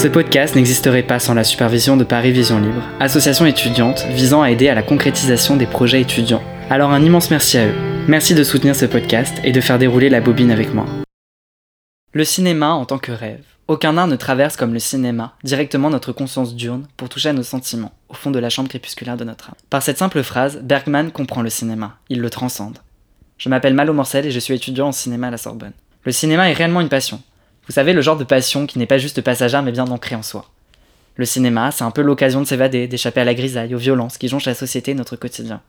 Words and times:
Ce 0.00 0.08
podcast 0.08 0.56
n'existerait 0.56 1.02
pas 1.02 1.18
sans 1.18 1.34
la 1.34 1.44
supervision 1.44 1.98
de 1.98 2.04
Paris 2.04 2.32
Vision 2.32 2.58
Libre, 2.58 2.82
association 3.00 3.44
étudiante 3.44 4.06
visant 4.08 4.40
à 4.40 4.50
aider 4.50 4.70
à 4.70 4.74
la 4.74 4.82
concrétisation 4.82 5.56
des 5.56 5.66
projets 5.66 6.00
étudiants. 6.00 6.42
Alors 6.70 6.92
un 6.92 7.04
immense 7.04 7.30
merci 7.30 7.58
à 7.58 7.66
eux. 7.66 7.74
Merci 8.08 8.34
de 8.34 8.42
soutenir 8.42 8.74
ce 8.74 8.86
podcast 8.86 9.36
et 9.44 9.52
de 9.52 9.60
faire 9.60 9.78
dérouler 9.78 10.08
la 10.08 10.22
bobine 10.22 10.52
avec 10.52 10.72
moi. 10.72 10.86
Le 12.14 12.24
cinéma 12.24 12.70
en 12.70 12.86
tant 12.86 12.96
que 12.96 13.12
rêve. 13.12 13.44
Aucun 13.68 13.98
art 13.98 14.06
ne 14.06 14.16
traverse 14.16 14.56
comme 14.56 14.72
le 14.72 14.78
cinéma 14.78 15.34
directement 15.44 15.90
notre 15.90 16.12
conscience 16.12 16.54
diurne 16.54 16.88
pour 16.96 17.10
toucher 17.10 17.28
à 17.28 17.34
nos 17.34 17.42
sentiments, 17.42 17.92
au 18.08 18.14
fond 18.14 18.30
de 18.30 18.38
la 18.38 18.48
chambre 18.48 18.70
crépusculaire 18.70 19.18
de 19.18 19.24
notre 19.24 19.50
âme. 19.50 19.56
Par 19.68 19.82
cette 19.82 19.98
simple 19.98 20.22
phrase, 20.22 20.60
Bergman 20.62 21.10
comprend 21.10 21.42
le 21.42 21.50
cinéma, 21.50 21.98
il 22.08 22.22
le 22.22 22.30
transcende. 22.30 22.78
Je 23.36 23.50
m'appelle 23.50 23.74
Malo 23.74 23.92
Morcel 23.92 24.24
et 24.24 24.30
je 24.30 24.40
suis 24.40 24.54
étudiant 24.54 24.88
en 24.88 24.92
cinéma 24.92 25.26
à 25.26 25.32
la 25.32 25.36
Sorbonne. 25.36 25.74
Le 26.04 26.12
cinéma 26.12 26.48
est 26.48 26.54
réellement 26.54 26.80
une 26.80 26.88
passion. 26.88 27.20
Vous 27.66 27.72
savez, 27.72 27.92
le 27.92 28.02
genre 28.02 28.16
de 28.16 28.24
passion 28.24 28.66
qui 28.66 28.78
n'est 28.78 28.86
pas 28.86 28.98
juste 28.98 29.20
passagère 29.20 29.62
mais 29.62 29.72
bien 29.72 29.86
ancrée 29.88 30.16
en 30.16 30.22
soi. 30.22 30.50
Le 31.16 31.24
cinéma, 31.24 31.70
c'est 31.70 31.84
un 31.84 31.90
peu 31.90 32.02
l'occasion 32.02 32.40
de 32.40 32.46
s'évader, 32.46 32.88
d'échapper 32.88 33.20
à 33.20 33.24
la 33.24 33.34
grisaille, 33.34 33.74
aux 33.74 33.78
violences 33.78 34.18
qui 34.18 34.28
jonchent 34.28 34.46
la 34.46 34.54
société 34.54 34.94
notre 34.94 35.16
quotidien. 35.16 35.60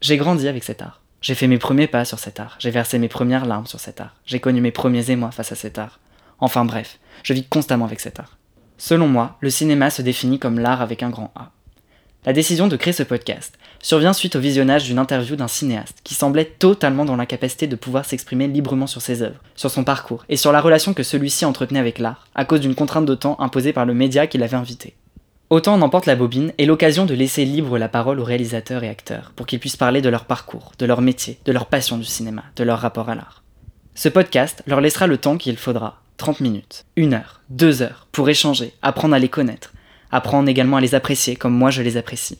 J'ai 0.00 0.16
grandi 0.16 0.48
avec 0.48 0.64
cet 0.64 0.82
art. 0.82 1.00
J'ai 1.20 1.34
fait 1.34 1.46
mes 1.46 1.58
premiers 1.58 1.86
pas 1.86 2.04
sur 2.04 2.18
cet 2.18 2.40
art. 2.40 2.56
J'ai 2.58 2.70
versé 2.70 2.98
mes 2.98 3.08
premières 3.08 3.46
larmes 3.46 3.66
sur 3.66 3.80
cet 3.80 4.00
art. 4.00 4.14
J'ai 4.26 4.40
connu 4.40 4.60
mes 4.60 4.70
premiers 4.70 5.10
émois 5.10 5.30
face 5.30 5.52
à 5.52 5.56
cet 5.56 5.78
art. 5.78 5.98
Enfin 6.40 6.64
bref, 6.64 6.98
je 7.22 7.32
vis 7.32 7.44
constamment 7.44 7.84
avec 7.84 8.00
cet 8.00 8.20
art. 8.20 8.36
Selon 8.76 9.08
moi, 9.08 9.36
le 9.40 9.50
cinéma 9.50 9.90
se 9.90 10.02
définit 10.02 10.38
comme 10.38 10.58
l'art 10.58 10.82
avec 10.82 11.02
un 11.02 11.10
grand 11.10 11.32
A. 11.34 11.50
La 12.24 12.32
décision 12.32 12.68
de 12.68 12.76
créer 12.76 12.92
ce 12.92 13.02
podcast 13.02 13.58
survient 13.80 14.12
suite 14.12 14.36
au 14.36 14.40
visionnage 14.40 14.84
d'une 14.84 14.98
interview 14.98 15.36
d'un 15.36 15.48
cinéaste 15.48 15.98
qui 16.04 16.14
semblait 16.14 16.44
totalement 16.44 17.04
dans 17.04 17.16
l'incapacité 17.16 17.66
de 17.66 17.76
pouvoir 17.76 18.04
s'exprimer 18.04 18.48
librement 18.48 18.86
sur 18.86 19.02
ses 19.02 19.22
œuvres, 19.22 19.40
sur 19.54 19.70
son 19.70 19.84
parcours 19.84 20.24
et 20.28 20.36
sur 20.36 20.52
la 20.52 20.60
relation 20.60 20.94
que 20.94 21.02
celui-ci 21.02 21.44
entretenait 21.44 21.78
avec 21.78 21.98
l'art, 21.98 22.26
à 22.34 22.44
cause 22.44 22.60
d'une 22.60 22.74
contrainte 22.74 23.06
de 23.06 23.14
temps 23.14 23.36
imposée 23.40 23.72
par 23.72 23.86
le 23.86 23.94
média 23.94 24.26
qui 24.26 24.38
l'avait 24.38 24.56
invité. 24.56 24.94
Autant 25.50 25.74
en 25.74 25.82
emporte 25.82 26.04
la 26.04 26.16
bobine 26.16 26.52
est 26.58 26.66
l'occasion 26.66 27.06
de 27.06 27.14
laisser 27.14 27.46
libre 27.46 27.78
la 27.78 27.88
parole 27.88 28.20
aux 28.20 28.24
réalisateurs 28.24 28.84
et 28.84 28.88
acteurs 28.88 29.32
pour 29.34 29.46
qu'ils 29.46 29.60
puissent 29.60 29.78
parler 29.78 30.02
de 30.02 30.10
leur 30.10 30.26
parcours, 30.26 30.72
de 30.78 30.84
leur 30.84 31.00
métier, 31.00 31.38
de 31.46 31.52
leur 31.52 31.66
passion 31.66 31.96
du 31.96 32.04
cinéma, 32.04 32.44
de 32.56 32.64
leur 32.64 32.80
rapport 32.80 33.08
à 33.08 33.14
l'art. 33.14 33.42
Ce 33.94 34.10
podcast 34.10 34.62
leur 34.66 34.82
laissera 34.82 35.06
le 35.06 35.16
temps 35.16 35.38
qu'il 35.38 35.56
faudra 35.56 36.02
30 36.18 36.40
minutes, 36.40 36.84
1 36.98 37.12
heure, 37.14 37.40
2 37.48 37.80
heures, 37.80 38.08
pour 38.12 38.28
échanger, 38.28 38.74
apprendre 38.82 39.14
à 39.14 39.18
les 39.18 39.30
connaître, 39.30 39.72
apprendre 40.10 40.48
également 40.50 40.76
à 40.76 40.80
les 40.80 40.94
apprécier 40.94 41.36
comme 41.36 41.54
moi 41.54 41.70
je 41.70 41.80
les 41.80 41.96
apprécie. 41.96 42.38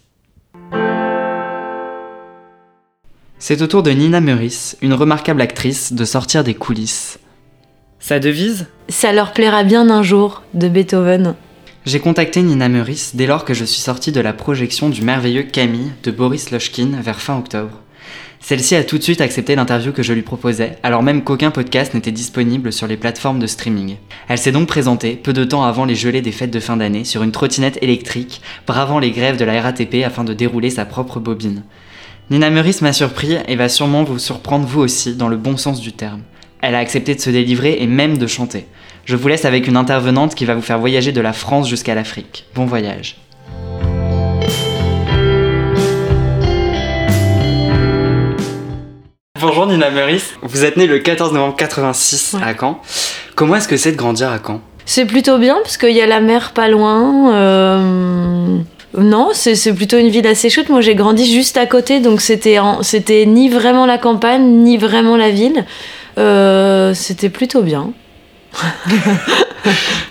C'est 3.41 3.63
au 3.63 3.69
tour 3.69 3.85
de 3.85 3.93
Nina 3.93 4.21
Meurice, 4.21 4.77
une 4.83 4.95
remarquable 4.95 5.41
actrice, 5.41 5.93
de 5.93 6.05
sortir 6.05 6.43
des 6.43 6.55
coulisses. 6.55 7.21
Sa 8.01 8.19
devise? 8.19 8.67
Ça 8.89 9.13
leur 9.13 9.33
plaira 9.33 9.63
bien 9.63 9.89
un 9.91 10.03
jour, 10.03 10.43
de 10.55 10.69
Beethoven. 10.69 11.37
J'ai 11.87 12.01
contacté 12.01 12.43
Nina 12.43 12.69
Meurice 12.69 13.15
dès 13.15 13.27
lors 13.27 13.45
que 13.45 13.55
je 13.55 13.65
suis 13.65 13.81
sorti 13.81 14.11
de 14.11 14.21
la 14.21 14.33
projection 14.33 14.89
du 14.89 15.03
merveilleux 15.03 15.45
Camille 15.45 15.93
de 16.03 16.11
Boris 16.11 16.51
Lochkin 16.51 17.01
vers 17.01 17.21
fin 17.21 17.39
octobre. 17.39 17.79
Celle-ci 18.41 18.75
a 18.75 18.83
tout 18.83 18.99
de 18.99 19.05
suite 19.05 19.21
accepté 19.21 19.55
l'interview 19.55 19.93
que 19.93 20.03
je 20.03 20.13
lui 20.13 20.23
proposais, 20.23 20.77
alors 20.83 21.05
même 21.05 21.23
qu'aucun 21.23 21.53
podcast 21.53 21.95
n'était 21.95 22.11
disponible 22.11 22.73
sur 22.73 22.89
les 22.89 22.97
plateformes 22.97 23.39
de 23.39 23.47
streaming. 23.47 23.99
Elle 24.29 24.39
s'est 24.39 24.53
donc 24.53 24.67
présentée, 24.67 25.15
peu 25.15 25.33
de 25.33 25.45
temps 25.45 25.63
avant 25.63 25.85
les 25.85 25.95
gelées 25.95 26.23
des 26.23 26.33
fêtes 26.33 26.51
de 26.51 26.61
fin 26.61 26.77
d'année, 26.77 27.05
sur 27.05 27.23
une 27.23 27.33
trottinette 27.33 27.79
électrique, 27.83 28.43
bravant 28.67 28.99
les 28.99 29.13
grèves 29.13 29.37
de 29.37 29.45
la 29.45 29.63
RATP 29.63 30.05
afin 30.05 30.25
de 30.25 30.35
dérouler 30.35 30.71
sa 30.71 30.85
propre 30.85 31.21
bobine. 31.21 31.63
Nina 32.31 32.51
Meurice 32.51 32.83
m'a 32.83 32.93
surpris 32.93 33.39
et 33.49 33.57
va 33.57 33.71
sûrement 33.71 34.05
vous 34.05 34.19
surprendre 34.19 34.67
vous 34.67 34.81
aussi, 34.81 35.15
dans 35.17 35.29
le 35.29 35.39
bon 35.39 35.57
sens 35.57 35.81
du 35.81 35.93
terme. 35.93 36.21
Elle 36.61 36.75
a 36.75 36.79
accepté 36.79 37.15
de 37.15 37.21
se 37.21 37.31
délivrer 37.31 37.79
et 37.81 37.87
même 37.87 38.19
de 38.19 38.27
chanter. 38.27 38.67
Je 39.07 39.17
vous 39.17 39.29
laisse 39.29 39.47
avec 39.47 39.67
une 39.67 39.79
intervenante 39.79 40.35
qui 40.35 40.45
va 40.45 40.55
vous 40.55 40.61
faire 40.61 40.79
voyager 40.79 41.13
de 41.13 41.23
la 41.23 41.33
France 41.33 41.69
jusqu'à 41.69 41.95
l'Afrique. 41.95 42.45
Bon 42.55 42.67
voyage. 42.67 43.17
Bonjour 49.41 49.67
Nina 49.67 49.91
Meurice, 49.91 50.35
vous 50.43 50.65
êtes 50.65 50.77
née 50.77 50.87
le 50.87 50.99
14 50.99 51.33
novembre 51.33 51.57
86 51.57 52.37
à 52.43 52.55
Caen. 52.59 52.81
Comment 53.37 53.57
est-ce 53.57 53.69
que 53.69 53.77
c'est 53.77 53.93
de 53.93 53.97
grandir 53.97 54.31
à 54.31 54.39
Caen? 54.45 54.61
C'est 54.85 55.07
plutôt 55.07 55.39
bien 55.39 55.57
parce 55.63 55.77
qu'il 55.79 55.95
y 55.95 56.01
a 56.03 56.07
la 56.07 56.21
mer 56.21 56.53
pas 56.53 56.69
loin. 56.69 57.33
euh, 57.35 58.59
Non, 58.97 59.31
c'est 59.33 59.75
plutôt 59.75 59.99
une 59.99 60.09
ville 60.09 60.27
assez 60.27 60.49
chouette. 60.49 60.71
Moi, 60.71 60.81
j'ai 60.81 60.95
grandi 60.95 61.31
juste 61.31 61.57
à 61.59 61.67
côté, 61.67 62.01
donc 62.01 62.21
c'était 62.21 63.27
ni 63.27 63.49
vraiment 63.49 63.85
la 63.85 63.99
campagne, 63.99 64.63
ni 64.63 64.79
vraiment 64.79 65.17
la 65.17 65.31
ville. 65.31 65.65
Euh, 66.19 66.95
C'était 66.95 67.29
plutôt 67.29 67.63
bien. 67.63 67.93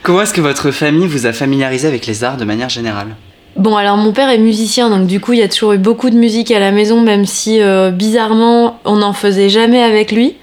Comment 0.03 0.21
est-ce 0.21 0.33
que 0.33 0.41
votre 0.41 0.71
famille 0.71 1.07
vous 1.07 1.25
a 1.25 1.33
familiarisé 1.33 1.87
avec 1.87 2.05
les 2.05 2.23
arts 2.23 2.37
de 2.37 2.45
manière 2.45 2.69
générale? 2.69 3.07
Bon, 3.55 3.75
alors 3.75 3.97
mon 3.97 4.13
père 4.13 4.29
est 4.29 4.37
musicien, 4.37 4.89
donc 4.91 5.07
du 5.07 5.19
coup, 5.19 5.33
il 5.33 5.39
y 5.39 5.43
a 5.43 5.49
toujours 5.49 5.73
eu 5.73 5.79
beaucoup 5.79 6.11
de 6.11 6.15
musique 6.15 6.51
à 6.51 6.59
la 6.59 6.71
maison, 6.71 7.01
même 7.01 7.25
si 7.25 7.59
euh, 7.59 7.89
bizarrement, 7.89 8.79
on 8.85 8.97
n'en 8.97 9.13
faisait 9.13 9.49
jamais 9.49 9.81
avec 9.81 10.11
lui. 10.11 10.35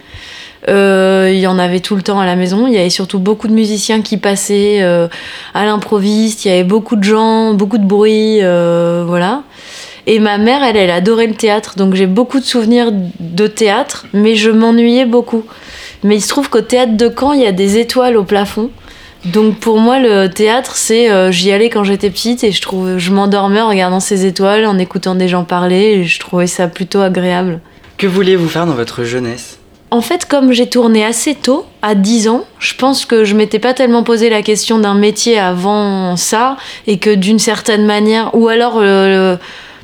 Euh, 0.69 1.31
il 1.33 1.39
y 1.39 1.47
en 1.47 1.59
avait 1.59 1.81
tout 1.81 1.97
le 1.97 2.03
temps 2.03 2.21
à 2.21 2.27
la 2.27 2.37
maison. 2.37 2.67
Il 2.67 2.75
y 2.75 2.79
avait 2.79 2.91
surtout 2.91 3.19
beaucoup 3.19 3.49
de 3.49 3.53
musiciens 3.53 4.03
qui 4.03 4.17
passaient 4.17 4.79
euh, 4.83 5.09
à 5.53 5.65
l'improviste. 5.65 6.45
Il 6.45 6.49
y 6.49 6.51
avait 6.53 6.65
beaucoup 6.65 6.97
de 6.97 7.05
gens, 7.05 7.55
beaucoup 7.55 7.79
de 7.79 7.85
bruit, 7.85 8.39
euh, 8.43 9.05
voilà. 9.07 9.43
Et 10.07 10.19
ma 10.19 10.39
mère, 10.39 10.63
elle, 10.63 10.77
elle 10.77 10.91
adorait 10.91 11.27
le 11.27 11.35
théâtre, 11.35 11.77
donc 11.77 11.95
j'ai 11.95 12.07
beaucoup 12.07 12.39
de 12.39 12.45
souvenirs 12.45 12.91
de 12.93 13.47
théâtre, 13.47 14.07
mais 14.13 14.35
je 14.35 14.51
m'ennuyais 14.51 15.07
beaucoup. 15.07 15.45
Mais 16.03 16.17
il 16.17 16.21
se 16.21 16.29
trouve 16.29 16.51
qu'au 16.51 16.61
théâtre 16.61 16.95
de 16.95 17.09
Caen, 17.09 17.33
il 17.33 17.41
y 17.41 17.47
a 17.47 17.53
des 17.53 17.79
étoiles 17.79 18.19
au 18.19 18.25
plafond. 18.25 18.69
Donc 19.25 19.57
pour 19.61 19.79
moi, 19.79 19.99
le 19.99 20.27
théâtre, 20.27 20.73
c'est 20.77 21.33
j'y 21.33 21.51
allais 21.53 21.71
quand 21.71 21.85
j'étais 21.85 22.11
petite 22.11 22.45
et 22.45 22.53
je 22.53 22.61
trouve, 22.61 22.99
je 22.99 23.11
m'endormais 23.11 23.63
en 23.63 23.71
regardant 23.71 24.01
ces 24.01 24.27
étoiles, 24.27 24.67
en 24.67 24.77
écoutant 24.77 25.15
des 25.15 25.29
gens 25.29 25.45
parler, 25.45 26.01
et 26.01 26.05
je 26.05 26.21
trouvais 26.21 26.47
ça 26.47 26.69
plutôt 26.69 27.01
agréable. 27.01 27.61
Que 27.97 28.07
vouliez-vous 28.07 28.49
faire 28.49 28.67
dans 28.67 28.75
votre 28.75 29.05
jeunesse? 29.05 29.59
En 29.95 30.01
fait, 30.01 30.27
comme 30.27 30.51
j'ai 30.51 30.69
tourné 30.69 31.05
assez 31.05 31.37
tôt, 31.37 31.67
à 31.81 31.95
10 31.95 32.27
ans, 32.27 32.45
je 32.59 32.75
pense 32.75 33.07
que 33.07 33.23
je 33.23 33.37
m'étais 33.37 33.61
pas 33.61 33.75
tellement 33.75 34.03
posé 34.03 34.29
la 34.29 34.43
question 34.43 34.81
d'un 34.81 34.95
métier 34.95 35.39
avant 35.39 36.17
ça, 36.17 36.57
et 36.89 36.99
que 36.99 37.15
d'une 37.15 37.39
certaine 37.39 37.87
manière, 37.87 38.35
ou 38.35 38.49
alors 38.49 38.79
euh, 38.79 39.37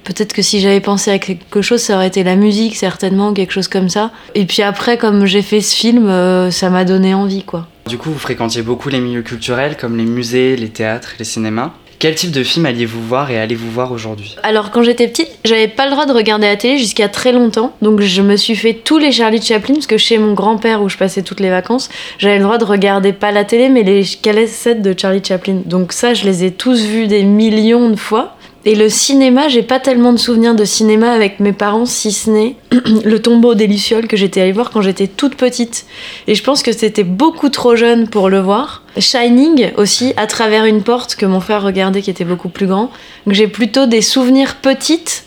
peut-être 0.03 0.33
que 0.33 0.43
si 0.43 0.59
j'avais 0.59 0.81
pensé 0.81 1.13
à 1.13 1.21
quelque 1.21 1.63
chose, 1.63 1.81
ça 1.81 1.95
aurait 1.95 2.09
été 2.09 2.25
la 2.25 2.35
musique, 2.35 2.75
certainement, 2.75 3.33
quelque 3.33 3.53
chose 3.53 3.69
comme 3.69 3.89
ça. 3.89 4.11
Et 4.35 4.47
puis 4.47 4.63
après, 4.63 4.99
comme 4.99 5.27
j'ai 5.27 5.43
fait 5.43 5.61
ce 5.61 5.77
film, 5.77 6.09
euh, 6.09 6.51
ça 6.51 6.71
m'a 6.71 6.85
donné 6.85 7.15
envie, 7.15 7.45
quoi. 7.45 7.69
Du 7.87 7.97
coup, 7.97 8.11
vous 8.11 8.19
fréquentiez 8.19 8.63
beaucoup 8.63 8.89
les 8.89 8.99
milieux 8.99 9.23
culturels 9.23 9.77
comme 9.77 9.97
les 9.97 10.07
musées, 10.07 10.57
les 10.57 10.71
théâtres, 10.71 11.15
les 11.21 11.25
cinémas. 11.25 11.73
Quel 12.01 12.15
type 12.15 12.31
de 12.31 12.43
film 12.43 12.65
alliez-vous 12.65 13.03
voir 13.03 13.31
et 13.31 13.39
allez-vous 13.39 13.71
voir 13.71 13.93
aujourd'hui 13.93 14.35
Alors 14.43 14.71
quand 14.71 14.83
j'étais 14.83 15.07
petite, 15.07 15.29
j'avais 15.45 15.69
pas 15.69 15.85
le 15.85 15.91
droit 15.91 16.07
de 16.07 16.15
regarder 16.15 16.47
la 16.47 16.57
télé 16.57 16.79
jusqu'à 16.79 17.11
très 17.11 17.31
longtemps. 17.31 17.75
Donc 17.83 18.01
je 18.01 18.23
me 18.23 18.37
suis 18.37 18.57
fait 18.57 18.73
tous 18.73 18.97
les 18.97 19.13
Charlie 19.13 19.43
Chaplin 19.43 19.75
parce 19.75 19.87
que 19.87 19.99
chez 19.99 20.17
mon 20.17 20.33
grand-père 20.33 20.81
où 20.81 20.89
je 20.89 20.97
passais 20.97 21.21
toutes 21.21 21.41
les 21.41 21.51
vacances, 21.51 21.91
j'avais 22.17 22.39
le 22.39 22.45
droit 22.45 22.57
de 22.57 22.65
regarder 22.65 23.13
pas 23.13 23.33
la 23.33 23.45
télé 23.45 23.69
mais 23.69 23.83
les 23.83 24.03
cassettes 24.23 24.81
de 24.81 24.95
Charlie 24.99 25.23
Chaplin. 25.23 25.61
Donc 25.67 25.93
ça, 25.93 26.15
je 26.15 26.25
les 26.25 26.43
ai 26.43 26.53
tous 26.53 26.87
vus 26.87 27.07
des 27.07 27.23
millions 27.23 27.91
de 27.91 27.97
fois. 27.97 28.35
Et 28.67 28.75
le 28.75 28.91
cinéma, 28.91 29.49
j'ai 29.49 29.63
pas 29.63 29.81
tellement 29.81 30.13
de 30.13 30.19
souvenirs 30.19 30.55
de 30.55 30.65
cinéma 30.67 31.13
avec 31.13 31.41
mes 31.41 31.55
parents, 31.55 31.87
si 31.87 32.13
ce 32.13 32.29
n'est 32.29 32.57
le 33.05 33.19
tombeau 33.19 33.55
des 33.55 33.67
Lucioles 33.67 34.07
que 34.07 34.19
j'étais 34.19 34.43
allée 34.43 34.53
voir 34.53 34.71
quand 34.71 34.83
j'étais 34.83 35.07
toute 35.07 35.35
petite. 35.35 35.87
Et 36.27 36.35
je 36.35 36.43
pense 36.43 36.63
que 36.63 36.73
c'était 36.73 37.05
beaucoup 37.05 37.49
trop 37.49 37.75
jeune 37.75 38.07
pour 38.07 38.29
le 38.29 38.39
voir. 38.39 38.83
Shining 38.99 39.71
aussi, 39.79 40.13
à 40.19 40.27
travers 40.27 40.67
une 40.67 40.83
porte 40.83 41.15
que 41.15 41.25
mon 41.25 41.41
frère 41.41 41.63
regardait 41.63 42.03
qui 42.03 42.11
était 42.11 42.27
beaucoup 42.27 42.51
plus 42.51 42.67
grand. 42.67 42.91
Donc 43.25 43.35
j'ai 43.35 43.49
plutôt 43.49 43.87
des 43.87 44.03
souvenirs 44.03 44.57
petites 44.57 45.25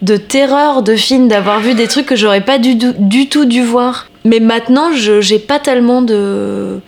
de 0.00 0.16
terreur 0.16 0.82
de 0.82 0.96
films, 0.96 1.28
d'avoir 1.28 1.60
vu 1.60 1.74
des 1.74 1.88
trucs 1.88 2.06
que 2.06 2.16
j'aurais 2.16 2.44
pas 2.44 2.58
du, 2.58 2.74
du 2.74 3.28
tout 3.28 3.44
dû 3.44 3.62
voir. 3.62 4.08
Mais 4.24 4.40
maintenant, 4.40 4.92
je 4.94 5.20
j'ai 5.20 5.38
pas 5.38 5.58
tellement 5.58 6.00
de 6.00 6.80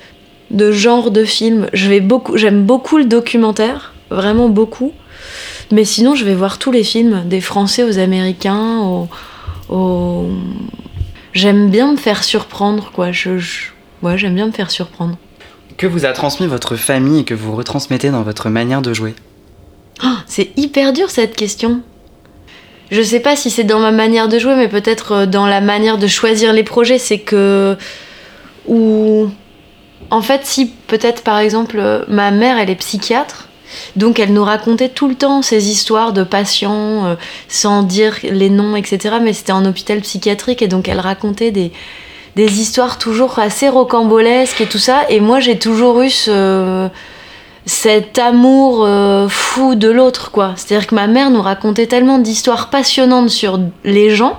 de 0.51 0.73
genre 0.73 1.11
de 1.11 1.25
film. 1.25 1.69
Vais 1.75 2.01
beaucoup, 2.01 2.37
j'aime 2.39 2.65
beaucoup 2.65 2.97
le 2.97 3.05
documentaire, 3.05 3.93
vraiment 4.11 4.49
beaucoup. 4.49 4.93
Mais 5.73 5.85
sinon, 5.85 6.15
je 6.15 6.25
vais 6.25 6.35
voir 6.35 6.59
tous 6.59 6.71
les 6.73 6.85
films, 6.85 7.23
des 7.27 7.41
Français 7.41 7.83
aux 7.85 7.99
Américains, 7.99 8.81
aux, 8.81 9.09
aux- 9.69 10.29
J'aime 11.33 11.69
bien 11.69 11.91
me 11.93 11.97
faire 11.97 12.23
surprendre, 12.23 12.93
quoi. 12.93 13.11
Je, 13.11 13.39
je- 13.39 13.65
Ouais, 14.03 14.17
j'aime 14.19 14.35
bien 14.35 14.47
me 14.47 14.53
faire 14.53 14.71
surprendre. 14.71 15.17
Que 15.79 15.87
vous 15.87 16.05
a 16.05 16.13
transmis 16.13 16.47
votre 16.47 16.77
famille 16.77 17.21
et 17.21 17.25
que 17.25 17.35
vous 17.35 17.57
retransmettez 17.57 18.11
dans 18.11 18.23
votre 18.23 18.51
manière 18.51 18.83
de 18.83 18.93
jouer? 18.93 19.15
C'est 20.27 20.51
hyper 20.57 20.93
dur 20.93 21.11
cette 21.11 21.35
question. 21.37 21.81
Je 22.91 23.03
sais 23.03 23.21
pas 23.21 23.35
si 23.35 23.51
c'est 23.51 23.65
dans 23.65 23.81
ma 23.81 23.91
manière 23.93 24.29
de 24.29 24.39
jouer, 24.39 24.55
mais 24.57 24.69
peut-être 24.69 25.13
euh, 25.13 25.27
dans 25.27 25.47
la 25.47 25.61
manière 25.61 25.97
de 25.99 26.07
choisir 26.07 26.53
les 26.53 26.63
projets. 26.65 26.99
C'est 26.99 27.19
que. 27.21 27.77
Ou. 28.69 29.29
En 30.11 30.21
fait, 30.23 30.43
si 30.45 30.67
peut-être 30.87 31.23
par 31.23 31.39
exemple, 31.39 31.79
euh, 31.79 32.05
ma 32.09 32.31
mère, 32.31 32.59
elle 32.59 32.71
est 32.71 32.75
psychiatre. 32.77 33.44
Donc 33.97 34.19
elle 34.19 34.33
nous 34.33 34.45
racontait 34.45 34.89
tout 34.89 35.09
le 35.09 35.15
temps 35.15 35.43
ces 35.43 35.69
histoires 35.71 36.13
de 36.13 36.23
patients 36.23 37.07
euh, 37.07 37.15
sans 37.49 37.83
dire 37.83 38.17
les 38.23 38.51
noms, 38.51 38.77
etc. 38.77 39.17
Mais 39.23 39.33
c'était 39.33 39.53
en 39.53 39.65
hôpital 39.65 40.01
psychiatrique 40.01 40.63
et 40.63 40.69
donc 40.69 40.89
elle 40.89 41.01
racontait 41.01 41.51
des, 41.51 41.73
des 42.37 42.61
histoires 42.61 42.99
toujours 42.99 43.39
assez 43.39 43.69
rocambolesques 43.69 44.61
et 44.61 44.67
tout 44.67 44.79
ça. 44.79 45.03
Et 45.09 45.21
moi 45.21 45.41
j'ai 45.41 45.59
toujours 45.59 46.03
eu 46.03 46.11
ce, 46.11 46.89
cet 47.67 48.19
amour 48.19 48.85
euh, 48.85 49.29
fou 49.29 49.75
de 49.75 49.89
l'autre, 49.89 50.31
quoi. 50.31 50.53
C'est-à-dire 50.57 50.87
que 50.87 50.95
ma 50.95 51.07
mère 51.07 51.31
nous 51.31 51.43
racontait 51.43 51.87
tellement 51.87 52.19
d'histoires 52.19 52.71
passionnantes 52.71 53.31
sur 53.31 53.59
les 53.85 54.11
gens 54.11 54.37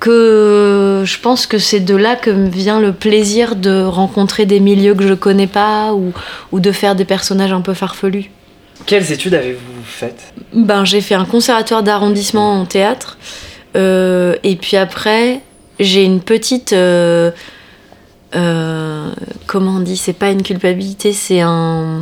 que 0.00 1.02
je 1.04 1.18
pense 1.20 1.46
que 1.46 1.58
c'est 1.58 1.80
de 1.80 1.94
là 1.94 2.16
que 2.16 2.30
me 2.30 2.48
vient 2.48 2.80
le 2.80 2.92
plaisir 2.92 3.56
de 3.56 3.82
rencontrer 3.82 4.46
des 4.46 4.60
milieux 4.60 4.94
que 4.94 5.06
je 5.06 5.14
connais 5.14 5.46
pas 5.46 5.94
ou, 5.94 6.12
ou 6.52 6.60
de 6.60 6.72
faire 6.72 6.94
des 6.94 7.04
personnages 7.04 7.52
un 7.52 7.62
peu 7.62 7.74
farfelus. 7.74 8.30
Quelles 8.84 9.10
études 9.10 9.34
avez-vous 9.34 9.82
faites? 9.84 10.32
Ben, 10.52 10.84
j'ai 10.84 11.00
fait 11.00 11.14
un 11.14 11.24
conservatoire 11.24 11.82
d'arrondissement 11.82 12.60
en 12.60 12.66
théâtre. 12.66 13.16
Euh, 13.76 14.36
et 14.42 14.56
puis 14.56 14.76
après, 14.76 15.40
j'ai 15.80 16.04
une 16.04 16.20
petite. 16.20 16.72
euh, 16.72 17.30
euh, 18.34 19.10
comment 19.46 19.76
on 19.76 19.80
dit 19.80 19.96
C'est 19.96 20.12
pas 20.12 20.30
une 20.30 20.42
culpabilité, 20.42 21.12
c'est 21.12 21.40
un. 21.40 22.00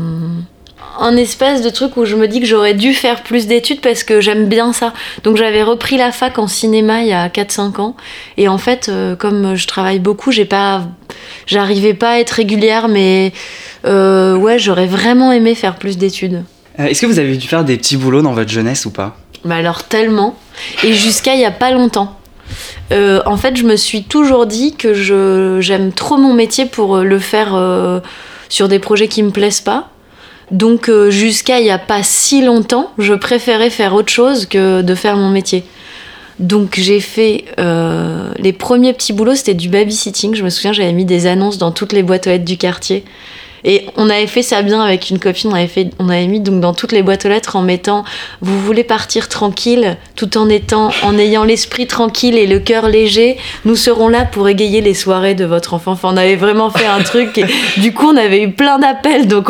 Un 1.00 1.16
espèce 1.16 1.62
de 1.62 1.70
truc 1.70 1.96
où 1.96 2.04
je 2.04 2.14
me 2.14 2.28
dis 2.28 2.40
que 2.40 2.46
j'aurais 2.46 2.74
dû 2.74 2.94
faire 2.94 3.22
plus 3.22 3.46
d'études 3.46 3.80
parce 3.80 4.04
que 4.04 4.20
j'aime 4.20 4.46
bien 4.46 4.72
ça. 4.72 4.92
Donc 5.24 5.36
j'avais 5.36 5.62
repris 5.62 5.96
la 5.96 6.12
fac 6.12 6.38
en 6.38 6.46
cinéma 6.46 7.02
il 7.02 7.08
y 7.08 7.12
a 7.12 7.28
4-5 7.28 7.80
ans. 7.80 7.96
Et 8.36 8.48
en 8.48 8.58
fait, 8.58 8.88
euh, 8.88 9.16
comme 9.16 9.56
je 9.56 9.66
travaille 9.66 9.98
beaucoup, 9.98 10.30
j'ai 10.30 10.44
pas. 10.44 10.82
J'arrivais 11.46 11.94
pas 11.94 12.12
à 12.12 12.18
être 12.18 12.30
régulière, 12.30 12.88
mais 12.88 13.32
euh, 13.84 14.36
ouais, 14.36 14.58
j'aurais 14.58 14.86
vraiment 14.86 15.32
aimé 15.32 15.54
faire 15.54 15.76
plus 15.76 15.98
d'études. 15.98 16.44
Euh, 16.78 16.86
Est-ce 16.86 17.00
que 17.02 17.06
vous 17.06 17.18
avez 17.18 17.36
dû 17.36 17.46
faire 17.46 17.64
des 17.64 17.76
petits 17.76 17.96
boulots 17.96 18.22
dans 18.22 18.32
votre 18.32 18.50
jeunesse 18.50 18.86
ou 18.86 18.90
pas? 18.90 19.16
Mais 19.44 19.56
alors 19.56 19.84
tellement. 19.84 20.36
Et 20.82 20.92
jusqu'à 20.94 21.34
il 21.34 21.40
y 21.40 21.44
a 21.44 21.50
pas 21.50 21.70
longtemps. 21.70 22.18
Euh, 22.92 23.20
en 23.26 23.36
fait, 23.36 23.56
je 23.56 23.64
me 23.64 23.76
suis 23.76 24.04
toujours 24.04 24.46
dit 24.46 24.74
que 24.76 24.94
j'aime 25.60 25.92
trop 25.92 26.16
mon 26.16 26.34
métier 26.34 26.66
pour 26.66 26.98
le 26.98 27.18
faire 27.18 27.54
euh, 27.54 28.00
sur 28.48 28.68
des 28.68 28.78
projets 28.78 29.08
qui 29.08 29.22
me 29.22 29.30
plaisent 29.30 29.60
pas. 29.60 29.90
Donc 30.50 30.88
euh, 30.88 31.10
jusqu'à 31.10 31.60
il 31.60 31.66
y 31.66 31.70
a 31.70 31.78
pas 31.78 32.02
si 32.02 32.44
longtemps, 32.44 32.90
je 32.98 33.14
préférais 33.14 33.70
faire 33.70 33.94
autre 33.94 34.12
chose 34.12 34.46
que 34.46 34.82
de 34.82 34.94
faire 34.94 35.16
mon 35.16 35.30
métier. 35.30 35.64
Donc 36.38 36.74
j'ai 36.78 37.00
fait 37.00 37.44
euh, 37.58 38.32
les 38.38 38.52
premiers 38.52 38.92
petits 38.92 39.12
boulots, 39.12 39.34
c'était 39.34 39.54
du 39.54 39.68
babysitting. 39.68 40.34
Je 40.34 40.42
me 40.42 40.50
souviens, 40.50 40.72
j'avais 40.72 40.92
mis 40.92 41.04
des 41.04 41.26
annonces 41.26 41.58
dans 41.58 41.70
toutes 41.70 41.92
les 41.92 42.02
boîtes 42.02 42.26
aux 42.26 42.30
lettres 42.30 42.44
du 42.44 42.56
quartier. 42.56 43.04
Et 43.64 43.86
on 43.96 44.10
avait 44.10 44.26
fait 44.26 44.42
ça 44.42 44.62
bien 44.62 44.82
avec 44.82 45.08
une 45.08 45.18
copine, 45.18 45.50
on 45.50 45.54
avait, 45.54 45.66
fait, 45.66 45.90
on 45.98 46.10
avait 46.10 46.26
mis 46.26 46.40
donc 46.40 46.60
dans 46.60 46.74
toutes 46.74 46.92
les 46.92 47.02
boîtes 47.02 47.24
aux 47.24 47.30
lettres 47.30 47.56
en 47.56 47.62
mettant 47.62 48.04
Vous 48.42 48.60
voulez 48.60 48.84
partir 48.84 49.28
tranquille, 49.28 49.96
tout 50.16 50.36
en, 50.36 50.50
étant, 50.50 50.90
en 51.02 51.18
ayant 51.18 51.44
l'esprit 51.44 51.86
tranquille 51.86 52.36
et 52.36 52.46
le 52.46 52.58
cœur 52.58 52.88
léger, 52.88 53.38
nous 53.64 53.76
serons 53.76 54.08
là 54.08 54.26
pour 54.26 54.48
égayer 54.48 54.82
les 54.82 54.92
soirées 54.92 55.34
de 55.34 55.46
votre 55.46 55.72
enfant. 55.72 55.92
Enfin, 55.92 56.10
on 56.12 56.16
avait 56.16 56.36
vraiment 56.36 56.68
fait 56.68 56.86
un 56.86 57.02
truc, 57.02 57.38
et 57.38 57.46
du 57.80 57.94
coup 57.94 58.06
on 58.06 58.16
avait 58.16 58.42
eu 58.42 58.52
plein 58.52 58.78
d'appels, 58.78 59.28
donc, 59.28 59.48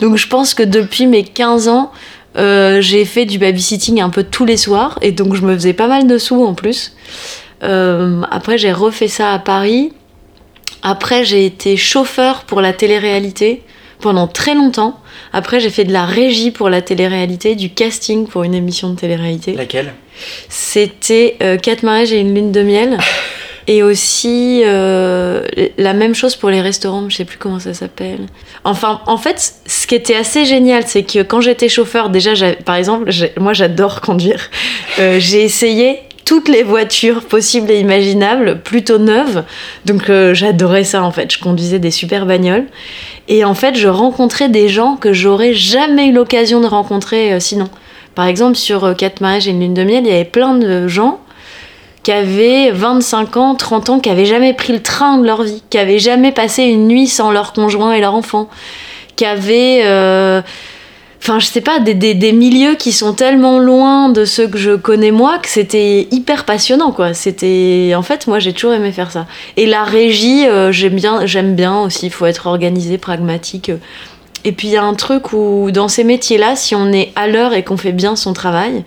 donc 0.00 0.16
je 0.16 0.26
pense 0.26 0.54
que 0.54 0.62
depuis 0.62 1.06
mes 1.06 1.22
15 1.22 1.68
ans, 1.68 1.92
euh, 2.36 2.80
j'ai 2.80 3.04
fait 3.04 3.26
du 3.26 3.38
babysitting 3.38 4.00
un 4.00 4.10
peu 4.10 4.22
tous 4.22 4.46
les 4.46 4.56
soirs, 4.56 4.98
et 5.02 5.12
donc 5.12 5.34
je 5.34 5.42
me 5.42 5.54
faisais 5.54 5.74
pas 5.74 5.88
mal 5.88 6.06
de 6.06 6.16
sous 6.16 6.44
en 6.44 6.54
plus. 6.54 6.94
Euh, 7.64 8.22
après 8.30 8.56
j'ai 8.56 8.72
refait 8.72 9.08
ça 9.08 9.32
à 9.32 9.38
Paris. 9.38 9.92
Après, 10.82 11.24
j'ai 11.24 11.44
été 11.44 11.76
chauffeur 11.76 12.44
pour 12.44 12.60
la 12.60 12.72
télé-réalité 12.72 13.62
pendant 14.00 14.26
très 14.26 14.54
longtemps. 14.54 15.00
Après, 15.32 15.60
j'ai 15.60 15.70
fait 15.70 15.84
de 15.84 15.92
la 15.92 16.04
régie 16.04 16.50
pour 16.50 16.70
la 16.70 16.82
télé-réalité, 16.82 17.54
du 17.54 17.70
casting 17.70 18.26
pour 18.26 18.44
une 18.44 18.54
émission 18.54 18.90
de 18.90 18.96
télé-réalité. 18.96 19.54
Laquelle? 19.54 19.92
C'était 20.48 21.36
euh, 21.42 21.56
Quatre 21.56 21.82
mariages 21.82 22.12
et 22.12 22.20
une 22.20 22.34
lune 22.34 22.52
de 22.52 22.62
miel. 22.62 22.98
Et 23.70 23.82
aussi 23.82 24.62
euh, 24.64 25.46
la 25.76 25.92
même 25.92 26.14
chose 26.14 26.36
pour 26.36 26.48
les 26.48 26.62
restaurants, 26.62 27.06
je 27.10 27.16
sais 27.16 27.26
plus 27.26 27.36
comment 27.36 27.58
ça 27.58 27.74
s'appelle. 27.74 28.20
Enfin, 28.64 29.02
en 29.06 29.18
fait, 29.18 29.56
ce 29.66 29.86
qui 29.86 29.94
était 29.94 30.14
assez 30.14 30.46
génial, 30.46 30.84
c'est 30.86 31.02
que 31.02 31.22
quand 31.22 31.42
j'étais 31.42 31.68
chauffeur, 31.68 32.08
déjà, 32.08 32.32
par 32.64 32.76
exemple, 32.76 33.10
moi 33.38 33.52
j'adore 33.52 34.00
conduire. 34.00 34.48
Euh, 34.98 35.20
j'ai 35.20 35.42
essayé 35.42 35.98
toutes 36.28 36.48
les 36.48 36.62
voitures 36.62 37.24
possibles 37.24 37.70
et 37.70 37.80
imaginables, 37.80 38.60
plutôt 38.60 38.98
neuves. 38.98 39.44
Donc 39.86 40.10
euh, 40.10 40.34
j'adorais 40.34 40.84
ça 40.84 41.02
en 41.02 41.10
fait. 41.10 41.32
Je 41.32 41.38
conduisais 41.38 41.78
des 41.78 41.90
super 41.90 42.26
bagnoles. 42.26 42.66
Et 43.28 43.46
en 43.46 43.54
fait, 43.54 43.76
je 43.76 43.88
rencontrais 43.88 44.50
des 44.50 44.68
gens 44.68 44.96
que 44.96 45.14
j'aurais 45.14 45.54
jamais 45.54 46.08
eu 46.08 46.12
l'occasion 46.12 46.60
de 46.60 46.66
rencontrer 46.66 47.32
euh, 47.32 47.40
sinon. 47.40 47.70
Par 48.14 48.26
exemple, 48.26 48.56
sur 48.56 48.84
euh, 48.84 48.92
Quatre 48.92 49.22
mariages 49.22 49.48
et 49.48 49.52
une 49.52 49.60
lune 49.60 49.72
de 49.72 49.84
miel, 49.84 50.04
il 50.04 50.10
y 50.10 50.12
avait 50.12 50.26
plein 50.26 50.54
de 50.54 50.86
gens 50.86 51.18
qui 52.02 52.12
avaient 52.12 52.72
25 52.72 53.36
ans, 53.38 53.54
30 53.54 53.88
ans, 53.88 53.98
qui 53.98 54.10
avaient 54.10 54.26
jamais 54.26 54.52
pris 54.52 54.74
le 54.74 54.82
train 54.82 55.16
de 55.16 55.24
leur 55.24 55.44
vie, 55.44 55.62
qui 55.70 55.78
avaient 55.78 55.98
jamais 55.98 56.32
passé 56.32 56.64
une 56.64 56.88
nuit 56.88 57.06
sans 57.06 57.30
leur 57.30 57.54
conjoint 57.54 57.94
et 57.94 58.02
leur 58.02 58.14
enfant, 58.14 58.50
qui 59.16 59.24
avaient, 59.24 59.82
enfin 61.20 61.38
je 61.38 61.46
sais 61.46 61.60
pas, 61.60 61.80
des, 61.80 61.94
des, 61.94 62.14
des 62.14 62.32
milieux 62.32 62.74
qui 62.74 62.92
sont 62.92 63.12
tellement 63.12 63.58
loin 63.58 64.08
de 64.08 64.24
ceux 64.24 64.48
que 64.48 64.58
je 64.58 64.76
connais 64.76 65.10
moi 65.10 65.38
que 65.38 65.48
c'était 65.48 66.08
hyper 66.10 66.44
passionnant 66.44 66.92
quoi. 66.92 67.14
C'était, 67.14 67.92
en 67.96 68.02
fait, 68.02 68.26
moi 68.26 68.38
j'ai 68.38 68.52
toujours 68.52 68.72
aimé 68.72 68.92
faire 68.92 69.10
ça. 69.10 69.26
Et 69.56 69.66
la 69.66 69.84
régie, 69.84 70.46
euh, 70.46 70.72
j'aime 70.72 70.94
bien, 70.94 71.26
j'aime 71.26 71.54
bien 71.54 71.80
aussi. 71.80 72.06
Il 72.06 72.12
faut 72.12 72.26
être 72.26 72.46
organisé, 72.46 72.98
pragmatique. 72.98 73.70
Et 74.44 74.52
puis 74.52 74.68
il 74.68 74.72
y 74.72 74.76
a 74.76 74.84
un 74.84 74.94
truc 74.94 75.32
où 75.32 75.70
dans 75.70 75.88
ces 75.88 76.04
métiers-là, 76.04 76.56
si 76.56 76.74
on 76.74 76.92
est 76.92 77.12
à 77.16 77.26
l'heure 77.26 77.54
et 77.54 77.62
qu'on 77.64 77.76
fait 77.76 77.92
bien 77.92 78.16
son 78.16 78.32
travail, 78.32 78.84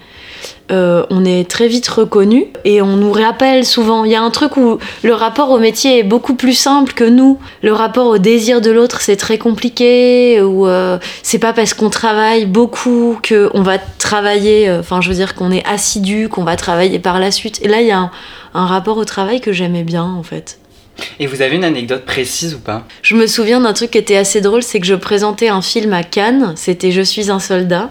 euh, 0.71 1.05
on 1.09 1.25
est 1.25 1.49
très 1.49 1.67
vite 1.67 1.87
reconnu 1.89 2.47
et 2.63 2.81
on 2.81 2.95
nous 2.95 3.11
rappelle 3.11 3.65
souvent. 3.65 4.05
Il 4.05 4.11
y 4.11 4.15
a 4.15 4.21
un 4.21 4.29
truc 4.31 4.55
où 4.55 4.79
le 5.03 5.13
rapport 5.13 5.51
au 5.51 5.59
métier 5.59 5.99
est 5.99 6.03
beaucoup 6.03 6.33
plus 6.33 6.53
simple 6.53 6.93
que 6.93 7.03
nous. 7.03 7.37
Le 7.61 7.73
rapport 7.73 8.07
au 8.07 8.17
désir 8.17 8.61
de 8.61 8.71
l'autre, 8.71 9.01
c'est 9.01 9.17
très 9.17 9.37
compliqué. 9.37 10.41
Ou 10.41 10.67
euh, 10.67 10.97
c'est 11.23 11.39
pas 11.39 11.51
parce 11.51 11.73
qu'on 11.73 11.89
travaille 11.89 12.45
beaucoup 12.45 13.19
qu'on 13.27 13.61
va 13.61 13.77
travailler. 13.99 14.69
euh, 14.69 14.79
Enfin, 14.79 15.01
je 15.01 15.09
veux 15.09 15.15
dire 15.15 15.35
qu'on 15.35 15.51
est 15.51 15.65
assidu, 15.67 16.29
qu'on 16.29 16.45
va 16.45 16.55
travailler 16.55 16.99
par 16.99 17.19
la 17.19 17.31
suite. 17.31 17.59
Et 17.61 17.67
là, 17.67 17.81
il 17.81 17.87
y 17.87 17.91
a 17.91 17.99
un, 17.99 18.11
un 18.53 18.65
rapport 18.65 18.95
au 18.97 19.05
travail 19.05 19.41
que 19.41 19.51
j'aimais 19.51 19.83
bien 19.83 20.05
en 20.05 20.23
fait. 20.23 20.60
Et 21.19 21.27
vous 21.27 21.41
avez 21.41 21.55
une 21.55 21.63
anecdote 21.63 22.05
précise 22.05 22.55
ou 22.55 22.59
pas 22.59 22.85
Je 23.01 23.15
me 23.15 23.27
souviens 23.27 23.61
d'un 23.61 23.73
truc 23.73 23.91
qui 23.91 23.97
était 23.97 24.17
assez 24.17 24.41
drôle, 24.41 24.63
c'est 24.63 24.79
que 24.79 24.87
je 24.87 24.95
présentais 24.95 25.49
un 25.49 25.61
film 25.61 25.93
à 25.93 26.03
Cannes, 26.03 26.53
c'était 26.55 26.91
Je 26.91 27.01
suis 27.01 27.31
un 27.31 27.39
soldat, 27.39 27.89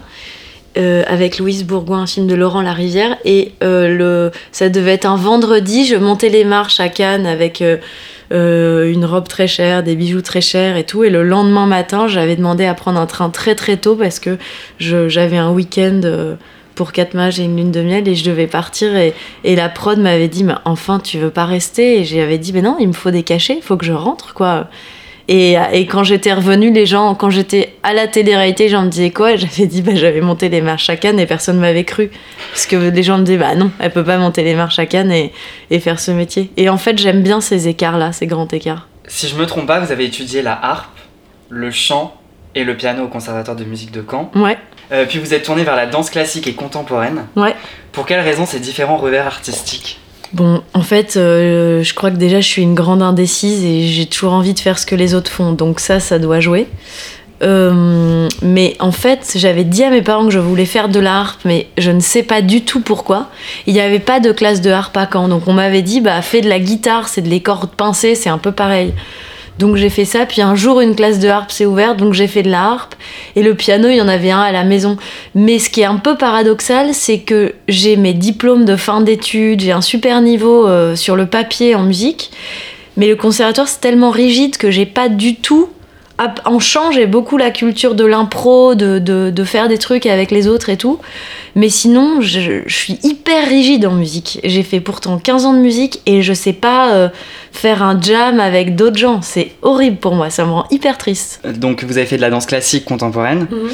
euh, 0.77 1.03
avec 1.07 1.37
Louise 1.37 1.65
Bourgoin, 1.65 2.03
un 2.03 2.07
film 2.07 2.27
de 2.27 2.35
Laurent 2.35 2.61
Larivière, 2.61 3.17
et 3.25 3.51
euh, 3.63 4.29
ça 4.51 4.69
devait 4.69 4.93
être 4.93 5.05
un 5.05 5.17
vendredi, 5.17 5.85
je 5.85 5.97
montais 5.97 6.29
les 6.29 6.45
marches 6.45 6.79
à 6.79 6.87
Cannes 6.87 7.25
avec 7.25 7.61
euh, 7.61 8.91
une 8.91 9.03
robe 9.03 9.27
très 9.27 9.47
chère, 9.47 9.83
des 9.83 9.95
bijoux 9.95 10.21
très 10.21 10.39
chers 10.39 10.77
et 10.77 10.85
tout, 10.85 11.03
et 11.03 11.09
le 11.09 11.23
lendemain 11.23 11.65
matin, 11.65 12.07
j'avais 12.07 12.37
demandé 12.37 12.65
à 12.65 12.73
prendre 12.73 12.99
un 12.99 13.05
train 13.05 13.29
très 13.29 13.55
très 13.55 13.75
tôt 13.77 13.95
parce 13.95 14.19
que 14.19 14.37
j'avais 14.79 15.37
un 15.37 15.51
week-end... 15.51 16.37
pour 16.81 16.93
quatre 16.93 17.13
mages 17.13 17.39
et 17.39 17.43
une 17.43 17.55
lune 17.57 17.69
de 17.69 17.83
miel 17.83 18.07
et 18.07 18.15
je 18.15 18.23
devais 18.23 18.47
partir 18.47 18.95
et, 18.95 19.13
et 19.43 19.55
la 19.55 19.69
prod 19.69 19.99
m'avait 19.99 20.29
dit 20.29 20.43
mais 20.43 20.55
enfin 20.65 20.97
tu 20.99 21.19
veux 21.19 21.29
pas 21.29 21.45
rester 21.45 21.99
et 21.99 22.03
j'avais 22.05 22.39
dit 22.39 22.53
mais 22.53 22.63
non 22.63 22.77
il 22.79 22.87
me 22.87 22.93
faut 22.93 23.11
des 23.11 23.21
cachets 23.21 23.57
il 23.57 23.61
faut 23.61 23.77
que 23.77 23.85
je 23.85 23.93
rentre 23.93 24.33
quoi. 24.33 24.67
Et, 25.27 25.57
et 25.73 25.85
quand 25.85 26.03
j'étais 26.03 26.33
revenue 26.33 26.73
les 26.73 26.87
gens 26.87 27.13
quand 27.13 27.29
j'étais 27.29 27.75
à 27.83 27.93
la 27.93 28.07
télé-réalité 28.07 28.63
les 28.63 28.69
gens 28.69 28.81
me 28.81 28.89
disaient 28.89 29.11
quoi? 29.11 29.35
J'avais 29.35 29.67
dit 29.67 29.83
bah 29.83 29.91
j'avais 29.93 30.21
monté 30.21 30.49
les 30.49 30.61
marches 30.61 30.89
à 30.89 30.95
Cannes 30.95 31.19
et 31.19 31.27
personne 31.27 31.59
m'avait 31.59 31.83
cru. 31.83 32.09
Parce 32.51 32.65
que 32.65 32.75
les 32.75 33.03
gens 33.03 33.19
me 33.19 33.25
disaient 33.25 33.37
bah 33.37 33.53
non 33.53 33.69
elle 33.77 33.91
peut 33.91 34.03
pas 34.03 34.17
monter 34.17 34.43
les 34.43 34.55
marches 34.55 34.79
à 34.79 34.87
Cannes 34.87 35.11
et, 35.11 35.31
et 35.69 35.79
faire 35.79 35.99
ce 35.99 36.09
métier. 36.09 36.49
Et 36.57 36.67
en 36.67 36.77
fait 36.77 36.97
j'aime 36.97 37.21
bien 37.21 37.41
ces 37.41 37.67
écarts 37.67 37.99
là 37.99 38.11
ces 38.11 38.25
grands 38.25 38.47
écarts. 38.47 38.87
Si 39.07 39.27
je 39.27 39.35
me 39.35 39.45
trompe 39.45 39.67
pas, 39.67 39.79
vous 39.79 39.91
avez 39.91 40.05
étudié 40.05 40.41
la 40.41 40.59
harpe, 40.59 40.97
le 41.49 41.69
chant 41.69 42.15
et 42.53 42.65
le 42.65 42.75
piano 42.75 43.03
au 43.03 43.07
Conservatoire 43.07 43.55
de 43.55 43.63
musique 43.63 43.91
de 43.91 44.03
Caen. 44.09 44.29
ouais 44.35 44.57
Euh, 44.91 45.05
puis 45.05 45.19
vous 45.19 45.33
êtes 45.33 45.43
tourné 45.43 45.63
vers 45.63 45.75
la 45.75 45.85
danse 45.85 46.09
classique 46.09 46.47
et 46.47 46.53
contemporaine. 46.53 47.25
ouais 47.35 47.55
Pour 47.91 48.05
quelles 48.05 48.19
raisons 48.19 48.45
ces 48.45 48.59
différents 48.59 48.97
revers 48.97 49.25
artistiques? 49.25 49.99
Bon, 50.33 50.61
en 50.73 50.81
fait, 50.81 51.17
euh, 51.17 51.83
je 51.83 51.93
crois 51.93 52.09
que 52.09 52.15
déjà 52.15 52.39
je 52.39 52.47
suis 52.47 52.61
une 52.61 52.75
grande 52.75 53.01
indécise 53.01 53.65
et 53.65 53.87
j'ai 53.87 54.05
toujours 54.05 54.33
envie 54.33 54.53
de 54.53 54.59
faire 54.59 54.79
ce 54.79 54.85
que 54.85 54.95
les 54.95 55.13
autres 55.13 55.31
font, 55.31 55.51
donc 55.51 55.79
ça, 55.79 55.99
ça 55.99 56.19
doit 56.19 56.39
jouer. 56.39 56.67
Euh, 57.43 58.29
mais 58.41 58.75
en 58.79 58.91
fait, 58.91 59.33
j'avais 59.35 59.63
dit 59.63 59.83
à 59.83 59.89
mes 59.89 60.01
parents 60.01 60.25
que 60.25 60.31
je 60.31 60.39
voulais 60.39 60.65
faire 60.65 60.89
de 60.89 60.99
la 60.99 61.19
harpe, 61.19 61.41
mais 61.43 61.67
je 61.77 61.91
ne 61.91 61.99
sais 61.99 62.23
pas 62.23 62.41
du 62.41 62.61
tout 62.63 62.81
pourquoi. 62.81 63.29
Il 63.65 63.73
n'y 63.73 63.81
avait 63.81 63.99
pas 63.99 64.19
de 64.19 64.31
classe 64.31 64.61
de 64.61 64.69
harpe 64.69 64.95
à 64.95 65.09
Caen, 65.11 65.27
donc 65.27 65.47
on 65.47 65.53
m'avait 65.53 65.81
dit, 65.81 66.01
bah 66.01 66.21
fais 66.21 66.41
de 66.41 66.49
la 66.49 66.59
guitare, 66.59 67.07
c'est 67.07 67.21
de 67.21 67.29
les 67.29 67.41
cordes 67.41 67.71
pincées, 67.71 68.15
c'est 68.15 68.29
un 68.29 68.37
peu 68.37 68.51
pareil. 68.51 68.93
Donc 69.61 69.75
j'ai 69.75 69.89
fait 69.89 70.05
ça, 70.05 70.25
puis 70.25 70.41
un 70.41 70.55
jour 70.55 70.81
une 70.81 70.95
classe 70.95 71.19
de 71.19 71.29
harpe 71.29 71.51
s'est 71.51 71.67
ouverte, 71.67 71.97
donc 71.97 72.13
j'ai 72.13 72.27
fait 72.27 72.41
de 72.41 72.49
la 72.49 72.63
harpe. 72.63 72.95
Et 73.35 73.43
le 73.43 73.53
piano, 73.53 73.89
il 73.89 73.97
y 73.97 74.01
en 74.01 74.07
avait 74.07 74.31
un 74.31 74.41
à 74.41 74.51
la 74.51 74.63
maison. 74.63 74.97
Mais 75.35 75.59
ce 75.59 75.69
qui 75.69 75.81
est 75.81 75.85
un 75.85 75.97
peu 75.97 76.17
paradoxal, 76.17 76.95
c'est 76.95 77.19
que 77.19 77.53
j'ai 77.67 77.95
mes 77.95 78.13
diplômes 78.13 78.65
de 78.65 78.75
fin 78.75 79.01
d'études, 79.01 79.61
j'ai 79.61 79.71
un 79.71 79.81
super 79.81 80.21
niveau 80.21 80.67
euh, 80.67 80.95
sur 80.95 81.15
le 81.15 81.27
papier 81.27 81.75
en 81.75 81.83
musique, 81.83 82.31
mais 82.97 83.07
le 83.07 83.15
conservatoire 83.15 83.67
c'est 83.67 83.81
tellement 83.81 84.09
rigide 84.09 84.57
que 84.57 84.71
j'ai 84.71 84.87
pas 84.87 85.09
du 85.09 85.35
tout 85.35 85.69
en 86.45 86.59
chant, 86.59 86.91
j'ai 86.91 87.05
beaucoup 87.05 87.37
la 87.37 87.51
culture 87.51 87.95
de 87.95 88.05
l'impro, 88.05 88.75
de, 88.75 88.99
de, 88.99 89.43
faire 89.43 89.67
des 89.67 89.77
trucs 89.77 90.05
avec 90.05 90.31
les 90.31 90.47
autres 90.47 90.69
et 90.69 90.77
tout. 90.77 90.99
Mais 91.55 91.69
sinon, 91.69 92.21
je, 92.21 92.61
suis 92.67 92.99
hyper 93.03 93.47
rigide 93.47 93.85
en 93.85 93.93
musique. 93.93 94.39
J'ai 94.43 94.63
fait 94.63 94.79
pourtant 94.79 95.17
15 95.17 95.45
ans 95.45 95.53
de 95.53 95.59
musique 95.59 96.01
et 96.05 96.21
je 96.21 96.33
sais 96.33 96.53
pas 96.53 96.93
euh, 96.93 97.09
faire 97.51 97.83
un 97.83 97.99
jam 97.99 98.39
avec 98.39 98.75
d'autres 98.75 98.97
gens. 98.97 99.21
C'est 99.21 99.51
horrible 99.61 99.97
pour 99.97 100.15
moi, 100.15 100.29
ça 100.29 100.45
me 100.45 100.51
rend 100.51 100.65
hyper 100.71 100.97
triste. 100.97 101.41
Donc 101.57 101.83
vous 101.83 101.97
avez 101.97 102.07
fait 102.07 102.17
de 102.17 102.21
la 102.21 102.29
danse 102.29 102.45
classique 102.45 102.85
contemporaine. 102.85 103.47
Mhm. 103.51 103.69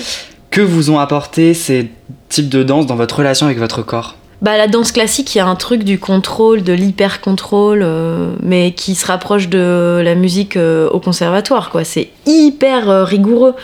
Que 0.50 0.62
vous 0.62 0.89
ont 0.89 1.00
apporté 1.00 1.54
ces 1.54 1.89
types 2.30 2.50
de 2.50 2.63
danse 2.63 2.88
dans 2.88 2.96
votre 2.96 3.18
relation 3.18 3.46
avec 3.46 3.60
votre 3.60 3.82
corps? 3.84 4.16
Bah, 4.41 4.56
la 4.56 4.67
danse 4.67 4.91
classique, 4.91 5.34
il 5.34 5.39
y 5.39 5.41
a 5.41 5.48
un 5.48 5.56
truc 5.56 5.84
du 5.84 5.98
contrôle, 5.98 6.62
de 6.62 6.72
l'hyper-contrôle, 6.72 7.82
euh, 7.84 8.34
mais 8.44 8.72
qui 8.74 8.94
se 8.94 9.06
rapproche 9.08 9.50
de 9.50 10.00
la 10.03 10.13
musique 10.13 10.58
euh, 10.58 10.89
au 10.89 11.00
conservatoire, 11.00 11.72
quoi. 11.72 11.84
C'est 11.84 12.10
hyper 12.27 12.88
euh, 12.88 13.03
rigoureux. 13.03 13.56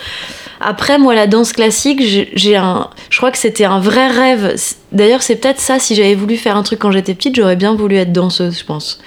Après, 0.60 0.98
moi, 0.98 1.14
la 1.14 1.28
danse 1.28 1.52
classique, 1.52 2.02
j'ai 2.34 2.56
un, 2.56 2.90
je 3.12 3.18
crois 3.18 3.30
que 3.30 3.38
c'était 3.38 3.66
un 3.66 3.80
vrai 3.80 4.08
rêve. 4.08 4.56
D'ailleurs, 4.92 5.22
c'est 5.22 5.36
peut-être 5.36 5.60
ça. 5.60 5.78
Si 5.78 5.94
j'avais 5.94 6.16
voulu 6.16 6.38
faire 6.38 6.58
un 6.58 6.64
truc 6.64 6.80
quand 6.80 6.92
j'étais 6.92 7.14
petite, 7.14 7.36
j'aurais 7.36 7.58
bien 7.58 7.76
voulu 7.76 7.98
être 7.98 8.12
danseuse, 8.12 8.58
je 8.58 8.66
pense. 8.66 9.00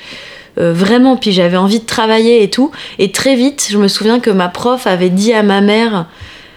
vraiment, 0.57 1.17
puis 1.17 1.33
j'avais 1.33 1.57
envie 1.57 1.81
de 1.81 1.87
travailler 1.87 2.43
et 2.43 2.51
tout. 2.51 2.71
Et 2.99 3.11
très 3.11 3.35
vite, 3.37 3.69
je 3.71 3.79
me 3.79 3.89
souviens 3.89 4.21
que 4.21 4.31
ma 4.31 4.49
prof 4.49 4.87
avait 4.87 5.11
dit 5.11 5.33
à 5.33 5.43
ma 5.43 5.61
mère 5.61 6.07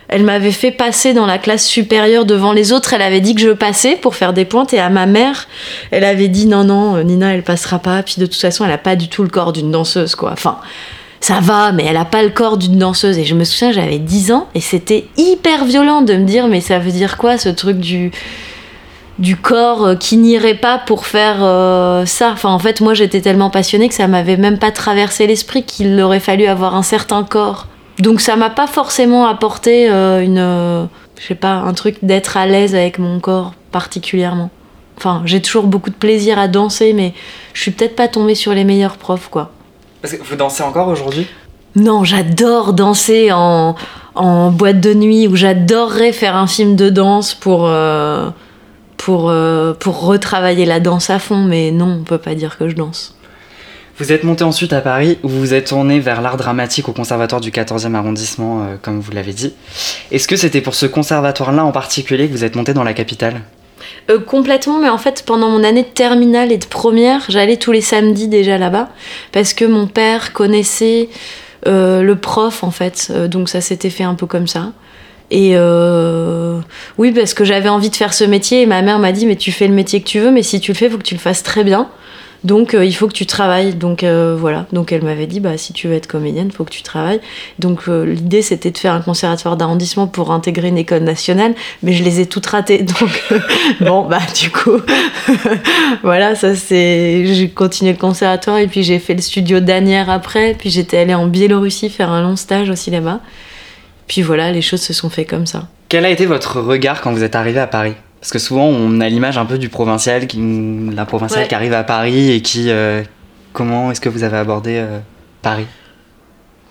elle 0.10 0.24
m'avait 0.24 0.52
fait 0.52 0.72
passer 0.72 1.14
dans 1.14 1.28
la 1.28 1.38
classe 1.38 1.66
supérieure 1.66 2.26
devant 2.26 2.52
les 2.52 2.74
autres. 2.74 2.94
Elle 2.94 3.04
avait 3.04 3.22
dit 3.22 3.36
que 3.36 3.42
je 3.42 3.52
passais 3.52 3.96
pour 3.96 4.16
faire 4.16 4.34
des 4.34 4.44
pointes. 4.44 4.74
Et 4.74 4.80
à 4.80 4.90
ma 4.90 5.06
mère, 5.06 5.48
elle 5.92 6.04
avait 6.04 6.28
dit 6.28 6.48
non, 6.48 6.64
non, 6.64 6.96
euh, 6.96 7.04
Nina, 7.04 7.36
elle 7.36 7.44
passera 7.44 7.78
pas. 7.78 8.02
Puis 8.02 8.16
de 8.18 8.26
toute 8.26 8.42
façon, 8.42 8.66
elle 8.66 8.72
a 8.72 8.80
pas 8.80 8.96
du 8.96 9.08
tout 9.08 9.22
le 9.22 9.30
corps 9.30 9.54
d'une 9.54 9.72
danseuse, 9.72 10.16
quoi. 10.16 10.32
Enfin, 10.32 10.58
ça 11.22 11.40
va, 11.42 11.72
mais 11.72 11.86
elle 11.86 11.98
a 11.98 12.06
pas 12.06 12.24
le 12.24 12.30
corps 12.30 12.58
d'une 12.58 12.80
danseuse. 12.80 13.20
Et 13.20 13.24
je 13.24 13.36
me 13.36 13.44
souviens, 13.44 13.72
j'avais 13.72 14.00
10 14.00 14.32
ans 14.32 14.48
et 14.56 14.62
c'était 14.62 15.06
hyper 15.16 15.66
violent 15.66 16.02
de 16.02 16.16
me 16.16 16.26
dire, 16.26 16.48
mais 16.48 16.60
ça 16.60 16.80
veut 16.80 16.92
dire 16.92 17.18
quoi 17.18 17.38
ce 17.38 17.50
truc 17.50 17.78
du 17.78 18.12
du 19.20 19.36
corps 19.36 19.86
euh, 19.86 19.96
qui 19.96 20.16
n'irait 20.16 20.56
pas 20.56 20.80
pour 20.80 21.06
faire 21.06 21.40
euh, 21.42 22.06
ça? 22.08 22.32
Enfin, 22.32 22.50
en 22.50 22.58
fait, 22.58 22.82
moi, 22.82 22.96
j'étais 22.96 23.22
tellement 23.22 23.52
passionnée 23.52 23.90
que 23.90 23.96
ça 23.96 24.08
m'avait 24.08 24.38
même 24.38 24.58
pas 24.58 24.72
traversé 24.72 25.28
l'esprit 25.28 25.64
qu'il 25.64 26.00
aurait 26.02 26.22
fallu 26.22 26.48
avoir 26.48 26.74
un 26.74 26.84
certain 26.84 27.24
corps 27.24 27.68
donc 28.00 28.22
ça 28.22 28.36
m'a 28.36 28.50
pas 28.50 28.68
forcément 28.68 29.28
apporté 29.28 29.90
euh, 29.90 30.24
une, 30.24 30.38
euh, 30.38 30.86
je 31.20 31.28
sais 31.28 31.36
pas, 31.36 31.54
un 31.54 31.74
truc 31.74 31.98
d'être 32.02 32.38
à 32.38 32.46
l'aise 32.46 32.74
avec 32.74 32.98
mon 32.98 33.20
corps 33.20 33.54
particulièrement. 33.72 34.50
Enfin, 34.98 35.22
j'ai 35.26 35.42
toujours 35.42 35.68
beaucoup 35.68 35.90
de 35.90 35.96
plaisir 35.96 36.40
à 36.40 36.48
danser, 36.48 36.94
mais 36.94 37.14
je 37.54 37.62
suis 37.62 37.72
peut-être 37.72 37.96
pas 37.96 38.08
tombée 38.08 38.36
sur 38.36 38.54
les 38.54 38.64
meilleurs 38.64 38.98
profs, 38.98 39.30
quoi. 39.30 39.52
Parce 40.02 40.14
que 40.14 40.24
vous 40.24 40.36
dansez 40.36 40.64
encore 40.64 40.88
aujourd'hui? 40.88 41.28
Non, 41.76 42.04
j'adore 42.04 42.74
danser 42.74 43.32
en, 43.32 43.76
en, 44.16 44.52
boîte 44.52 44.82
de 44.82 44.94
nuit, 44.94 45.28
ou 45.28 45.36
j'adorerais 45.36 46.12
faire 46.12 46.36
un 46.36 46.48
film 46.48 46.76
de 46.76 46.90
danse 46.90 47.34
pour, 47.34 47.68
euh, 47.68 48.30
pour, 48.98 49.32
pour 49.80 50.02
retravailler 50.06 50.66
la 50.66 50.80
danse 50.80 51.10
à 51.10 51.20
fond, 51.20 51.44
mais 51.44 51.72
non, 51.72 52.00
on 52.02 52.04
peut 52.04 52.18
pas 52.18 52.36
dire 52.36 52.58
que 52.58 52.68
je 52.68 52.76
danse. 52.76 53.16
Vous 54.00 54.14
êtes 54.14 54.24
monté 54.24 54.46
ensuite 54.46 54.72
à 54.72 54.80
Paris 54.80 55.18
où 55.24 55.28
vous 55.28 55.54
êtes 55.54 55.68
tourné 55.68 56.00
vers 56.00 56.22
l'art 56.22 56.38
dramatique 56.38 56.88
au 56.88 56.94
conservatoire 56.94 57.42
du 57.42 57.52
14e 57.52 57.96
arrondissement, 57.96 58.62
euh, 58.62 58.76
comme 58.82 59.02
vous 59.02 59.12
l'avez 59.12 59.34
dit. 59.34 59.54
Est-ce 60.10 60.26
que 60.26 60.38
c'était 60.38 60.62
pour 60.62 60.74
ce 60.74 60.86
conservatoire-là 60.86 61.66
en 61.66 61.74
particulier 61.74 62.30
que 62.30 62.32
vous 62.32 62.46
êtes 62.46 62.56
monté 62.56 62.74
dans 62.74 62.86
la 62.86 62.94
capitale? 62.94 63.42
Euh, 64.10 64.18
complètement, 64.18 64.80
mais 64.80 64.88
en 64.88 64.98
fait, 64.98 65.24
pendant 65.26 65.50
mon 65.50 65.66
année 65.66 65.84
de 65.84 65.90
terminale 65.90 66.54
et 66.54 66.58
de 66.58 66.66
première, 66.66 67.26
j'allais 67.28 67.58
tous 67.58 67.74
les 67.74 67.82
samedis 67.82 68.30
déjà 68.30 68.58
là-bas 68.58 68.88
parce 69.34 69.54
que 69.54 69.66
mon 69.66 69.86
père 69.86 70.32
connaissait 70.32 71.10
euh, 71.68 72.02
le 72.02 72.16
prof 72.16 72.64
en 72.64 72.72
fait, 72.72 73.12
donc 73.12 73.50
ça 73.50 73.60
s'était 73.60 73.90
fait 73.90 74.06
un 74.06 74.16
peu 74.16 74.28
comme 74.28 74.48
ça. 74.48 74.72
Et 75.30 75.58
oui, 76.98 77.12
parce 77.12 77.34
que 77.34 77.44
j'avais 77.44 77.70
envie 77.70 77.90
de 77.90 77.98
faire 77.98 78.14
ce 78.14 78.24
métier 78.24 78.62
et 78.62 78.66
ma 78.66 78.82
mère 78.82 78.98
m'a 78.98 79.12
dit 79.12 79.26
Mais 79.26 79.36
tu 79.36 79.52
fais 79.52 79.68
le 79.68 79.74
métier 79.74 80.02
que 80.02 80.08
tu 80.08 80.20
veux, 80.20 80.32
mais 80.32 80.42
si 80.42 80.62
tu 80.62 80.72
le 80.72 80.78
fais, 80.78 80.86
il 80.86 80.92
faut 80.92 80.98
que 80.98 81.04
tu 81.04 81.16
le 81.16 81.20
fasses 81.20 81.44
très 81.44 81.66
bien. 81.66 81.90
Donc 82.44 82.74
euh, 82.74 82.86
il 82.86 82.94
faut 82.94 83.08
que 83.08 83.14
tu 83.14 83.26
travailles. 83.26 83.74
Donc 83.74 84.04
euh, 84.04 84.36
voilà. 84.38 84.66
Donc 84.72 84.92
elle 84.92 85.04
m'avait 85.04 85.28
dit 85.28 85.40
bah 85.40 85.58
si 85.58 85.74
tu 85.74 85.88
veux 85.88 85.96
être 85.96 86.08
comédienne, 86.08 86.48
il 86.50 86.56
faut 86.56 86.64
que 86.64 86.72
tu 86.72 86.84
travailles. 86.84 87.20
Donc 87.60 87.82
euh, 87.88 88.06
l'idée 88.06 88.42
c'était 88.42 88.72
de 88.72 88.78
faire 88.78 88.94
un 88.94 89.02
conservatoire 89.02 89.58
d'arrondissement 89.58 90.08
pour 90.08 90.32
intégrer 90.32 90.70
une 90.70 90.78
école 90.78 91.04
nationale, 91.04 91.54
mais 91.84 91.94
je 91.94 92.04
les 92.04 92.20
ai 92.22 92.26
toutes 92.26 92.46
ratées. 92.46 92.84
Donc 93.00 93.34
bon 93.82 94.04
bah 94.04 94.22
du 94.40 94.50
coup 94.50 94.80
voilà 96.04 96.36
ça 96.36 96.56
c'est 96.56 97.26
j'ai 97.26 97.50
continué 97.50 97.92
le 97.92 97.98
conservatoire 97.98 98.58
et 98.58 98.68
puis 98.68 98.84
j'ai 98.84 99.00
fait 99.00 99.14
le 99.14 99.22
studio 99.22 99.60
d'Anière 99.60 100.10
après. 100.10 100.56
Puis 100.58 100.70
j'étais 100.70 100.98
allée 100.98 101.16
en 101.16 101.28
Biélorussie 101.28 101.90
faire 101.90 102.10
un 102.10 102.22
long 102.22 102.36
stage 102.36 102.70
aussi 102.70 102.92
là-bas. 102.92 103.20
Puis 104.08 104.22
voilà 104.22 104.52
les 104.52 104.62
choses 104.62 104.82
se 104.82 104.94
sont 104.94 105.10
fait 105.10 105.26
comme 105.26 105.46
ça. 105.46 105.68
Quel 105.90 106.06
a 106.06 106.10
été 106.10 106.26
votre 106.26 106.62
regard 106.62 107.02
quand 107.02 107.12
vous 107.12 107.24
êtes 107.24 107.36
arrivé 107.36 107.60
à 107.60 107.68
Paris? 107.68 107.96
Parce 108.20 108.32
que 108.32 108.40
souvent, 108.40 108.66
on 108.66 109.00
a 109.00 109.08
l'image 109.08 109.38
un 109.38 109.46
peu 109.46 109.58
du 109.58 109.70
provincial, 109.70 110.28
qui, 110.28 110.40
la 110.94 111.06
provinciale 111.06 111.48
qui 111.48 111.56
arrive 111.56 111.74
à 111.74 111.84
Paris 111.84 112.32
et 112.32 112.42
qui. 112.42 112.70
Euh, 112.70 113.02
comment 113.54 113.92
est-ce 113.92 114.02
que 114.02 114.10
vous 114.10 114.24
avez 114.24 114.38
abordé 114.38 114.76
euh, 114.76 115.00
Paris? 115.42 115.66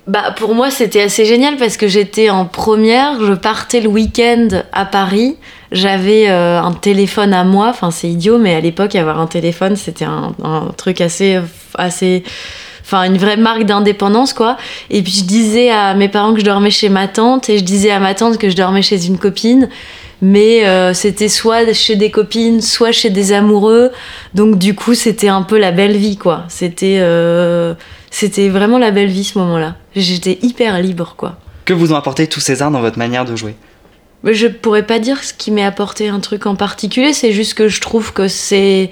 Bah, 0.06 0.34
pour 0.36 0.54
moi, 0.54 0.70
c'était 0.70 1.02
assez 1.02 1.24
génial 1.24 1.56
parce 1.56 1.76
que 1.76 1.86
j'étais 1.86 2.30
en 2.30 2.44
première, 2.44 3.22
je 3.24 3.32
partais 3.34 3.80
le 3.80 3.88
week-end 3.88 4.48
à 4.72 4.86
Paris, 4.86 5.36
j'avais 5.70 6.30
euh, 6.30 6.60
un 6.60 6.72
téléphone 6.72 7.34
à 7.34 7.44
moi, 7.44 7.68
enfin 7.68 7.90
c'est 7.90 8.08
idiot, 8.08 8.38
mais 8.38 8.54
à 8.54 8.60
l'époque, 8.60 8.94
avoir 8.94 9.20
un 9.20 9.26
téléphone, 9.26 9.76
c'était 9.76 10.06
un, 10.06 10.34
un, 10.42 10.68
truc 10.76 11.02
assez, 11.02 11.38
assez, 11.74 12.24
enfin 12.82 13.04
une 13.04 13.18
vraie 13.18 13.36
marque 13.36 13.64
d'indépendance, 13.64 14.32
quoi. 14.32 14.56
Et 14.88 15.02
puis 15.02 15.12
je 15.12 15.24
disais 15.24 15.70
à 15.70 15.92
mes 15.92 16.08
parents 16.08 16.32
que 16.32 16.40
je 16.40 16.44
dormais 16.46 16.70
chez 16.70 16.88
ma 16.88 17.06
tante 17.06 17.50
et 17.50 17.58
je 17.58 17.64
disais 17.64 17.90
à 17.90 18.00
ma 18.00 18.14
tante 18.14 18.38
que 18.38 18.48
je 18.48 18.56
dormais 18.56 18.82
chez 18.82 19.06
une 19.06 19.18
copine 19.18 19.68
mais 20.20 20.66
euh, 20.66 20.94
c'était 20.94 21.28
soit 21.28 21.72
chez 21.72 21.96
des 21.96 22.10
copines, 22.10 22.60
soit 22.60 22.92
chez 22.92 23.10
des 23.10 23.32
amoureux. 23.32 23.90
Donc 24.34 24.58
du 24.58 24.74
coup, 24.74 24.94
c'était 24.94 25.28
un 25.28 25.42
peu 25.42 25.58
la 25.58 25.72
belle 25.72 25.96
vie, 25.96 26.16
quoi. 26.16 26.44
C'était 26.48 26.98
euh, 27.00 27.74
c'était 28.10 28.48
vraiment 28.48 28.78
la 28.78 28.90
belle 28.90 29.08
vie 29.08 29.24
ce 29.24 29.38
moment-là. 29.38 29.76
J'étais 29.94 30.38
hyper 30.42 30.80
libre, 30.80 31.14
quoi. 31.16 31.36
Que 31.64 31.74
vous 31.74 31.92
ont 31.92 31.96
apporté 31.96 32.26
tous 32.26 32.40
ces 32.40 32.62
arts 32.62 32.70
dans 32.70 32.80
votre 32.80 32.98
manière 32.98 33.24
de 33.24 33.36
jouer? 33.36 33.54
Mais 34.24 34.34
Je 34.34 34.48
pourrais 34.48 34.86
pas 34.86 34.98
dire 34.98 35.22
ce 35.22 35.32
qui 35.32 35.50
m'est 35.50 35.64
apporté 35.64 36.08
un 36.08 36.20
truc 36.20 36.46
en 36.46 36.56
particulier. 36.56 37.12
C'est 37.12 37.32
juste 37.32 37.54
que 37.54 37.68
je 37.68 37.80
trouve 37.80 38.12
que 38.12 38.26
c'est 38.26 38.90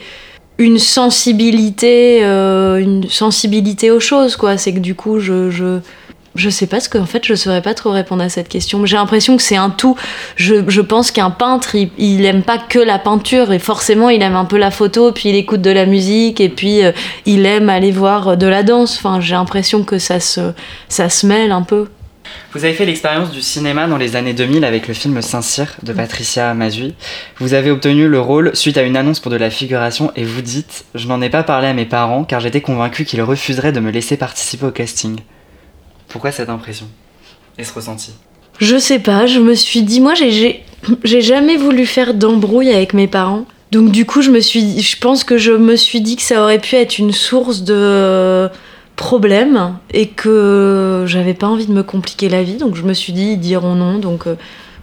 une 0.59 0.79
sensibilité, 0.79 2.25
euh, 2.25 2.79
une 2.79 3.09
sensibilité 3.09 3.91
aux 3.91 4.01
choses, 4.01 4.37
quoi. 4.37 4.57
C'est 4.57 4.73
que 4.73 4.79
du 4.79 4.95
coup, 4.95 5.19
je, 5.19 5.51
je 5.51 5.81
je 6.37 6.51
sais 6.51 6.67
pas 6.67 6.81
ce 6.81 6.89
qu'en 6.89 7.07
fait 7.07 7.25
je 7.25 7.35
saurais 7.35 7.63
pas 7.63 7.75
trop 7.75 7.91
répondre 7.91 8.23
à 8.23 8.29
cette 8.29 8.49
question. 8.49 8.85
J'ai 8.87 8.97
l'impression 8.97 9.37
que 9.37 9.43
c'est 9.43 9.57
un 9.57 9.71
tout. 9.71 9.97
Je, 10.37 10.81
pense 10.81 11.11
qu'un 11.11 11.31
peintre, 11.31 11.75
il, 11.75 11.91
il, 11.99 12.25
aime 12.25 12.43
pas 12.43 12.59
que 12.59 12.79
la 12.79 12.99
peinture 12.99 13.53
et 13.53 13.59
forcément 13.59 14.11
il 14.11 14.23
aime 14.23 14.37
un 14.37 14.45
peu 14.45 14.59
la 14.59 14.71
photo, 14.71 15.13
puis 15.13 15.31
il 15.31 15.35
écoute 15.35 15.63
de 15.63 15.71
la 15.71 15.87
musique 15.87 16.41
et 16.41 16.49
puis 16.49 16.85
euh, 16.85 16.93
il 17.25 17.47
aime 17.47 17.69
aller 17.69 17.91
voir 17.91 18.37
de 18.37 18.47
la 18.47 18.63
danse. 18.63 18.97
Enfin, 18.97 19.21
j'ai 19.21 19.35
l'impression 19.35 19.83
que 19.85 19.99
ça 19.99 20.21
se, 20.21 20.53
ça 20.89 21.09
se 21.09 21.27
mêle 21.27 21.53
un 21.53 21.63
peu. 21.63 21.87
Vous 22.53 22.65
avez 22.65 22.75
fait 22.75 22.87
l'expérience 22.87 23.31
du 23.31 23.43
cinéma 23.43 23.87
dans 23.87 23.97
les 23.97 24.17
années 24.17 24.33
2000 24.33 24.65
avec 24.65 24.89
le 24.89 24.95
film 24.95 25.21
Saint-Cyr 25.21 25.77
de 25.83 25.93
Patricia 25.93 26.55
Mazui. 26.55 26.95
Vous 27.39 27.55
avez 27.55 27.71
obtenu 27.71 28.09
le 28.09 28.21
rôle 28.21 28.55
suite 28.55 28.79
à 28.79 28.83
une 28.83 28.97
annonce 28.97 29.21
pour 29.21 29.31
de 29.31 29.37
la 29.37 29.51
figuration 29.51 30.11
et 30.17 30.25
vous 30.25 30.43
dites 30.43 30.85
Je 30.95 31.07
n'en 31.07 31.21
ai 31.21 31.31
pas 31.31 31.43
parlé 31.43 31.69
à 31.69 31.75
mes 31.75 31.85
parents 31.85 32.25
car 32.25 32.41
j'étais 32.41 32.61
convaincu 32.61 33.05
qu'ils 33.05 33.23
refuseraient 33.23 33.73
de 33.73 33.81
me 33.81 33.91
laisser 33.91 34.17
participer 34.17 34.67
au 34.67 34.71
casting. 34.71 35.19
Pourquoi 36.17 36.33
cette 36.33 36.49
impression 36.49 36.87
et 37.59 37.65
ce 37.65 37.75
ressenti? 37.75 38.13
Je 38.59 38.79
sais 38.79 39.01
pas, 39.01 39.27
je 39.27 39.39
me 39.39 39.53
suis 39.53 39.83
dit, 39.83 40.01
moi 40.01 40.15
j'ai 40.15 41.21
jamais 41.21 41.59
voulu 41.59 41.85
faire 41.85 42.15
d'embrouille 42.15 42.71
avec 42.71 42.95
mes 42.95 43.07
parents. 43.07 43.45
Donc 43.71 43.91
du 43.91 44.07
coup, 44.07 44.23
je 44.23 44.31
me 44.31 44.41
suis, 44.41 44.81
je 44.81 44.99
pense 44.99 45.25
que 45.25 45.37
je 45.37 45.53
me 45.53 45.77
suis 45.77 46.01
dit 46.01 46.17
que 46.17 46.23
ça 46.23 46.43
aurait 46.43 46.59
pu 46.59 46.77
être 46.77 46.99
une 46.99 47.13
source 47.13 47.65
de 47.65 48.49
problèmes 48.97 49.77
et 49.93 50.07
que 50.07 51.05
j'avais 51.07 51.35
pas 51.35 51.49
envie 51.49 51.67
de 51.67 51.75
me 51.75 51.83
compliquer 51.83 52.31
la 52.31 52.43
vie. 52.43 52.57
Donc 52.57 52.77
je 52.77 52.83
me 52.85 52.95
suis 52.95 53.13
dit, 53.13 53.33
ils 53.33 53.39
diront 53.39 53.75
non. 53.75 53.99
Donc 53.99 54.27
euh, 54.27 54.37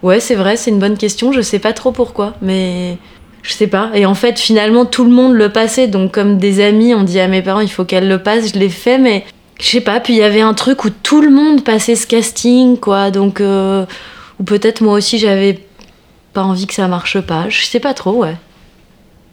ouais, 0.04 0.20
c'est 0.20 0.36
vrai, 0.36 0.56
c'est 0.56 0.70
une 0.70 0.78
bonne 0.78 0.96
question. 0.96 1.32
Je 1.32 1.40
sais 1.40 1.58
pas 1.58 1.72
trop 1.72 1.90
pourquoi, 1.90 2.34
mais 2.42 2.96
je 3.42 3.54
sais 3.54 3.66
pas. 3.66 3.90
Et 3.94 4.06
en 4.06 4.14
fait, 4.14 4.38
finalement, 4.38 4.84
tout 4.84 5.02
le 5.02 5.10
monde 5.10 5.34
le 5.34 5.50
passait. 5.50 5.88
Donc 5.88 6.12
comme 6.12 6.38
des 6.38 6.64
amis, 6.64 6.94
on 6.94 7.02
dit 7.02 7.18
à 7.18 7.26
mes 7.26 7.42
parents, 7.42 7.58
il 7.58 7.70
faut 7.72 7.84
qu'elle 7.84 8.06
le 8.06 8.22
passe. 8.22 8.54
Je 8.54 8.58
l'ai 8.60 8.68
fait, 8.68 8.98
mais 8.98 9.24
je 9.60 9.66
sais 9.66 9.80
pas, 9.80 10.00
puis 10.00 10.14
il 10.14 10.18
y 10.18 10.22
avait 10.22 10.40
un 10.40 10.54
truc 10.54 10.84
où 10.84 10.90
tout 10.90 11.20
le 11.20 11.30
monde 11.30 11.64
passait 11.64 11.96
ce 11.96 12.06
casting, 12.06 12.78
quoi. 12.78 13.10
Donc, 13.10 13.40
euh, 13.40 13.86
ou 14.40 14.44
peut-être 14.44 14.80
moi 14.80 14.94
aussi 14.94 15.18
j'avais 15.18 15.64
pas 16.32 16.42
envie 16.42 16.66
que 16.66 16.74
ça 16.74 16.88
marche 16.88 17.20
pas. 17.20 17.48
Je 17.48 17.64
sais 17.64 17.80
pas 17.80 17.94
trop, 17.94 18.22
ouais. 18.22 18.36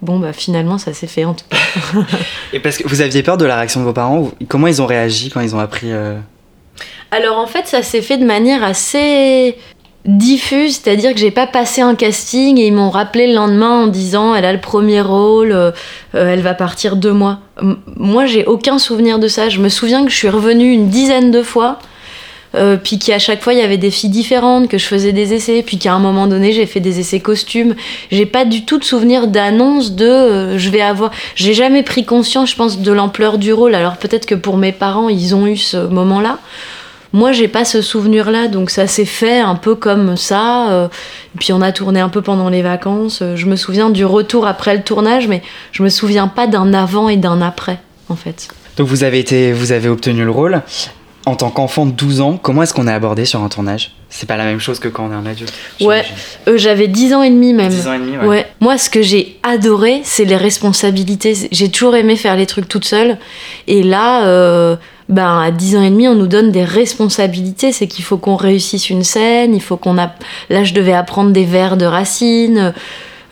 Bon, 0.01 0.19
bah 0.19 0.33
finalement, 0.33 0.77
ça 0.77 0.93
s'est 0.93 1.07
fait 1.07 1.25
en 1.25 1.33
tout 1.33 1.45
cas. 1.49 1.57
Et 2.53 2.59
parce 2.59 2.77
que 2.77 2.87
vous 2.87 3.01
aviez 3.01 3.21
peur 3.21 3.37
de 3.37 3.45
la 3.45 3.55
réaction 3.55 3.81
de 3.81 3.85
vos 3.85 3.93
parents 3.93 4.31
Comment 4.47 4.67
ils 4.67 4.81
ont 4.81 4.87
réagi 4.87 5.29
quand 5.29 5.41
ils 5.41 5.55
ont 5.55 5.59
appris 5.59 5.91
euh? 5.91 6.17
Alors 7.11 7.37
en 7.37 7.45
fait, 7.45 7.67
ça 7.67 7.83
s'est 7.83 8.01
fait 8.01 8.17
de 8.17 8.25
manière 8.25 8.63
assez 8.63 9.57
diffuse, 10.05 10.79
c'est-à-dire 10.81 11.13
que 11.13 11.19
j'ai 11.19 11.31
pas 11.31 11.45
passé 11.45 11.81
un 11.81 11.95
casting 11.95 12.57
et 12.57 12.67
ils 12.67 12.73
m'ont 12.73 12.89
rappelé 12.89 13.27
le 13.27 13.33
lendemain 13.33 13.83
en 13.83 13.87
disant 13.87 14.33
elle 14.33 14.45
a 14.45 14.53
le 14.53 14.59
premier 14.59 15.01
rôle, 15.01 15.51
euh, 15.51 15.71
euh, 16.15 16.33
elle 16.33 16.41
va 16.41 16.53
partir 16.53 16.95
deux 16.95 17.13
mois. 17.13 17.39
moi 17.97 18.25
j'ai 18.25 18.45
aucun 18.45 18.79
souvenir 18.79 19.19
de 19.19 19.27
ça. 19.27 19.49
Je 19.49 19.59
me 19.59 19.69
souviens 19.69 20.03
que 20.03 20.11
je 20.11 20.15
suis 20.15 20.29
revenue 20.29 20.71
une 20.71 20.89
dizaine 20.89 21.29
de 21.29 21.43
fois 21.43 21.77
euh, 22.55 22.77
puis 22.77 22.97
qu'à 22.97 23.19
chaque 23.19 23.43
fois 23.43 23.53
il 23.53 23.59
y 23.59 23.63
avait 23.63 23.77
des 23.77 23.91
filles 23.91 24.09
différentes, 24.09 24.67
que 24.69 24.79
je 24.79 24.85
faisais 24.85 25.13
des 25.13 25.33
essais, 25.33 25.61
puis 25.61 25.77
qu'à 25.77 25.93
un 25.93 25.99
moment 25.99 26.25
donné 26.25 26.51
j'ai 26.51 26.65
fait 26.65 26.79
des 26.79 26.99
essais 26.99 27.19
costumes. 27.19 27.75
J'ai 28.09 28.25
pas 28.25 28.43
du 28.43 28.65
tout 28.65 28.79
de 28.79 28.83
souvenir 28.83 29.27
d'annonce 29.27 29.91
de 29.91 30.57
je 30.57 30.69
vais 30.71 30.81
avoir. 30.81 31.11
J'ai 31.35 31.53
jamais 31.53 31.83
pris 31.83 32.05
conscience, 32.05 32.49
je 32.49 32.55
pense, 32.55 32.79
de 32.79 32.91
l'ampleur 32.91 33.37
du 33.37 33.53
rôle. 33.53 33.75
Alors 33.75 33.97
peut-être 33.97 34.25
que 34.25 34.35
pour 34.35 34.57
mes 34.57 34.71
parents 34.71 35.09
ils 35.09 35.35
ont 35.35 35.45
eu 35.45 35.57
ce 35.57 35.77
moment-là. 35.77 36.39
Moi, 37.13 37.33
j'ai 37.33 37.47
pas 37.47 37.65
ce 37.65 37.81
souvenir-là, 37.81 38.47
donc 38.47 38.69
ça 38.69 38.87
s'est 38.87 39.05
fait 39.05 39.39
un 39.39 39.55
peu 39.55 39.75
comme 39.75 40.15
ça. 40.15 40.71
Euh, 40.71 40.87
puis 41.39 41.51
on 41.51 41.61
a 41.61 41.71
tourné 41.71 41.99
un 41.99 42.09
peu 42.09 42.21
pendant 42.21 42.49
les 42.49 42.61
vacances. 42.61 43.21
Je 43.35 43.45
me 43.45 43.55
souviens 43.55 43.89
du 43.89 44.05
retour 44.05 44.47
après 44.47 44.75
le 44.75 44.81
tournage, 44.81 45.27
mais 45.27 45.41
je 45.71 45.83
me 45.83 45.89
souviens 45.89 46.27
pas 46.27 46.47
d'un 46.47 46.73
avant 46.73 47.09
et 47.09 47.17
d'un 47.17 47.41
après, 47.41 47.79
en 48.09 48.15
fait. 48.15 48.47
Donc 48.77 48.87
vous 48.87 49.03
avez 49.03 49.19
été, 49.19 49.51
vous 49.51 49.71
avez 49.71 49.89
obtenu 49.89 50.23
le 50.23 50.31
rôle. 50.31 50.61
En 51.27 51.35
tant 51.35 51.51
qu'enfant 51.51 51.85
de 51.85 51.91
12 51.91 52.21
ans, 52.21 52.39
comment 52.41 52.63
est-ce 52.63 52.73
qu'on 52.73 52.87
est 52.87 52.91
abordé 52.91 53.25
sur 53.25 53.43
un 53.43 53.49
tournage? 53.49 53.91
C'est 54.09 54.27
pas 54.27 54.37
la 54.37 54.45
même 54.45 54.59
chose 54.59 54.79
que 54.79 54.87
quand 54.87 55.05
on 55.07 55.11
est 55.11 55.15
un 55.15 55.25
adulte. 55.27 55.53
Ouais, 55.79 56.03
euh, 56.47 56.57
j'avais 56.57 56.87
10 56.87 57.13
ans 57.13 57.21
et 57.21 57.29
demi 57.29 57.53
même. 57.53 57.69
10 57.69 57.87
ans 57.87 57.93
et 57.93 57.99
demi, 57.99 58.17
ouais. 58.17 58.25
ouais. 58.25 58.47
Moi, 58.59 58.79
ce 58.79 58.89
que 58.89 59.03
j'ai 59.03 59.37
adoré, 59.43 60.01
c'est 60.03 60.25
les 60.25 60.35
responsabilités. 60.35 61.47
J'ai 61.51 61.69
toujours 61.69 61.95
aimé 61.95 62.15
faire 62.15 62.35
les 62.35 62.47
trucs 62.47 62.67
toute 62.67 62.85
seule. 62.85 63.19
Et 63.67 63.83
là, 63.83 64.25
euh, 64.25 64.75
ben, 65.11 65.39
à 65.39 65.51
10 65.51 65.75
ans 65.77 65.81
et 65.83 65.89
demi, 65.89 66.07
on 66.07 66.15
nous 66.15 66.27
donne 66.27 66.51
des 66.51 66.63
responsabilités. 66.63 67.71
C'est 67.71 67.87
qu'il 67.87 68.03
faut 68.03 68.17
qu'on 68.17 68.35
réussisse 68.35 68.89
une 68.89 69.03
scène, 69.03 69.53
il 69.53 69.61
faut 69.61 69.77
qu'on 69.77 69.97
a. 69.97 70.13
Là, 70.49 70.63
je 70.63 70.73
devais 70.73 70.93
apprendre 70.93 71.31
des 71.31 71.45
vers 71.45 71.77
de 71.77 71.85
racines. 71.85 72.73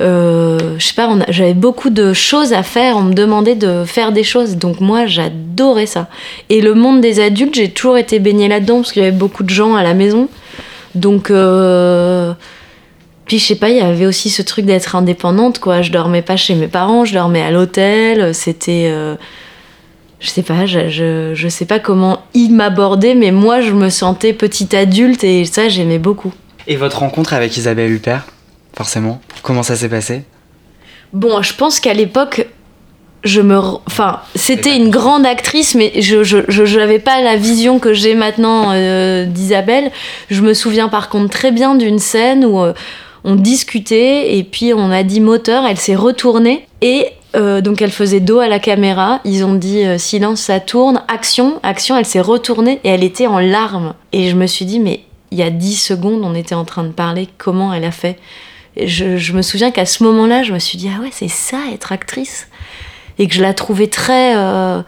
Euh, 0.02 0.58
je 0.78 0.86
sais 0.86 0.94
pas, 0.94 1.10
j'avais 1.30 1.54
beaucoup 1.54 1.90
de 1.90 2.14
choses 2.14 2.54
à 2.54 2.64
faire. 2.64 2.98
On 2.98 3.02
me 3.02 3.14
demandait 3.14 3.56
de 3.56 3.84
faire 3.86 4.12
des 4.12 4.24
choses. 4.24 4.58
Donc 4.58 4.82
moi, 4.82 5.06
j'adorais 5.06 5.86
ça. 5.86 6.08
Et 6.50 6.62
le 6.62 6.74
monde 6.74 7.02
des 7.02 7.20
adultes, 7.20 7.56
j'ai 7.56 7.70
toujours 7.70 7.98
été 7.98 8.20
baignée 8.20 8.48
là-dedans 8.48 8.78
parce 8.78 8.92
qu'il 8.92 9.02
y 9.02 9.06
avait 9.06 9.16
beaucoup 9.16 9.44
de 9.44 9.50
gens 9.50 9.76
à 9.76 9.84
la 9.84 9.94
maison. 9.94 10.28
Donc. 10.96 11.32
Euh, 11.32 12.34
puis 13.26 13.38
je 13.38 13.46
sais 13.46 13.56
pas, 13.56 13.70
il 13.70 13.78
y 13.78 13.82
avait 13.82 14.08
aussi 14.08 14.32
ce 14.32 14.42
truc 14.42 14.66
d'être 14.66 14.96
indépendante, 14.96 15.60
quoi. 15.60 15.84
Je 15.84 15.92
dormais 15.92 16.24
pas 16.24 16.36
chez 16.36 16.56
mes 16.56 16.68
parents, 16.68 17.06
je 17.06 17.14
dormais 17.14 17.44
à 17.44 17.52
l'hôtel. 17.52 18.34
C'était. 18.34 18.90
Euh, 18.92 19.16
je 20.20 20.30
sais 20.30 20.44
pas, 20.44 20.66
je, 20.66 21.34
je, 21.34 21.48
sais 21.48 21.66
pas 21.66 21.80
comment 21.80 22.20
ils 22.34 22.52
m'abordaient, 22.52 23.16
mais 23.16 23.32
moi 23.32 23.62
je 23.62 23.72
me 23.72 23.90
sentais 23.90 24.34
petite 24.34 24.74
adulte 24.74 25.24
et 25.24 25.46
ça 25.46 25.70
j'aimais 25.70 26.00
beaucoup. 26.00 26.34
Et 26.68 26.76
votre 26.76 27.00
rencontre 27.00 27.34
avec 27.34 27.56
Isabelle 27.56 27.92
Huppert, 27.92 28.26
forcément, 28.76 29.22
comment 29.42 29.64
ça 29.64 29.76
s'est 29.76 29.90
passé? 29.90 30.24
Bon, 31.14 31.42
je 31.42 31.54
pense 31.56 31.80
qu'à 31.80 31.94
l'époque, 31.94 32.48
je 33.24 33.42
me. 33.42 33.58
Enfin, 33.58 34.20
c'était 34.36 34.76
une 34.76 34.90
grande 34.90 35.26
actrice, 35.26 35.74
mais 35.74 36.02
je 36.02 36.78
n'avais 36.78 37.00
pas 37.00 37.22
la 37.22 37.36
vision 37.36 37.80
que 37.80 37.94
j'ai 37.94 38.14
maintenant 38.14 38.72
euh, 38.74 39.26
d'Isabelle. 39.26 39.92
Je 40.30 40.42
me 40.42 40.54
souviens 40.54 40.90
par 40.90 41.10
contre 41.10 41.30
très 41.30 41.52
bien 41.52 41.76
d'une 41.76 42.00
scène 42.00 42.46
où. 42.46 42.60
Euh, 42.60 42.74
on 43.24 43.36
discutait 43.36 44.38
et 44.38 44.44
puis 44.44 44.74
on 44.74 44.92
a 44.92 45.04
dit 45.04 45.20
moteur, 45.20 45.66
elle 45.66 45.78
s'est 45.78 45.96
retournée 45.96 46.66
et 46.82 47.08
euh, 47.36 47.62
donc 47.62 47.82
elle 47.82 47.92
faisait 47.92 48.20
dos 48.20 48.40
à 48.40 48.48
la 48.48 48.60
caméra. 48.60 49.22
Ils 49.24 49.44
ont 49.44 49.54
dit 49.54 49.84
euh, 49.84 49.98
silence, 49.98 50.42
ça 50.42 50.60
tourne, 50.60 51.04
action, 51.08 51.60
action. 51.64 51.96
Elle 51.98 52.06
s'est 52.06 52.22
retournée 52.22 52.80
et 52.84 52.90
elle 52.90 53.04
était 53.04 53.28
en 53.28 53.40
larmes. 53.40 53.94
Et 54.12 54.30
je 54.30 54.36
me 54.36 54.48
suis 54.48 54.66
dit 54.66 54.80
mais 54.80 55.02
il 55.32 55.38
y 55.38 55.44
a 55.44 55.52
10 55.52 55.76
secondes 55.76 56.22
on 56.24 56.34
était 56.34 56.56
en 56.56 56.66
train 56.66 56.84
de 56.84 56.92
parler. 56.92 57.28
Comment 57.38 57.74
elle 57.74 57.86
a 57.86 57.92
fait? 57.92 58.18
Je, 58.82 59.34
me 59.34 59.42
souviens 59.42 59.72
qu'à 59.72 59.86
ce 59.86 60.04
moment-là 60.04 60.44
je 60.44 60.54
me 60.54 60.60
suis 60.60 60.78
dit 60.78 60.90
ah 60.96 61.02
ouais 61.02 61.10
c'est 61.12 61.28
ça 61.28 61.58
être 61.74 61.92
actrice 61.92 62.48
et 63.18 63.28
que 63.28 63.34
je 63.34 63.42
la 63.42 63.54
trouvais 63.54 63.88
très 63.88 64.38
euh, 64.38 64.82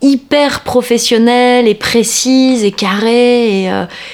hyper 0.00 0.60
professionnelle 0.60 1.66
et 1.66 1.74
précise 1.74 2.62
et 2.62 2.70
carrée 2.70 3.68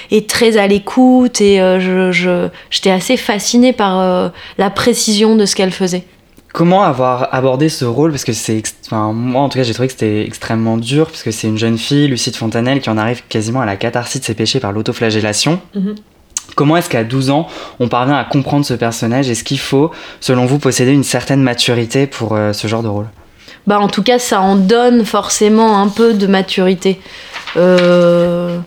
et, 0.09 0.25
très 0.25 0.57
à 0.57 0.67
l'écoute 0.67 1.41
et 1.41 1.57
je, 1.57 2.49
j'étais 2.71 2.89
assez 2.89 3.17
fascinée 3.17 3.71
par 3.71 4.31
la 4.57 4.69
précision 4.69 5.35
de 5.35 5.45
ce 5.45 5.55
qu'elle 5.55 5.71
faisait. 5.71 6.03
Comment 6.57 6.81
avoir 6.81 7.31
abordé 7.35 7.69
ce 7.69 7.85
rôle? 7.85 8.09
Parce 8.09 8.23
que 8.23 8.33
c'est. 8.33 8.63
Enfin, 8.87 9.11
moi, 9.13 9.43
en 9.43 9.47
tout 9.47 9.59
cas, 9.59 9.63
j'ai 9.63 9.73
trouvé 9.73 9.89
que 9.89 9.93
c'était 9.93 10.25
extrêmement 10.25 10.77
dur, 10.77 11.05
parce 11.05 11.21
que 11.21 11.29
c'est 11.29 11.47
une 11.47 11.59
jeune 11.59 11.77
fille, 11.77 12.07
Lucide 12.07 12.35
Fontanelle, 12.35 12.81
qui 12.81 12.89
en 12.89 12.97
arrive 12.97 13.21
quasiment 13.29 13.61
à 13.61 13.67
la 13.67 13.75
catharsis 13.75 14.21
de 14.21 14.25
ses 14.25 14.33
péchés 14.33 14.59
par 14.59 14.71
l'autoflagellation. 14.71 15.61
Mhm. 15.75 15.93
Comment 16.55 16.75
est-ce 16.75 16.89
qu'à 16.89 17.03
12 17.03 17.29
ans, 17.29 17.45
on 17.79 17.89
parvient 17.89 18.15
à 18.15 18.23
comprendre 18.23 18.65
ce 18.65 18.73
personnage? 18.73 19.29
Est-ce 19.29 19.43
qu'il 19.43 19.59
faut, 19.59 19.91
selon 20.19 20.47
vous, 20.47 20.57
posséder 20.57 20.93
une 20.93 21.03
certaine 21.03 21.43
maturité 21.43 22.07
pour 22.07 22.35
euh, 22.35 22.53
ce 22.53 22.65
genre 22.65 22.81
de 22.81 22.87
rôle? 22.87 23.05
Bah, 23.67 23.79
en 23.79 23.87
tout 23.87 24.01
cas, 24.01 24.17
ça 24.17 24.41
en 24.41 24.55
donne 24.55 25.05
forcément 25.05 25.79
un 25.79 25.89
peu 25.89 26.15
de 26.15 26.25
maturité. 26.25 26.99
Euh 27.55 28.57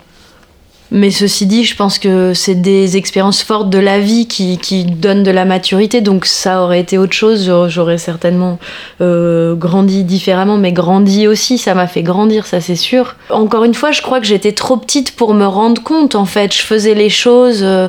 mais 0.91 1.09
ceci 1.09 1.45
dit, 1.45 1.63
je 1.63 1.75
pense 1.75 1.99
que 1.99 2.33
c'est 2.33 2.61
des 2.61 2.97
expériences 2.97 3.43
fortes 3.43 3.69
de 3.69 3.79
la 3.79 3.99
vie 3.99 4.27
qui, 4.27 4.57
qui, 4.57 4.83
donnent 4.83 5.23
de 5.23 5.31
la 5.31 5.45
maturité. 5.45 6.01
Donc 6.01 6.25
ça 6.25 6.61
aurait 6.61 6.81
été 6.81 6.97
autre 6.97 7.13
chose. 7.13 7.49
J'aurais 7.69 7.97
certainement 7.97 8.59
euh, 8.99 9.55
grandi 9.55 10.03
différemment, 10.03 10.57
mais 10.57 10.73
grandi 10.73 11.27
aussi. 11.27 11.57
Ça 11.57 11.73
m'a 11.73 11.87
fait 11.87 12.03
grandir, 12.03 12.45
ça 12.45 12.59
c'est 12.59 12.75
sûr. 12.75 13.15
Encore 13.29 13.63
une 13.63 13.73
fois, 13.73 13.91
je 13.91 14.01
crois 14.01 14.19
que 14.19 14.25
j'étais 14.25 14.51
trop 14.51 14.75
petite 14.75 15.15
pour 15.15 15.33
me 15.33 15.45
rendre 15.45 15.81
compte. 15.81 16.15
En 16.15 16.25
fait, 16.25 16.53
je 16.53 16.61
faisais 16.61 16.93
les 16.93 17.09
choses. 17.09 17.61
Euh, 17.63 17.87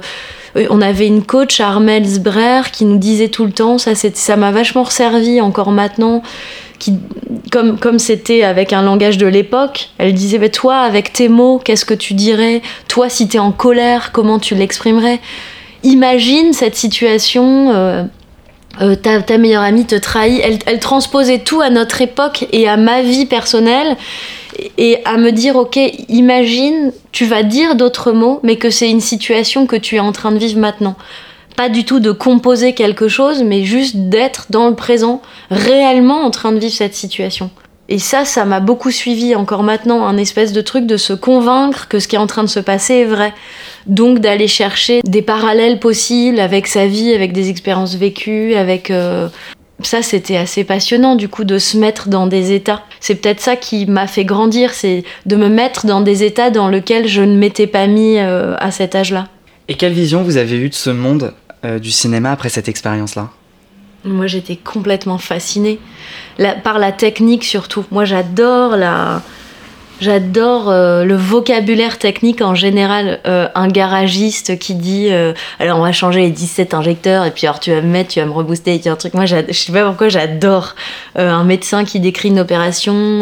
on 0.71 0.81
avait 0.81 1.07
une 1.07 1.25
coach, 1.25 1.61
Armel 1.61 2.05
Zbrer, 2.05 2.71
qui 2.73 2.85
nous 2.85 2.99
disait 2.99 3.29
tout 3.29 3.47
le 3.47 3.53
temps, 3.53 3.79
ça 3.79 3.95
ça 3.95 4.37
m'a 4.37 4.53
vachement 4.53 4.83
resservi 4.83 5.41
encore 5.41 5.71
maintenant, 5.71 6.23
comme 7.51 7.99
c'était 7.99 8.43
avec 8.43 8.73
un 8.73 8.83
langage 8.83 9.19
de 9.19 9.27
l'époque, 9.27 9.91
elle 9.99 10.15
disait 10.15 10.39
mais 10.39 10.49
toi 10.49 10.79
avec 10.79 11.13
tes 11.13 11.29
mots, 11.29 11.61
qu'est-ce 11.63 11.85
que 11.85 11.95
tu 11.95 12.15
dirais? 12.15 12.63
Toi 12.89 13.09
si 13.09 13.29
tu 13.29 13.37
es 13.37 13.41
en 13.41 13.53
colère, 13.53 14.13
comment 14.13 14.39
tu 14.39 14.55
l'exprimerais? 14.55 15.21
Imagine 15.83 16.53
cette 16.53 16.77
situation. 16.77 17.71
Euh, 17.73 18.05
euh, 18.81 18.95
ta, 18.95 19.37
meilleure 19.37 19.63
amie 19.63 19.85
te 19.85 19.97
trahit. 19.97 20.41
Elle, 20.43 20.59
elle, 20.65 20.79
transposait 20.79 21.41
tout 21.41 21.61
à 21.61 21.69
notre 21.69 22.01
époque 22.01 22.47
et 22.53 22.67
à 22.67 22.79
ma 22.79 23.03
vie 23.03 23.27
personnelle 23.27 23.99
et 24.79 24.99
à 25.05 25.17
me 25.17 25.31
dire 25.31 25.57
ok 25.57 25.79
imagine 26.09 26.93
tu 27.11 27.25
vas 27.25 27.43
dire 27.43 27.75
d'autres 27.75 28.13
mots 28.13 28.41
mais 28.43 28.57
que 28.57 28.71
c'est 28.71 28.91
une 28.91 29.01
situation 29.01 29.67
que 29.67 29.77
tu 29.77 29.97
es 29.97 30.01
en 30.01 30.13
train 30.13 30.33
de 30.33 30.39
vivre 30.39 30.59
maintenant 30.59 30.97
pas 31.57 31.69
du 31.69 31.85
tout 31.85 32.01
de 32.01 32.13
composer 32.13 32.75
quelque 32.75 33.09
chose, 33.09 33.43
mais 33.43 33.65
juste 33.65 33.97
d'être 33.97 34.47
dans 34.51 34.69
le 34.69 34.75
présent, 34.75 35.23
réellement 35.51 36.23
en 36.23 36.31
train 36.31 36.53
de 36.53 36.59
vivre 36.59 36.75
cette 36.75 36.95
situation. 36.95 37.51
Et 37.89 37.99
ça, 37.99 38.25
ça 38.25 38.45
m'a 38.45 38.61
beaucoup 38.61 38.91
suivi 38.91 39.35
encore 39.35 39.63
maintenant, 39.63 40.07
un 40.07 40.17
espèce 40.17 40.53
de 40.53 40.61
truc 40.61 40.87
de 40.87 40.97
se 40.97 41.13
convaincre 41.13 41.89
que 41.89 41.99
ce 41.99 42.09
qui 42.09 42.17
est 42.17 42.19
en 42.19 42.27
train 42.27 42.43
de 42.43 42.49
se 42.49 42.61
passer 42.61 42.95
est 42.95 43.05
vrai. 43.05 43.35
Donc 43.87 44.21
d'aller 44.21 44.49
chercher 44.49 45.01
des 45.05 45.21
parallèles 45.21 45.79
possibles 45.79 46.41
avec 46.41 46.69
sa 46.69 46.87
vie, 46.87 47.13
avec 47.13 47.33
des 47.33 47.51
expériences 47.51 47.97
vécues, 47.97 48.55
avec... 48.55 48.91
Euh, 48.91 49.29
ça, 49.83 50.01
c'était 50.01 50.37
assez 50.37 50.63
passionnant, 50.63 51.17
du 51.17 51.29
coup, 51.29 51.43
de 51.43 51.59
se 51.59 51.77
mettre 51.77 52.09
dans 52.09 52.29
des 52.29 52.53
états. 52.53 52.83
C'est 53.01 53.17
peut-être 53.17 53.41
ça 53.41 53.57
qui 53.57 53.85
m'a 53.87 54.07
fait 54.07 54.25
grandir, 54.25 54.75
c'est 54.75 55.03
de 55.27 55.35
me 55.35 55.49
mettre 55.49 55.87
dans 55.87 56.01
des 56.01 56.23
états 56.23 56.51
dans 56.51 56.69
lesquels 56.69 57.09
je 57.09 57.21
ne 57.21 57.37
m'étais 57.37 57.67
pas 57.67 57.89
mis 57.89 58.19
euh, 58.19 58.55
à 58.59 58.71
cet 58.71 58.95
âge-là. 58.95 59.27
Et 59.69 59.75
quelle 59.75 59.93
vision 59.93 60.23
vous 60.23 60.37
avez 60.37 60.57
eue 60.57 60.69
de 60.69 60.75
ce 60.75 60.91
monde 60.91 61.35
euh, 61.65 61.79
du 61.79 61.93
cinéma 61.93 62.33
après 62.33 62.49
cette 62.49 62.69
expérience-là 62.69 63.31
Moi, 64.05 64.27
j'étais 64.27 64.57
complètement 64.57 65.19
fascinée 65.19 65.79
par 66.65 66.81
la 66.81 66.91
technique 66.91 67.45
surtout. 67.45 67.85
Moi, 67.93 68.05
j'adore 68.05 68.77
la, 68.77 69.23
J'adore 70.01 70.69
euh, 70.69 71.05
le 71.05 71.15
vocabulaire 71.15 71.99
technique 71.99 72.43
en 72.43 72.57
général. 72.57 73.21
Euh, 73.29 73.47
un 73.55 73.69
garagiste 73.69 74.59
qui 74.59 74.75
dit 74.75 75.09
Alors, 75.61 75.79
on 75.79 75.83
va 75.83 75.93
changer 75.93 76.23
les 76.23 76.31
17 76.31 76.75
injecteurs, 76.75 77.25
et 77.25 77.31
puis 77.31 77.47
alors 77.47 77.61
tu 77.61 77.71
vas 77.71 77.81
me 77.81 77.87
mettre, 77.87 78.11
tu 78.11 78.19
vas 78.19 78.27
me 78.27 78.33
rebooster, 78.33 78.81
et 78.85 78.89
un 78.89 78.97
truc. 78.97 79.15
Moi, 79.15 79.27
je 79.27 79.37
sais 79.53 79.71
pas 79.71 79.87
pourquoi 79.87 80.09
j'adore. 80.09 80.75
un 81.15 81.45
médecin 81.45 81.85
qui 81.85 82.01
décrit 82.01 82.31
une 82.31 82.41
opération, 82.41 83.21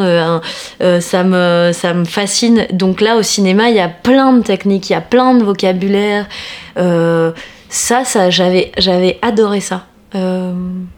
ça, 1.00 1.24
me, 1.24 1.72
ça 1.74 1.92
me 1.92 2.06
fascine. 2.06 2.66
Donc 2.72 3.02
là, 3.02 3.16
au 3.16 3.22
cinéma, 3.22 3.68
il 3.68 3.76
y 3.76 3.80
a 3.80 3.90
plein 3.90 4.32
de 4.32 4.42
techniques, 4.42 4.88
il 4.88 4.94
y 4.94 4.96
a 4.96 5.02
plein 5.02 5.34
de 5.34 5.44
vocabulaire 5.44 6.26
ça, 7.70 8.02
j'avais 8.30 9.18
adoré 9.22 9.60
ça. 9.60 9.86
Euh, 10.14 10.52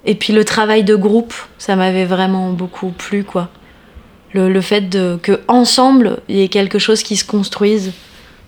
et 0.05 0.15
puis 0.15 0.33
le 0.33 0.45
travail 0.45 0.85
de 0.85 0.97
groupe, 0.97 1.35
ça 1.59 1.77
m'avait 1.77 2.07
vraiment 2.07 2.51
beaucoup 2.51 2.91
plu, 2.91 3.25
quoi. 3.25 3.51
Le, 4.33 4.51
le 4.51 4.61
fait 4.63 4.89
de, 4.89 5.19
que 5.23 5.41
ensemble, 5.49 6.21
il 6.29 6.37
y 6.37 6.43
ait 6.43 6.49
quelque 6.49 6.79
chose 6.79 7.03
qui 7.03 7.17
se 7.17 7.25
construise, 7.25 7.93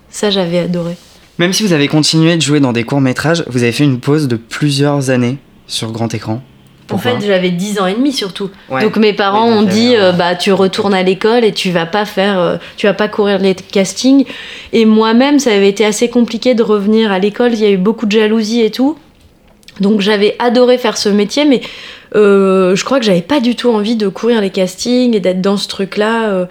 ça, 0.08 0.30
j'avais 0.30 0.60
adoré. 0.60 0.96
Même 1.38 1.52
si 1.52 1.62
vous 1.62 1.72
avez 1.72 1.88
continué 1.88 2.36
de 2.36 2.42
jouer 2.42 2.60
dans 2.60 2.72
des 2.72 2.84
courts 2.84 3.02
métrages, 3.02 3.44
vous 3.48 3.62
avez 3.62 3.72
fait 3.72 3.84
une 3.84 4.00
pause 4.00 4.26
de 4.26 4.36
plusieurs 4.36 5.10
années 5.10 5.38
sur 5.66 5.92
grand 5.92 6.12
écran 6.14 6.42
en 6.92 6.98
fait, 6.98 7.16
j'avais 7.26 7.50
10 7.50 7.80
ans 7.80 7.86
et 7.86 7.94
demi 7.94 8.12
surtout. 8.12 8.50
Donc 8.68 8.96
mes 8.96 9.12
parents 9.12 9.48
ont 9.48 9.62
dit 9.62 9.94
euh, 9.96 10.12
bah 10.12 10.34
tu 10.34 10.52
retournes 10.52 10.94
à 10.94 11.02
l'école 11.02 11.44
et 11.44 11.52
tu 11.52 11.70
vas 11.70 11.86
pas 11.86 12.04
faire 12.04 12.38
euh, 12.38 12.56
tu 12.76 12.86
vas 12.86 12.94
pas 12.94 13.08
courir 13.08 13.38
les 13.38 13.54
castings 13.54 14.24
et 14.72 14.84
moi-même 14.84 15.38
ça 15.38 15.50
avait 15.50 15.68
été 15.68 15.84
assez 15.84 16.08
compliqué 16.08 16.54
de 16.54 16.62
revenir 16.62 17.10
à 17.10 17.18
l'école, 17.18 17.52
il 17.54 17.60
y 17.60 17.64
a 17.64 17.70
eu 17.70 17.76
beaucoup 17.76 18.06
de 18.06 18.12
jalousie 18.12 18.60
et 18.60 18.70
tout. 18.70 18.98
Donc 19.80 20.00
j'avais 20.00 20.36
adoré 20.38 20.78
faire 20.78 20.96
ce 20.96 21.08
métier 21.08 21.44
mais 21.44 21.62
euh, 22.14 22.76
je 22.76 22.84
crois 22.84 23.00
que 23.00 23.04
j'avais 23.04 23.22
pas 23.22 23.40
du 23.40 23.56
tout 23.56 23.70
envie 23.70 23.96
de 23.96 24.08
courir 24.08 24.40
les 24.40 24.50
castings 24.50 25.16
et 25.16 25.20
d'être 25.20 25.40
dans 25.40 25.56
ce 25.56 25.68
truc-là 25.68 26.46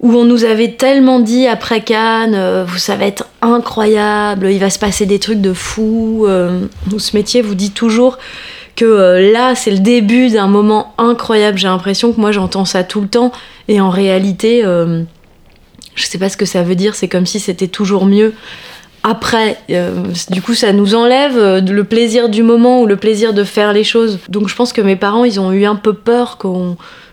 où 0.00 0.14
on 0.14 0.24
nous 0.24 0.44
avait 0.44 0.72
tellement 0.72 1.20
dit 1.20 1.46
après 1.46 1.82
Cannes, 1.82 2.64
vous 2.66 2.78
ça 2.78 2.96
va 2.96 3.04
être 3.04 3.26
incroyable, 3.42 4.50
il 4.50 4.58
va 4.58 4.70
se 4.70 4.78
passer 4.78 5.04
des 5.04 5.18
trucs 5.18 5.42
de 5.42 5.52
fou. 5.52 6.26
Ce 6.26 7.16
métier 7.16 7.42
vous 7.42 7.54
dit 7.54 7.72
toujours 7.72 8.16
que 8.76 8.84
euh, 8.84 9.32
là 9.32 9.54
c'est 9.54 9.70
le 9.70 9.78
début 9.78 10.30
d'un 10.30 10.46
moment 10.46 10.94
incroyable. 10.98 11.58
J'ai 11.58 11.68
l'impression 11.68 12.12
que 12.12 12.20
moi 12.20 12.32
j'entends 12.32 12.64
ça 12.64 12.84
tout 12.84 13.00
le 13.00 13.08
temps 13.08 13.32
et 13.68 13.80
en 13.80 13.90
réalité, 13.90 14.62
je 14.62 16.04
sais 16.04 16.18
pas 16.18 16.28
ce 16.28 16.36
que 16.36 16.46
ça 16.46 16.62
veut 16.62 16.74
dire. 16.74 16.94
C'est 16.94 17.08
comme 17.08 17.26
si 17.26 17.38
c'était 17.38 17.68
toujours 17.68 18.06
mieux 18.06 18.34
après, 19.02 19.56
du 20.30 20.42
coup, 20.42 20.54
ça 20.54 20.72
nous 20.72 20.94
enlève 20.94 21.38
le 21.64 21.84
plaisir 21.84 22.28
du 22.28 22.42
moment 22.42 22.82
ou 22.82 22.86
le 22.86 22.96
plaisir 22.96 23.32
de 23.32 23.44
faire 23.44 23.72
les 23.72 23.84
choses. 23.84 24.18
Donc, 24.28 24.48
je 24.48 24.56
pense 24.56 24.74
que 24.74 24.82
mes 24.82 24.96
parents, 24.96 25.24
ils 25.24 25.40
ont 25.40 25.52
eu 25.52 25.64
un 25.64 25.76
peu 25.76 25.94
peur 25.94 26.36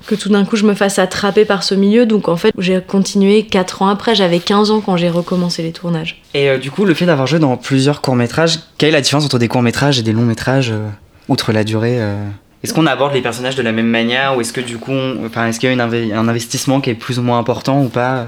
que 0.08 0.16
tout 0.16 0.30
d'un 0.30 0.46
coup 0.46 0.56
je 0.56 0.66
me 0.66 0.74
fasse 0.74 0.98
attraper 0.98 1.46
par 1.46 1.62
ce 1.62 1.76
milieu. 1.76 2.06
Donc 2.08 2.30
en 2.30 2.38
fait, 2.38 2.54
j'ai 2.58 2.82
continué 2.82 3.44
4 3.44 3.84
ans 3.84 3.90
après. 3.90 4.16
J'avais 4.16 4.40
15 4.40 4.72
ans 4.72 4.82
quand 4.82 4.98
j'ai 4.98 5.10
recommencé 5.10 5.62
les 5.62 5.72
tournages. 5.72 6.22
Et 6.34 6.50
euh, 6.50 6.58
du 6.58 6.72
coup, 6.72 6.86
le 6.86 6.94
fait 6.94 7.06
d'avoir 7.06 7.28
joué 7.28 7.40
dans 7.40 7.58
plusieurs 7.58 8.02
courts-métrages, 8.02 8.60
quelle 8.78 8.90
est 8.90 8.94
la 8.94 9.02
différence 9.02 9.26
entre 9.26 9.38
des 9.38 9.48
courts-métrages 9.48 10.00
et 10.00 10.04
des 10.04 10.14
longs-métrages, 10.14 10.72
euh, 10.72 10.88
outre 11.28 11.52
la 11.52 11.64
durée 11.64 11.98
euh 12.00 12.16
Est-ce 12.64 12.74
qu'on 12.74 12.86
aborde 12.86 13.14
les 13.14 13.22
personnages 13.22 13.56
de 13.56 13.62
la 13.62 13.72
même 13.72 13.88
manière 13.88 14.38
ou 14.38 14.42
est-ce 14.42 14.54
que 14.54 14.62
du 14.62 14.78
coup, 14.78 14.98
enfin, 15.26 15.48
est-ce 15.48 15.60
qu'il 15.60 15.72
y 15.72 15.80
a 15.80 15.84
un 16.20 16.28
investissement 16.28 16.82
qui 16.82 16.90
est 16.90 16.96
plus 16.96 17.20
ou 17.20 17.22
moins 17.22 17.40
important 17.40 17.82
ou 17.82 17.90
pas? 17.90 18.28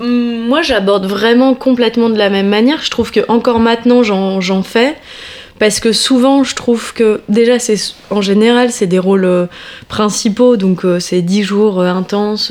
Hum, 0.00 0.48
moi, 0.48 0.62
j'aborde 0.62 1.06
vraiment 1.06 1.54
complètement 1.54 2.08
de 2.08 2.16
la 2.16 2.30
même 2.30 2.48
manière. 2.48 2.82
Je 2.82 2.90
trouve 2.90 3.12
que 3.12 3.20
encore 3.28 3.60
maintenant, 3.60 4.02
j'en 4.02 4.62
fais 4.62 4.96
parce 5.58 5.78
que 5.78 5.92
souvent 5.92 6.42
je 6.42 6.54
trouve 6.54 6.94
que 6.94 7.20
déjà 7.28 7.58
c'est 7.58 7.76
en 8.08 8.22
général 8.22 8.70
c'est 8.72 8.86
des 8.86 8.98
rôles 8.98 9.26
euh, 9.26 9.46
principaux 9.88 10.56
donc 10.56 10.86
euh, 10.86 10.98
c'est 11.00 11.20
dix 11.20 11.42
jours 11.42 11.82
euh, 11.82 11.86
intenses 11.86 12.50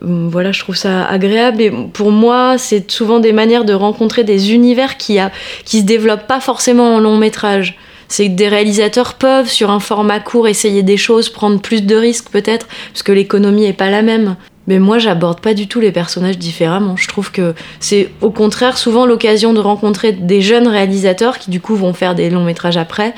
hum, 0.00 0.28
voilà 0.28 0.52
je 0.52 0.60
trouve 0.60 0.76
ça 0.76 1.04
agréable. 1.06 1.60
Et 1.60 1.72
pour 1.92 2.12
moi 2.12 2.56
c'est 2.56 2.88
souvent 2.88 3.18
des 3.18 3.32
manières 3.32 3.64
de 3.64 3.72
rencontrer 3.72 4.22
des 4.22 4.54
univers 4.54 4.96
qui 4.96 5.18
a 5.18 5.32
qui 5.64 5.80
se 5.80 5.84
développent 5.84 6.28
pas 6.28 6.40
forcément 6.40 6.94
en 6.94 7.00
long 7.00 7.16
métrage 7.16 7.76
c'est 8.10 8.26
que 8.26 8.34
des 8.34 8.48
réalisateurs 8.48 9.14
peuvent 9.14 9.48
sur 9.48 9.70
un 9.70 9.80
format 9.80 10.20
court 10.20 10.48
essayer 10.48 10.82
des 10.82 10.98
choses 10.98 11.30
prendre 11.30 11.60
plus 11.60 11.82
de 11.82 11.96
risques 11.96 12.28
peut-être 12.30 12.68
parce 12.92 13.02
que 13.02 13.12
l'économie 13.12 13.64
est 13.64 13.72
pas 13.72 13.88
la 13.88 14.02
même 14.02 14.36
mais 14.70 14.78
moi, 14.78 15.00
j'aborde 15.00 15.40
pas 15.40 15.52
du 15.52 15.66
tout 15.66 15.80
les 15.80 15.90
personnages 15.90 16.38
différemment. 16.38 16.96
Je 16.96 17.08
trouve 17.08 17.32
que 17.32 17.54
c'est 17.80 18.10
au 18.20 18.30
contraire 18.30 18.78
souvent 18.78 19.04
l'occasion 19.04 19.52
de 19.52 19.58
rencontrer 19.58 20.12
des 20.12 20.42
jeunes 20.42 20.68
réalisateurs 20.68 21.40
qui 21.40 21.50
du 21.50 21.60
coup 21.60 21.74
vont 21.74 21.92
faire 21.92 22.14
des 22.14 22.30
longs 22.30 22.44
métrages 22.44 22.76
après 22.76 23.12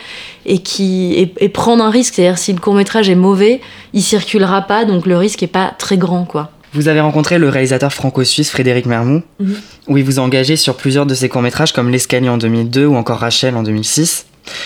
et 0.46 0.60
qui 0.60 1.12
et, 1.38 1.48
prendre 1.50 1.84
un 1.84 1.90
risque. 1.90 2.14
C'est-à-dire 2.14 2.38
si 2.38 2.54
le 2.54 2.58
court 2.58 2.72
métrage 2.72 3.10
est 3.10 3.16
mauvais, 3.16 3.60
il 3.92 4.02
circulera 4.02 4.62
pas, 4.62 4.86
donc 4.86 5.04
le 5.04 5.18
risque 5.18 5.42
est 5.42 5.46
pas 5.46 5.74
très 5.76 5.98
grand, 5.98 6.24
quoi. 6.24 6.52
Vous 6.72 6.88
avez 6.88 7.00
rencontré 7.00 7.38
le 7.38 7.50
réalisateur 7.50 7.92
franco-suisse 7.92 8.50
Frédéric 8.50 8.86
Mermou, 8.86 9.20
mhm. 9.38 9.56
où 9.88 9.98
il 9.98 10.04
vous 10.04 10.20
a 10.20 10.22
engagé 10.22 10.56
sur 10.56 10.74
plusieurs 10.74 11.04
de 11.04 11.14
ses 11.14 11.28
courts-métrages 11.28 11.74
comme 11.74 11.90
L'Escalier 11.90 12.30
en 12.30 12.38
2002 12.38 12.86
ou 12.86 12.96
encore 12.96 13.18
Rachel 13.18 13.56
en 13.56 13.62
2006. 13.62 14.24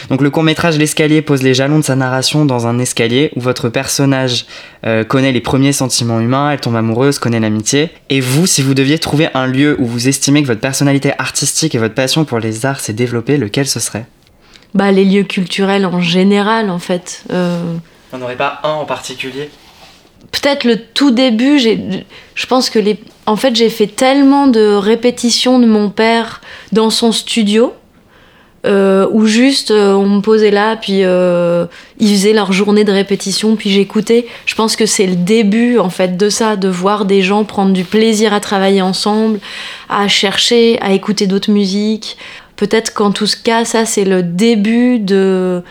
Donc 0.09 0.21
le 0.23 0.31
court-métrage 0.31 0.79
L'escalier 0.79 1.23
pose 1.23 1.43
les 1.43 1.55
jalons 1.55 1.79
de 1.79 1.85
sa 1.85 1.97
narration 1.97 2.45
dans 2.45 2.67
un 2.67 2.79
escalier 2.79 3.31
où 3.37 3.41
votre 3.41 3.69
personnage 3.69 4.47
euh, 4.85 5.05
connaît 5.05 5.33
les 5.33 5.41
premiers 5.41 5.73
sentiments 5.73 6.21
humains, 6.21 6.51
elle 6.51 6.61
tombe 6.61 6.77
amoureuse, 6.77 7.19
connaît 7.19 7.41
l'amitié. 7.41 7.91
Et 8.09 8.21
vous, 8.21 8.47
si 8.47 8.63
vous 8.63 8.75
deviez 8.75 8.99
trouver 8.99 9.29
un 9.35 9.47
lieu 9.47 9.77
où 9.79 9.87
vous 9.87 10.09
estimez 10.09 10.43
que 10.43 10.47
votre 10.47 10.61
personnalité 10.61 11.13
artistique 11.19 11.75
et 11.75 11.79
votre 11.79 11.95
passion 11.95 12.25
pour 12.25 12.39
les 12.39 12.67
arts 12.67 12.81
s'est 12.81 12.93
développée, 12.93 13.37
lequel 13.37 13.67
ce 13.67 13.81
serait? 13.81 14.07
Bah 14.75 14.93
les 14.93 15.05
lieux 15.05 15.23
culturels 15.23 15.87
en 15.87 16.01
général 16.01 16.71
en 16.71 16.79
fait. 16.79 17.25
Euh... 17.33 17.75
On 18.13 18.19
n'aurait 18.19 18.37
pas 18.37 18.61
un 18.63 18.73
en 18.73 18.85
particulier? 18.85 19.51
Peut-être 20.33 20.65
le 20.65 20.77
tout 20.77 21.11
début, 21.11 21.59
je 21.59 22.47
pense 22.47 22.69
que 22.69 22.79
les... 22.79 22.99
En 23.27 23.37
fait 23.37 23.55
j'ai 23.55 23.71
fait 23.71 23.87
tellement 23.87 24.47
de 24.47 24.75
répétitions 24.75 25.59
de 25.59 25.67
mon 25.67 25.89
père 25.91 26.41
dans 26.73 26.91
son 26.91 27.13
studio 27.13 27.73
euh, 28.67 29.07
ou 29.13 29.27
juste 29.27 29.71
euh, 29.71 29.95
on 29.95 30.09
me 30.09 30.21
posait 30.21 30.51
là, 30.51 30.77
puis 30.77 31.05
euh, 31.05 31.67
ils 31.99 32.09
faisaient 32.09 32.33
leur 32.33 32.53
journée 32.53 32.85
de 32.85 32.91
répétition, 32.91 33.55
puis 33.55 33.71
j'écoutais. 33.71 34.27
Je 34.45 34.55
pense 34.55 34.75
que 34.75 34.87
c'est 34.87 35.07
le 35.07 35.15
début 35.15 35.79
en 35.79 35.91
fait 35.91 36.17
de 36.17 36.29
ça, 36.29 36.57
de 36.57 36.69
voir 36.69 37.05
des 37.05 37.23
gens 37.23 37.45
prendre 37.45 37.73
du 37.73 37.85
plaisir 37.85 38.35
à 38.35 38.41
travailler 38.41 38.83
ensemble, 38.83 39.39
à 39.89 40.09
chercher, 40.09 40.81
à 40.81 40.93
écouter 40.93 41.27
d'autres 41.27 41.51
musiques. 41.51 42.17
Peut-être 42.57 42.93
qu'en 42.93 43.13
tout 43.13 43.27
cas, 43.45 43.65
ça 43.65 43.87
c'est 43.87 44.05
le 44.05 44.23
début 44.23 44.99
de 44.99 45.63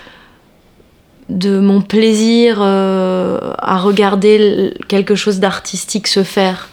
de 1.28 1.60
mon 1.60 1.82
plaisir 1.82 2.62
à 2.62 3.78
regarder 3.78 4.74
quelque 4.88 5.16
chose 5.16 5.40
d'artistique 5.40 6.06
se 6.08 6.24
faire. 6.24 6.70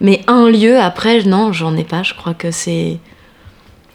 Mais 0.00 0.20
un 0.26 0.50
lieu 0.50 0.80
après, 0.80 1.22
non, 1.22 1.52
j'en 1.52 1.76
ai 1.76 1.84
pas. 1.84 2.02
Je 2.02 2.12
crois 2.12 2.34
que 2.34 2.50
c'est 2.50 2.98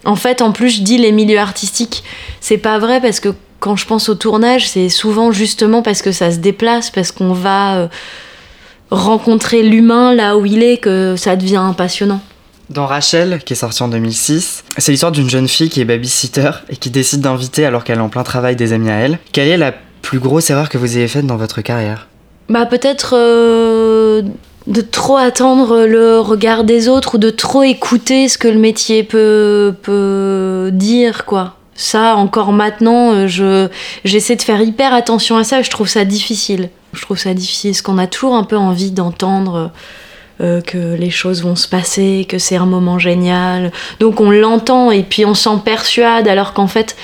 en 0.08 0.16
fait, 0.16 0.42
en 0.42 0.54
plus, 0.54 0.70
je 0.70 0.82
dis 0.82 0.98
les 0.98 1.12
milieux 1.12 1.38
artistiques. 1.38 2.02
C'est 2.40 2.58
pas 2.58 2.80
vrai 2.80 3.02
parce 3.02 3.20
que 3.20 3.30
quand 3.60 3.76
je 3.76 3.86
pense 3.86 4.08
au 4.08 4.16
tournage, 4.16 4.68
c'est 4.70 4.88
souvent 4.88 5.34
justement 5.34 5.82
parce 5.82 6.02
que 6.02 6.14
ça 6.14 6.32
se 6.32 6.38
déplace, 6.38 6.90
parce 6.90 7.12
qu'on 7.12 7.34
va 7.34 7.76
euh, 7.76 7.88
rencontrer 8.90 9.64
l'humain 9.64 10.16
là 10.16 10.38
où 10.38 10.46
il 10.46 10.64
est 10.64 10.78
que 10.78 11.16
ça 11.18 11.36
devient 11.36 11.74
passionnant. 11.76 12.22
Dans 12.70 12.86
Rachel, 12.86 13.40
qui 13.44 13.52
est 13.52 13.58
sorti 13.58 13.84
en 13.84 13.90
2006, 13.90 14.64
c'est 14.78 14.92
l'histoire 14.94 15.12
d'une 15.12 15.30
jeune 15.30 15.50
fille 15.50 15.70
qui 15.70 15.82
est 15.82 15.86
babysitter 15.86 16.52
et 16.70 16.78
qui 16.78 16.90
décide 16.90 17.20
d'inviter 17.20 17.66
alors 17.66 17.84
qu'elle 17.84 17.98
est 17.98 18.02
en 18.02 18.10
plein 18.10 18.24
travail 18.24 18.56
des 18.56 18.72
amis 18.72 18.90
à 18.90 18.96
elle. 18.96 19.20
Quelle 19.34 19.50
est 19.50 19.58
la 19.58 19.74
plus 20.02 20.20
grosse 20.20 20.50
erreur 20.50 20.70
que 20.70 20.78
vous 20.78 20.98
ayez 20.98 21.10
faite 21.10 21.26
dans 21.26 21.38
votre 21.38 21.62
carrière? 21.62 22.08
Bah 22.48 22.66
peut-être 22.66 23.14
euh, 23.18 24.22
de 24.68 24.82
trop 24.82 25.18
attendre 25.18 25.86
le 25.86 26.20
regard 26.20 26.64
des 26.64 26.90
autres 26.90 27.16
ou 27.16 27.18
de 27.18 27.30
trop 27.30 27.64
écouter 27.64 28.28
ce 28.28 28.38
que 28.38 28.48
le 28.48 28.60
métier 28.60 29.04
peut, 29.04 29.74
peut 29.82 30.70
dire, 30.74 31.26
quoi. 31.26 31.56
Ça, 31.74 32.16
encore 32.16 32.52
maintenant, 32.52 33.14
euh, 33.14 33.28
je, 33.28 33.70
j'essaie 34.04 34.36
de 34.36 34.42
faire 34.42 34.62
hyper 34.62 34.94
attention 34.94 35.38
à 35.38 35.44
ça. 35.44 35.62
Je 35.62 35.70
trouve 35.70 35.88
ça 35.88 36.06
difficile. 36.06 36.70
Je 36.94 37.02
trouve 37.02 37.18
ça 37.18 37.34
difficile 37.34 37.72
parce 37.72 37.82
qu'on 37.84 38.00
a 38.00 38.08
toujours 38.08 38.36
un 38.36 38.44
peu 38.44 38.58
envie 38.58 38.92
d'entendre 38.92 39.72
euh, 40.42 40.60
que 40.62 40.96
les 40.96 41.12
choses 41.12 41.44
vont 41.44 41.56
se 41.56 41.68
passer, 41.68 42.26
que 42.28 42.40
c'est 42.40 42.56
un 42.56 42.66
moment 42.66 42.98
génial. 42.98 43.72
Donc 44.00 44.20
on 44.20 44.32
l'entend 44.32 44.92
et 44.92 45.04
puis 45.04 45.24
on 45.24 45.36
s'en 45.36 45.60
persuade 45.60 46.28
alors 46.28 46.54
qu'en 46.54 46.68
fait, 46.68 46.96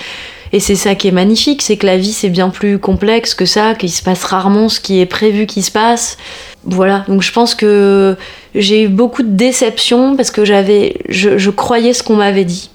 et 0.51 0.59
c'est 0.59 0.75
ça 0.75 0.95
qui 0.95 1.07
est 1.07 1.11
magnifique, 1.11 1.61
c'est 1.61 1.77
que 1.77 1.85
la 1.85 1.97
vie 1.97 2.13
c'est 2.13 2.29
bien 2.29 2.49
plus 2.49 2.79
complexe 2.79 3.35
que 3.35 3.45
ça, 3.45 3.75
qu'il 3.75 3.91
se 3.91 4.01
passe 4.01 4.23
rarement 4.23 4.69
ce 4.69 4.79
qui 4.79 4.99
est 4.99 5.05
prévu 5.05 5.45
qui 5.45 5.61
se 5.61 5.71
passe 5.71 6.17
voilà, 6.65 7.03
donc 7.07 7.21
je 7.21 7.31
pense 7.31 7.55
que 7.55 8.15
j'ai 8.55 8.83
eu 8.83 8.87
beaucoup 8.87 9.23
de 9.23 9.35
déceptions 9.35 10.15
parce 10.15 10.31
que 10.31 10.45
j'avais, 10.45 10.97
je, 11.09 11.49
croyais 11.49 11.93
ce 11.93 12.03
qu'on 12.03 12.15
m'avait 12.15 12.45
dit. 12.45 12.69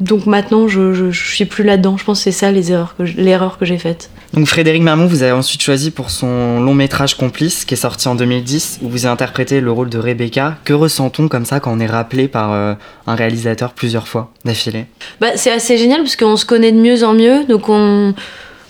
Donc 0.00 0.26
maintenant, 0.26 0.68
je, 0.68 0.92
je, 0.92 1.10
suis 1.10 1.44
plus 1.44 1.64
là-dedans. 1.64 1.96
Je 1.96 2.04
pense 2.04 2.18
que 2.18 2.24
c'est 2.24 2.32
ça 2.32 2.50
les 2.52 2.72
erreurs 2.72 2.94
que 2.96 3.02
l'erreur 3.02 3.58
que 3.58 3.64
j'ai 3.64 3.78
faite. 3.78 4.10
Donc 4.32 4.46
Frédéric 4.46 4.82
Marmont, 4.82 5.06
vous 5.06 5.22
avez 5.22 5.32
ensuite 5.32 5.62
choisi 5.62 5.92
pour 5.92 6.10
son 6.10 6.60
long 6.60 6.74
métrage 6.74 7.16
Complice, 7.16 7.64
qui 7.64 7.74
est 7.74 7.78
sorti 7.78 8.08
en 8.08 8.16
2010, 8.16 8.80
où 8.82 8.88
vous 8.88 9.06
avez 9.06 9.12
interprété 9.12 9.60
le 9.60 9.70
rôle 9.70 9.88
de 9.88 9.98
Rebecca. 9.98 10.56
Que 10.64 10.72
ressent-on 10.72 11.28
comme 11.28 11.44
ça 11.44 11.60
quand 11.60 11.72
on 11.72 11.80
est 11.80 11.86
rappelé 11.86 12.26
par 12.26 12.52
euh, 12.52 12.74
un 13.06 13.14
réalisateur 13.14 13.72
plusieurs 13.72 14.08
fois 14.08 14.32
d'affilée? 14.44 14.86
Bah, 15.20 15.28
C'est 15.36 15.52
assez 15.52 15.78
génial 15.78 16.00
parce 16.02 16.16
qu'on 16.16 16.36
se 16.36 16.44
connaît 16.44 16.72
de 16.72 16.80
mieux 16.80 17.04
en 17.04 17.14
mieux, 17.14 17.44
donc 17.44 17.68
on 17.68 18.14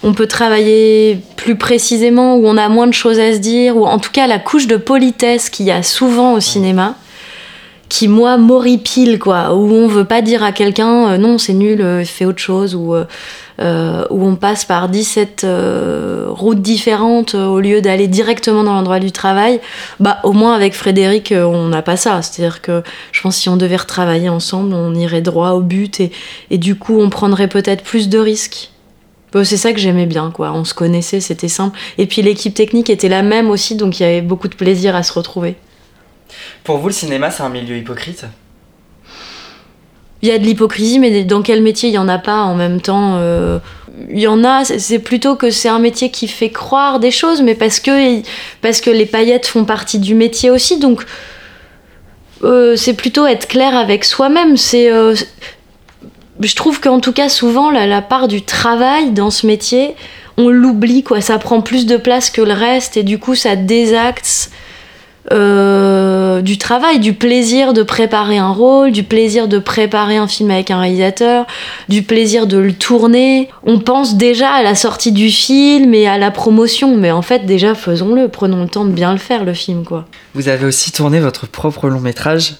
on 0.05 0.13
peut 0.13 0.27
travailler 0.27 1.19
plus 1.37 1.57
précisément, 1.57 2.37
où 2.37 2.47
on 2.47 2.59
a 2.59 2.69
moins 2.69 2.87
de 2.87 2.93
choses 2.93 3.19
à 3.19 3.33
se 3.33 3.39
dire, 3.39 3.77
ou 3.77 3.87
en 3.87 3.99
tout 3.99 4.13
cas 4.13 4.27
la 4.27 4.39
couche 4.39 4.67
de 4.67 4.77
politesse 4.77 5.49
qu'il 5.49 5.67
y 5.67 5.71
a 5.71 5.83
souvent 5.83 6.35
au 6.35 6.41
cinéma, 6.41 6.95
qui 7.89 8.07
moi 8.07 8.37
m'horripile, 8.37 9.19
quoi, 9.19 9.55
où 9.55 9.73
on 9.73 9.89
veut 9.89 10.05
pas 10.05 10.21
dire 10.21 10.43
à 10.43 10.53
quelqu'un 10.53 11.13
euh, 11.13 11.17
non, 11.17 11.39
c'est 11.39 11.55
nul, 11.55 11.81
euh, 11.81 12.05
fais 12.05 12.27
autre 12.27 12.39
chose, 12.39 12.75
ou 12.75 12.95
euh, 12.95 14.05
où 14.11 14.27
on 14.27 14.37
passe 14.37 14.67
par 14.67 14.91
17 14.91 15.47
routes 16.29 16.61
différentes 16.61 17.35
au 17.35 17.61
lieu 17.61 17.81
d'aller 17.81 18.07
directement 18.07 18.63
dans 18.63 18.75
l'endroit 18.75 19.01
du 19.01 19.11
travail, 19.11 19.59
bah 20.01 20.19
au 20.25 20.33
moins 20.33 20.55
avec 20.55 20.75
Frédéric, 20.75 21.33
on 21.35 21.69
n'a 21.69 21.81
pas 21.81 21.97
ça. 21.97 22.21
C'est-à-dire 22.21 22.61
que 22.61 22.83
je 23.13 23.23
pense 23.23 23.37
que 23.37 23.43
si 23.43 23.49
on 23.49 23.57
devait 23.57 23.77
retravailler 23.77 24.29
ensemble, 24.29 24.75
on 24.75 24.95
irait 24.95 25.23
droit 25.23 25.51
au 25.51 25.61
but 25.61 26.01
et, 26.01 26.11
et 26.51 26.59
du 26.59 26.75
coup 26.75 27.01
on 27.01 27.11
prendrait 27.11 27.49
peut-être 27.49 27.85
plus 27.85 28.09
de 28.11 28.19
risques. 28.19 28.71
C'est 29.43 29.57
ça 29.57 29.73
que 29.73 29.81
j'aimais 29.81 30.07
bien, 30.07 30.31
quoi. 30.31 30.53
On 30.53 30.65
se 30.65 30.75
connaissait, 30.75 31.21
c'était 31.21 31.49
simple. 31.49 31.77
Et 31.99 32.07
puis 32.07 32.23
l'équipe 32.23 32.55
technique 32.55 32.89
était 32.89 33.09
la 33.09 33.23
même 33.23 33.51
aussi, 33.51 33.75
donc 33.75 33.99
il 33.99 34.05
y 34.05 34.07
avait 34.07 34.23
beaucoup 34.23 34.47
de 34.47 34.55
plaisir 34.55 34.95
à 34.95 35.03
se 35.03 35.13
retrouver. 35.13 35.57
Pour 36.63 36.79
vous, 36.79 36.89
le 36.89 36.95
cinéma, 36.95 37.31
c'est 37.31 37.43
un 37.43 37.49
milieu 37.49 37.77
hypocrite? 37.77 38.27
Il 40.23 40.29
y 40.29 40.33
a 40.33 40.39
de 40.39 40.45
l'hypocrisie, 40.45 40.99
mais 40.99 41.25
dans 41.25 41.43
quel 41.43 41.63
métier? 41.63 41.89
Il 41.89 41.93
n'y 41.93 41.99
en 41.99 42.09
a 42.09 42.19
pas 42.19 42.43
en 42.43 42.55
même 42.55 42.81
temps 42.81 43.17
euh, 43.19 43.59
Il 44.11 44.21
y 44.21 44.27
en 44.27 44.43
a, 44.45 44.65
c'est 44.65 44.99
plutôt 44.99 45.37
que 45.37 45.51
c'est 45.51 45.69
un 45.69 45.79
métier 45.79 46.11
qui 46.11 46.29
fait 46.29 46.51
croire 46.51 47.01
des 47.01 47.11
choses, 47.11 47.43
mais 47.43 47.55
parce 47.55 47.81
que, 47.81 48.23
parce 48.63 48.81
que 48.81 48.91
les 48.91 49.07
paillettes 49.07 49.47
font 49.47 49.65
partie 49.65 49.99
du 49.99 50.15
métier 50.15 50.51
aussi, 50.51 50.79
donc 50.79 51.05
euh, 52.43 52.77
c'est 52.77 52.95
plutôt 52.95 53.27
être 53.27 53.49
clair 53.49 53.75
avec 53.75 54.05
soi-même. 54.05 54.57
C'est 54.57 54.91
euh, 54.91 55.15
je 56.41 56.55
trouve 56.55 56.81
qu'en 56.81 57.01
tout 57.01 57.13
cas, 57.13 57.29
souvent, 57.29 57.71
la, 57.71 58.03
part 58.03 58.29
du 58.29 58.43
travail 58.43 59.11
dans 59.13 59.31
ce 59.31 59.47
métier, 59.47 59.95
on 60.37 60.49
l'oublie, 60.49 61.03
quoi. 61.03 61.21
Ça 61.21 61.39
prend 61.39 61.61
plus 61.61 61.87
de 61.87 61.97
place 61.97 62.31
que 62.31 62.43
le 62.43 62.53
reste 62.53 62.97
et 62.97 63.03
du 63.03 63.19
coup, 63.19 63.35
ça 63.35 63.57
désaxe 63.57 64.51
euh, 65.33 66.43
du 66.43 66.59
travail, 66.59 66.99
du 66.99 67.15
plaisir 67.15 67.73
de 67.73 67.83
préparer 67.83 68.37
un 68.37 68.51
rôle, 68.51 68.93
du 68.93 69.05
plaisir 69.05 69.49
de 69.49 69.59
préparer 69.59 70.17
un 70.19 70.27
film 70.27 70.51
avec 70.51 70.71
un 70.71 70.81
réalisateur, 70.81 71.47
du 71.89 72.03
plaisir 72.03 72.47
de 72.47 72.59
le 72.59 72.75
tourner. 72.75 73.49
On 73.63 73.79
pense 73.79 74.17
déjà 74.17 74.51
à 74.51 74.63
la 74.63 74.75
sortie 74.75 75.13
du 75.13 75.31
film 75.31 75.95
et 75.95 76.07
à 76.07 76.19
la 76.19 76.31
promotion, 76.31 76.97
mais 76.97 77.11
en 77.11 77.23
fait 77.23 77.47
déjà 77.47 77.75
faisons-le, 77.75 78.29
prenons 78.29 78.63
le 78.63 78.69
temps 78.69 78.85
de 78.85 78.91
bien 78.91 79.13
le 79.13 79.19
faire 79.19 79.45
le 79.45 79.55
film 79.55 79.85
quoi. 79.85 80.05
Vous 80.35 80.49
avez 80.49 80.67
aussi 80.67 80.93
tourné 80.93 81.21
votre 81.21 81.47
propre 81.47 81.89
long 81.89 82.01
métrage 82.01 82.57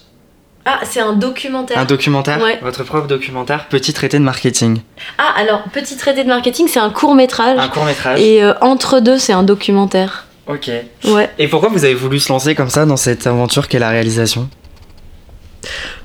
ah, 0.67 0.81
c'est 0.85 1.01
un 1.01 1.13
documentaire. 1.13 1.79
Un 1.79 1.85
documentaire 1.85 2.41
Ouais. 2.43 2.59
Votre 2.63 2.85
propre 2.85 3.07
documentaire, 3.07 3.69
Petit 3.69 3.93
traité 3.93 4.19
de 4.19 4.25
marketing. 4.25 4.79
Ah, 5.19 5.35
alors, 5.37 5.63
Petit 5.73 5.97
traité 5.97 6.25
de 6.25 6.29
marketing, 6.29 6.69
c'est 6.69 6.81
un 6.81 6.91
court 6.91 7.15
métrage. 7.15 7.59
Un 7.59 7.69
court 7.69 7.85
métrage. 7.85 8.21
Et 8.21 8.43
euh, 8.43 8.55
entre 8.61 9.01
deux, 9.01 9.19
c'est 9.19 9.35
un 9.35 9.43
documentaire. 9.43 10.27
Ok. 10.47 10.71
Ouais. 11.05 11.31
Et 11.39 11.49
pourquoi 11.49 11.69
vous 11.69 11.85
avez 11.85 11.95
voulu 11.95 12.19
se 12.19 12.31
lancer 12.33 12.55
comme 12.55 12.71
ça 12.71 12.87
dans 12.87 12.97
cette 12.97 13.27
aventure 13.27 13.69
qu'est 13.69 13.79
la 13.79 13.91
réalisation? 13.91 14.49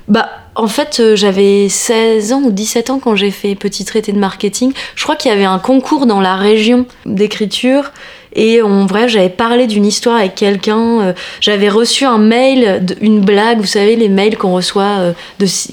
Bah, 0.08 0.28
en 0.54 0.66
fait, 0.66 0.98
euh, 1.00 1.16
j'avais 1.16 1.68
16 1.68 2.32
ans 2.32 2.42
ou 2.42 2.50
17 2.50 2.90
ans 2.90 2.98
quand 2.98 3.16
j'ai 3.16 3.30
fait 3.30 3.54
Petit 3.54 3.84
traité 3.84 4.12
de 4.12 4.18
marketing. 4.18 4.72
Je 4.94 5.02
crois 5.04 5.16
qu'il 5.16 5.30
y 5.30 5.34
avait 5.34 5.44
un 5.44 5.58
concours 5.58 6.04
dans 6.04 6.20
la 6.20 6.36
région 6.36 6.86
d'écriture. 7.06 7.92
Et 8.34 8.62
en 8.62 8.86
vrai, 8.86 9.08
j'avais 9.08 9.28
parlé 9.28 9.66
d'une 9.66 9.84
histoire 9.84 10.16
avec 10.16 10.36
quelqu'un. 10.36 11.00
euh, 11.00 11.12
j'avais 11.40 11.68
reçu 11.68 12.04
un 12.04 12.18
mail, 12.18 12.84
une 13.00 13.20
blague, 13.20 13.58
vous 13.58 13.66
savez, 13.66 13.96
les 13.96 14.08
mails 14.08 14.36
qu'on 14.38 14.52
reçoit 14.54 14.98
euh, 15.00 15.12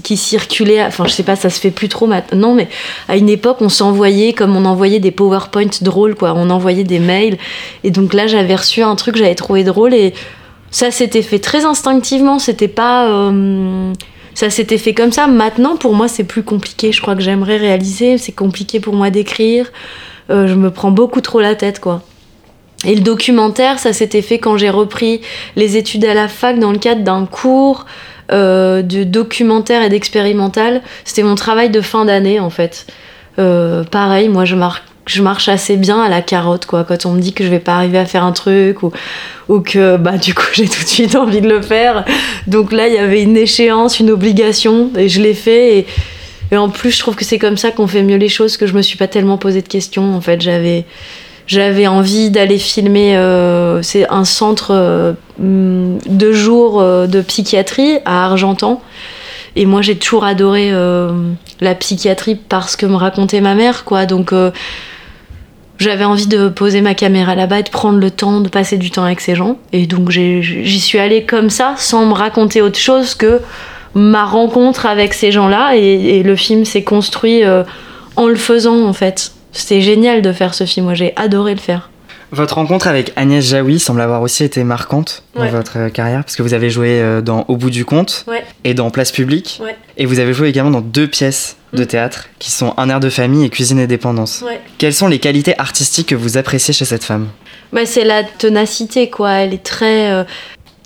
qui 0.04 0.18
circulaient. 0.18 0.84
Enfin, 0.84 1.06
je 1.06 1.12
sais 1.12 1.24
pas, 1.24 1.36
ça 1.36 1.50
se 1.50 1.60
fait 1.60 1.72
plus 1.72 1.88
trop 1.88 2.08
maintenant, 2.08 2.54
mais 2.54 2.68
à 3.08 3.18
une 3.18 3.30
époque, 3.30 3.58
on 3.62 3.70
s'envoyait 3.70 4.34
comme 4.34 4.56
on 4.56 4.66
envoyait 4.66 5.00
des 5.00 5.12
PowerPoints 5.12 5.82
drôles, 5.82 6.16
quoi. 6.16 6.34
On 6.36 6.50
envoyait 6.50 6.84
des 6.84 7.00
mails. 7.00 7.38
Et 7.84 7.92
donc 7.92 8.14
là, 8.14 8.26
j'avais 8.28 8.56
reçu 8.56 8.82
un 8.82 8.96
truc 8.96 9.18
j'avais 9.18 9.36
trouvé 9.36 9.64
drôle 9.64 9.94
et 9.94 10.14
ça 10.72 10.90
s'était 10.90 11.22
fait 11.22 11.40
très 11.40 11.64
instinctivement. 11.66 12.40
C'était 12.40 12.68
pas. 12.68 13.08
euh, 13.10 13.94
ça 14.34 14.50
s'était 14.50 14.78
fait 14.78 14.94
comme 14.94 15.12
ça. 15.12 15.28
Maintenant, 15.28 15.78
pour 15.78 15.94
moi, 15.94 16.08
c'est 16.08 16.24
plus 16.24 16.44
compliqué. 16.44 16.92
Je 16.92 17.02
crois 17.02 17.16
que 17.16 17.22
j'aimerais 17.22 17.58
réaliser. 17.58 18.18
C'est 18.18 18.32
compliqué 18.34 18.80
pour 18.80 18.94
moi 18.94 19.10
d'écrire. 19.10 19.72
Je 20.30 20.54
me 20.54 20.70
prends 20.70 20.92
beaucoup 20.92 21.22
trop 21.22 21.40
la 21.40 21.56
tête, 21.56 21.80
quoi. 21.80 22.04
Et 22.86 22.94
le 22.94 23.02
documentaire, 23.02 23.80
ça 23.80 23.92
s'était 23.92 24.22
fait 24.22 24.38
quand 24.38 24.58
j'ai 24.58 24.70
repris 24.70 25.22
les 25.56 25.78
études 25.78 26.06
à 26.06 26.14
la 26.14 26.28
fac 26.28 26.60
dans 26.60 26.72
le 26.72 26.78
cadre 26.78 27.02
d'un 27.02 27.26
cours 27.26 27.86
euh, 28.32 28.82
de 28.82 29.04
documentaire 29.04 29.82
et 29.82 29.90
d'expérimental. 29.90 30.82
C'était 31.04 31.24
mon 31.24 31.36
travail 31.36 31.70
de 31.70 31.82
fin 31.82 32.06
d'année, 32.06 32.40
en 32.40 32.50
fait. 32.50 32.86
Euh, 33.40 33.84
pareil, 33.84 34.30
moi, 34.30 34.46
je 34.46 34.56
marche, 34.56 35.50
assez 35.50 35.76
bien 35.76 36.02
à 36.02 36.10
la 36.10 36.22
carotte, 36.22 36.68
quoi. 36.68 36.84
Quand 36.84 37.06
on 37.08 37.14
me 37.14 37.20
dit 37.20 37.34
que 37.34 37.44
je 37.44 37.50
vais 37.50 37.60
pas 37.60 37.76
arriver 37.76 37.98
à 37.98 38.06
faire 38.06 38.24
un 38.24 38.32
truc 38.32 38.84
ou, 38.84 38.92
que, 39.62 39.98
bah, 39.98 40.18
du 40.18 40.36
coup, 40.36 40.46
j'ai 40.54 40.68
tout 40.68 40.84
de 40.84 40.88
suite 40.88 41.16
envie 41.16 41.42
de 41.42 41.50
le 41.50 41.64
faire. 41.64 42.06
Donc 42.46 42.72
là, 42.72 42.88
il 42.88 42.94
y 42.94 43.00
avait 43.00 43.24
une 43.24 43.38
échéance, 43.38 44.00
une 44.00 44.12
obligation, 44.12 44.92
et 44.96 45.10
je 45.10 45.20
l'ai 45.20 45.34
fait. 45.34 45.80
Et, 45.80 45.88
et 46.52 46.58
en 46.58 46.70
plus, 46.70 46.92
je 46.92 47.00
trouve 47.00 47.16
que 47.16 47.26
c'est 47.26 47.40
comme 47.40 47.58
ça 47.58 47.72
qu'on 47.72 47.88
fait 47.88 48.04
mieux 48.04 48.18
les 48.18 48.30
choses, 48.30 48.56
que 48.56 48.68
je 48.68 48.74
me 48.74 48.84
suis 48.84 48.98
pas 48.98 49.08
tellement 49.08 49.38
posé 49.38 49.64
de 49.64 49.68
questions. 49.68 50.14
En 50.16 50.22
fait, 50.22 50.42
j'avais 50.42 50.86
j'avais 51.48 51.88
envie 51.88 52.30
d'aller 52.30 52.60
filmer. 52.60 53.16
euh, 53.16 53.82
c'est 53.82 54.08
un 54.10 54.26
centre 54.26 54.72
euh, 54.72 55.14
de 55.40 56.32
jour 56.34 56.82
euh, 56.82 57.08
de 57.08 57.22
psychiatrie 57.22 58.00
à 58.06 58.26
Argentan. 58.26 58.82
Et 59.56 59.66
moi, 59.66 59.82
j'ai 59.82 59.96
toujours 59.98 60.26
adoré 60.26 60.70
euh, 60.72 61.12
la 61.62 61.74
psychiatrie 61.74 62.36
parce 62.36 62.76
que 62.76 62.86
me 62.86 62.96
racontait 62.96 63.42
ma 63.42 63.56
mère, 63.56 63.86
quoi. 63.86 64.06
Donc, 64.06 64.32
j'avais 65.80 66.06
envie 66.06 66.28
de 66.28 66.50
poser 66.50 66.82
ma 66.82 66.94
caméra 66.94 67.34
là-bas 67.34 67.60
et 67.60 67.64
de 67.64 67.70
prendre 67.70 67.98
le 67.98 68.12
temps 68.12 68.42
de 68.42 68.50
passer 68.50 68.78
du 68.78 68.92
temps 68.92 69.04
avec 69.04 69.20
ces 69.20 69.34
gens. 69.34 69.58
Et 69.74 69.88
donc, 69.88 70.12
j'y 70.12 70.80
suis 70.80 71.00
allée 71.00 71.24
comme 71.24 71.50
ça, 71.50 71.74
sans 71.78 72.06
me 72.06 72.14
raconter 72.14 72.62
autre 72.62 72.78
chose 72.78 73.16
que 73.16 73.40
ma 73.96 74.26
rencontre 74.26 74.86
avec 74.86 75.16
ces 75.16 75.32
gens-là. 75.32 75.76
Et, 75.76 76.22
le 76.22 76.36
film 76.36 76.64
s'est 76.64 76.84
construit 76.84 77.42
en 78.16 78.28
le 78.28 78.36
faisant, 78.36 78.86
en 78.86 78.94
fait. 78.94 79.32
C'était 79.52 79.82
génial 79.82 80.22
de 80.22 80.32
faire 80.32 80.54
ce 80.54 80.66
film. 80.66 80.86
Moi, 80.86 80.94
j'ai 80.96 81.14
adoré 81.16 81.54
le 81.54 81.60
faire. 81.60 81.90
Votre 82.32 82.56
rencontre 82.56 82.88
avec 82.88 83.14
Agnès 83.16 83.44
Jaoui 83.46 83.80
semble 83.80 84.02
avoir 84.02 84.22
aussi 84.22 84.44
été 84.44 84.64
marquante 84.66 85.24
dans 85.34 85.44
Ouais. 85.44 85.50
votre 85.50 85.78
euh, 85.78 85.90
carrière, 85.90 86.24
parce 86.26 86.36
que 86.36 86.44
vous 86.44 86.54
avez 86.54 86.70
joué 86.70 87.00
euh, 87.02 87.22
dans 87.22 87.46
Au 87.48 87.56
bout 87.56 87.70
du 87.70 87.86
compte 87.86 88.26
Ouais. 88.28 88.44
et 88.66 88.74
dans 88.74 88.90
Place 88.90 89.14
publique. 89.14 89.62
Ouais. 89.64 89.76
Et 89.96 90.06
vous 90.06 90.20
avez 90.20 90.34
joué 90.34 90.50
également 90.50 90.72
dans 90.72 90.82
deux 90.82 91.08
pièces 91.08 91.56
de 91.72 91.84
Mm. 91.84 91.88
théâtre 91.88 92.28
qui 92.40 92.52
sont 92.52 92.74
Un 92.76 92.90
air 92.90 93.00
de 93.00 93.10
famille 93.10 93.46
et 93.46 93.50
Cuisine 93.50 93.80
et 93.80 93.88
dépendance. 93.88 94.44
Quelles 94.78 94.94
sont 94.94 95.08
les 95.08 95.20
qualités 95.20 95.58
artistiques 95.58 96.10
que 96.10 96.16
vous 96.16 96.38
appréciez 96.38 96.74
chez 96.74 96.84
cette 96.86 97.06
femme? 97.06 97.28
Bah, 97.72 97.86
c'est 97.86 98.04
la 98.04 98.24
ténacité, 98.24 99.10
quoi. 99.10 99.32
Elle 99.32 99.54
est 99.54 99.64
très. 99.64 100.12
euh, 100.12 100.24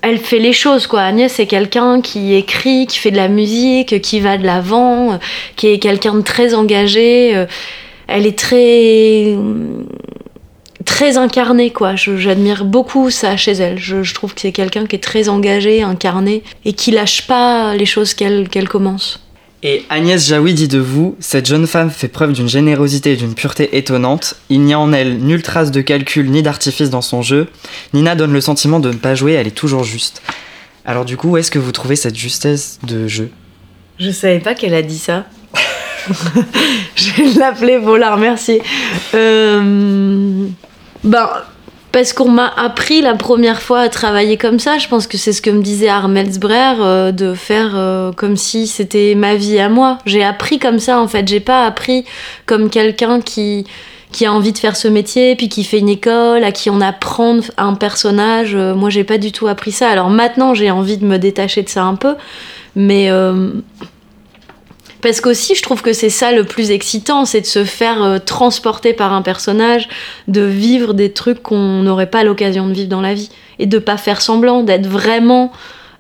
Elle 0.04 0.17
fait 0.19 0.39
les 0.39 0.54
choses, 0.54 0.86
quoi. 0.86 1.02
Agnès, 1.02 1.32
c'est 1.32 1.45
quelqu'un 1.47 2.02
qui 2.02 2.36
écrit, 2.36 2.86
qui 2.88 2.97
fait 3.00 3.12
de 3.12 3.17
la 3.17 3.28
musique, 3.30 4.00
qui 4.02 4.19
va 4.19 4.38
de 4.38 4.45
l'avant, 4.45 5.19
qui 5.56 5.67
est 5.67 5.80
quelqu'un 5.80 6.13
de 6.15 6.21
très 6.21 6.54
engagé. 6.54 7.36
euh, 7.36 7.45
Elle 8.12 8.26
est 8.26 8.38
très. 8.38 9.36
très 10.86 11.17
incarnée, 11.17 11.69
quoi. 11.71 11.95
Je- 11.95 12.17
J'admire 12.17 12.65
beaucoup 12.65 13.10
ça 13.10 13.38
chez 13.38 13.52
elle. 13.54 13.78
Je, 13.78 14.04
je 14.04 14.13
trouve 14.13 14.34
que 14.34 14.41
c'est 14.41 14.52
quelqu'un 14.52 14.86
qui 14.86 14.95
est 14.95 15.00
très 15.00 15.30
engagé, 15.30 15.82
incarné, 15.84 16.43
et 16.65 16.74
qui 16.74 16.91
lâche 16.91 17.28
pas 17.28 17.76
les 17.76 17.86
choses 17.86 18.13
qu'elle 18.13 18.50
qu'elle 18.50 18.67
commence. 18.69 19.19
Et 19.63 19.86
Agnès 19.91 20.26
Jaoui 20.28 20.56
dit 20.56 20.67
de 20.67 20.80
vous 20.80 21.15
Cette 21.19 21.45
jeune 21.45 21.67
femme 21.67 21.91
fait 21.91 22.08
preuve 22.08 22.34
d'une 22.34 22.50
générosité 22.50 23.12
et 23.13 23.15
d'une 23.15 23.36
pureté 23.36 23.78
étonnante. 23.78 24.36
Il 24.50 24.62
n'y 24.62 24.74
a 24.74 24.80
en 24.80 24.91
elle 24.91 25.19
nulle 25.19 25.43
trace 25.43 25.69
de 25.69 25.82
calcul 25.82 26.32
ni 26.32 26.41
d'artifice 26.41 26.89
dans 26.89 27.04
son 27.04 27.21
jeu. 27.21 27.47
Nina 27.93 28.15
donne 28.15 28.34
le 28.34 28.41
sentiment 28.41 28.80
de 28.80 28.89
ne 28.89 28.95
pas 28.97 29.13
jouer, 29.13 29.34
elle 29.34 29.45
est 29.45 29.52
toujours 29.52 29.84
juste. 29.84 30.24
Alors, 30.84 31.06
du 31.06 31.15
coup, 31.15 31.30
où 31.30 31.38
est-ce 31.38 31.52
que 31.52 31.60
vous 31.60 31.71
trouvez 31.71 31.95
cette 31.95 32.15
justesse 32.15 32.80
de 32.88 33.08
jeu? 33.08 33.30
Je 34.00 34.10
savais 34.10 34.39
pas 34.39 34.56
qu'elle 34.56 34.74
a 34.74 34.82
dit 34.82 34.97
ça. 34.97 35.26
je 36.96 37.14
vais 37.14 37.40
l'appeler 37.40 37.80
pour 37.80 37.98
la 37.98 38.16
remercier. 38.16 38.62
Euh, 39.14 40.48
Ben, 41.04 41.30
parce 41.92 42.14
qu'on 42.14 42.30
m'a 42.30 42.48
appris 42.48 43.02
la 43.02 43.16
première 43.16 43.62
fois 43.62 43.82
à 43.82 43.90
travailler 43.90 44.38
comme 44.38 44.60
ça. 44.60 44.78
Je 44.78 44.88
pense 44.88 45.08
que 45.08 45.18
c'est 45.18 45.34
ce 45.34 45.42
que 45.42 45.50
me 45.50 45.62
disait 45.62 45.90
Armel 45.90 46.32
Sbrer, 46.32 46.76
euh, 46.80 47.12
de 47.12 47.34
faire 47.34 47.72
euh, 47.76 48.12
comme 48.14 48.38
si 48.38 48.68
c'était 48.68 49.14
ma 49.16 49.36
vie 49.36 49.60
à 49.60 49.68
moi. 49.68 49.98
J'ai 50.06 50.24
appris 50.24 50.58
comme 50.58 50.80
ça, 50.80 51.00
en 51.00 51.08
fait. 51.08 51.28
J'ai 51.28 51.42
pas 51.42 51.66
appris 51.66 52.06
comme 52.46 52.70
quelqu'un 52.70 53.20
qui 53.20 53.66
qui 54.12 54.26
a 54.26 54.34
envie 54.34 54.52
de 54.52 54.58
faire 54.58 54.76
ce 54.76 54.90
métier, 54.90 55.36
puis 55.38 55.48
qui 55.48 55.64
fait 55.64 55.80
une 55.80 55.88
école, 55.88 56.44
à 56.44 56.52
qui 56.52 56.70
on 56.70 56.82
apprend 56.82 57.40
un 57.58 57.76
personnage. 57.76 58.56
Euh, 58.56 58.76
moi, 58.76 58.90
j'ai 58.90 59.06
pas 59.06 59.18
du 59.18 59.32
tout 59.32 59.48
appris 59.48 59.72
ça. 59.72 59.90
Alors 59.90 60.10
maintenant, 60.10 60.54
j'ai 60.54 60.70
envie 60.70 60.98
de 60.98 61.06
me 61.06 61.18
détacher 61.18 61.64
de 61.64 61.70
ça 61.70 61.84
un 61.84 61.96
peu, 61.96 62.16
mais 62.76 63.10
euh, 63.10 63.52
parce 65.02 65.22
qu'aussi, 65.22 65.56
je 65.56 65.62
trouve 65.64 65.82
que 65.82 65.94
c'est 65.94 66.10
ça 66.10 66.32
le 66.32 66.44
plus 66.44 66.72
excitant, 66.72 67.26
c'est 67.26 67.42
de 67.42 67.46
se 67.46 67.64
faire 67.66 68.04
euh, 68.04 68.18
transporter 68.20 68.94
par 68.94 69.14
un 69.14 69.22
personnage, 69.22 69.88
de 70.28 70.42
vivre 70.42 70.94
des 70.94 71.12
trucs 71.12 71.42
qu'on 71.42 71.82
n'aurait 71.84 72.10
pas 72.10 72.24
l'occasion 72.24 72.68
de 72.68 72.74
vivre 72.74 72.90
dans 72.90 73.02
la 73.02 73.14
vie, 73.14 73.30
et 73.60 73.66
de 73.66 73.80
pas 73.80 73.98
faire 73.98 74.22
semblant, 74.22 74.64
d'être 74.64 74.88
vraiment 74.88 75.52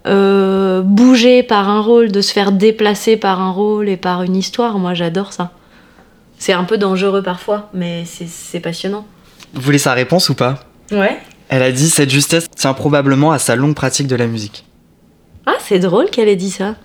euh, 0.07 0.81
bougé 0.81 1.43
par 1.43 1.69
un 1.69 1.81
rôle, 1.81 2.11
de 2.11 2.21
se 2.21 2.31
faire 2.33 2.51
déplacer 2.51 3.17
par 3.17 3.39
un 3.41 3.51
rôle 3.51 3.87
et 3.89 3.97
par 3.97 4.23
une 4.23 4.35
histoire. 4.35 4.79
Moi, 4.79 4.93
j'adore 4.93 5.33
ça. 5.33 5.51
C'est 6.39 6.53
un 6.53 6.63
peu 6.63 6.77
dangereux 6.79 7.21
parfois, 7.21 7.69
mais 7.73 8.03
c'est- 8.05 8.59
passionnant. 8.59 9.05
Vous 9.53 9.61
voulez 9.61 9.77
sa 9.77 9.93
réponse 9.93 10.29
ou 10.29 10.33
pas? 10.33 10.59
Ouais. 10.91 11.19
Elle 11.49 11.61
a 11.61 11.71
dit 11.71 11.89
Cette 11.89 12.09
justesse 12.09 12.49
tient 12.49 12.73
probablement 12.73 13.31
à 13.31 13.37
sa 13.37 13.55
longue 13.55 13.75
pratique 13.75 14.07
de 14.07 14.15
la 14.15 14.25
musique. 14.25 14.65
Ah, 15.45 15.55
c'est 15.59 15.79
drôle 15.79 16.09
qu'elle 16.09 16.29
ait 16.29 16.35
dit 16.35 16.49
ça. 16.51 16.75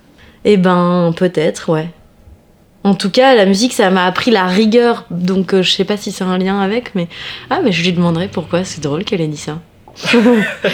Eh 0.45 0.57
ben, 0.57 1.11
peut-être, 1.17 1.71
ouais. 1.71 1.89
En 2.87 2.95
tout 2.95 3.09
cas, 3.09 3.35
la 3.35 3.45
musique, 3.45 3.73
ça 3.73 3.89
m'a 3.89 4.05
appris 4.05 4.31
la 4.31 4.45
rigueur, 4.45 5.03
donc 5.11 5.53
euh, 5.53 5.61
je 5.61 5.71
sais 5.71 5.83
pas 5.83 5.97
si 5.97 6.13
c'est 6.13 6.23
un 6.23 6.37
lien 6.37 6.61
avec, 6.61 6.95
mais 6.95 7.09
ah, 7.49 7.59
mais 7.63 7.73
je 7.73 7.83
lui 7.83 7.91
demanderai 7.91 8.29
pourquoi. 8.29 8.63
C'est 8.63 8.79
drôle 8.81 9.03
qu'elle 9.03 9.19
ait 9.19 9.27
dit 9.27 9.35
ça. 9.35 9.59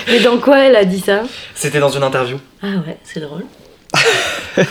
mais 0.08 0.20
dans 0.20 0.38
quoi 0.38 0.60
elle 0.60 0.76
a 0.76 0.86
dit 0.86 1.00
ça? 1.00 1.24
C'était 1.56 1.80
dans 1.80 1.90
une 1.90 2.04
interview. 2.04 2.38
Ah 2.62 2.68
ouais, 2.86 2.98
c'est 3.04 3.20
drôle. 3.20 3.46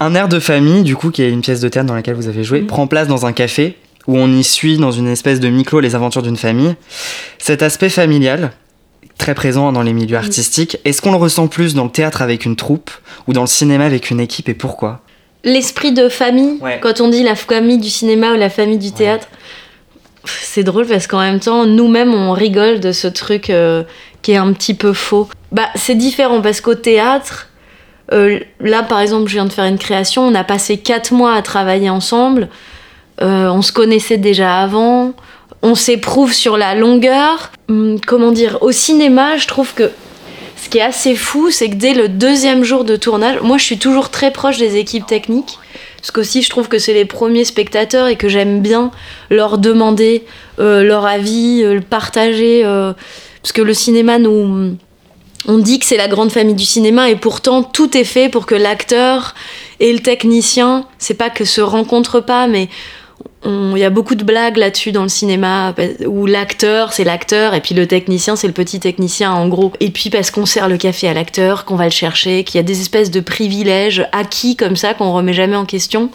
Un 0.00 0.14
air 0.14 0.28
de 0.28 0.38
famille, 0.40 0.82
du 0.82 0.96
coup, 0.96 1.10
qui 1.10 1.22
est 1.22 1.30
une 1.30 1.42
pièce 1.42 1.60
de 1.60 1.68
théâtre 1.68 1.86
dans 1.88 1.94
laquelle 1.94 2.14
vous 2.14 2.28
avez 2.28 2.44
joué, 2.44 2.60
Mhm. 2.62 2.66
prend 2.66 2.86
place 2.86 3.08
dans 3.08 3.26
un 3.26 3.32
café 3.32 3.76
où 4.06 4.16
on 4.18 4.28
y 4.32 4.42
suit 4.42 4.76
dans 4.78 4.90
une 4.90 5.08
espèce 5.08 5.40
de 5.40 5.48
micro 5.48 5.80
les 5.80 5.94
aventures 5.94 6.22
d'une 6.22 6.36
famille. 6.36 6.74
Cet 7.38 7.62
aspect 7.62 7.88
familial, 7.90 8.52
très 9.18 9.34
présent 9.34 9.70
dans 9.72 9.82
les 9.82 9.92
milieux 9.92 10.16
Mhm. 10.16 10.24
artistiques, 10.24 10.78
est-ce 10.84 11.00
qu'on 11.02 11.10
le 11.12 11.16
ressent 11.18 11.46
plus 11.46 11.74
dans 11.74 11.84
le 11.84 11.90
théâtre 11.90 12.22
avec 12.22 12.44
une 12.44 12.56
troupe 12.56 12.90
ou 13.28 13.32
dans 13.34 13.42
le 13.42 13.46
cinéma 13.46 13.84
avec 13.84 14.10
une 14.10 14.20
équipe 14.20 14.48
et 14.48 14.54
pourquoi? 14.54 15.00
L'esprit 15.44 15.92
de 15.92 16.08
famille, 16.08 16.58
Ouais. 16.60 16.80
quand 16.82 17.00
on 17.00 17.08
dit 17.08 17.22
la 17.22 17.34
famille 17.36 17.78
du 17.78 17.90
cinéma 17.90 18.32
ou 18.32 18.36
la 18.36 18.50
famille 18.50 18.78
du 18.78 18.92
théâtre, 18.92 19.28
c'est 20.24 20.64
drôle 20.64 20.86
parce 20.86 21.06
qu'en 21.06 21.20
même 21.20 21.40
temps, 21.40 21.66
nous-mêmes, 21.66 22.14
on 22.14 22.32
rigole 22.32 22.80
de 22.80 22.92
ce 22.92 23.06
truc 23.08 23.50
euh, 23.50 23.82
qui 24.22 24.32
est 24.32 24.36
un 24.36 24.52
petit 24.54 24.74
peu 24.74 24.92
faux. 24.94 25.28
Bah, 25.52 25.68
c'est 25.74 25.94
différent 25.96 26.40
parce 26.40 26.60
qu'au 26.62 26.74
théâtre, 26.74 27.48
euh, 28.12 28.38
là, 28.60 28.82
par 28.82 29.00
exemple, 29.00 29.28
je 29.28 29.34
viens 29.34 29.44
de 29.44 29.52
faire 29.52 29.66
une 29.66 29.78
création, 29.78 30.22
on 30.26 30.34
a 30.34 30.44
passé 30.44 30.78
quatre 30.78 31.12
mois 31.12 31.34
à 31.34 31.42
travailler 31.42 31.90
ensemble, 31.90 32.48
euh, 33.22 33.48
on 33.48 33.60
se 33.62 33.72
connaissait 33.72 34.16
déjà 34.16 34.60
avant, 34.60 35.12
on 35.62 35.74
s'éprouve 35.74 36.32
sur 36.32 36.56
la 36.56 36.74
longueur. 36.74 37.50
Hum, 37.68 37.98
comment 38.06 38.32
dire 38.32 38.58
Au 38.62 38.72
cinéma, 38.72 39.36
je 39.36 39.46
trouve 39.46 39.74
que 39.74 39.90
ce 40.64 40.70
qui 40.70 40.78
est 40.78 40.82
assez 40.82 41.14
fou, 41.14 41.50
c'est 41.50 41.68
que 41.68 41.74
dès 41.74 41.92
le 41.92 42.08
deuxième 42.08 42.64
jour 42.64 42.84
de 42.84 42.96
tournage, 42.96 43.38
moi 43.42 43.58
je 43.58 43.64
suis 43.64 43.78
toujours 43.78 44.08
très 44.08 44.30
proche 44.30 44.56
des 44.56 44.76
équipes 44.76 45.06
techniques. 45.06 45.58
Parce 45.98 46.10
qu'aussi, 46.10 46.40
je 46.40 46.48
trouve 46.48 46.68
que 46.68 46.78
c'est 46.78 46.94
les 46.94 47.04
premiers 47.04 47.44
spectateurs 47.44 48.06
et 48.08 48.16
que 48.16 48.30
j'aime 48.30 48.62
bien 48.62 48.90
leur 49.28 49.58
demander 49.58 50.24
euh, 50.58 50.82
leur 50.82 51.04
avis, 51.04 51.60
euh, 51.62 51.74
le 51.74 51.80
partager. 51.82 52.62
euh, 52.64 52.94
parce 53.42 53.52
que 53.52 53.60
le 53.60 53.74
cinéma 53.74 54.18
nous. 54.18 54.78
On 55.46 55.58
dit 55.58 55.78
que 55.78 55.84
c'est 55.84 55.98
la 55.98 56.08
grande 56.08 56.32
famille 56.32 56.54
du 56.54 56.64
cinéma 56.64 57.10
et 57.10 57.16
pourtant 57.16 57.62
tout 57.62 57.94
est 57.98 58.04
fait 58.04 58.30
pour 58.30 58.46
que 58.46 58.54
l'acteur 58.54 59.34
et 59.80 59.92
le 59.92 59.98
technicien, 59.98 60.86
c'est 60.96 61.12
pas 61.12 61.28
que 61.28 61.44
se 61.44 61.60
rencontrent 61.60 62.22
pas, 62.24 62.46
mais 62.46 62.70
il 63.44 63.78
y 63.78 63.84
a 63.84 63.90
beaucoup 63.90 64.14
de 64.14 64.24
blagues 64.24 64.56
là-dessus 64.56 64.92
dans 64.92 65.02
le 65.02 65.08
cinéma 65.08 65.74
où 66.06 66.26
l'acteur 66.26 66.92
c'est 66.92 67.04
l'acteur 67.04 67.54
et 67.54 67.60
puis 67.60 67.74
le 67.74 67.86
technicien 67.86 68.36
c'est 68.36 68.46
le 68.46 68.52
petit 68.52 68.80
technicien 68.80 69.32
en 69.32 69.48
gros. 69.48 69.72
Et 69.80 69.90
puis 69.90 70.10
parce 70.10 70.30
qu'on 70.30 70.46
sert 70.46 70.68
le 70.68 70.76
café 70.76 71.08
à 71.08 71.14
l'acteur, 71.14 71.64
qu'on 71.64 71.76
va 71.76 71.84
le 71.84 71.90
chercher, 71.90 72.44
qu'il 72.44 72.56
y 72.56 72.60
a 72.60 72.62
des 72.62 72.80
espèces 72.80 73.10
de 73.10 73.20
privilèges 73.20 74.08
acquis 74.12 74.56
comme 74.56 74.76
ça 74.76 74.94
qu'on 74.94 75.12
remet 75.12 75.32
jamais 75.32 75.56
en 75.56 75.66
question, 75.66 76.10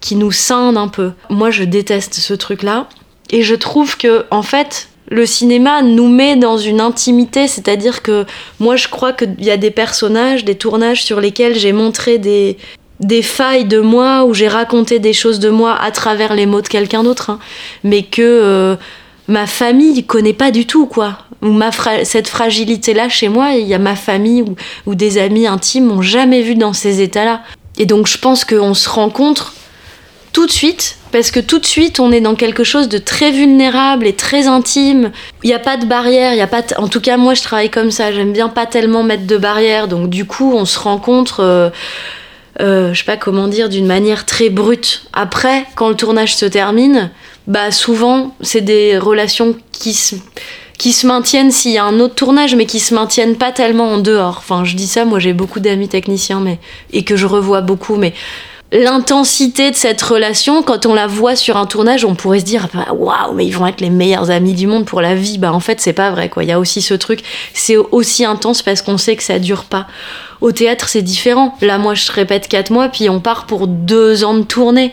qui 0.00 0.16
nous 0.16 0.32
scindent 0.32 0.78
un 0.78 0.88
peu. 0.88 1.12
Moi 1.28 1.50
je 1.50 1.64
déteste 1.64 2.14
ce 2.14 2.34
truc-là 2.34 2.88
et 3.30 3.42
je 3.42 3.54
trouve 3.54 3.96
que 3.96 4.24
en 4.30 4.42
fait 4.42 4.88
le 5.08 5.26
cinéma 5.26 5.82
nous 5.82 6.08
met 6.08 6.36
dans 6.36 6.58
une 6.58 6.80
intimité, 6.80 7.46
c'est-à-dire 7.46 8.02
que 8.02 8.24
moi 8.58 8.76
je 8.76 8.88
crois 8.88 9.12
qu'il 9.12 9.44
y 9.44 9.50
a 9.50 9.56
des 9.56 9.70
personnages, 9.70 10.44
des 10.44 10.56
tournages 10.56 11.04
sur 11.04 11.20
lesquels 11.20 11.56
j'ai 11.56 11.72
montré 11.72 12.18
des, 12.18 12.56
des 13.00 13.22
failles 13.22 13.66
de 13.66 13.80
moi, 13.80 14.24
où 14.24 14.34
j'ai 14.34 14.48
raconté 14.48 14.98
des 14.98 15.12
choses 15.12 15.38
de 15.38 15.50
moi 15.50 15.76
à 15.80 15.90
travers 15.90 16.34
les 16.34 16.46
mots 16.46 16.62
de 16.62 16.68
quelqu'un 16.68 17.02
d'autre, 17.02 17.30
hein, 17.30 17.38
mais 17.84 18.02
que 18.02 18.22
euh, 18.22 18.76
ma 19.28 19.46
famille 19.46 20.04
connaît 20.04 20.32
pas 20.32 20.50
du 20.50 20.66
tout, 20.66 20.86
quoi. 20.86 21.18
Ou 21.42 21.50
ma 21.50 21.70
cette 22.04 22.28
fragilité-là 22.28 23.08
chez 23.08 23.28
moi, 23.28 23.50
il 23.52 23.66
y 23.66 23.74
a 23.74 23.78
ma 23.78 23.96
famille 23.96 24.44
ou, 24.86 24.94
des 24.94 25.18
amis 25.18 25.46
intimes 25.46 25.86
m'ont 25.86 26.02
jamais 26.02 26.40
vu 26.40 26.54
dans 26.54 26.72
ces 26.72 27.02
états-là. 27.02 27.42
Et 27.78 27.84
donc 27.84 28.06
je 28.06 28.16
pense 28.16 28.46
qu'on 28.46 28.72
se 28.72 28.88
rencontre 28.88 29.52
tout 30.32 30.46
de 30.46 30.52
suite, 30.52 30.96
parce 31.12 31.30
que 31.30 31.40
tout 31.40 31.58
de 31.58 31.66
suite 31.66 32.00
on 32.00 32.10
est 32.12 32.22
dans 32.22 32.34
quelque 32.34 32.64
chose 32.64 32.88
de 32.88 32.96
très 32.96 33.30
vulnérable 33.30 34.06
et 34.06 34.14
très 34.14 34.46
intime. 34.46 35.12
Il 35.42 35.48
n'y 35.48 35.54
a 35.54 35.58
pas 35.58 35.76
de 35.76 35.84
barrière, 35.84 36.32
il 36.32 36.38
y 36.38 36.42
a 36.42 36.46
pas. 36.46 36.62
En 36.78 36.88
tout 36.88 37.02
cas 37.02 37.18
moi 37.18 37.34
je 37.34 37.42
travaille 37.42 37.70
comme 37.70 37.90
ça, 37.90 38.12
j'aime 38.12 38.32
bien 38.32 38.48
pas 38.48 38.64
tellement 38.64 39.02
mettre 39.02 39.26
de 39.26 39.36
barrière, 39.36 39.88
donc 39.88 40.08
du 40.08 40.24
coup 40.24 40.54
on 40.54 40.64
se 40.64 40.78
rencontre. 40.78 41.40
euh, 41.40 41.68
euh, 42.60 42.92
je 42.92 42.98
sais 42.98 43.04
pas 43.04 43.16
comment 43.16 43.48
dire, 43.48 43.68
d'une 43.68 43.86
manière 43.86 44.26
très 44.26 44.50
brute. 44.50 45.04
Après, 45.12 45.66
quand 45.74 45.88
le 45.88 45.94
tournage 45.94 46.36
se 46.36 46.46
termine, 46.46 47.10
bah 47.46 47.70
souvent 47.70 48.34
c'est 48.40 48.60
des 48.60 48.98
relations 48.98 49.54
qui 49.72 49.94
se 49.94 50.16
qui 50.78 50.92
se 50.92 51.06
maintiennent 51.06 51.50
s'il 51.50 51.72
y 51.72 51.78
a 51.78 51.84
un 51.84 52.00
autre 52.00 52.14
tournage, 52.14 52.54
mais 52.54 52.66
qui 52.66 52.80
se 52.80 52.94
maintiennent 52.94 53.36
pas 53.36 53.50
tellement 53.50 53.92
en 53.92 53.98
dehors. 53.98 54.36
Enfin, 54.38 54.64
je 54.64 54.76
dis 54.76 54.86
ça, 54.86 55.04
moi 55.04 55.18
j'ai 55.18 55.32
beaucoup 55.32 55.60
d'amis 55.60 55.88
techniciens, 55.88 56.40
mais 56.40 56.58
et 56.92 57.02
que 57.02 57.16
je 57.16 57.26
revois 57.26 57.62
beaucoup, 57.62 57.96
mais 57.96 58.12
l'intensité 58.72 59.70
de 59.70 59.76
cette 59.76 60.02
relation, 60.02 60.62
quand 60.62 60.86
on 60.86 60.94
la 60.94 61.06
voit 61.06 61.36
sur 61.36 61.56
un 61.56 61.66
tournage, 61.66 62.04
on 62.04 62.14
pourrait 62.14 62.40
se 62.40 62.44
dire 62.44 62.68
bah, 62.74 62.92
waouh, 62.92 63.32
mais 63.34 63.46
ils 63.46 63.52
vont 63.52 63.66
être 63.66 63.80
les 63.80 63.90
meilleurs 63.90 64.30
amis 64.30 64.54
du 64.54 64.66
monde 64.66 64.84
pour 64.84 65.00
la 65.00 65.14
vie. 65.14 65.38
Bah 65.38 65.52
en 65.52 65.60
fait, 65.60 65.80
c'est 65.80 65.92
pas 65.92 66.10
vrai 66.10 66.28
quoi. 66.28 66.42
Il 66.44 66.48
y 66.48 66.52
a 66.52 66.58
aussi 66.58 66.82
ce 66.82 66.94
truc, 66.94 67.20
c'est 67.54 67.76
aussi 67.76 68.24
intense 68.24 68.62
parce 68.62 68.82
qu'on 68.82 68.98
sait 68.98 69.16
que 69.16 69.22
ça 69.22 69.38
dure 69.38 69.64
pas. 69.64 69.86
Au 70.40 70.52
théâtre, 70.52 70.88
c'est 70.88 71.02
différent. 71.02 71.56
Là, 71.60 71.78
moi, 71.78 71.94
je 71.94 72.10
répète 72.12 72.48
quatre 72.48 72.70
mois, 72.70 72.88
puis 72.88 73.08
on 73.08 73.20
part 73.20 73.46
pour 73.46 73.66
deux 73.66 74.24
ans 74.24 74.34
de 74.34 74.42
tournée. 74.42 74.92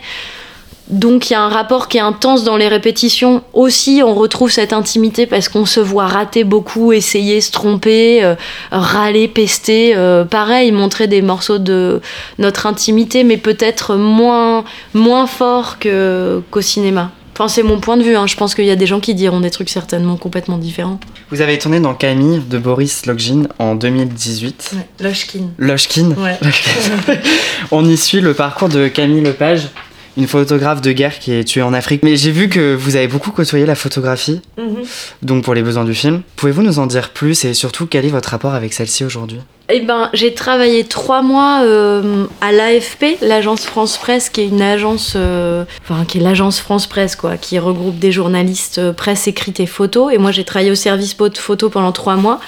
Donc 0.88 1.30
il 1.30 1.32
y 1.32 1.36
a 1.36 1.40
un 1.40 1.48
rapport 1.48 1.88
qui 1.88 1.96
est 1.96 2.02
intense 2.02 2.44
dans 2.44 2.58
les 2.58 2.68
répétitions. 2.68 3.42
Aussi, 3.54 4.02
on 4.04 4.14
retrouve 4.14 4.50
cette 4.50 4.74
intimité 4.74 5.26
parce 5.26 5.48
qu'on 5.48 5.64
se 5.64 5.80
voit 5.80 6.06
rater 6.06 6.44
beaucoup, 6.44 6.92
essayer, 6.92 7.40
se 7.40 7.50
tromper, 7.50 8.22
euh, 8.22 8.34
râler, 8.70 9.26
pester. 9.26 9.94
euh, 9.96 10.24
pareil, 10.24 10.72
montrer 10.72 11.06
des 11.06 11.22
morceaux 11.22 11.58
de 11.58 12.02
notre 12.38 12.66
intimité, 12.66 13.24
mais 13.24 13.38
peut-être 13.38 13.96
moins, 13.96 14.64
moins 14.92 15.26
fort 15.26 15.76
qu'au 15.80 16.60
cinéma. 16.60 17.10
Enfin, 17.36 17.48
c'est 17.48 17.64
mon 17.64 17.80
point 17.80 17.96
de 17.96 18.02
vue. 18.04 18.14
hein. 18.16 18.26
Je 18.28 18.36
pense 18.36 18.54
qu'il 18.54 18.64
y 18.64 18.70
a 18.70 18.76
des 18.76 18.86
gens 18.86 19.00
qui 19.00 19.14
diront 19.14 19.40
des 19.40 19.50
trucs 19.50 19.68
certainement 19.68 20.16
complètement 20.16 20.56
différents. 20.56 21.00
Vous 21.30 21.40
avez 21.40 21.58
tourné 21.58 21.80
dans 21.80 21.92
Camille 21.94 22.40
de 22.48 22.58
Boris 22.58 23.06
Login 23.06 23.48
en 23.58 23.74
2018. 23.74 24.74
Lochkin. 25.00 25.48
Lochkin 25.58 26.10
Ouais. 26.16 26.38
On 27.72 27.84
y 27.88 27.96
suit 27.96 28.20
le 28.20 28.34
parcours 28.34 28.68
de 28.68 28.86
Camille 28.88 29.20
Lepage, 29.22 29.68
une 30.16 30.26
photographe 30.26 30.80
de 30.80 30.92
guerre 30.92 31.18
qui 31.18 31.32
est 31.32 31.44
tuée 31.44 31.62
en 31.62 31.72
Afrique. 31.72 32.02
Mais 32.02 32.16
j'ai 32.16 32.30
vu 32.30 32.48
que 32.48 32.74
vous 32.74 32.96
avez 32.96 33.08
beaucoup 33.08 33.30
côtoyé 33.30 33.66
la 33.66 33.74
photographie, 33.74 34.40
donc 35.22 35.44
pour 35.44 35.54
les 35.54 35.62
besoins 35.62 35.84
du 35.84 35.94
film. 35.94 36.22
Pouvez-vous 36.36 36.62
nous 36.62 36.78
en 36.78 36.86
dire 36.86 37.10
plus 37.10 37.44
et 37.44 37.54
surtout 37.54 37.86
quel 37.86 38.04
est 38.04 38.10
votre 38.10 38.30
rapport 38.30 38.54
avec 38.54 38.72
celle-ci 38.72 39.04
aujourd'hui? 39.04 39.40
Eh 39.70 39.80
ben, 39.80 40.10
j'ai 40.12 40.34
travaillé 40.34 40.84
trois 40.84 41.22
mois 41.22 41.62
euh, 41.62 42.26
à 42.42 42.52
l'AFP, 42.52 43.16
l'agence 43.22 43.64
France 43.64 43.96
Presse, 43.96 44.28
qui 44.28 44.42
est 44.42 44.48
une 44.48 44.60
agence, 44.60 45.14
euh, 45.16 45.64
enfin 45.82 46.04
qui 46.04 46.18
est 46.18 46.20
l'agence 46.20 46.60
France 46.60 46.86
Presse, 46.86 47.16
quoi, 47.16 47.38
qui 47.38 47.58
regroupe 47.58 47.98
des 47.98 48.12
journalistes 48.12 48.76
euh, 48.76 48.92
presse 48.92 49.26
écrite 49.26 49.60
et 49.60 49.66
photo. 49.66 50.10
Et 50.10 50.18
moi, 50.18 50.32
j'ai 50.32 50.44
travaillé 50.44 50.70
au 50.70 50.74
service 50.74 51.14
photo 51.14 51.70
pendant 51.70 51.92
trois 51.92 52.16
mois, 52.16 52.40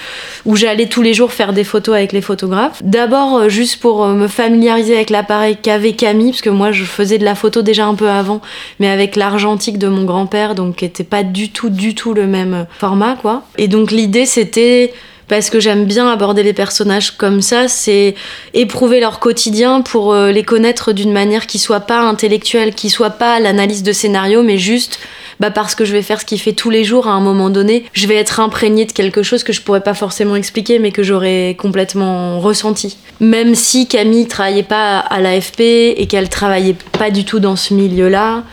où 0.45 0.57
j'allais 0.57 0.89
tous 0.89 1.01
les 1.01 1.15
jours 1.15 1.33
faire 1.33 1.55
des 1.55 1.65
photos 1.65 1.95
avec 1.95 2.13
les 2.13 2.21
photographes. 2.21 2.83
D'abord, 2.85 3.49
juste 3.49 3.81
pour 3.81 4.07
me 4.09 4.29
familiariser 4.29 4.95
avec 4.95 5.09
l'appareil 5.09 5.57
qu'avait 5.57 5.95
Camille, 5.95 6.33
parce 6.33 6.43
que 6.43 6.51
moi, 6.51 6.71
je 6.71 6.85
faisais 6.85 7.17
de 7.17 7.25
la 7.25 7.35
photo 7.35 7.56
déjà 7.63 7.87
un 7.87 7.95
peu 7.95 8.09
avant, 8.09 8.41
mais 8.81 8.89
avec 8.89 9.17
l'argentique 9.17 9.79
de 9.79 9.89
mon 9.89 10.05
grand-père, 10.05 10.55
donc 10.55 10.77
qui 10.77 10.85
était 10.85 11.05
pas 11.05 11.23
du 11.23 11.51
tout, 11.51 11.71
du 11.71 11.95
tout 11.95 12.15
le 12.15 12.27
même 12.27 12.67
format, 12.79 13.17
quoi. 13.17 13.43
Et 13.59 13.69
donc 13.69 13.91
l'idée, 13.91 14.27
c'était 14.27 14.93
parce 15.29 15.51
que 15.51 15.59
j'aime 15.59 15.85
bien 15.85 16.09
aborder 16.11 16.43
les 16.43 16.53
personnages 16.53 17.11
comme 17.17 17.43
ça, 17.43 17.69
c'est 17.69 18.15
éprouver 18.55 19.01
leur 19.01 19.19
quotidien 19.19 19.81
pour 19.81 20.13
euh, 20.13 20.31
les 20.31 20.45
connaître 20.45 20.93
d'une 20.93 21.13
manière 21.13 21.47
qui 21.47 21.59
soit 21.59 21.81
pas 21.81 22.01
intellectuelle, 22.01 22.75
qui 22.75 22.91
soit 22.91 23.11
pas 23.11 23.41
l'analyse 23.41 23.83
de 23.83 23.93
scénario, 23.93 24.43
mais 24.43 24.59
juste 24.59 25.01
bah 25.41 25.51
parce 25.51 25.75
que 25.75 25.85
je 25.85 25.93
vais 25.93 26.03
faire 26.03 26.21
ce 26.21 26.25
qu'il 26.25 26.41
fait 26.41 26.53
tous 26.53 26.71
les 26.71 26.85
jours 26.85 27.09
à 27.09 27.13
un 27.13 27.21
moment 27.21 27.51
donné, 27.51 27.85
je 27.93 28.07
vais 28.07 28.17
être 28.17 28.41
imprégnée 28.41 28.87
de 28.87 28.93
quelque 28.93 29.23
chose 29.23 29.45
que 29.45 29.53
je 29.53 29.61
pourrais 29.61 29.83
pas 29.83 29.95
forcément 29.95 30.37
expliquer, 30.37 30.79
mais 30.79 30.93
que 30.93 31.03
j'aurais 31.03 31.57
complètement 31.59 32.41
ressenti. 32.41 32.97
Même 33.21 33.55
si 33.55 33.87
Camille 33.87 34.27
travaillait 34.27 34.63
pas 34.63 34.99
à 34.99 35.21
l'AFP 35.21 35.61
et 35.61 36.07
qu'elle 36.09 36.29
travaillait 36.29 36.77
pas 36.93 37.11
du 37.11 37.25
tout 37.25 37.39
dans 37.39 37.57
ce 37.57 37.75
milieu-là, 37.75 38.45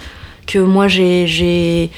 que 0.46 0.60
moi 0.60 0.88
j'ai 0.88 1.90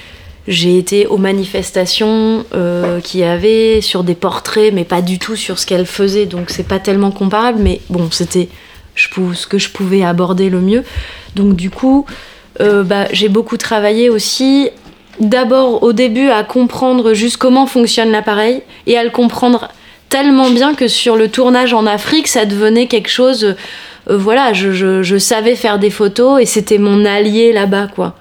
été 0.47 1.07
aux 1.07 1.17
manifestations 1.17 2.45
euh, 2.53 2.99
qu'il 3.01 3.21
y 3.21 3.23
avait 3.23 3.81
sur 3.81 4.03
des 4.03 4.15
portraits, 4.15 4.71
mais 4.73 4.83
pas 4.83 5.01
du 5.01 5.17
tout 5.17 5.35
sur 5.35 5.57
ce 5.57 5.65
qu'elle 5.65 5.87
faisait, 5.87 6.27
donc 6.27 6.49
c'est 6.49 6.67
pas 6.67 6.79
tellement 6.79 7.11
comparable. 7.11 7.59
Mais 7.61 7.81
bon, 7.89 8.09
c'était 8.11 8.49
ce 8.95 9.47
que 9.47 9.57
je 9.57 9.69
pouvais 9.69 10.03
aborder 10.03 10.49
le 10.49 10.61
mieux. 10.61 10.83
Donc 11.35 11.55
du 11.55 11.69
coup, 11.69 12.05
euh, 12.61 12.83
bah, 12.83 13.07
j'ai 13.11 13.29
beaucoup 13.29 13.57
travaillé 13.57 14.09
aussi. 14.09 14.69
D'abord 15.19 15.83
au 15.83 15.93
début 15.93 16.29
à 16.29 16.43
comprendre 16.43 17.13
juste 17.13 17.37
comment 17.37 17.67
fonctionne 17.67 18.11
l'appareil 18.11 18.61
et 18.85 18.97
à 18.97 19.03
le 19.03 19.09
comprendre 19.09 19.69
tellement 20.09 20.49
bien 20.49 20.75
que 20.75 20.87
sur 20.87 21.15
le 21.15 21.29
tournage 21.29 21.73
en 21.73 21.85
Afrique, 21.85 22.27
ça 22.27 22.45
devenait 22.45 22.87
quelque 22.87 23.09
chose. 23.09 23.55
euh, 24.09 24.17
voilà, 24.17 24.53
je, 24.53 25.17
savais 25.17 25.55
faire 25.55 25.79
des 25.79 25.89
photos 25.89 26.41
et 26.41 26.45
c'était 26.45 26.77
mon 26.77 27.05
allié 27.05 27.53
là-bas, 27.53 27.87
quoi. 27.93 28.15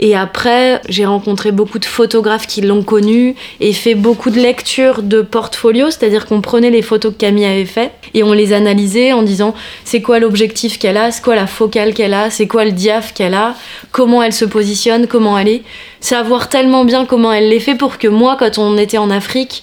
Et 0.00 0.16
après, 0.16 0.80
j'ai 0.88 1.06
rencontré 1.06 1.52
beaucoup 1.52 1.78
de 1.78 1.84
photographes 1.84 2.46
qui 2.46 2.60
l'ont 2.60 2.82
connu 2.82 3.34
et 3.60 3.72
fait 3.72 3.94
beaucoup 3.94 4.30
de 4.30 4.40
lectures 4.40 5.02
de 5.02 5.22
portfolio, 5.22 5.90
c'est-à-dire 5.90 6.26
qu'on 6.26 6.40
prenait 6.40 6.70
les 6.70 6.82
photos 6.82 7.12
que 7.12 7.18
Camille 7.18 7.44
avait 7.44 7.64
faites 7.64 7.92
et 8.14 8.22
on 8.22 8.32
les 8.32 8.52
analysait 8.52 9.12
en 9.12 9.22
disant 9.22 9.54
c'est 9.84 10.02
quoi 10.02 10.18
l'objectif 10.18 10.78
qu'elle 10.78 10.96
a, 10.96 11.12
c'est 11.12 11.22
quoi 11.22 11.34
la 11.34 11.46
focale 11.46 11.94
qu'elle 11.94 12.14
a, 12.14 12.30
c'est 12.30 12.46
quoi 12.46 12.64
le 12.64 12.72
diaph 12.72 13.14
qu'elle 13.14 13.34
a, 13.34 13.54
comment 13.90 14.22
elle 14.22 14.32
se 14.32 14.44
positionne, 14.44 15.06
comment 15.06 15.38
elle 15.38 15.48
est. 15.48 15.62
Savoir 16.00 16.48
tellement 16.48 16.84
bien 16.84 17.06
comment 17.06 17.32
elle 17.32 17.48
les 17.48 17.60
fait 17.60 17.76
pour 17.76 17.98
que 17.98 18.08
moi, 18.08 18.36
quand 18.38 18.58
on 18.58 18.76
était 18.76 18.98
en 18.98 19.10
Afrique, 19.10 19.62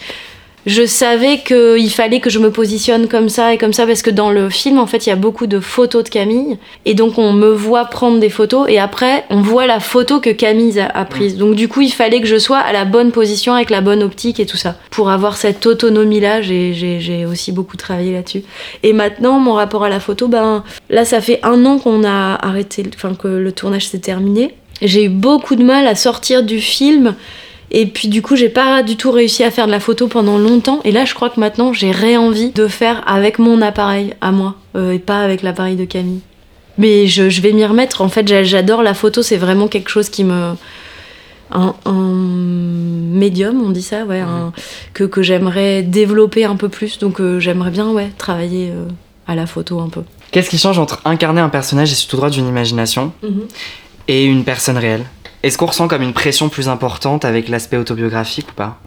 je 0.65 0.86
savais 0.86 1.39
qu'il 1.39 1.89
fallait 1.89 2.19
que 2.19 2.30
je 2.30 2.39
me 2.39 2.52
positionne 2.52 3.08
comme 3.08 3.30
ça 3.30 3.54
et 3.54 3.58
comme 3.58 3.74
ça 3.74 3.86
parce 3.86 4.02
que 4.02 4.10
dans 4.10 4.30
le 4.32 4.50
film 4.50 4.78
en 4.78 4.88
fait 4.88 5.06
il 5.06 5.10
y 5.10 5.12
a 5.13 5.15
beaucoup 5.15 5.48
de 5.48 5.60
photos 5.60 6.04
de 6.04 6.10
Camille. 6.10 6.58
Et 6.86 6.93
donc 6.93 7.17
on 7.17 7.34
me 7.34 7.50
voit 7.50 7.86
prendre 7.86 8.19
des 8.19 8.30
photos 8.30 8.67
et 8.69 8.80
après 8.80 9.24
on 9.30 9.41
voit 9.41 9.67
la 9.67 9.80
photo 9.80 10.19
que 10.19 10.30
Camille 10.30 10.80
a, 10.80 11.06
prise. 11.06 11.38
Donc 11.38 11.56
du 11.56 11.67
coup 11.67 11.81
il 11.81 11.92
fallait 11.92 12.21
que 12.21 12.27
je 12.27 12.38
sois 12.38 12.58
à 12.58 12.73
la 12.73 12.86
bonne 12.86 13.12
position 13.12 13.54
avec 13.54 13.69
la 13.69 13.81
bonne 13.81 14.04
optique 14.04 14.40
et 14.40 14.46
tout 14.46 14.58
ça 14.58 14.75
pour 14.92 15.10
avoir 15.10 15.38
cette 15.38 15.65
autonomie 15.65 16.19
là 16.19 16.42
j'ai 16.42 17.25
aussi 17.25 17.52
beaucoup 17.52 17.77
travaillé 17.77 18.13
là-dessus. 18.13 18.44
Et 18.84 18.94
maintenant 18.94 19.40
mon 19.40 19.54
rapport 19.54 19.84
à 19.84 19.90
la 19.90 20.00
photo 20.00 20.27
ben 20.27 20.63
là 20.90 21.06
ça 21.06 21.21
fait 21.21 21.40
un 21.44 21.65
an 21.65 21.79
qu'on 21.79 22.04
a 22.04 22.36
arrêté 22.46 22.84
enfin 22.96 23.15
que 23.15 23.27
le 23.27 23.52
tournage 23.52 23.88
s'est 23.88 24.00
terminé. 24.00 24.56
J'ai 24.81 25.06
eu 25.06 25.10
beaucoup 25.10 25.56
de 25.56 25.63
mal 25.63 25.88
à 25.88 25.96
sortir 25.96 26.44
du 26.44 26.62
film 26.62 27.15
et 27.72 27.86
puis 27.86 28.08
du 28.08 28.22
coup, 28.22 28.36
j'ai 28.36 28.50
pas 28.50 28.84
du 28.84 28.98
tout 28.98 29.12
réussi 29.12 29.44
à 29.44 29.52
faire 29.52 29.67
de 29.67 29.72
la 29.72 29.80
photo 29.80 30.08
pendant 30.08 30.38
longtemps. 30.38 30.80
Et 30.84 30.92
là, 30.92 31.06
je 31.06 31.13
crois 31.13 31.30
que 31.30 31.40
maintenant, 31.40 31.74
j'ai 31.74 31.92
réenvie 31.92 32.52
de 32.52 32.67
faire 32.67 33.04
avec 33.08 33.40
mon 33.40 33.62
appareil 33.62 34.13
à 34.22 34.32
moi 34.32 34.56
euh, 34.76 34.92
et 34.92 35.00
pas 35.00 35.20
avec 35.20 35.44
l'appareil 35.44 35.76
de 35.76 35.86
Camille. 35.86 36.22
Mais 36.78 37.08
je, 37.08 37.30
je 37.30 37.42
vais 37.42 37.52
m'y 37.52 37.65
remettre. 37.65 38.02
En 38.02 38.10
fait, 38.10 38.28
j'a- 38.28 38.44
j'adore 38.44 38.82
la 38.82 38.94
photo. 38.94 39.22
C'est 39.22 39.38
vraiment 39.38 39.67
quelque 39.67 39.90
chose 39.90 40.10
qui 40.10 40.24
me 40.24 40.54
un, 41.52 41.74
médium, 41.86 43.62
on 43.62 43.70
dit 43.70 43.82
ça, 43.82 44.06
ouais, 44.06 44.22
mhm. 44.22 44.52
que, 44.94 45.04
que 45.04 45.22
j'aimerais 45.22 45.82
développer 45.84 46.46
un 46.46 46.56
peu 46.56 46.70
plus. 46.70 47.00
Donc 47.00 47.20
euh, 47.20 47.40
j'aimerais 47.40 47.72
bien 47.72 47.90
ouais, 47.90 48.12
travailler 48.17 48.70
euh, 48.72 48.86
à 49.28 49.36
la 49.36 49.46
photo 49.46 49.80
un 49.80 49.90
peu. 49.90 50.02
Qu'est-ce 50.32 50.50
qui 50.50 50.58
change 50.58 50.78
entre 50.78 51.02
incarner 51.06 51.42
un 51.42 51.50
personnage 51.50 51.92
issu 51.92 52.08
tout 52.08 52.17
droit 52.17 52.30
d'une 52.30 52.48
imagination 52.48 53.12
mhm. 53.24 53.48
et 54.08 54.26
une 54.26 54.44
personne 54.44 54.78
réelle? 54.78 55.06
Est-ce 55.42 55.58
qu'on 55.58 55.67
ressent 55.67 55.87
comme 55.87 56.02
une 56.02 56.13
pression 56.13 56.50
plus 56.50 56.67
importante 56.67 57.23
avec 57.23 57.48
l'aspect 57.48 57.77
autobiographique 57.77 58.50
ou 58.50 58.54
pas? 58.54 58.77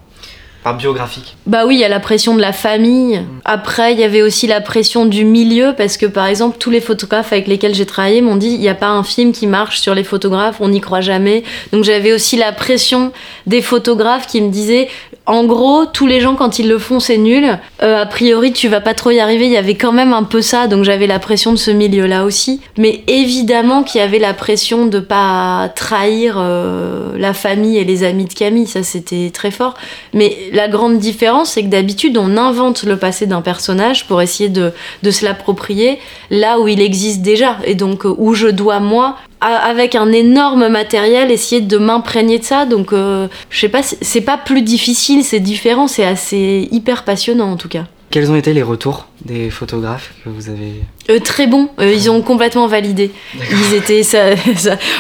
Biographique 0.71 1.37
Bah 1.47 1.67
oui, 1.67 1.75
il 1.75 1.81
y 1.81 1.85
a 1.85 1.89
la 1.89 1.99
pression 1.99 2.37
de 2.37 2.41
la 2.41 2.53
famille. 2.53 3.21
Après, 3.45 3.95
il 3.95 3.99
y 3.99 4.05
avait 4.05 4.23
aussi 4.23 4.47
la 4.47 4.61
pression 4.61 5.07
du 5.07 5.25
milieu, 5.25 5.75
parce 5.77 5.97
que 5.97 6.07
par 6.07 6.27
exemple, 6.27 6.57
tous 6.59 6.71
les 6.71 6.81
photographes 6.81 7.33
avec 7.33 7.49
lesquels 7.49 7.75
j'ai 7.75 7.85
travaillé 7.85 8.21
m'ont 8.21 8.37
dit 8.37 8.51
il 8.51 8.61
n'y 8.61 8.69
a 8.69 8.77
pas 8.77 8.91
un 8.91 9.03
film 9.03 9.33
qui 9.33 9.49
marche 9.49 9.81
sur 9.81 9.93
les 9.93 10.05
photographes, 10.05 10.61
on 10.61 10.69
n'y 10.69 10.81
croit 10.81 11.01
jamais. 11.01 11.43
Donc 11.73 11.83
j'avais 11.83 12.13
aussi 12.13 12.37
la 12.37 12.53
pression 12.53 13.11
des 13.49 13.61
photographes 13.61 14.29
qui 14.29 14.41
me 14.41 14.51
disaient 14.51 14.89
en 15.27 15.45
gros, 15.45 15.87
tous 15.87 16.07
les 16.07 16.21
gens, 16.21 16.35
quand 16.35 16.59
ils 16.59 16.69
le 16.69 16.79
font, 16.79 16.99
c'est 16.99 17.17
nul. 17.17 17.59
Euh, 17.83 18.03
a 18.03 18.07
priori, 18.07 18.53
tu 18.53 18.67
vas 18.67 18.81
pas 18.81 18.93
trop 18.93 19.11
y 19.11 19.21
arriver. 19.21 19.47
Il 19.47 19.53
y 19.53 19.57
avait 19.57 19.77
quand 19.77 19.93
même 19.93 20.13
un 20.13 20.25
peu 20.25 20.43
ça, 20.43 20.67
donc 20.67 20.83
j'avais 20.83 21.07
la 21.07 21.21
pression 21.21 21.53
de 21.53 21.59
ce 21.59 21.71
milieu-là 21.71 22.25
aussi. 22.25 22.61
Mais 22.77 23.05
évidemment 23.07 23.85
qu'il 23.85 24.01
y 24.01 24.05
avait 24.05 24.19
la 24.19 24.35
pression 24.35 24.87
de 24.87 24.99
pas 24.99 25.71
trahir 25.77 26.35
euh, 26.39 27.17
la 27.17 27.35
famille 27.35 27.79
et 27.79 27.85
les 27.85 28.03
amis 28.03 28.25
de 28.25 28.35
Camille. 28.35 28.67
Ça, 28.67 28.83
c'était 28.83 29.31
très 29.33 29.53
fort. 29.53 29.75
Mais 30.13 30.37
la 30.53 30.67
grande 30.67 30.99
différence, 30.99 31.51
c'est 31.51 31.63
que 31.63 31.69
d'habitude, 31.69 32.19
on 32.19 32.37
invente 32.37 32.83
le 32.83 32.97
passé 32.97 33.27
d'un 33.27 33.43
personnage 33.43 34.09
pour 34.09 34.21
essayer 34.23 34.49
de, 34.49 34.73
se 35.09 35.25
l'approprier 35.25 36.01
là 36.31 36.59
où 36.59 36.67
il 36.67 36.81
existe 36.81 37.23
déjà. 37.23 37.59
Et 37.65 37.77
donc, 37.77 38.03
où 38.05 38.35
je 38.35 38.49
dois, 38.49 38.81
moi, 38.81 39.19
avec 39.43 39.95
un 39.95 40.13
énorme 40.13 40.69
matériel, 40.69 41.31
essayer 41.31 41.61
de 41.61 41.79
m'imprégner 41.79 42.39
de 42.39 42.45
ça. 42.45 42.65
Donc, 42.65 42.93
euh, 42.93 43.29
je 43.51 43.61
sais 43.61 43.69
pas, 43.69 43.83
c'est 43.83 44.21
pas 44.21 44.39
plus 44.39 44.63
difficile, 44.63 45.25
c'est 45.25 45.41
différent, 45.41 45.89
c'est 45.89 46.05
assez 46.05 46.69
hyper 46.71 47.05
passionnant 47.05 47.51
en 47.51 47.57
tout 47.57 47.69
cas. 47.69 47.85
Quels 48.13 48.31
ont 48.31 48.37
été 48.37 48.53
les 48.53 48.63
retours 48.63 49.07
des 49.25 49.49
photographes 49.49 50.13
que 50.23 50.29
vous 50.29 50.51
avez 50.51 50.83
euh, 51.09 51.19
Très 51.19 51.47
bons, 51.47 51.71
euh, 51.81 51.95
ils 51.95 52.11
ont 52.11 52.21
complètement 52.21 52.67
validé. 52.67 53.11
Ils 53.35 53.75
étaient, 53.75 54.03
ça, 54.03 54.35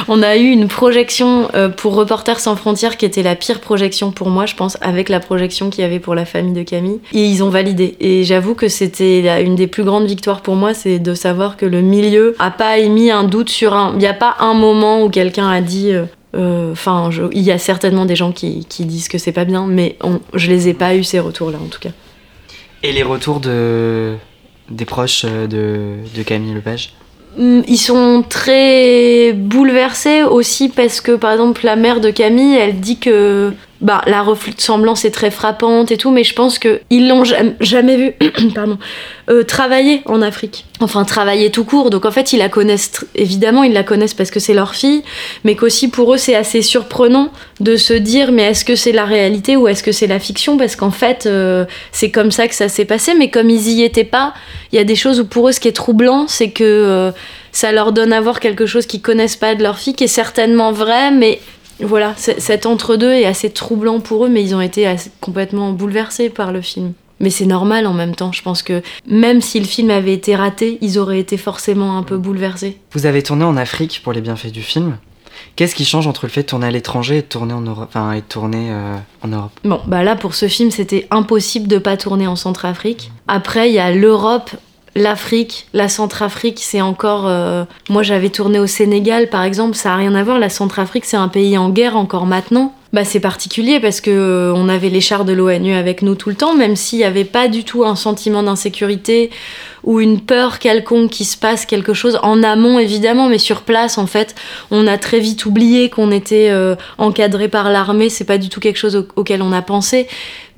on 0.09 0.23
a 0.23 0.39
eu 0.39 0.49
une 0.49 0.67
projection 0.67 1.47
euh, 1.55 1.69
pour 1.69 1.95
Reporters 1.95 2.41
sans 2.41 2.57
frontières 2.57 2.97
qui 2.97 3.05
était 3.05 3.23
la 3.23 3.37
pire 3.37 3.61
projection 3.61 4.13
pour 4.13 4.31
moi, 4.31 4.47
je 4.47 4.55
pense, 4.55 4.79
avec 4.81 5.11
la 5.11 5.21
projection 5.21 5.69
qu'il 5.69 5.83
y 5.83 5.85
avait 5.85 5.99
pour 5.99 6.15
la 6.15 6.25
famille 6.25 6.55
de 6.55 6.63
Camille. 6.63 7.01
Et 7.13 7.27
ils 7.27 7.45
ont 7.45 7.51
validé. 7.51 7.97
Et 8.01 8.25
j'avoue 8.25 8.55
que 8.55 8.69
c'était 8.69 9.43
une 9.43 9.57
des 9.57 9.67
plus 9.67 9.85
grandes 9.85 10.07
victoires 10.07 10.41
pour 10.41 10.57
moi, 10.57 10.73
c'est 10.73 10.99
de 10.99 11.13
savoir 11.13 11.59
que 11.59 11.67
le 11.67 11.83
milieu 11.83 12.35
a 12.39 12.51
pas 12.51 12.79
émis 12.79 13.11
un 13.11 13.25
doute 13.25 13.51
sur 13.51 13.75
un. 13.75 13.93
Il 13.93 13.99
n'y 13.99 14.07
a 14.07 14.15
pas 14.15 14.37
un 14.39 14.55
moment 14.55 15.05
où 15.05 15.11
quelqu'un 15.11 15.51
a 15.51 15.61
dit. 15.61 15.93
Enfin, 16.35 17.11
il 17.33 17.43
y 17.43 17.51
a 17.51 17.59
certainement 17.59 18.07
des 18.07 18.17
gens 18.17 18.33
qui, 18.33 18.65
qui 18.65 18.87
disent 18.87 19.09
que 19.09 19.19
c'est 19.19 19.33
pas 19.33 19.45
bien, 19.45 19.67
mais 19.67 19.97
on, 20.03 20.19
je 20.33 20.49
les 20.49 20.69
ai 20.69 20.73
pas 20.73 20.95
eu 20.95 21.05
ces 21.05 21.21
retours-là 21.21 21.59
en 21.63 21.69
tout 21.69 21.79
cas. 21.79 21.91
Et 22.83 22.93
les 22.93 23.03
retours 23.03 23.41
de, 23.41 24.17
des 24.71 24.85
proches 24.85 25.25
euh, 25.25 25.47
de, 25.47 26.17
de 26.17 26.23
Camille 26.23 26.55
Lepage? 26.55 26.93
Mm, 27.39 27.61
ils 27.67 27.79
sont 27.79 28.25
très 28.29 29.33
bouleversés 29.33 30.23
aussi 30.23 30.69
parce 30.69 31.01
que 31.01 31.13
par 31.13 31.33
exemple 31.33 31.65
la 31.65 31.77
mère 31.77 32.01
de 32.01 32.11
Camille 32.11 32.57
elle 32.57 32.81
dit 32.81 32.99
que 32.99 33.53
bah, 33.83 34.01
la 34.07 34.23
ressemblance 34.23 35.05
est 35.05 35.11
très 35.11 35.33
frappante 35.33 35.91
et 35.91 35.97
tout, 35.97 36.13
mais 36.13 36.23
je 36.23 36.35
pense 36.35 36.61
qu'ils 36.61 37.09
l'ont 37.09 37.25
jamais 37.61 37.97
vu 37.97 38.13
euh, 39.31 39.43
travailler 39.43 40.03
en 40.07 40.23
Afrique. 40.23 40.67
Enfin, 40.81 41.05
travailler 41.05 41.51
tout 41.51 41.65
court. 41.65 41.91
Donc 41.91 42.05
en 42.05 42.13
fait, 42.13 42.33
ils 42.33 42.39
la 42.39 42.49
connaissent, 42.49 43.05
évidemment, 43.17 43.65
ils 43.65 43.73
la 43.73 43.83
connaissent 43.83 44.15
parce 44.15 44.31
que 44.31 44.39
c'est 44.39 44.55
leur 44.55 44.77
fille, 44.77 45.03
mais 45.43 45.57
qu'aussi 45.57 45.89
pour 45.89 46.15
eux, 46.15 46.17
c'est 46.17 46.37
assez 46.37 46.63
surprenant 46.63 47.31
de 47.59 47.77
se 47.77 47.93
dire, 47.93 48.31
mais 48.31 48.45
est-ce 48.45 48.65
que 48.65 48.77
c'est 48.77 48.93
la 48.93 49.05
réalité 49.05 49.57
ou 49.57 49.67
est-ce 49.67 49.83
que 49.83 49.93
c'est 49.93 50.07
la 50.07 50.21
fiction? 50.21 50.57
Parce 50.57 50.77
qu'en 50.77 50.93
fait, 50.93 51.27
euh, 51.27 51.65
c'est 51.91 52.13
comme 52.13 52.31
ça 52.31 52.47
que 52.47 52.55
ça 52.55 52.69
s'est 52.69 52.85
passé, 52.85 53.15
mais 53.19 53.31
comme 53.31 53.51
ils 53.51 53.69
y 53.69 53.83
étaient 53.83 54.05
pas, 54.05 54.33
il 54.73 54.77
y 54.77 54.79
a 54.79 54.85
des 54.85 54.97
choses 54.97 55.19
où 55.19 55.25
pour 55.25 55.49
eux, 55.49 55.53
ce 55.53 55.59
qui 55.61 55.69
est 55.69 55.73
troublant, 55.73 56.29
c'est 56.29 56.51
que. 56.51 56.65
Euh, 56.65 57.11
ça 57.55 57.71
leur 57.71 57.93
donne 57.93 58.15
à 58.15 58.21
voir 58.23 58.41
quelque 58.41 58.65
chose 58.65 58.87
qu'ils 58.87 59.03
connaissent 59.03 59.37
pas 59.37 59.55
de 59.55 59.63
leur 59.63 59.79
fille, 59.79 59.93
qui 59.93 60.05
est 60.05 60.07
certainement 60.07 60.73
vrai, 60.73 61.11
mais 61.11 61.39
voilà, 61.81 62.15
cet 62.17 62.67
entre-deux 62.67 63.13
est 63.13 63.25
assez 63.25 63.51
troublant 63.51 64.01
pour 64.01 64.27
eux, 64.27 64.29
mais 64.29 64.43
ils 64.43 64.55
ont 64.55 64.61
été 64.61 64.95
complètement 65.21 65.73
bouleversés 65.73 66.31
par 66.31 66.53
le 66.53 66.61
film. 66.61 66.93
Mais 67.21 67.31
c'est 67.31 67.47
normal 67.47 67.87
en 67.87 67.95
même 67.95 68.15
temps, 68.17 68.33
je 68.33 68.43
pense 68.43 68.63
que 68.63 68.83
même 69.07 69.41
si 69.41 69.61
le 69.61 69.67
film 69.67 69.91
avait 69.91 70.13
été 70.13 70.35
raté, 70.35 70.79
ils 70.81 70.99
auraient 70.99 71.21
été 71.21 71.37
forcément 71.37 71.97
un 71.97 72.03
peu 72.03 72.17
bouleversés. 72.17 72.79
Vous 72.93 73.07
avez 73.07 73.23
tourné 73.23 73.45
en 73.45 73.57
Afrique 73.57 74.01
pour 74.03 74.13
les 74.13 74.21
bienfaits 74.21 74.51
du 74.51 74.63
film 74.63 74.99
Qu'est-ce 75.55 75.75
qui 75.75 75.85
change 75.85 76.07
entre 76.07 76.27
le 76.27 76.31
fait 76.31 76.43
de 76.43 76.47
tourner 76.47 76.67
à 76.67 76.71
l'étranger 76.71 77.19
et 77.19 77.23
de 77.23 77.27
tourner 77.27 77.53
en 77.53 77.61
Europe, 77.61 77.89
enfin, 77.89 78.13
et 78.13 78.23
tourner 78.23 78.69
euh, 78.71 78.97
en 79.23 79.29
Europe? 79.29 79.53
Bon, 79.65 79.81
bah 79.87 80.03
là 80.03 80.17
pour 80.17 80.35
ce 80.35 80.49
film, 80.49 80.71
c'était 80.71 81.07
impossible 81.11 81.69
de 81.69 81.79
pas 81.79 81.97
tourner 81.97 82.27
en 82.27 82.37
Centrafrique. 82.37 83.11
Après, 83.29 83.69
il 83.69 83.75
y 83.75 83.79
a 83.79 83.93
l'Europe 83.93 84.51
L'Afrique, 84.95 85.67
la 85.73 85.89
Centrafrique, 85.89 86.59
c'est 86.61 86.83
encore. 86.83 87.27
Euh, 87.27 87.65
moi, 87.89 88.03
j'avais 88.03 88.29
tourné 88.29 88.59
au 88.59 88.67
Sénégal, 88.67 89.29
par 89.29 89.43
exemple, 89.43 89.75
ça 89.75 89.95
a 89.95 89.97
rien 89.97 90.15
à 90.15 90.23
voir. 90.23 90.39
La 90.39 90.51
Centrafrique, 90.51 91.07
c'est 91.07 91.17
un 91.17 91.29
pays 91.29 91.57
en 91.57 91.71
guerre 91.71 91.97
encore 91.97 92.27
maintenant. 92.27 92.75
Bah, 92.93 93.07
c'est 93.07 93.21
particulier 93.21 93.81
parce 93.81 94.03
que 94.03 94.11
euh, 94.11 94.53
on 94.55 94.69
avait 94.69 94.91
les 94.91 95.01
chars 95.01 95.25
de 95.25 95.33
l'ONU 95.33 95.73
avec 95.73 96.03
nous 96.03 96.15
tout 96.15 96.29
le 96.29 96.35
temps, 96.35 96.55
même 96.55 96.77
s'il 96.77 96.99
n'y 96.99 97.07
avait 97.07 97.25
pas 97.25 97.49
du 97.49 97.65
tout 97.65 97.85
un 97.85 97.97
sentiment 97.97 98.43
d'insécurité 98.43 99.31
ou 99.83 99.99
une 99.99 100.21
peur 100.21 100.59
quelconque 100.59 101.11
qui 101.11 101.25
se 101.25 101.39
passe 101.39 101.65
quelque 101.65 101.95
chose 101.95 102.19
en 102.23 102.43
amont 102.43 102.79
évidemment, 102.79 103.31
mais 103.31 103.39
sur 103.39 103.63
place 103.63 103.97
en 103.97 104.07
fait, 104.07 104.35
on 104.71 104.87
a 104.87 104.99
très 104.99 105.21
vite 105.21 105.47
oublié 105.47 105.89
qu'on 105.89 106.11
était 106.11 106.51
euh, 106.51 106.77
encadré 106.99 107.49
par 107.49 107.71
l'armée. 107.71 108.11
C'est 108.11 108.27
pas 108.27 108.37
du 108.37 108.51
tout 108.51 108.61
quelque 108.61 108.77
chose 108.77 109.07
auquel 109.17 109.41
on 109.41 109.53
a 109.53 109.63
pensé, 109.63 110.07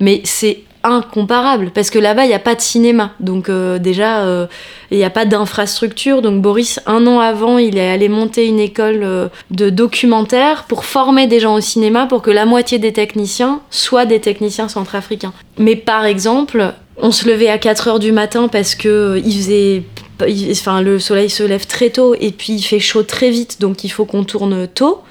mais 0.01 0.19
c'est 0.25 0.64
incomparable 0.85 1.71
parce 1.73 1.89
que 1.89 1.99
là-bas 1.99 2.25
il 2.25 2.29
n'y 2.29 2.33
a 2.33 2.39
pas 2.39 2.55
de 2.55 2.61
cinéma. 2.61 3.11
Donc 3.19 3.49
euh, 3.49 3.79
déjà 3.79 4.19
euh, 4.19 4.47
il 4.91 4.97
n'y 4.97 5.03
a 5.03 5.09
pas 5.09 5.25
d'infrastructure. 5.25 6.21
Donc 6.21 6.41
Boris 6.41 6.79
un 6.85 7.05
an 7.07 7.19
avant 7.19 7.57
il 7.57 7.77
est 7.77 7.89
allé 7.89 8.09
monter 8.09 8.47
une 8.47 8.59
école 8.59 9.01
euh, 9.03 9.27
de 9.51 9.69
documentaire 9.69 10.63
pour 10.63 10.85
former 10.85 11.27
des 11.27 11.39
gens 11.39 11.55
au 11.55 11.61
cinéma 11.61 12.05
pour 12.05 12.21
que 12.21 12.31
la 12.31 12.45
moitié 12.45 12.79
des 12.79 12.93
techniciens 12.93 13.61
soient 13.69 14.05
des 14.05 14.21
techniciens 14.21 14.67
centrafricains. 14.67 15.33
Mais 15.57 15.75
par 15.75 16.05
exemple 16.05 16.73
on 16.97 17.11
se 17.11 17.27
levait 17.27 17.49
à 17.49 17.57
4 17.57 17.87
heures 17.89 17.99
du 17.99 18.11
matin 18.11 18.47
parce 18.47 18.75
que 18.75 19.21
il 19.25 19.33
faisait 19.33 19.83
enfin 20.51 20.81
le 20.81 20.99
soleil 20.99 21.29
se 21.29 21.43
lève 21.43 21.65
très 21.67 21.89
tôt 21.89 22.15
et 22.19 22.31
puis 22.31 22.53
il 22.53 22.61
fait 22.61 22.79
chaud 22.79 23.03
très 23.03 23.29
vite 23.29 23.59
donc 23.59 23.83
il 23.83 23.89
faut 23.89 24.05
qu'on 24.05 24.23
tourne 24.23 24.67
tôt. 24.67 25.01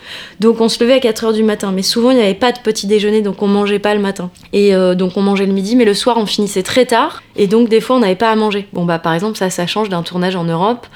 Donc 0.41 0.61
on 0.61 0.69
se 0.69 0.83
levait 0.83 0.95
à 0.95 1.01
4 1.01 1.25
heures 1.25 1.33
du 1.33 1.43
matin 1.43 1.73
mais 1.73 1.83
souvent 1.83 2.11
il 2.11 2.17
n'y 2.17 2.23
avait 2.23 2.35
pas 2.35 2.53
de 2.53 2.59
petit 2.59 2.87
déjeuner 2.87 3.23
donc 3.23 3.43
on 3.43 3.47
mangeait 3.47 3.79
pas 3.79 3.95
le 3.95 4.01
matin. 4.01 4.31
Et 4.53 4.75
euh, 4.75 4.95
donc 4.95 5.17
on 5.17 5.23
mangeait 5.23 5.47
le 5.47 5.53
midi 5.53 5.77
mais 5.77 5.85
le 5.85 5.95
soir 5.95 6.17
on 6.17 6.27
finissait 6.27 6.63
très 6.63 6.87
tard. 6.87 7.23
Et 7.37 7.47
donc 7.47 7.69
des 7.69 7.81
fois 7.81 7.97
on 7.97 8.01
n'avait 8.01 8.15
pas 8.15 8.31
à 8.31 8.37
manger. 8.37 8.67
Bon 8.73 8.85
bah 8.85 8.99
par 8.99 9.15
exemple 9.15 9.37
ça 9.37 9.51
ça 9.51 9.67
change 9.67 9.89
d'un 9.89 10.03
tournage 10.03 10.37
en 10.37 10.45
Europe 10.45 10.87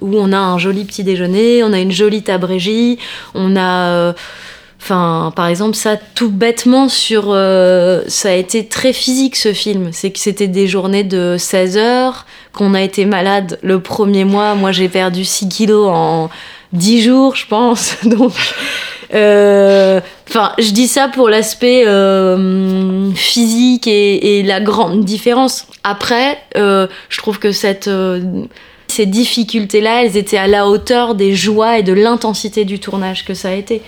où 0.00 0.16
on 0.16 0.32
a 0.32 0.38
un 0.38 0.58
joli 0.58 0.84
petit 0.84 1.04
déjeuner 1.04 1.62
on 1.62 1.72
a 1.72 1.80
une 1.80 1.92
jolie 1.92 2.22
tabrégie 2.22 2.98
on 3.34 3.56
a 3.56 3.88
euh, 3.88 4.12
Enfin, 4.80 5.32
par 5.34 5.48
exemple, 5.48 5.74
ça 5.74 5.96
tout 5.96 6.30
bêtement 6.30 6.88
sur. 6.88 7.26
Euh, 7.28 8.02
ça 8.06 8.30
a 8.30 8.34
été 8.34 8.66
très 8.66 8.92
physique 8.92 9.36
ce 9.36 9.52
film. 9.52 9.90
C'est 9.92 10.10
que 10.10 10.18
c'était 10.18 10.46
des 10.46 10.66
journées 10.66 11.04
de 11.04 11.36
16 11.38 11.76
heures, 11.76 12.26
qu'on 12.52 12.74
a 12.74 12.82
été 12.82 13.04
malade 13.04 13.58
le 13.62 13.80
premier 13.80 14.24
mois. 14.24 14.54
Moi, 14.54 14.72
j'ai 14.72 14.88
perdu 14.88 15.24
6 15.24 15.48
kilos 15.48 15.88
en 15.90 16.30
10 16.72 17.02
jours, 17.02 17.36
je 17.36 17.46
pense. 17.46 17.96
Donc. 18.04 18.32
Euh, 19.14 20.00
je 20.58 20.70
dis 20.70 20.86
ça 20.86 21.08
pour 21.08 21.30
l'aspect 21.30 21.84
euh, 21.86 23.10
physique 23.14 23.86
et, 23.86 24.42
la 24.42 24.60
grande 24.60 25.04
différence. 25.04 25.66
Après, 25.82 26.38
je 26.54 27.18
trouve 27.18 27.38
que 27.38 27.52
cette 27.52 27.88
ces 28.90 29.06
difficultés-là, 29.06 30.04
elles 30.04 30.16
étaient 30.16 30.38
à 30.38 30.46
la 30.46 30.66
hauteur 30.66 31.14
des 31.14 31.34
joies 31.34 31.78
et 31.78 31.82
de 31.82 31.92
l'intensité 31.92 32.64
du 32.64 32.80
tournage 32.80 33.24
que 33.24 33.34
ça 33.34 33.50
a 33.50 33.52
été 33.52 33.82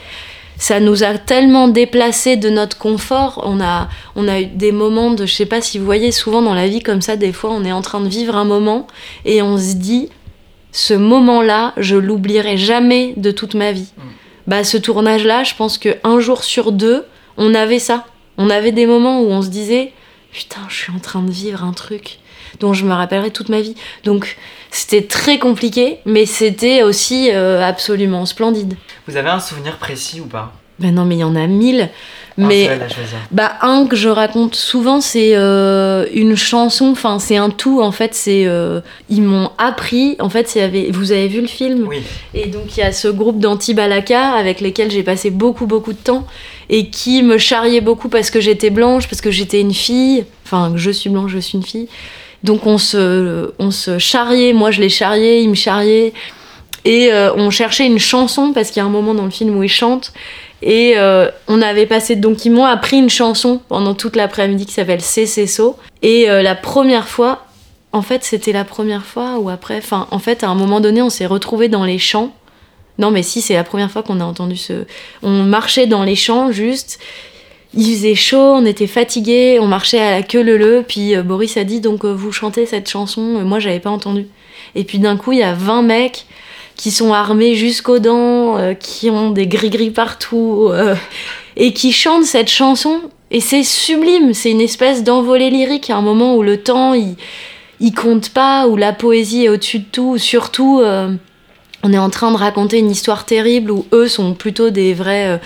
ça 0.61 0.78
nous 0.78 1.02
a 1.02 1.16
tellement 1.16 1.68
déplacés 1.68 2.36
de 2.36 2.50
notre 2.50 2.76
confort. 2.76 3.40
On 3.44 3.62
a, 3.62 3.88
on 4.14 4.28
a 4.28 4.42
eu 4.42 4.46
des 4.46 4.72
moments 4.72 5.11
de, 5.11 5.24
je 5.24 5.32
sais 5.32 5.46
pas 5.46 5.62
si 5.62 5.78
vous 5.78 5.86
voyez, 5.86 6.12
souvent 6.12 6.42
dans 6.42 6.52
la 6.52 6.68
vie 6.68 6.82
comme 6.82 7.00
ça, 7.00 7.16
des 7.16 7.32
fois 7.32 7.50
on 7.50 7.64
est 7.64 7.72
en 7.72 7.80
train 7.80 8.00
de 8.00 8.08
vivre 8.08 8.36
un 8.36 8.44
moment 8.44 8.86
et 9.24 9.40
on 9.40 9.56
se 9.56 9.74
dit, 9.74 10.11
ce 10.70 10.92
moment-là, 10.92 11.72
je 11.78 11.96
l'oublierai 11.96 12.58
jamais 12.58 13.14
de 13.16 13.30
toute 13.30 13.54
ma 13.54 13.72
vie. 13.72 13.88
Mm. 13.96 14.02
Bah, 14.46 14.62
ce 14.62 14.76
tournage-là, 14.76 15.44
je 15.44 15.54
pense 15.54 15.78
que 15.78 15.96
un 16.04 16.20
jour 16.20 16.44
sur 16.44 16.72
deux, 16.72 17.06
on 17.38 17.54
avait 17.54 17.78
ça. 17.78 18.04
On 18.36 18.50
avait 18.50 18.72
des 18.72 18.84
moments 18.84 19.22
où 19.22 19.30
on 19.30 19.40
se 19.40 19.48
disait, 19.48 19.94
putain, 20.30 20.61
je 20.68 20.76
suis 20.76 20.92
en 20.92 20.98
train 20.98 21.22
de 21.22 21.30
vivre 21.30 21.64
un 21.64 21.72
truc 21.72 22.19
dont 22.59 22.72
je 22.72 22.84
me 22.84 22.92
rappellerai 22.92 23.30
toute 23.30 23.48
ma 23.48 23.61
vie. 23.61 23.74
Donc 24.05 24.36
c'était 24.70 25.03
très 25.03 25.38
compliqué, 25.38 25.98
mais 26.05 26.26
c'était 26.26 26.82
aussi 26.82 27.30
euh, 27.32 27.62
absolument 27.62 28.26
splendide. 28.26 28.74
Vous 29.07 29.16
avez 29.16 29.30
un 29.30 29.40
souvenir 29.40 29.76
précis 29.78 30.20
ou 30.20 30.26
pas? 30.26 30.53
Ben 30.80 30.94
non, 30.94 31.05
mais 31.05 31.16
il 31.16 31.20
y 31.20 31.24
en 31.24 31.36
a 31.36 31.46
mille. 31.46 31.90
Mais 32.38 32.68
à 32.68 32.88
choisir. 32.88 33.18
bah 33.32 33.53
un 33.61 33.86
que 33.86 33.96
je 33.96 34.09
raconte 34.09 34.55
souvent, 34.55 35.03
c'est 35.03 35.32
euh, 35.34 36.07
une 36.14 36.36
chanson. 36.36 36.86
Enfin, 36.86 37.18
c'est 37.18 37.36
un 37.36 37.51
tout. 37.51 37.82
En 37.82 37.92
fait, 37.92 38.14
c'est 38.14 38.46
euh, 38.46 38.80
ils 39.11 39.20
m'ont 39.22 39.51
appris. 39.59 40.16
En 40.20 40.30
fait, 40.30 40.55
y 40.55 40.61
avait. 40.61 40.90
Vous 40.90 41.12
avez 41.12 41.28
vu 41.28 41.42
le 41.42 41.46
film? 41.46 41.86
Oui. 41.86 42.03
Et 42.32 42.46
donc 42.46 42.76
il 42.76 42.80
y 42.80 42.82
a 42.82 42.92
ce 42.92 43.09
groupe 43.09 43.40
d'anti-balaka 43.40 44.30
avec 44.32 44.61
lesquels 44.61 44.90
j'ai 44.90 45.03
passé 45.03 45.30
beaucoup 45.30 45.66
beaucoup 45.66 45.92
de 45.92 45.98
temps 45.98 46.26
et 46.70 46.88
qui 46.88 47.22
me 47.22 47.36
charriait 47.36 47.82
beaucoup 47.82 48.09
parce 48.09 48.30
que 48.30 48.40
j'étais 48.40 48.70
blanche, 48.70 49.07
parce 49.09 49.20
que 49.20 49.30
j'étais 49.30 49.61
une 49.61 49.74
fille. 49.74 50.24
Enfin, 50.46 50.72
je 50.76 50.90
suis 50.90 51.11
blanche, 51.11 51.32
je 51.32 51.38
suis 51.38 51.59
une 51.59 51.64
fille. 51.64 51.88
Donc 52.43 52.66
on 52.66 52.78
se, 52.78 53.53
on 53.59 53.70
se 53.70 53.99
charriait, 53.99 54.53
moi 54.53 54.70
je 54.70 54.80
les 54.80 54.88
charriais, 54.88 55.43
ils 55.43 55.51
me 55.51 55.55
charriaient. 55.55 56.12
Et 56.84 57.12
euh, 57.12 57.32
on 57.34 57.51
cherchait 57.51 57.86
une 57.86 57.99
chanson 57.99 58.53
parce 58.53 58.68
qu'il 58.68 58.78
y 58.78 58.80
a 58.80 58.86
un 58.86 58.91
moment 58.91 59.14
dans 59.14 59.24
le 59.24 59.30
film 59.30 59.57
où 59.57 59.62
ils 59.62 59.68
chantent. 59.68 60.12
Et 60.62 60.95
euh, 60.97 61.30
on 61.49 61.62
avait 61.62 61.86
passé, 61.86 62.16
donc 62.16 62.45
ils 62.45 62.51
m'ont 62.51 62.64
appris 62.64 62.99
une 62.99 63.11
chanson 63.11 63.61
pendant 63.68 63.95
toute 63.95 64.16
l'après-midi 64.16 64.66
qui 64.66 64.72
s'appelle 64.72 65.01
C'est 65.01 65.26
C'est 65.26 65.47
So. 65.47 65.76
Et 66.03 66.30
euh, 66.30 66.43
la 66.43 66.55
première 66.55 67.09
fois, 67.09 67.47
en 67.93 68.03
fait 68.03 68.24
c'était 68.24 68.53
la 68.53 68.64
première 68.64 69.05
fois 69.05 69.38
ou 69.38 69.51
après, 69.51 69.78
enfin 69.78 70.07
en 70.11 70.18
fait 70.18 70.45
à 70.45 70.49
un 70.49 70.55
moment 70.55 70.80
donné 70.80 71.03
on 71.03 71.11
s'est 71.11 71.26
retrouvés 71.26 71.68
dans 71.68 71.84
les 71.84 71.99
champs. 71.99 72.32
Non 72.99 73.11
mais 73.11 73.22
si 73.22 73.41
c'est 73.41 73.55
la 73.55 73.64
première 73.64 73.91
fois 73.91 74.03
qu'on 74.03 74.20
a 74.20 74.24
entendu 74.24 74.57
ce... 74.57 74.84
On 75.22 75.43
marchait 75.43 75.86
dans 75.86 76.05
les 76.05 76.16
champs 76.16 76.53
juste, 76.53 76.99
il 77.74 77.94
faisait 77.94 78.14
chaud, 78.14 78.54
on 78.56 78.66
était 78.66 78.86
fatigués, 78.86 79.58
on 79.60 79.66
marchait 79.66 80.00
à 80.00 80.10
la 80.10 80.22
queue 80.22 80.42
leu 80.42 80.84
puis 80.86 81.14
euh, 81.14 81.22
Boris 81.22 81.56
a 81.56 81.64
dit 81.64 81.80
donc 81.80 82.04
euh, 82.04 82.12
vous 82.12 82.32
chantez 82.32 82.66
cette 82.66 82.88
chanson, 82.88 83.36
Euh, 83.38 83.44
moi 83.44 83.60
j'avais 83.60 83.80
pas 83.80 83.90
entendu. 83.90 84.26
Et 84.74 84.84
puis 84.84 84.98
d'un 84.98 85.16
coup 85.16 85.32
il 85.32 85.38
y 85.38 85.44
a 85.44 85.54
20 85.54 85.82
mecs 85.82 86.26
qui 86.76 86.90
sont 86.90 87.12
armés 87.12 87.54
jusqu'aux 87.54 87.98
dents, 87.98 88.56
qui 88.80 89.10
ont 89.10 89.32
des 89.32 89.46
gris-gris 89.46 89.90
partout, 89.90 90.70
et 91.56 91.74
qui 91.74 91.92
chantent 91.92 92.24
cette 92.24 92.48
chanson. 92.48 93.02
Et 93.30 93.40
c'est 93.40 93.64
sublime, 93.64 94.32
c'est 94.32 94.50
une 94.50 94.62
espèce 94.62 95.04
d'envolée 95.04 95.50
lyrique, 95.50 95.90
à 95.90 95.96
un 95.96 96.00
moment 96.00 96.36
où 96.36 96.42
le 96.42 96.62
temps, 96.62 96.94
il, 96.94 97.16
il 97.80 97.92
compte 97.92 98.30
pas, 98.30 98.66
où 98.66 98.76
la 98.76 98.94
poésie 98.94 99.44
est 99.44 99.48
au-dessus 99.50 99.80
de 99.80 99.84
tout, 99.92 100.16
surtout, 100.16 100.80
on 101.82 101.92
est 101.92 101.98
en 101.98 102.08
train 102.08 102.30
de 102.32 102.38
raconter 102.38 102.78
une 102.78 102.90
histoire 102.90 103.26
terrible, 103.26 103.72
où 103.72 103.84
eux 103.92 104.08
sont 104.08 104.32
plutôt 104.32 104.70
des 104.70 104.94
vrais... 104.94 105.38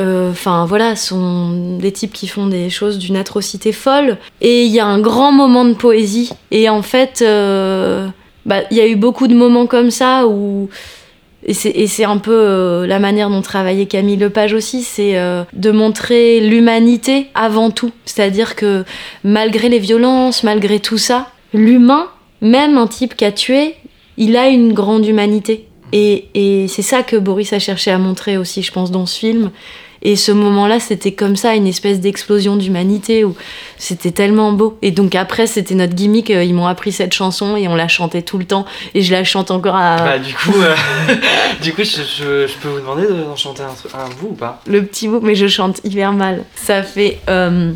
Enfin 0.00 0.64
voilà, 0.66 0.96
sont 0.96 1.76
des 1.78 1.92
types 1.92 2.12
qui 2.12 2.26
font 2.26 2.46
des 2.46 2.70
choses 2.70 2.98
d'une 2.98 3.16
atrocité 3.16 3.72
folle. 3.72 4.16
Et 4.40 4.64
il 4.64 4.72
y 4.72 4.80
a 4.80 4.86
un 4.86 5.00
grand 5.00 5.32
moment 5.32 5.64
de 5.64 5.74
poésie. 5.74 6.30
Et 6.50 6.68
en 6.68 6.82
fait, 6.82 7.22
euh, 7.22 8.08
bah, 8.46 8.62
il 8.70 8.76
y 8.76 8.80
a 8.80 8.86
eu 8.86 8.96
beaucoup 8.96 9.28
de 9.28 9.34
moments 9.34 9.66
comme 9.66 9.90
ça 9.90 10.26
où. 10.26 10.68
Et 11.46 11.54
c'est, 11.54 12.04
un 12.04 12.18
peu 12.18 12.34
euh, 12.34 12.86
la 12.86 12.98
manière 12.98 13.30
dont 13.30 13.40
travaillait 13.40 13.86
Camille 13.86 14.18
Lepage 14.18 14.52
aussi, 14.52 14.82
c'est 14.82 15.16
euh, 15.16 15.42
de 15.54 15.70
montrer 15.70 16.38
l'humanité 16.38 17.28
avant 17.34 17.70
tout. 17.70 17.92
C'est-à-dire 18.04 18.56
que 18.56 18.84
malgré 19.24 19.70
les 19.70 19.78
violences, 19.78 20.42
malgré 20.42 20.80
tout 20.80 20.98
ça, 20.98 21.28
l'humain, 21.54 22.08
même 22.42 22.76
un 22.76 22.86
type 22.86 23.16
qui 23.16 23.24
a 23.24 23.32
tué, 23.32 23.74
il 24.18 24.36
a 24.36 24.48
une 24.48 24.74
grande 24.74 25.06
humanité. 25.06 25.66
Et 25.92 26.66
c'est 26.68 26.82
ça 26.82 27.02
que 27.02 27.16
Boris 27.16 27.54
a 27.54 27.58
cherché 27.58 27.90
à 27.90 27.96
montrer 27.96 28.36
aussi, 28.36 28.62
je 28.62 28.70
pense, 28.70 28.90
dans 28.90 29.06
ce 29.06 29.18
film. 29.18 29.50
Et 30.02 30.16
ce 30.16 30.32
moment-là, 30.32 30.80
c'était 30.80 31.12
comme 31.12 31.36
ça, 31.36 31.54
une 31.54 31.66
espèce 31.66 32.00
d'explosion 32.00 32.56
d'humanité 32.56 33.24
où 33.24 33.34
c'était 33.76 34.10
tellement 34.12 34.52
beau. 34.52 34.78
Et 34.80 34.90
donc 34.92 35.14
après, 35.14 35.46
c'était 35.46 35.74
notre 35.74 35.94
gimmick. 35.94 36.30
euh, 36.30 36.42
Ils 36.42 36.54
m'ont 36.54 36.66
appris 36.66 36.90
cette 36.92 37.12
chanson 37.12 37.54
et 37.56 37.68
on 37.68 37.74
la 37.74 37.86
chantait 37.88 38.22
tout 38.22 38.38
le 38.38 38.44
temps. 38.46 38.64
Et 38.94 39.02
je 39.02 39.12
la 39.12 39.24
chante 39.24 39.50
encore 39.50 39.76
à 39.76 39.96
Bah, 39.96 40.18
du 40.18 40.32
coup, 40.34 40.54
euh, 40.60 40.74
du 41.62 41.72
coup 41.74 41.82
je, 41.84 42.00
je- 42.02 42.46
je 42.46 42.54
peux 42.62 42.68
vous 42.68 42.80
demander 42.80 43.02
de- 43.02 43.24
d'en 43.24 43.36
chanter 43.36 43.62
un, 43.62 43.98
un 43.98 44.08
bout 44.20 44.28
ou 44.30 44.34
pas? 44.34 44.60
Le 44.66 44.84
petit 44.84 45.06
bout, 45.08 45.20
mais 45.20 45.34
je 45.34 45.46
chante 45.48 45.80
hyper 45.84 46.12
mal. 46.12 46.44
Ça 46.56 46.82
fait. 46.82 47.18
Euh, 47.28 47.72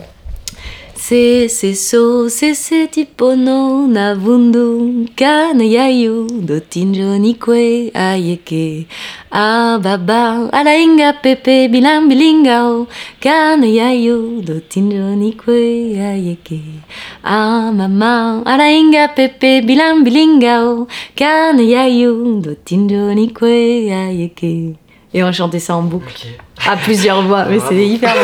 Se 1.05 1.48
se 1.48 1.74
so 1.74 2.28
se 2.30 2.55
se 2.55 2.86
tipo 2.88 3.36
no 3.36 3.86
na 3.86 4.14
bundu 4.14 5.05
kana 5.20 5.64
yayu 5.76 6.26
do 6.48 6.61
tinjo 6.61 7.18
ni 7.18 7.34
kwe 7.34 7.90
ayeke 7.92 8.86
a 9.30 9.78
baba 9.84 10.48
ala 10.52 10.72
inga 10.84 11.12
pepe 11.24 11.68
bilang 11.68 12.09
bilingao 12.09 12.86
kana 13.20 13.66
yayu 13.66 14.40
do 14.46 14.61
tinjo 14.70 15.12
ni 15.20 15.32
kwe 15.32 15.61
ayeke 16.11 16.61
a 17.22 17.70
mama 17.78 18.42
ala 18.46 18.70
inga 18.72 19.09
pepe 19.09 19.61
bilang 19.61 20.05
bilingao 20.07 20.88
kana 21.20 21.62
yayu 21.74 22.40
do 22.40 22.55
tinjo 22.64 23.12
ni 23.14 23.28
kwe 23.28 23.92
ayeke 23.92 24.76
et 25.12 25.22
on 25.22 25.30
chantait 25.32 25.61
ça 25.61 25.76
en 25.76 25.82
boucle 25.82 26.09
Ok. 26.09 26.26
à 26.66 26.76
plusieurs 26.76 27.22
voix, 27.22 27.44
mais 27.44 27.59
Bravo. 27.59 27.72
c'est 27.76 27.86
hyper 27.86 28.14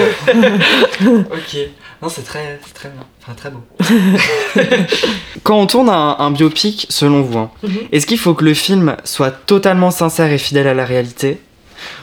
beau. 1.04 1.18
Ok. 1.36 1.68
Non, 2.02 2.08
c'est 2.08 2.22
très, 2.22 2.58
c'est 2.66 2.72
très 2.74 2.88
bien. 2.88 3.02
Enfin, 3.22 3.34
très 3.34 3.50
beau. 3.50 3.62
Quand 5.42 5.58
on 5.58 5.66
tourne 5.66 5.88
un, 5.90 6.16
un 6.18 6.30
biopic, 6.30 6.86
selon 6.88 7.22
vous, 7.22 7.38
hein, 7.38 7.50
Mhm. 7.62 7.76
est-ce 7.92 8.06
qu'il 8.06 8.18
faut 8.18 8.34
que 8.34 8.44
le 8.44 8.54
film 8.54 8.96
soit 9.04 9.30
totalement 9.30 9.90
sincère 9.90 10.30
et 10.32 10.38
fidèle 10.38 10.66
à 10.66 10.74
la 10.74 10.84
réalité 10.84 11.40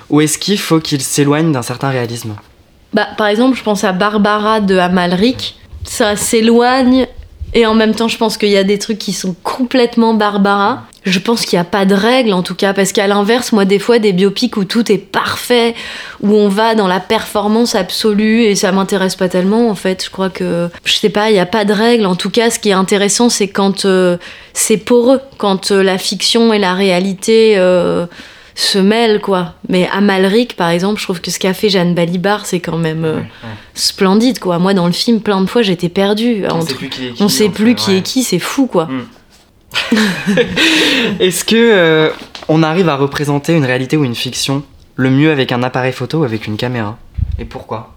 Ou 0.09 0.21
est-ce 0.21 0.37
qu'il 0.37 0.59
faut 0.59 0.79
qu'il 0.79 1.01
s'éloigne 1.01 1.51
d'un 1.51 1.61
certain 1.63 1.89
réalisme? 1.89 2.35
Bah, 2.93 3.07
par 3.17 3.27
exemple, 3.27 3.57
je 3.57 3.63
pense 3.63 3.83
à 3.83 3.91
Barbara 3.91 4.59
de 4.61 4.77
Amalric. 4.77 5.59
Ça 5.83 6.15
s'éloigne 6.15 7.07
et 7.53 7.65
en 7.65 7.73
même 7.73 7.95
temps, 7.95 8.07
je 8.07 8.17
pense 8.17 8.37
qu'il 8.37 8.49
y 8.49 8.57
a 8.57 8.63
des 8.63 8.77
trucs 8.77 8.97
qui 8.99 9.13
sont 9.13 9.35
complètement 9.43 10.13
Barbara. 10.13 10.83
Je 11.05 11.19
pense 11.19 11.45
qu'il 11.45 11.55
n'y 11.57 11.61
a 11.61 11.65
pas 11.65 11.85
de 11.85 11.95
règle 11.95 12.33
en 12.33 12.43
tout 12.43 12.55
cas, 12.55 12.73
parce 12.73 12.91
qu'à 12.91 13.07
l'inverse, 13.07 13.53
moi, 13.53 13.63
des 13.63 13.79
fois, 13.79 13.97
des 13.97 14.11
biopics 14.11 14.57
où 14.57 14.65
tout 14.65 14.91
est 14.91 14.97
parfait, 14.97 15.73
où 16.21 16.33
on 16.33 16.49
va 16.49 16.75
dans 16.75 16.87
la 16.87 16.99
performance 16.99 17.75
absolue 17.75 18.43
et 18.43 18.55
ça 18.55 18.73
m'intéresse 18.73 19.15
pas 19.15 19.29
tellement 19.29 19.69
en 19.69 19.75
fait. 19.75 20.03
Je 20.03 20.09
crois 20.09 20.29
que, 20.29 20.69
je 20.83 20.93
sais 20.93 21.09
pas, 21.09 21.29
il 21.29 21.33
n'y 21.33 21.39
a 21.39 21.45
pas 21.45 21.63
de 21.63 21.71
règle. 21.71 22.05
En 22.05 22.15
tout 22.15 22.29
cas, 22.29 22.49
ce 22.49 22.59
qui 22.59 22.69
est 22.69 22.73
intéressant, 22.73 23.29
c'est 23.29 23.47
quand 23.47 23.85
euh, 23.85 24.17
c'est 24.53 24.77
poreux, 24.77 25.21
quand 25.37 25.71
euh, 25.71 25.81
la 25.81 25.97
fiction 25.97 26.51
et 26.51 26.59
la 26.59 26.73
réalité. 26.73 27.53
euh, 27.57 28.05
se 28.59 28.79
mêlent 28.79 29.21
quoi. 29.21 29.53
Mais 29.69 29.87
Amalric 29.93 30.55
par 30.55 30.69
exemple, 30.69 30.99
je 30.99 31.03
trouve 31.05 31.21
que 31.21 31.29
ce 31.29 31.37
qu'a 31.37 31.53
fait 31.53 31.69
Jeanne 31.69 31.93
Balibar, 31.93 32.45
c'est 32.47 32.59
quand 32.59 32.77
même 32.77 33.05
euh, 33.05 33.19
splendide 33.75 34.39
quoi. 34.39 34.57
Moi 34.57 34.73
dans 34.73 34.87
le 34.87 34.91
film, 34.91 35.21
plein 35.21 35.39
de 35.41 35.45
fois 35.45 35.61
j'étais 35.61 35.89
perdue. 35.89 36.43
On 36.49 36.55
Entre- 36.55 36.69
sait 36.69 36.73
plus 36.75 36.89
qui 36.89 37.05
est 37.07 37.11
qui. 37.13 37.23
on 37.23 37.29
sait 37.29 37.49
plus 37.49 37.75
qui 37.75 37.91
ouais. 37.91 37.97
est 37.97 38.01
qui, 38.01 38.23
c'est 38.23 38.39
fou 38.39 38.65
quoi. 38.65 38.89
Est-ce 41.19 41.45
que 41.45 41.55
euh, 41.55 42.09
on 42.47 42.63
arrive 42.63 42.89
à 42.89 42.95
représenter 42.95 43.53
une 43.53 43.65
réalité 43.65 43.95
ou 43.97 44.03
une 44.03 44.15
fiction 44.15 44.63
le 44.95 45.11
mieux 45.11 45.29
avec 45.31 45.51
un 45.51 45.61
appareil 45.61 45.91
photo 45.93 46.19
ou 46.19 46.23
avec 46.23 46.47
une 46.47 46.57
caméra? 46.57 46.97
Et 47.39 47.45
pourquoi? 47.45 47.93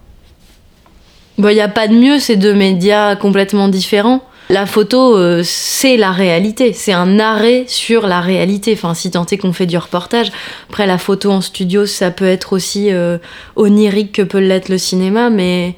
Bon, 1.39 1.49
il 1.49 1.55
n'y 1.55 1.61
a 1.61 1.69
pas 1.69 1.89
de 1.89 1.95
mieux, 1.95 2.19
c'est 2.19 2.37
deux 2.37 2.53
médias 2.55 3.17
complètement 3.17 3.69
différents. 3.69 4.23
La 4.51 4.67
photo, 4.67 5.17
euh, 5.17 5.43
c'est 5.45 5.97
la 5.97 6.11
réalité, 6.11 6.73
c'est 6.73 6.93
un 6.93 7.21
arrêt 7.21 7.67
sur 7.69 8.09
la 8.09 8.21
réalité. 8.21 8.73
Enfin, 8.73 8.95
si 8.95 9.13
tant 9.13 9.25
est 9.25 9.39
qu'on 9.39 9.53
fait 9.53 9.67
du 9.67 9.79
reportage. 9.79 10.33
Après, 10.69 10.89
la 10.89 10.99
photo 10.99 11.31
en 11.31 11.41
studio, 11.41 11.87
ça 11.87 12.11
peut 12.11 12.27
être 12.27 12.53
aussi 12.53 12.91
euh, 12.91 13.19
onirique 13.55 14.11
que 14.11 14.23
peut 14.23 14.41
l'être 14.41 14.69
le 14.69 14.77
cinéma, 14.77 15.31
mais 15.31 15.77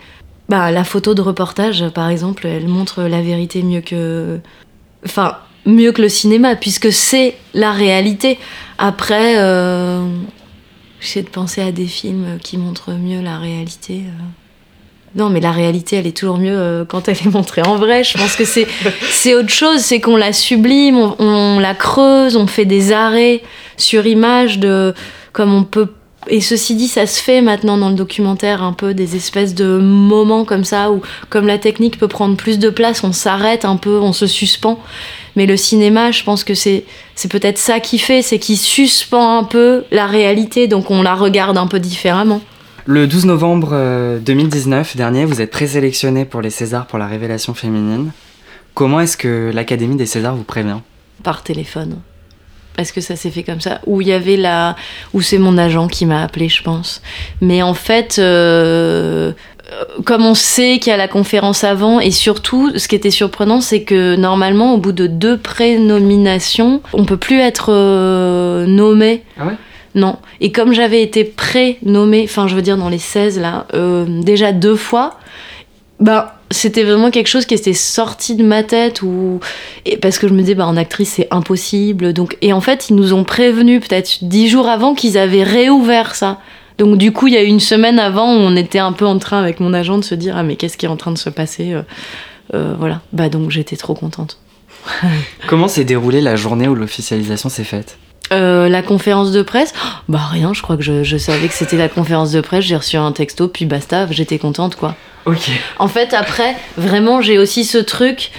bah, 0.48 0.70
la 0.70 0.84
photo 0.84 1.12
de 1.12 1.20
reportage, 1.20 1.84
par 1.90 2.08
exemple, 2.08 2.46
elle 2.46 2.66
montre 2.66 3.02
la 3.02 3.20
vérité 3.20 3.62
mieux 3.62 3.82
que. 3.82 4.40
Enfin, 5.04 5.36
mieux 5.66 5.92
que 5.92 6.00
le 6.00 6.08
cinéma, 6.08 6.56
puisque 6.56 6.90
c'est 6.90 7.36
la 7.52 7.72
réalité. 7.72 8.38
Après, 8.78 9.34
euh, 9.36 10.00
j'essaie 10.98 11.22
de 11.22 11.28
penser 11.28 11.60
à 11.60 11.72
des 11.72 11.86
films 11.86 12.38
qui 12.42 12.56
montrent 12.56 12.92
mieux 12.92 13.20
la 13.20 13.38
réalité. 13.38 14.04
euh. 14.06 14.41
Non, 15.14 15.28
mais 15.28 15.40
la 15.40 15.52
réalité, 15.52 15.96
elle 15.96 16.06
est 16.06 16.16
toujours 16.16 16.38
mieux 16.38 16.56
euh, 16.56 16.84
quand 16.86 17.08
elle 17.08 17.16
est 17.16 17.30
montrée 17.30 17.62
en 17.62 17.76
vrai. 17.76 18.02
Je 18.02 18.16
pense 18.16 18.34
que 18.34 18.44
c'est 18.44 18.66
c'est 19.10 19.34
autre 19.34 19.50
chose, 19.50 19.80
c'est 19.80 20.00
qu'on 20.00 20.16
la 20.16 20.32
sublime, 20.32 20.96
on, 20.96 21.14
on 21.18 21.58
la 21.58 21.74
creuse, 21.74 22.36
on 22.36 22.46
fait 22.46 22.64
des 22.64 22.92
arrêts 22.92 23.42
sur 23.76 24.06
image 24.06 24.58
de 24.58 24.94
comme 25.32 25.52
on 25.54 25.64
peut. 25.64 25.88
Et 26.28 26.40
ceci 26.40 26.76
dit, 26.76 26.86
ça 26.86 27.06
se 27.06 27.20
fait 27.20 27.40
maintenant 27.40 27.76
dans 27.76 27.88
le 27.88 27.96
documentaire 27.96 28.62
un 28.62 28.72
peu 28.72 28.94
des 28.94 29.16
espèces 29.16 29.56
de 29.56 29.78
moments 29.78 30.44
comme 30.44 30.62
ça 30.62 30.92
où, 30.92 31.02
comme 31.30 31.48
la 31.48 31.58
technique 31.58 31.98
peut 31.98 32.06
prendre 32.06 32.36
plus 32.36 32.60
de 32.60 32.70
place, 32.70 33.02
on 33.02 33.10
s'arrête 33.12 33.64
un 33.64 33.76
peu, 33.76 33.98
on 33.98 34.12
se 34.12 34.28
suspend. 34.28 34.78
Mais 35.34 35.46
le 35.46 35.56
cinéma, 35.56 36.12
je 36.12 36.22
pense 36.22 36.44
que 36.44 36.54
c'est 36.54 36.84
c'est 37.16 37.30
peut-être 37.30 37.58
ça 37.58 37.80
qui 37.80 37.98
fait, 37.98 38.22
c'est 38.22 38.38
qu'il 38.38 38.56
suspend 38.56 39.38
un 39.38 39.44
peu 39.44 39.84
la 39.90 40.06
réalité, 40.06 40.68
donc 40.68 40.90
on 40.90 41.02
la 41.02 41.14
regarde 41.14 41.58
un 41.58 41.66
peu 41.66 41.80
différemment. 41.80 42.40
Le 42.84 43.06
12 43.06 43.26
novembre 43.26 43.70
euh, 43.72 44.18
2019 44.18 44.96
dernier, 44.96 45.24
vous 45.24 45.40
êtes 45.40 45.52
présélectionné 45.52 46.24
pour 46.24 46.40
les 46.40 46.50
Césars 46.50 46.86
pour 46.86 46.98
la 46.98 47.06
révélation 47.06 47.54
féminine. 47.54 48.10
Comment 48.74 48.98
est-ce 48.98 49.16
que 49.16 49.52
l'Académie 49.54 49.94
des 49.94 50.06
Césars 50.06 50.34
vous 50.34 50.42
prévient? 50.42 50.78
Par 51.22 51.44
téléphone. 51.44 51.98
Parce 52.76 52.90
que 52.90 53.00
ça 53.00 53.14
s'est 53.14 53.30
fait 53.30 53.44
comme 53.44 53.60
ça. 53.60 53.80
Où 53.86 54.00
il 54.00 54.08
y 54.08 54.12
avait 54.12 54.36
la. 54.36 54.74
Où 55.14 55.20
c'est 55.20 55.38
mon 55.38 55.58
agent 55.58 55.86
qui 55.86 56.06
m'a 56.06 56.22
appelé, 56.22 56.48
je 56.48 56.62
pense. 56.62 57.02
Mais 57.40 57.62
en 57.62 57.74
fait, 57.74 58.16
euh, 58.18 59.32
euh, 59.72 59.84
comme 60.04 60.24
on 60.24 60.34
sait 60.34 60.78
qu'il 60.80 60.90
y 60.90 60.94
a 60.94 60.96
la 60.96 61.08
conférence 61.08 61.62
avant, 61.62 62.00
et 62.00 62.10
surtout, 62.10 62.72
ce 62.76 62.88
qui 62.88 62.96
était 62.96 63.10
surprenant, 63.10 63.60
c'est 63.60 63.82
que 63.82 64.16
normalement, 64.16 64.74
au 64.74 64.78
bout 64.78 64.92
de 64.92 65.06
deux 65.06 65.38
prénominations, 65.38 66.82
on 66.92 67.04
peut 67.04 67.16
plus 67.16 67.38
être 67.38 67.66
euh, 67.68 68.66
nommé. 68.66 69.22
Ah 69.38 69.46
ouais? 69.46 69.54
Non. 69.94 70.16
Et 70.40 70.52
comme 70.52 70.72
j'avais 70.72 71.02
été 71.02 71.24
pré-nommée, 71.24 72.24
enfin 72.24 72.48
je 72.48 72.54
veux 72.54 72.62
dire 72.62 72.76
dans 72.76 72.88
les 72.88 72.98
16 72.98 73.38
là, 73.38 73.66
euh, 73.74 74.06
déjà 74.22 74.52
deux 74.52 74.76
fois, 74.76 75.18
bah 76.00 76.38
c'était 76.50 76.82
vraiment 76.82 77.10
quelque 77.10 77.28
chose 77.28 77.46
qui 77.46 77.54
était 77.54 77.72
sorti 77.72 78.34
de 78.36 78.44
ma 78.44 78.62
tête 78.62 79.02
ou 79.02 79.40
parce 80.00 80.18
que 80.18 80.28
je 80.28 80.34
me 80.34 80.40
disais 80.40 80.54
bah 80.54 80.66
en 80.66 80.76
actrice 80.76 81.14
c'est 81.16 81.28
impossible. 81.30 82.12
Donc 82.12 82.36
et 82.40 82.52
en 82.52 82.60
fait 82.60 82.88
ils 82.88 82.96
nous 82.96 83.12
ont 83.12 83.24
prévenu 83.24 83.80
peut-être 83.80 84.18
dix 84.22 84.48
jours 84.48 84.68
avant 84.68 84.94
qu'ils 84.94 85.18
avaient 85.18 85.44
réouvert 85.44 86.14
ça. 86.14 86.38
Donc 86.78 86.96
du 86.98 87.12
coup 87.12 87.28
il 87.28 87.34
y 87.34 87.36
a 87.36 87.42
une 87.42 87.60
semaine 87.60 87.98
avant 87.98 88.34
où 88.34 88.38
on 88.38 88.56
était 88.56 88.78
un 88.78 88.92
peu 88.92 89.06
en 89.06 89.18
train 89.18 89.38
avec 89.38 89.60
mon 89.60 89.74
agent 89.74 89.98
de 89.98 90.04
se 90.04 90.14
dire 90.14 90.36
ah 90.36 90.42
mais 90.42 90.56
qu'est-ce 90.56 90.76
qui 90.76 90.86
est 90.86 90.90
en 90.90 90.96
train 90.96 91.12
de 91.12 91.18
se 91.18 91.30
passer 91.30 91.72
euh, 91.72 91.82
euh, 92.54 92.74
voilà. 92.78 93.00
Bah 93.12 93.28
donc 93.28 93.50
j'étais 93.50 93.76
trop 93.76 93.94
contente. 93.94 94.38
Comment 95.46 95.68
s'est 95.68 95.84
déroulée 95.84 96.20
la 96.20 96.36
journée 96.36 96.68
où 96.68 96.74
l'officialisation 96.74 97.48
s'est 97.48 97.64
faite? 97.64 97.98
Euh, 98.32 98.68
la 98.68 98.82
conférence 98.82 99.32
de 99.32 99.42
presse, 99.42 99.72
bah 100.08 100.20
rien, 100.30 100.52
je 100.52 100.62
crois 100.62 100.76
que 100.76 100.82
je, 100.82 101.02
je 101.04 101.16
savais 101.16 101.48
que 101.48 101.54
c'était 101.54 101.76
la 101.76 101.88
conférence 101.88 102.32
de 102.32 102.40
presse, 102.40 102.64
j'ai 102.64 102.76
reçu 102.76 102.96
un 102.96 103.12
texto, 103.12 103.48
puis 103.48 103.66
basta, 103.66 104.06
j'étais 104.10 104.38
contente 104.38 104.76
quoi. 104.76 104.96
Ok. 105.24 105.50
En 105.78 105.88
fait, 105.88 106.14
après, 106.14 106.56
vraiment, 106.76 107.20
j'ai 107.20 107.38
aussi 107.38 107.64
ce 107.64 107.78
truc 107.78 108.32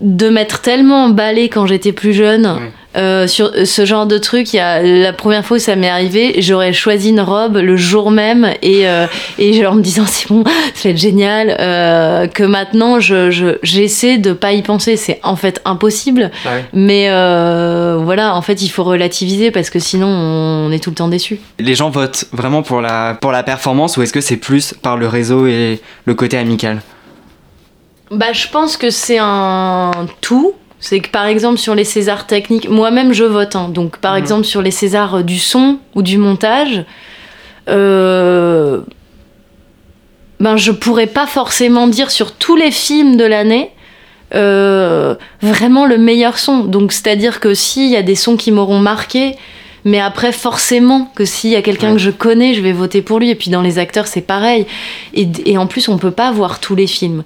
de 0.00 0.28
m'être 0.28 0.60
tellement 0.60 1.04
emballée 1.04 1.48
quand 1.48 1.66
j'étais 1.66 1.92
plus 1.92 2.12
jeune 2.12 2.46
Ouais. 2.46 2.72
Euh, 2.96 3.26
sur 3.26 3.50
ce 3.64 3.84
genre 3.86 4.06
de 4.06 4.18
truc. 4.18 4.52
Il 4.52 4.56
y 4.56 4.60
a, 4.60 4.82
la 4.82 5.12
première 5.12 5.44
fois 5.44 5.56
où 5.56 5.60
ça 5.60 5.76
m'est 5.76 5.88
arrivé, 5.88 6.34
j'aurais 6.42 6.72
choisi 6.72 7.10
une 7.10 7.20
robe 7.20 7.56
le 7.56 7.76
jour 7.76 8.10
même 8.10 8.52
et, 8.62 8.86
euh, 8.88 9.06
et 9.38 9.52
genre 9.54 9.72
en 9.72 9.76
me 9.76 9.82
disant 9.82 10.04
c'est 10.06 10.28
bon, 10.28 10.44
ça 10.44 10.50
va 10.84 10.90
être 10.90 10.98
génial. 10.98 11.56
euh, 11.60 12.26
que 12.26 12.42
maintenant, 12.42 13.00
je, 13.00 13.30
je- 13.30 13.58
j'essaie 13.62 14.18
de 14.18 14.32
pas 14.32 14.52
y 14.52 14.62
penser. 14.62 14.96
C'est 14.96 15.20
en 15.22 15.36
fait 15.36 15.60
impossible. 15.64 16.30
Mais 16.72 17.06
euh, 17.08 17.98
voilà, 18.02 18.34
en 18.34 18.42
fait, 18.42 18.62
il 18.62 18.68
faut 18.68 18.84
relativiser 18.84 19.50
parce 19.50 19.70
que 19.70 19.78
sinon, 19.78 20.06
on 20.08 20.70
est 20.72 20.82
tout 20.82 20.90
le 20.90 20.96
temps 20.96 21.08
déçu. 21.08 21.40
Les 21.58 21.74
gens 21.74 21.90
votent 21.90 22.24
vraiment 22.32 22.62
pour 22.62 22.80
la, 22.80 23.16
pour 23.20 23.32
la 23.32 23.42
performance 23.42 23.96
ou 23.96 24.02
est-ce 24.02 24.12
que 24.12 24.20
c'est 24.20 24.36
plus 24.36 24.74
par 24.74 24.96
le 24.96 25.08
réseau 25.08 25.46
et 25.46 25.80
le 26.04 26.14
côté 26.14 26.36
amical? 26.38 26.82
Bah, 28.10 28.32
je 28.32 28.46
pense 28.48 28.76
que 28.76 28.90
c'est 28.90 29.18
un 29.18 29.90
tout. 30.20 30.52
C'est 30.84 30.98
que 30.98 31.08
par 31.10 31.26
exemple 31.26 31.58
sur 31.58 31.76
les 31.76 31.84
Césars 31.84 32.26
techniques, 32.26 32.68
moi-même 32.68 33.12
je 33.12 33.22
vote. 33.22 33.54
hein. 33.54 33.68
donc 33.68 33.98
par 33.98 34.12
Mhm. 34.14 34.18
exemple 34.18 34.44
sur 34.44 34.62
les 34.62 34.72
Césars 34.72 35.18
euh, 35.18 35.22
du 35.22 35.38
son 35.38 35.78
ou 35.94 36.02
du 36.02 36.18
montage, 36.18 36.84
euh, 37.68 38.80
ben 40.40 40.56
je 40.56 40.72
pourrais 40.72 41.06
pas 41.06 41.26
forcément 41.26 41.86
dire 41.86 42.10
sur 42.10 42.32
tous 42.32 42.56
les 42.56 42.72
films 42.72 43.16
de 43.16 43.24
l'année 43.24 43.70
euh, 44.34 45.14
vraiment 45.40 45.86
le 45.86 45.98
meilleur 45.98 46.36
son. 46.38 46.64
Donc 46.64 46.92
c'est-à-dire 46.92 47.38
que 47.38 47.54
s'il 47.54 47.88
y 47.90 47.96
a 47.96 48.02
des 48.02 48.14
sons 48.16 48.36
qui 48.36 48.50
m'auront 48.50 48.78
marqué, 48.80 49.36
mais 49.84 50.00
après 50.00 50.32
forcément 50.32 51.12
que 51.14 51.24
s'il 51.24 51.50
y 51.50 51.56
a 51.56 51.62
quelqu'un 51.62 51.88
Ouais. 51.88 51.92
que 51.94 51.98
je 52.00 52.10
connais, 52.10 52.54
je 52.54 52.60
vais 52.62 52.72
voter 52.72 53.02
pour 53.02 53.20
lui. 53.20 53.30
Et 53.30 53.34
puis 53.36 53.50
dans 53.50 53.62
les 53.62 53.78
acteurs 53.78 54.06
c'est 54.08 54.22
pareil. 54.22 54.66
Et, 55.14 55.28
et 55.46 55.58
en 55.58 55.66
plus 55.68 55.88
on 55.88 55.96
peut 55.98 56.10
pas 56.10 56.32
voir 56.32 56.58
tous 56.60 56.74
les 56.74 56.86
films. 56.88 57.22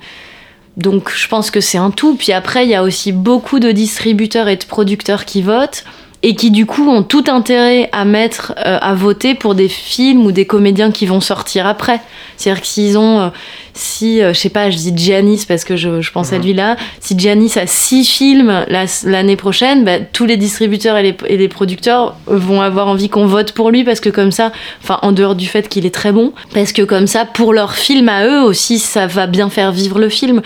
Donc 0.77 1.11
je 1.15 1.27
pense 1.29 1.51
que 1.51 1.61
c'est 1.61 1.79
un 1.79 1.91
tout. 1.91 2.17
Puis 2.17 2.33
après, 2.33 2.65
il 2.65 2.71
y 2.71 2.75
a 2.75 2.83
aussi 2.83 3.13
beaucoup 3.13 3.61
de 3.61 3.73
distributeurs 3.73 4.49
et 4.49 4.57
de 4.57 4.65
producteurs 4.65 5.25
qui 5.25 5.43
votent 5.43 5.85
et 6.23 6.35
qui 6.35 6.51
du 6.51 6.67
coup 6.67 6.89
ont 6.89 7.03
tout 7.03 7.25
intérêt 7.29 7.89
à 7.93 8.05
mettre 8.05 8.55
euh, 8.59 8.79
à 8.81 8.95
voter 8.95 9.35
pour 9.35 9.55
des 9.55 9.69
films 9.69 10.25
ou 10.27 10.33
des 10.33 10.45
comédiens 10.47 10.91
qui 10.91 11.07
vont 11.07 11.21
sortir 11.21 11.67
après. 11.67 12.01
C'est-à-dire 12.37 12.63
que 12.63 12.67
s'ils 12.67 12.99
ont, 12.99 13.21
euh, 13.21 13.29
si 13.75 14.21
euh, 14.23 14.33
je 14.33 14.39
sais 14.41 14.49
pas, 14.49 14.71
je 14.71 14.77
dis 14.77 14.93
Giannis 14.97 15.45
parce 15.47 15.65
que 15.65 15.77
je, 15.77 16.01
je 16.01 16.11
pense 16.11 16.33
à 16.33 16.39
Mhm. 16.39 16.43
lui 16.45 16.55
là, 16.55 16.77
si 17.01 17.19
Giannis 17.19 17.53
a 17.57 17.67
six 17.67 18.05
films 18.05 18.65
la- 18.69 18.87
l'année 19.05 19.37
prochaine, 19.37 19.85
bah, 19.85 20.01
tous 20.01 20.25
les 20.27 20.37
distributeurs 20.37 20.97
et 20.97 21.03
les, 21.03 21.17
et 21.29 21.37
les 21.37 21.49
producteurs 21.49 22.17
vont 22.27 22.61
avoir 22.63 22.89
envie 22.89 23.09
qu'on 23.09 23.27
vote 23.27 23.53
pour 23.53 23.71
lui 23.71 23.85
parce 23.85 24.01
que 24.01 24.09
comme 24.11 24.33
ça, 24.33 24.53
enfin 24.83 24.99
en 25.03 25.13
dehors 25.13 25.35
du 25.37 25.47
fait 25.47 25.69
qu'il 25.69 25.87
est 25.87 25.95
très 25.95 26.13
bon, 26.13 26.33
parce 26.55 26.73
que 26.73 26.83
comme 26.83 27.07
ça 27.07 27.25
pour 27.27 27.53
leur 27.53 27.75
film 27.75 28.09
à 28.09 28.27
eux 28.27 28.41
aussi, 28.43 28.79
ça 28.79 29.07
va 29.07 29.27
bien 29.27 29.49
faire 29.51 29.71
vivre 29.71 29.99
le 29.99 30.09
film 30.09 30.43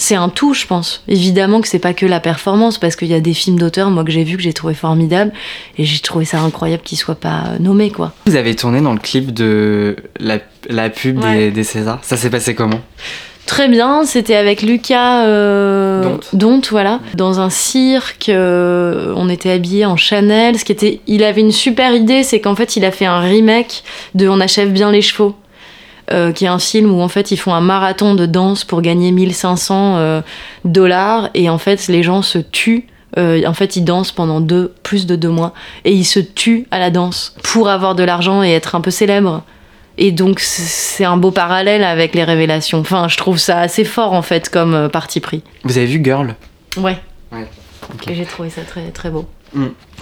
c'est 0.00 0.14
un 0.14 0.28
tout, 0.30 0.54
je 0.54 0.64
pense. 0.66 1.02
Évidemment 1.08 1.60
que 1.60 1.68
c'est 1.68 1.78
pas 1.78 1.92
que 1.92 2.06
la 2.06 2.20
performance, 2.20 2.78
parce 2.78 2.96
qu'il 2.96 3.08
y 3.08 3.14
a 3.14 3.20
des 3.20 3.34
films 3.34 3.58
d'auteurs, 3.58 3.90
moi, 3.90 4.04
que 4.04 4.10
j'ai 4.10 4.24
vu, 4.24 4.36
que 4.36 4.42
j'ai 4.42 4.52
trouvé 4.54 4.72
formidable, 4.72 5.32
et 5.76 5.84
j'ai 5.84 5.98
trouvé 5.98 6.24
ça 6.24 6.38
incroyable 6.40 6.82
qu'ils 6.82 6.96
soient 6.98 7.14
pas 7.16 7.42
nommés, 7.60 7.90
quoi. 7.90 8.12
Vous 8.26 8.36
avez 8.36 8.54
tourné 8.56 8.80
dans 8.80 8.92
le 8.94 9.00
clip 9.00 9.34
de 9.34 9.96
la, 10.20 10.38
la 10.70 10.88
pub 10.88 11.18
des, 11.20 11.26
Ouais. 11.26 11.50
des 11.50 11.64
Césars. 11.64 11.98
Ça 12.02 12.16
s'est 12.16 12.30
passé 12.30 12.54
comment? 12.54 12.80
Très 13.46 13.68
bien, 13.68 14.04
c'était 14.04 14.34
avec 14.34 14.60
Lucas 14.60 15.24
euh, 15.24 16.02
Donte. 16.02 16.28
Donte, 16.34 16.68
voilà, 16.70 17.00
dans 17.14 17.40
un 17.40 17.48
cirque. 17.48 18.28
euh, 18.28 19.14
on 19.16 19.30
était 19.30 19.50
habillés 19.50 19.86
en 19.86 19.96
Chanel. 19.96 20.58
Ce 20.58 20.64
qui 20.66 20.72
était, 20.72 21.00
il 21.06 21.24
avait 21.24 21.40
une 21.40 21.50
super 21.50 21.94
idée, 21.94 22.22
c'est 22.24 22.40
qu'en 22.40 22.54
fait, 22.54 22.76
il 22.76 22.84
a 22.84 22.90
fait 22.90 23.06
un 23.06 23.20
remake 23.20 23.82
de 24.14 24.28
On 24.28 24.38
achève 24.40 24.70
bien 24.70 24.90
les 24.92 25.00
chevaux. 25.00 25.34
Euh, 26.12 26.32
qui 26.32 26.44
est 26.44 26.48
un 26.48 26.58
film 26.58 26.90
où 26.92 27.00
en 27.00 27.08
fait 27.08 27.30
ils 27.30 27.36
font 27.36 27.52
un 27.52 27.60
marathon 27.60 28.14
de 28.14 28.26
danse 28.26 28.64
pour 28.64 28.82
gagner 28.82 29.10
1500 29.10 29.96
euh, 29.96 30.20
dollars 30.64 31.30
et 31.34 31.48
en 31.50 31.58
fait 31.58 31.88
les 31.88 32.02
gens 32.02 32.22
se 32.22 32.38
tuent 32.38 32.86
Euh, 33.16 33.42
en 33.46 33.54
fait 33.54 33.76
ils 33.76 33.84
dansent 33.84 34.12
pendant 34.12 34.40
deux, 34.40 34.74
plus 34.82 35.06
de 35.06 35.16
deux 35.16 35.30
mois 35.30 35.54
et 35.84 35.92
ils 35.92 36.04
se 36.04 36.20
tuent 36.20 36.66
à 36.70 36.78
la 36.78 36.90
danse 36.90 37.34
pour 37.42 37.70
avoir 37.70 37.94
de 37.94 38.04
l'argent 38.04 38.42
et 38.42 38.50
être 38.52 38.74
un 38.74 38.82
peu 38.82 38.90
célèbres 38.90 39.42
et 39.96 40.12
donc 40.12 40.40
c'est 40.40 41.06
un 41.06 41.16
beau 41.16 41.30
parallèle 41.30 41.84
avec 41.84 42.14
les 42.14 42.22
révélations. 42.22 42.80
Enfin, 42.80 43.08
je 43.08 43.16
trouve 43.16 43.38
ça 43.38 43.60
assez 43.60 43.84
fort 43.84 44.12
en 44.12 44.22
fait 44.22 44.50
comme 44.50 44.88
parti 44.90 45.20
pris. 45.20 45.42
Vous 45.64 45.78
avez 45.78 45.86
vu 45.86 46.00
Girl? 46.04 46.34
Ouais. 46.76 46.98
J'ai 48.06 48.24
trouvé 48.26 48.50
ça 48.50 48.62
très 48.62 48.90
très 48.90 49.10
beau. 49.10 49.26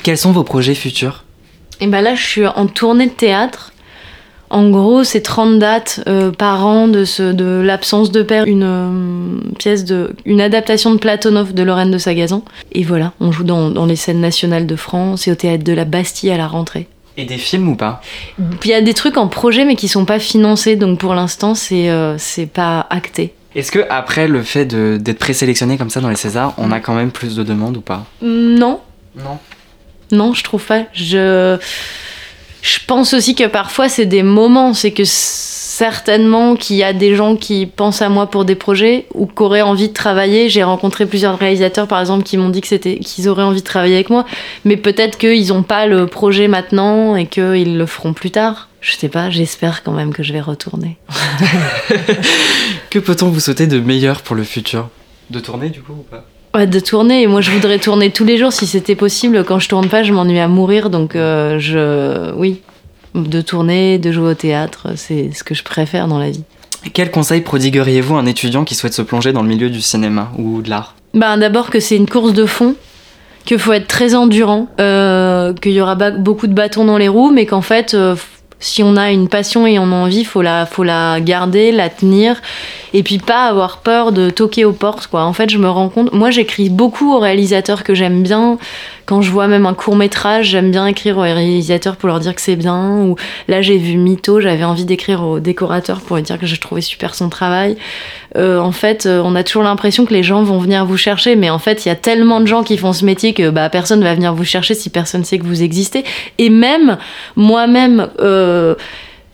Quels 0.02 0.18
sont 0.18 0.32
vos 0.32 0.44
projets 0.44 0.74
futurs? 0.74 1.24
Et 1.80 1.86
ben 1.86 2.00
là, 2.00 2.14
je 2.14 2.22
suis 2.22 2.46
en 2.46 2.66
tournée 2.66 3.06
de 3.06 3.12
théâtre. 3.12 3.72
En 4.48 4.70
gros, 4.70 5.02
c'est 5.02 5.22
30 5.22 5.58
dates 5.58 6.00
euh, 6.06 6.30
par 6.30 6.64
an 6.66 6.86
de, 6.88 7.04
ce, 7.04 7.32
de 7.32 7.60
l'absence 7.64 8.12
de 8.12 8.22
père, 8.22 8.44
une 8.46 8.62
euh, 8.62 9.54
pièce 9.58 9.84
de, 9.84 10.14
une 10.24 10.40
adaptation 10.40 10.94
de 10.94 10.98
Platonov 10.98 11.52
de 11.52 11.62
Lorraine 11.62 11.90
de 11.90 11.98
Sagazan. 11.98 12.42
Et 12.72 12.84
voilà, 12.84 13.12
on 13.20 13.32
joue 13.32 13.44
dans, 13.44 13.70
dans 13.70 13.86
les 13.86 13.96
scènes 13.96 14.20
nationales 14.20 14.66
de 14.66 14.76
France 14.76 15.26
et 15.26 15.32
au 15.32 15.34
théâtre 15.34 15.64
de 15.64 15.72
la 15.72 15.84
Bastille 15.84 16.30
à 16.30 16.36
la 16.36 16.46
rentrée. 16.46 16.86
Et 17.16 17.24
des 17.24 17.38
films 17.38 17.68
ou 17.68 17.76
pas? 17.76 18.02
Il 18.38 18.70
y 18.70 18.74
a 18.74 18.82
des 18.82 18.94
trucs 18.94 19.16
en 19.16 19.26
projet 19.26 19.64
mais 19.64 19.74
qui 19.74 19.88
sont 19.88 20.04
pas 20.04 20.18
financés, 20.18 20.76
donc 20.76 20.98
pour 20.98 21.14
l'instant 21.14 21.54
c'est 21.54 21.88
euh, 21.88 22.16
pas 22.52 22.86
acté. 22.90 23.32
Est-ce 23.54 23.72
que 23.72 23.86
après 23.88 24.28
le 24.28 24.42
fait 24.42 24.66
d'être 24.66 25.18
présélectionné 25.18 25.78
comme 25.78 25.88
ça 25.88 26.00
dans 26.00 26.10
les 26.10 26.16
Césars, 26.16 26.52
on 26.58 26.70
a 26.70 26.78
quand 26.78 26.94
même 26.94 27.10
plus 27.10 27.34
de 27.36 27.42
demandes 27.42 27.78
ou 27.78 27.80
pas? 27.80 28.04
Non, 28.20 28.80
Non. 29.16 29.38
Non, 30.12 30.34
je 30.34 30.44
trouve 30.44 30.62
pas. 30.64 30.82
Je, 30.92 31.58
je 32.66 32.80
pense 32.84 33.14
aussi 33.14 33.36
que 33.36 33.46
parfois 33.46 33.88
c'est 33.88 34.06
des 34.06 34.24
moments, 34.24 34.74
c'est 34.74 34.90
que 34.90 35.04
certainement 35.04 36.56
qu'il 36.56 36.74
y 36.74 36.82
a 36.82 36.92
des 36.92 37.14
gens 37.14 37.36
qui 37.36 37.66
pensent 37.66 38.02
à 38.02 38.08
moi 38.08 38.26
pour 38.28 38.44
des 38.44 38.56
projets 38.56 39.06
ou 39.14 39.26
qui 39.26 39.40
auraient 39.40 39.62
envie 39.62 39.88
de 39.88 39.92
travailler. 39.92 40.48
J'ai 40.48 40.64
rencontré 40.64 41.06
plusieurs 41.06 41.38
réalisateurs 41.38 41.86
par 41.86 42.00
exemple 42.00 42.24
qui 42.24 42.36
m'ont 42.36 42.48
dit 42.48 42.60
que 42.60 42.66
c'était 42.66 42.96
qu'ils 42.98 43.28
auraient 43.28 43.44
envie 43.44 43.60
de 43.60 43.66
travailler 43.66 43.94
avec 43.94 44.10
moi, 44.10 44.26
mais 44.64 44.76
peut-être 44.76 45.16
qu'ils 45.16 45.48
n'ont 45.48 45.62
pas 45.62 45.86
le 45.86 46.08
projet 46.08 46.48
maintenant 46.48 47.14
et 47.14 47.26
qu'ils 47.26 47.78
le 47.78 47.86
feront 47.86 48.14
plus 48.14 48.32
tard. 48.32 48.68
Je 48.80 48.96
sais 48.96 49.08
pas, 49.08 49.30
j'espère 49.30 49.84
quand 49.84 49.92
même 49.92 50.12
que 50.12 50.24
je 50.24 50.32
vais 50.32 50.40
retourner. 50.40 50.96
Que 52.90 52.98
peut-on 52.98 53.28
vous 53.28 53.40
souhaiter 53.40 53.66
de 53.66 53.78
meilleur 53.78 54.22
pour 54.22 54.36
le 54.36 54.44
futur? 54.44 54.88
De 55.28 55.38
tourner 55.38 55.68
du 55.68 55.82
coup 55.82 55.92
ou 55.92 56.02
pas? 56.02 56.24
Ouais, 56.56 56.66
de 56.66 56.80
tourner. 56.80 57.20
Et 57.22 57.26
moi, 57.26 57.42
je 57.42 57.50
voudrais 57.50 57.78
tourner 57.78 58.10
tous 58.10 58.24
les 58.24 58.38
jours 58.38 58.50
si 58.50 58.66
c'était 58.66 58.94
possible. 58.94 59.44
Quand 59.44 59.58
je 59.58 59.68
tourne 59.68 59.88
pas, 59.88 60.02
je 60.02 60.14
m'ennuie 60.14 60.38
à 60.38 60.48
mourir. 60.48 60.88
Donc, 60.88 61.14
euh, 61.14 61.58
je. 61.58 62.32
Oui. 62.34 62.62
De 63.14 63.42
tourner, 63.42 63.98
de 63.98 64.10
jouer 64.10 64.30
au 64.30 64.34
théâtre, 64.34 64.88
c'est 64.96 65.30
ce 65.34 65.44
que 65.44 65.54
je 65.54 65.62
préfère 65.62 66.08
dans 66.08 66.18
la 66.18 66.30
vie. 66.30 66.44
Quel 66.94 67.10
conseil 67.10 67.42
prodigueriez-vous 67.42 68.16
à 68.16 68.20
un 68.20 68.26
étudiant 68.26 68.64
qui 68.64 68.74
souhaite 68.74 68.94
se 68.94 69.02
plonger 69.02 69.32
dans 69.32 69.42
le 69.42 69.48
milieu 69.48 69.68
du 69.68 69.82
cinéma 69.82 70.32
ou 70.38 70.62
de 70.62 70.70
l'art? 70.70 70.94
Ben, 71.12 71.36
d'abord 71.36 71.70
que 71.70 71.80
c'est 71.80 71.96
une 71.96 72.08
course 72.08 72.32
de 72.32 72.46
fond, 72.46 72.74
qu'il 73.44 73.58
faut 73.58 73.72
être 73.72 73.88
très 73.88 74.14
endurant, 74.14 74.68
euh, 74.80 75.52
qu'il 75.54 75.72
y 75.72 75.80
aura 75.80 75.94
beaucoup 75.94 76.46
de 76.46 76.52
bâtons 76.54 76.84
dans 76.84 76.98
les 76.98 77.08
roues, 77.08 77.30
mais 77.30 77.46
qu'en 77.46 77.62
fait, 77.62 77.94
euh, 77.94 78.16
si 78.58 78.82
on 78.82 78.96
a 78.96 79.10
une 79.10 79.28
passion 79.28 79.66
et 79.66 79.78
on 79.78 79.92
a 79.92 79.94
envie, 79.94 80.24
faut 80.24 80.42
la, 80.42 80.66
faut 80.66 80.84
la 80.84 81.20
garder, 81.20 81.72
la 81.72 81.88
tenir, 81.88 82.40
et 82.94 83.02
puis 83.02 83.18
pas 83.18 83.46
avoir 83.46 83.78
peur 83.78 84.12
de 84.12 84.30
toquer 84.30 84.64
aux 84.64 84.72
portes, 84.72 85.06
quoi. 85.06 85.24
En 85.24 85.32
fait, 85.32 85.50
je 85.50 85.58
me 85.58 85.68
rends 85.68 85.88
compte, 85.88 86.12
moi 86.12 86.30
j'écris 86.30 86.70
beaucoup 86.70 87.12
aux 87.12 87.18
réalisateurs 87.18 87.84
que 87.84 87.94
j'aime 87.94 88.22
bien. 88.22 88.58
Quand 89.06 89.22
je 89.22 89.30
vois 89.30 89.46
même 89.46 89.66
un 89.66 89.74
court 89.74 89.94
métrage, 89.94 90.48
j'aime 90.48 90.72
bien 90.72 90.84
écrire 90.84 91.16
aux 91.18 91.22
réalisateurs 91.22 91.96
pour 91.96 92.08
leur 92.08 92.18
dire 92.18 92.34
que 92.34 92.40
c'est 92.40 92.56
bien. 92.56 92.96
Ou 93.02 93.14
là, 93.46 93.62
j'ai 93.62 93.78
vu 93.78 93.96
Mito, 93.96 94.40
j'avais 94.40 94.64
envie 94.64 94.84
d'écrire 94.84 95.22
au 95.22 95.38
décorateur 95.38 96.00
pour 96.00 96.16
lui 96.16 96.24
dire 96.24 96.40
que 96.40 96.46
je 96.46 96.60
trouvais 96.60 96.80
super 96.80 97.14
son 97.14 97.28
travail. 97.28 97.76
Euh, 98.36 98.58
en 98.58 98.72
fait, 98.72 99.06
euh, 99.06 99.22
on 99.24 99.36
a 99.36 99.44
toujours 99.44 99.62
l'impression 99.62 100.06
que 100.06 100.12
les 100.12 100.24
gens 100.24 100.42
vont 100.42 100.58
venir 100.58 100.84
vous 100.84 100.96
chercher, 100.96 101.36
mais 101.36 101.50
en 101.50 101.60
fait, 101.60 101.86
il 101.86 101.88
y 101.88 101.92
a 101.92 101.94
tellement 101.94 102.40
de 102.40 102.46
gens 102.46 102.64
qui 102.64 102.76
font 102.76 102.92
ce 102.92 103.04
métier 103.04 103.32
que 103.32 103.50
bah, 103.50 103.70
personne 103.70 104.02
va 104.02 104.12
venir 104.12 104.34
vous 104.34 104.44
chercher 104.44 104.74
si 104.74 104.90
personne 104.90 105.24
sait 105.24 105.38
que 105.38 105.46
vous 105.46 105.62
existez. 105.62 106.04
Et 106.38 106.50
même, 106.50 106.98
moi-même, 107.36 108.08
euh, 108.18 108.74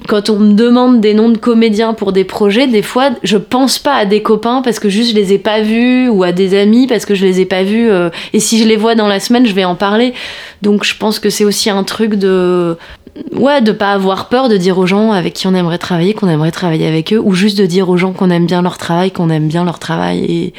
quand 0.08 0.30
on 0.30 0.38
me 0.38 0.54
demande 0.54 1.00
des 1.00 1.14
noms 1.14 1.28
de 1.28 1.38
comédiens 1.38 1.94
pour 1.94 2.12
des 2.12 2.24
projets, 2.24 2.66
des 2.66 2.82
fois, 2.82 3.10
je 3.22 3.36
pense 3.36 3.78
pas 3.78 3.94
à 3.94 4.04
des 4.04 4.22
copains 4.22 4.62
parce 4.62 4.78
que 4.78 4.88
juste 4.88 5.10
je 5.10 5.14
les 5.14 5.32
ai 5.32 5.38
pas 5.38 5.60
vus 5.60 6.08
ou 6.08 6.22
à 6.24 6.32
des 6.32 6.58
amis 6.58 6.86
parce 6.86 7.04
que 7.04 7.14
je 7.14 7.24
les 7.24 7.40
ai 7.40 7.46
pas 7.46 7.62
vus. 7.62 7.90
euh, 7.90 8.10
et 8.32 8.40
si 8.40 8.58
je 8.58 8.66
les 8.66 8.76
vois 8.76 8.94
dans 8.94 9.08
la 9.08 9.20
semaine, 9.20 9.46
je 9.46 9.54
vais 9.54 9.64
en 9.64 9.74
parler. 9.74 10.14
Donc 10.60 10.84
je 10.84 10.96
pense 10.96 11.18
que 11.18 11.30
c'est 11.30 11.44
aussi 11.44 11.70
un 11.70 11.84
truc 11.84 12.14
de 12.14 12.76
ouais, 13.32 13.60
de 13.60 13.72
pas 13.72 13.92
avoir 13.92 14.28
peur 14.28 14.48
de 14.48 14.56
dire 14.56 14.78
aux 14.78 14.86
gens 14.86 15.12
avec 15.12 15.34
qui 15.34 15.46
on 15.46 15.54
aimerait 15.54 15.78
travailler 15.78 16.14
qu'on 16.14 16.28
aimerait 16.28 16.50
travailler 16.50 16.86
avec 16.86 17.12
eux, 17.12 17.20
ou 17.22 17.34
juste 17.34 17.58
de 17.58 17.66
dire 17.66 17.88
aux 17.88 17.96
gens 17.96 18.12
qu'on 18.12 18.30
aime 18.30 18.46
bien 18.46 18.62
leur 18.62 18.78
travail, 18.78 19.10
qu'on 19.10 19.30
aime 19.30 19.48
bien 19.48 19.64
leur 19.64 19.78
travail. 19.78 20.24
Et 20.24 20.54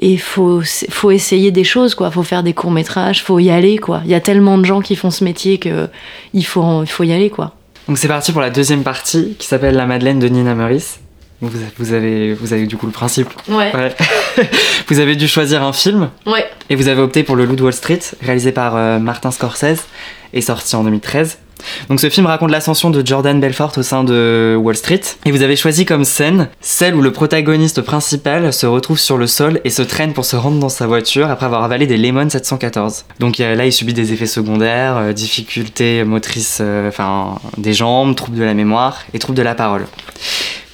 il 0.00 0.20
faut, 0.20 0.60
faut 0.90 1.10
essayer 1.10 1.50
des 1.50 1.64
choses, 1.64 1.94
quoi. 1.94 2.10
Faut 2.10 2.22
faire 2.22 2.42
des 2.42 2.52
courts-métrages, 2.52 3.22
faut 3.22 3.38
y 3.38 3.50
aller, 3.50 3.78
quoi. 3.78 4.02
Il 4.04 4.10
y 4.10 4.14
a 4.14 4.20
tellement 4.20 4.58
de 4.58 4.64
gens 4.64 4.80
qui 4.80 4.96
font 4.96 5.10
ce 5.10 5.24
métier 5.24 5.58
que 5.58 5.88
il 6.32 6.44
faut, 6.44 6.84
faut 6.86 7.04
y 7.04 7.12
aller, 7.12 7.30
quoi. 7.30 7.54
Donc 7.88 7.98
c'est 7.98 8.08
parti 8.08 8.32
pour 8.32 8.40
la 8.40 8.50
deuxième 8.50 8.82
partie 8.82 9.34
qui 9.38 9.46
s'appelle 9.46 9.74
La 9.74 9.86
Madeleine 9.86 10.18
de 10.18 10.28
Nina 10.28 10.54
Meurice. 10.54 11.00
Vous, 11.40 11.50
vous, 11.78 11.92
avez, 11.92 12.32
vous 12.32 12.52
avez 12.52 12.66
du 12.66 12.76
coup 12.76 12.86
le 12.86 12.92
principe. 12.92 13.28
Ouais. 13.48 13.70
vous 14.88 15.00
avez 15.00 15.16
dû 15.16 15.28
choisir 15.28 15.62
un 15.62 15.72
film. 15.72 16.10
Ouais. 16.26 16.46
Et 16.70 16.76
vous 16.76 16.88
avez 16.88 17.02
opté 17.02 17.22
pour 17.22 17.36
Le 17.36 17.44
Loup 17.44 17.56
de 17.56 17.62
Wall 17.62 17.72
Street, 17.72 18.00
réalisé 18.22 18.52
par 18.52 18.76
euh, 18.76 18.98
Martin 18.98 19.30
Scorsese 19.30 19.84
et 20.32 20.40
sorti 20.40 20.74
en 20.76 20.84
2013. 20.84 21.38
Donc 21.88 22.00
ce 22.00 22.10
film 22.10 22.26
raconte 22.26 22.50
l'ascension 22.50 22.90
de 22.90 23.04
Jordan 23.04 23.40
Belfort 23.40 23.72
au 23.76 23.82
sein 23.82 24.04
de 24.04 24.56
Wall 24.60 24.76
Street. 24.76 25.00
Et 25.24 25.30
vous 25.30 25.42
avez 25.42 25.56
choisi 25.56 25.84
comme 25.84 26.04
scène 26.04 26.48
celle 26.60 26.94
où 26.94 27.02
le 27.02 27.12
protagoniste 27.12 27.82
principal 27.82 28.52
se 28.52 28.66
retrouve 28.66 28.98
sur 28.98 29.16
le 29.16 29.26
sol 29.26 29.60
et 29.64 29.70
se 29.70 29.82
traîne 29.82 30.12
pour 30.12 30.24
se 30.24 30.36
rendre 30.36 30.58
dans 30.58 30.68
sa 30.68 30.86
voiture 30.86 31.30
après 31.30 31.46
avoir 31.46 31.64
avalé 31.64 31.86
des 31.86 31.96
Lemon 31.96 32.28
714. 32.28 33.04
Donc 33.20 33.38
là, 33.38 33.66
il 33.66 33.72
subit 33.72 33.94
des 33.94 34.12
effets 34.12 34.26
secondaires, 34.26 34.96
euh, 34.96 35.12
difficultés 35.12 36.04
motrices, 36.04 36.58
euh, 36.60 36.88
enfin 36.88 37.36
des 37.56 37.72
jambes, 37.72 38.14
troubles 38.14 38.38
de 38.38 38.44
la 38.44 38.54
mémoire 38.54 39.02
et 39.12 39.18
troubles 39.18 39.38
de 39.38 39.42
la 39.42 39.54
parole. 39.54 39.86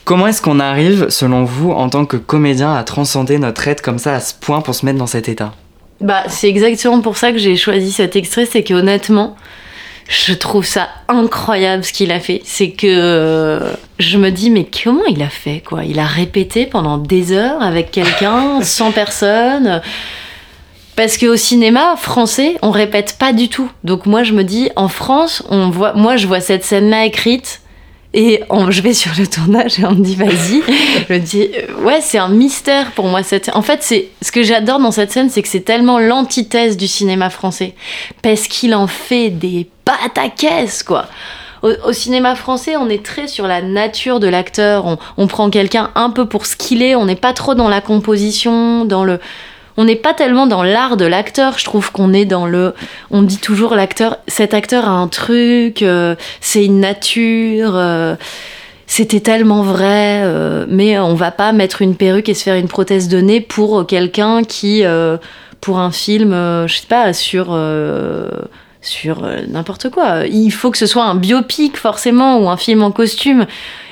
Comment 0.05 0.27
est-ce 0.27 0.43
qu'on 0.43 0.59
arrive, 0.59 1.09
selon 1.09 1.45
vous, 1.45 1.71
en 1.71 1.89
tant 1.89 2.05
que 2.05 2.17
comédien, 2.17 2.75
à 2.75 2.83
transcender 2.83 3.39
notre 3.39 3.69
aide 3.69 3.81
comme 3.81 3.99
ça 3.99 4.15
à 4.15 4.21
ce 4.21 4.35
point 4.35 4.61
pour 4.61 4.75
se 4.75 4.85
mettre 4.85 4.99
dans 4.99 5.07
cet 5.07 5.29
état? 5.29 5.53
Bah, 6.01 6.23
c'est 6.29 6.49
exactement 6.49 7.01
pour 7.01 7.17
ça 7.17 7.31
que 7.31 7.39
j'ai 7.39 7.57
choisi 7.57 7.93
cet 7.93 8.17
extrait, 8.17 8.47
c'est 8.47 8.63
que 8.63 8.75
honnêtement, 8.75 9.37
je 10.11 10.35
trouve 10.35 10.67
ça 10.67 10.89
incroyable 11.07 11.85
ce 11.85 11.93
qu'il 11.93 12.11
a 12.11 12.19
fait. 12.19 12.43
C'est 12.45 12.71
que 12.73 13.61
je 14.01 14.19
me 14.19 14.31
dis, 14.31 14.51
mais 14.51 14.67
comment 14.67 15.05
il 15.09 15.23
a 15.23 15.29
fait 15.29 15.63
quoi? 15.65 15.85
Il 15.85 16.01
a 16.01 16.05
répété 16.05 16.67
pendant 16.67 16.99
des 16.99 17.33
heures 17.33 17.63
avec 17.63 17.93
quelqu'un, 17.93 18.61
sans 18.63 18.91
personne. 18.91 19.81
Parce 20.97 21.17
qu'au 21.17 21.37
cinéma 21.37 21.95
français, 21.97 22.57
on 22.61 22.73
répète 22.73 23.17
pas 23.21 23.33
du 23.33 23.49
tout. 23.49 23.71
Donc 23.85 24.05
moi, 24.05 24.25
je 24.25 24.33
me 24.33 24.43
dis, 24.43 24.69
en 24.75 24.89
France, 24.89 25.45
on 25.49 25.71
voit, 25.71 25.93
moi, 25.93 26.17
je 26.17 26.27
vois 26.27 26.41
cette 26.41 26.65
scène-là 26.65 27.07
écrite 27.07 27.61
et 28.13 28.43
je 28.71 28.81
vais 28.81 28.93
sur 28.93 29.13
le 29.17 29.27
tournage 29.27 29.79
et 29.79 29.85
on 29.85 29.93
me 29.93 30.03
dit 30.03 30.17
vas-y. 30.17 30.63
je 31.09 31.15
me 31.15 31.19
dis 31.19 31.49
euh, 31.57 31.83
ouais 31.85 32.01
c'est 32.01 32.19
un 32.19 32.29
mystère 32.29 32.91
pour 32.93 33.07
moi 33.07 33.23
cette. 33.23 33.51
En 33.55 33.63
fait 33.63 33.83
c'est 33.83 34.09
ce 34.21 34.33
que 34.33 34.43
j'adore 34.43 34.81
dans 34.81 34.91
cette 34.91 35.13
scène 35.13 35.31
c'est 35.31 35.43
que 35.43 35.49
c'est 35.49 35.61
tellement 35.61 35.99
l'antithèse 35.99 36.77
du 36.77 36.89
cinéma 36.89 37.31
français 37.31 37.75
parce 38.23 38.49
qu'il 38.49 38.75
en 38.75 38.87
fait 38.87 39.31
des 39.31 39.69
pataquès 39.85 40.83
quoi. 40.83 41.07
Au, 41.63 41.93
cinéma 41.93 42.37
français, 42.37 42.79
on 42.79 42.89
est 42.89 43.05
très 43.05 43.29
sur 43.29 43.47
la 43.47 43.61
nature 43.61 44.19
de 44.19 44.27
l'acteur. 44.29 44.87
On, 44.87 44.97
on 45.19 45.27
prend 45.27 45.51
quelqu'un 45.51 45.91
un 45.95 46.09
peu 46.09 46.27
pour 46.27 46.47
ce 46.47 46.57
qu'il 46.57 46.83
est. 46.83 46.95
On 46.95 47.05
n'est 47.05 47.17
pas 47.17 47.35
trop 47.35 47.55
dans 47.55 47.69
la 47.69 47.83
composition, 47.83 48.87
dans 48.87 49.05
le 49.05 49.21
on 49.77 49.85
n'est 49.85 49.97
pas 49.97 50.15
tellement 50.15 50.47
dans 50.47 50.63
l'art 50.63 50.97
de 50.97 51.05
l'acteur. 51.05 51.59
Je 51.59 51.65
trouve 51.65 51.93
qu'on 51.93 52.13
est 52.13 52.25
dans 52.25 52.47
le. 52.47 52.75
On 53.11 53.23
dit 53.23 53.39
toujours 53.39 53.75
l'acteur. 53.75 54.19
Cet 54.27 54.55
acteur 54.55 54.87
a 54.87 54.93
un 54.93 55.09
truc. 55.09 55.83
Euh, 55.83 56.15
c'est 56.41 56.65
une 56.65 56.81
nature. 56.81 57.73
Euh, 57.75 58.17
c'était 58.87 59.21
tellement 59.21 59.63
vrai. 59.63 60.23
Euh, 60.23 60.67
mais 60.69 60.99
on 60.99 61.15
va 61.15 61.31
pas 61.31 61.53
mettre 61.53 61.83
une 61.83 61.95
perruque 61.95 62.29
et 62.29 62.35
se 62.35 62.43
faire 62.43 62.57
une 62.57 62.69
prothèse 62.69 63.09
de 63.09 63.21
nez 63.21 63.41
pour 63.41 63.87
quelqu'un 63.87 64.43
qui, 64.45 64.83
pour 65.61 65.79
un 65.79 65.91
film, 65.93 66.33
je 66.67 66.75
sais 66.75 66.87
pas, 66.89 67.13
sur 67.13 67.57
sur 68.83 69.29
n'importe 69.49 69.91
quoi. 69.91 70.27
Il 70.27 70.51
faut 70.51 70.71
que 70.71 70.79
ce 70.79 70.87
soit 70.87 71.05
un 71.05 71.15
biopic 71.15 71.77
forcément 71.77 72.39
ou 72.39 72.49
un 72.49 72.57
film 72.57 72.83
en 72.83 72.91
costume. 72.91 73.47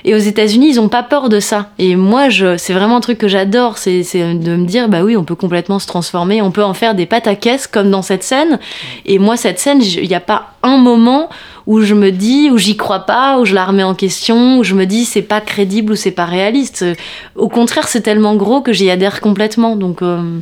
Et 0.04 0.14
aux 0.14 0.18
États-Unis, 0.18 0.70
ils 0.70 0.80
ont 0.80 0.88
pas 0.88 1.02
peur 1.02 1.28
de 1.28 1.40
ça. 1.40 1.70
Et 1.78 1.96
moi, 1.96 2.28
je, 2.28 2.56
c'est 2.56 2.72
vraiment 2.72 2.96
un 2.96 3.00
truc 3.00 3.18
que 3.18 3.28
j'adore, 3.28 3.78
c'est, 3.78 4.02
de 4.02 4.56
me 4.56 4.64
dire, 4.64 4.88
bah 4.88 5.02
oui, 5.02 5.16
on 5.16 5.24
peut 5.24 5.34
complètement 5.34 5.78
se 5.78 5.86
transformer, 5.86 6.40
on 6.40 6.50
peut 6.50 6.64
en 6.64 6.72
faire 6.72 6.94
des 6.94 7.04
pâtes 7.04 7.26
à 7.26 7.34
caisse 7.34 7.66
comme 7.66 7.90
dans 7.90 8.02
cette 8.02 8.22
scène. 8.22 8.58
Et 9.04 9.18
moi, 9.18 9.36
cette 9.36 9.58
scène, 9.58 9.82
il 9.82 10.08
n'y 10.08 10.14
a 10.14 10.20
pas 10.20 10.54
un 10.62 10.78
moment 10.78 11.28
où 11.66 11.82
je 11.82 11.94
me 11.94 12.10
dis, 12.10 12.48
où 12.50 12.56
j'y 12.56 12.76
crois 12.76 13.00
pas, 13.00 13.38
où 13.38 13.44
je 13.44 13.54
la 13.54 13.66
remets 13.66 13.82
en 13.82 13.94
question, 13.94 14.58
où 14.58 14.64
je 14.64 14.74
me 14.74 14.86
dis, 14.86 15.04
c'est 15.04 15.22
pas 15.22 15.40
crédible 15.40 15.92
ou 15.92 15.96
c'est 15.96 16.12
pas 16.12 16.24
réaliste. 16.24 16.84
Au 17.34 17.48
contraire, 17.48 17.88
c'est 17.88 18.00
tellement 18.00 18.36
gros 18.36 18.62
que 18.62 18.72
j'y 18.72 18.90
adhère 18.90 19.20
complètement. 19.20 19.76
Donc. 19.76 20.02
Euh, 20.02 20.40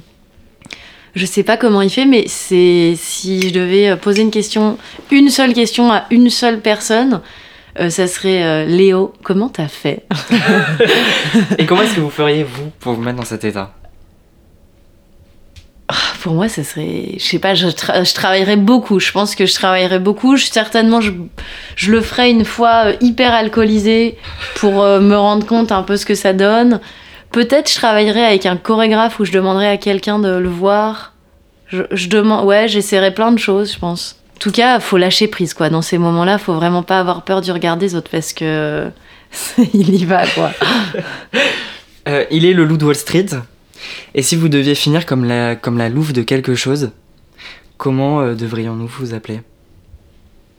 je 1.17 1.25
sais 1.25 1.43
pas 1.43 1.57
comment 1.57 1.81
il 1.81 1.91
fait, 1.91 2.05
mais 2.05 2.25
c'est 2.29 2.95
si 2.97 3.49
je 3.49 3.53
devais 3.53 3.97
poser 3.97 4.23
une 4.23 4.31
question, 4.31 4.77
une 5.11 5.31
seule 5.31 5.55
question 5.55 5.91
à 5.91 6.05
une 6.11 6.29
seule 6.29 6.61
personne, 6.61 7.23
euh, 7.81 7.89
ça 7.89 8.07
serait 8.07 8.43
euh, 8.43 8.65
Léo, 8.67 9.15
comment 9.23 9.49
t'as 9.49 9.69
fait? 9.69 10.05
Et 11.59 11.65
comment 11.65 11.83
est-ce 11.83 11.95
que 11.95 12.01
vous 12.01 12.11
feriez, 12.11 12.43
vous, 12.45 12.71
pour 12.81 12.93
vous 12.93 13.03
mettre 13.03 13.17
dans 13.17 13.25
cet 13.25 13.45
état? 13.45 13.73
Ah, 15.89 15.95
pour 16.21 16.35
moi, 16.35 16.49
ça 16.49 16.65
serait. 16.65 17.13
Je 17.17 17.25
sais 17.25 17.39
pas, 17.39 17.55
je, 17.55 18.15
travaillerais 18.15 18.57
beaucoup. 18.57 18.99
Je 18.99 19.13
pense 19.13 19.35
que 19.35 19.47
je 19.47 19.55
travaillerais 19.55 19.99
beaucoup. 19.99 20.37
certainement, 20.37 21.01
je, 21.01 21.13
le 21.91 22.01
ferais 22.01 22.31
une 22.31 22.45
fois 22.45 22.87
euh, 22.87 22.97
hyper 23.01 23.33
alcoolisé 23.33 24.19
pour 24.57 24.83
me 24.83 25.15
rendre 25.15 25.47
compte 25.47 25.73
un 25.73 25.83
peu 25.83 25.97
ce 25.97 26.05
que 26.05 26.15
ça 26.15 26.33
donne. 26.33 26.81
Peut-être 27.37 27.71
je 27.71 27.75
travaillerais 27.75 28.25
avec 28.25 28.47
un 28.47 28.57
chorégraphe 28.57 29.21
où 29.21 29.27
je 29.27 29.33
demanderais 29.33 29.69
à 29.69 29.77
quelqu'un 29.77 30.19
de 30.19 30.39
le 30.39 30.49
voir. 30.49 31.13
Je, 31.67 31.83
je 31.91 32.09
demande. 32.09 32.47
Ouais, 32.47 32.67
j'essaierais 32.67 33.13
plein 33.13 33.31
de 33.31 33.39
choses, 33.39 33.75
je 33.75 33.79
pense. 33.79 34.19
En 34.37 34.39
tout 34.39 34.51
cas, 34.51 34.81
faut 34.81 34.97
lâcher 34.97 35.29
prise, 35.29 35.53
quoi. 35.53 35.69
Dans 35.69 35.83
ces 35.83 35.99
moments-là, 35.99 36.39
faut 36.39 36.55
vraiment 36.55 36.83
pas 36.83 36.99
avoir 36.99 37.25
peur 37.25 37.43
du 37.43 37.53
regard 37.53 37.77
des 37.77 37.95
autres 37.95 38.11
parce 38.11 38.33
que 38.33 38.89
il 39.75 39.95
y 39.95 40.07
va, 40.07 40.27
quoi. 40.27 40.51
Euh, 42.09 42.25
il 42.31 42.45
est 42.45 42.53
le 42.53 42.65
loup 42.65 42.77
de 42.77 42.85
Wall 42.85 42.95
Street. 42.95 43.27
Et 44.15 44.23
si 44.23 44.37
vous 44.37 44.49
deviez 44.49 44.77
finir 44.77 45.07
comme 45.07 45.25
la, 45.25 45.57
comme 45.57 45.77
la 45.77 45.89
louve 45.89 46.13
de 46.13 46.23
quelque 46.23 46.55
chose, 46.55 46.93
comment 47.79 48.21
euh, 48.21 48.35
devrions-nous 48.35 48.87
vous 48.87 49.13
appeler? 49.13 49.41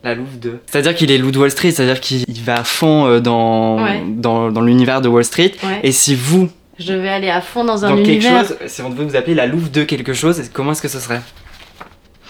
La 0.04 0.14
louve 0.14 0.38
de. 0.40 0.60
C'est-à-dire 0.66 0.94
qu'il 0.94 1.10
est 1.10 1.18
loup 1.18 1.32
de 1.32 1.40
Wall 1.40 1.50
Street, 1.50 1.72
c'est-à-dire 1.72 2.02
qu'il 2.02 2.26
va 2.44 2.60
à 2.60 2.64
fond 2.66 3.08
euh, 3.08 3.22
dans, 3.22 3.80
dans, 4.10 4.52
dans 4.52 4.62
l'univers 4.62 5.00
de 5.00 5.08
Wall 5.08 5.24
Street. 5.24 5.54
Et 5.82 5.94
si 5.94 6.14
vous. 6.14 6.50
Je 6.80 6.94
vais 6.94 7.10
aller 7.10 7.30
à 7.30 7.42
fond 7.42 7.64
dans 7.64 7.86
un 7.86 7.90
dans 7.90 7.98
univers. 7.98 8.48
Quelque 8.48 8.60
chose, 8.60 8.70
si 8.70 8.82
on 8.82 8.90
devait 8.90 9.06
vous 9.06 9.16
appeler 9.16 9.36
la 9.36 9.48
louve 9.48 9.72
de 9.72 9.84
quelque 9.84 10.14
chose, 10.14 10.42
comment 10.54 10.74
est-ce 10.74 10.82
que 10.82 10.88
ce 10.88 11.00
serait? 11.00 11.22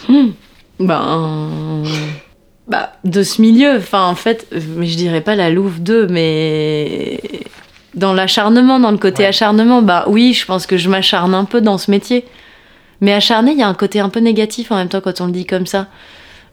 Hmm. 0.08 0.30
Ben. 0.80 1.84
Bah, 2.68 2.94
de 3.04 3.24
ce 3.24 3.42
milieu. 3.42 3.78
Enfin, 3.78 4.06
en 4.06 4.16
fait, 4.16 4.48
mais 4.76 4.86
je 4.86 4.96
dirais 4.96 5.22
pas 5.22 5.36
la 5.36 5.50
louve 5.50 5.82
2, 5.82 6.08
mais. 6.08 7.20
Dans 7.94 8.14
l'acharnement, 8.14 8.80
dans 8.80 8.92
le 8.92 8.98
côté 8.98 9.26
acharnement, 9.26 9.82
bah 9.82 10.06
oui, 10.08 10.34
je 10.34 10.46
pense 10.46 10.68
que 10.68 10.78
je 10.78 10.88
m'acharne 10.88 11.34
un 11.34 11.46
peu 11.46 11.62
dans 11.62 11.80
ce 11.80 11.90
métier. 11.90 12.26
Mais 13.02 13.12
acharné, 13.12 13.54
il 13.54 13.58
y 13.58 13.64
a 13.64 13.68
un 13.68 13.74
côté 13.74 14.00
un 14.00 14.10
peu 14.10 14.20
négatif 14.20 14.72
en 14.72 14.76
même 14.76 14.88
temps 14.88 15.02
quand 15.02 15.20
on 15.20 15.26
le 15.26 15.32
dit 15.32 15.46
comme 15.46 15.66
ça. 15.66 15.88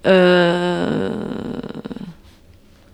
Euh... 0.06 1.10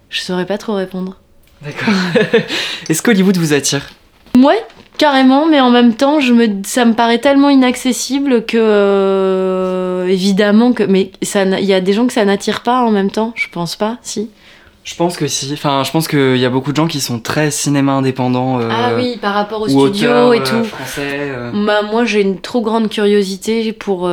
Je 0.09 0.21
saurais 0.21 0.47
pas 0.47 0.59
trop 0.59 0.75
répondre. 0.75 1.17
D'accord. 1.63 1.95
Est-ce 2.89 3.03
qu'Hollywood 3.03 3.37
vous 3.37 3.53
attire? 3.53 3.89
Ouais, 4.37 4.65
Carrément, 5.01 5.47
mais 5.47 5.63
en 5.63 5.71
même 5.71 5.95
temps, 5.95 6.21
je 6.21 6.35
me, 6.35 6.47
ça 6.63 6.85
me 6.85 6.93
paraît 6.93 7.21
tellement 7.21 7.49
inaccessible 7.49 8.45
que, 8.45 8.59
euh, 8.61 10.07
évidemment, 10.07 10.75
que, 10.75 10.83
mais 10.83 11.11
il 11.23 11.65
y 11.65 11.73
a 11.73 11.81
des 11.81 11.95
gens 11.95 12.07
que 12.07 12.13
ça 12.13 12.27
n'attire 12.27 12.63
pas 12.63 12.83
en 12.83 12.91
même 12.91 13.11
temps, 13.11 13.33
je 13.35 13.47
pense 13.51 13.77
pas, 13.77 13.97
si. 14.03 14.29
Je 14.83 14.95
pense 14.95 15.19
que 15.19 15.27
si. 15.27 15.53
Enfin, 15.53 15.83
je 15.85 15.91
pense 15.91 16.09
qu'il 16.09 16.39
y 16.39 16.45
a 16.45 16.51
beaucoup 16.51 16.73
de 16.73 16.77
gens 16.77 16.87
qui 16.87 17.01
sont 17.01 17.21
très 17.21 17.51
cinéma 17.51 17.93
indépendant. 17.93 18.61
Euh, 18.61 18.69
ah 18.71 18.93
oui, 18.97 19.19
par 19.21 19.35
rapport 19.35 19.61
au 19.61 19.69
studio 19.69 20.33
et 20.33 20.41
euh, 20.41 20.45
tout. 20.45 20.65
Français, 20.65 21.33
bah, 21.53 21.83
moi, 21.83 22.07
j'ai 22.07 22.23
une 22.23 22.41
trop 22.41 22.63
grande 22.63 22.89
curiosité 22.89 23.73
pour, 23.75 24.11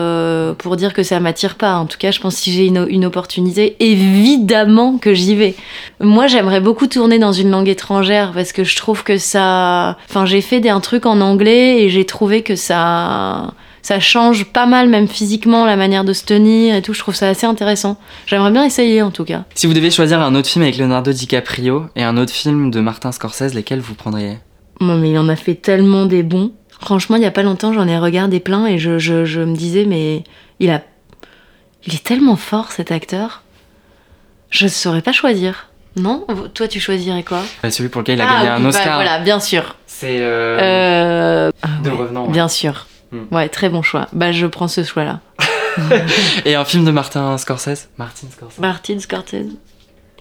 pour 0.57 0.75
dire 0.75 0.93
que 0.93 1.03
ça 1.03 1.19
m'attire 1.21 1.55
pas. 1.55 1.75
En 1.77 1.85
tout 1.85 1.97
cas, 1.97 2.11
je 2.11 2.19
pense 2.19 2.35
que 2.35 2.41
si 2.41 2.51
j'ai 2.51 2.65
une, 2.65 2.85
une, 2.89 3.05
opportunité, 3.05 3.77
évidemment 3.79 4.97
que 4.97 5.13
j'y 5.13 5.35
vais. 5.35 5.55
Moi, 6.01 6.27
j'aimerais 6.27 6.59
beaucoup 6.59 6.87
tourner 6.87 7.17
dans 7.17 7.31
une 7.31 7.49
langue 7.49 7.69
étrangère 7.69 8.33
parce 8.33 8.51
que 8.51 8.65
je 8.65 8.75
trouve 8.75 9.03
que 9.03 9.17
ça. 9.17 9.97
Enfin, 10.09 10.25
j'ai 10.25 10.41
fait 10.41 10.67
un 10.67 10.81
truc 10.81 11.05
en 11.05 11.21
anglais 11.21 11.83
et 11.83 11.89
j'ai 11.89 12.05
trouvé 12.05 12.41
que 12.41 12.55
ça 12.55 13.53
ça 13.87 14.01
change 14.01 14.43
pas 14.43 14.65
mal, 14.65 14.89
même 14.89 15.07
physiquement, 15.07 15.65
la 15.65 15.77
manière 15.77 16.03
de 16.03 16.11
se 16.11 16.25
tenir 16.25 16.75
et 16.75 16.81
tout. 16.81 16.93
Je 16.93 16.99
trouve 16.99 17.15
ça 17.15 17.29
assez 17.29 17.45
intéressant. 17.45 17.95
J'aimerais 18.25 18.51
bien 18.51 18.65
essayer 18.65 19.01
en 19.01 19.11
tout 19.11 19.23
cas. 19.23 19.45
Si 19.55 19.65
vous 19.65 19.73
devez 19.73 19.91
choisir 19.91 20.19
un 20.19 20.35
autre 20.35 20.49
film 20.49 20.63
avec 20.63 20.77
Leonardo 20.77 21.13
DiCaprio 21.13 21.85
et 21.95 22.03
un 22.03 22.17
autre 22.17 22.33
film 22.33 22.69
de 22.69 22.81
Martin 22.81 23.13
Scorsese, 23.13 23.53
lesquels 23.53 23.79
vous 23.79 23.95
prendriez? 23.95 24.39
Non, 24.81 24.97
mais 24.97 25.11
il 25.11 25.17
en 25.17 25.29
a 25.29 25.37
fait 25.37 25.55
tellement 25.55 26.05
des 26.05 26.21
bons. 26.21 26.51
Franchement, 26.81 27.15
il 27.15 27.21
y 27.21 27.25
a 27.25 27.31
pas 27.31 27.43
longtemps, 27.43 27.71
j'en 27.71 27.87
ai 27.87 27.97
regardé 27.97 28.41
plein 28.41 28.65
et 28.65 28.77
je, 28.77 28.99
je, 28.99 29.23
je, 29.23 29.39
me 29.39 29.55
disais, 29.55 29.85
mais 29.85 30.25
il 30.59 30.69
a. 30.69 30.81
Il 31.85 31.95
est 31.95 32.03
tellement 32.03 32.35
fort 32.35 32.73
cet 32.73 32.91
acteur. 32.91 33.43
Je 34.49 34.65
ne 34.65 34.69
saurais 34.69 35.01
pas 35.01 35.13
choisir. 35.13 35.69
Non? 35.95 36.27
Toi, 36.53 36.67
tu 36.67 36.81
choisirais 36.81 37.23
quoi? 37.23 37.41
Bah, 37.63 37.71
Celui 37.71 37.87
pour 37.87 38.01
lequel 38.01 38.17
il 38.17 38.21
a 38.21 38.25
gagné 38.25 38.49
ah 38.49 38.55
un 38.55 38.59
bah, 38.59 38.67
Oscar. 38.67 38.95
voilà, 38.95 39.19
bien 39.19 39.39
sûr. 39.39 39.77
C'est. 39.85 40.17
Euh... 40.19 40.57
euh 40.59 41.51
ah 41.61 41.67
de 41.85 41.89
revenant. 41.89 42.27
Bien 42.27 42.49
sûr. 42.49 42.85
Hmm. 43.11 43.23
Ouais, 43.31 43.47
très 43.49 43.69
bon 43.69 43.81
choix. 43.81 44.07
Bah, 44.13 44.31
je 44.31 44.45
prends 44.45 44.67
ce 44.67 44.83
choix-là. 44.83 45.21
Et 46.45 46.55
un 46.55 46.65
film 46.65 46.85
de 46.85 46.91
Martin 46.91 47.37
Scorsese? 47.37 47.87
Martin 47.97 48.27
Scorsese. 48.31 48.59
Martin 48.59 48.99
Scorsese. 48.99 49.55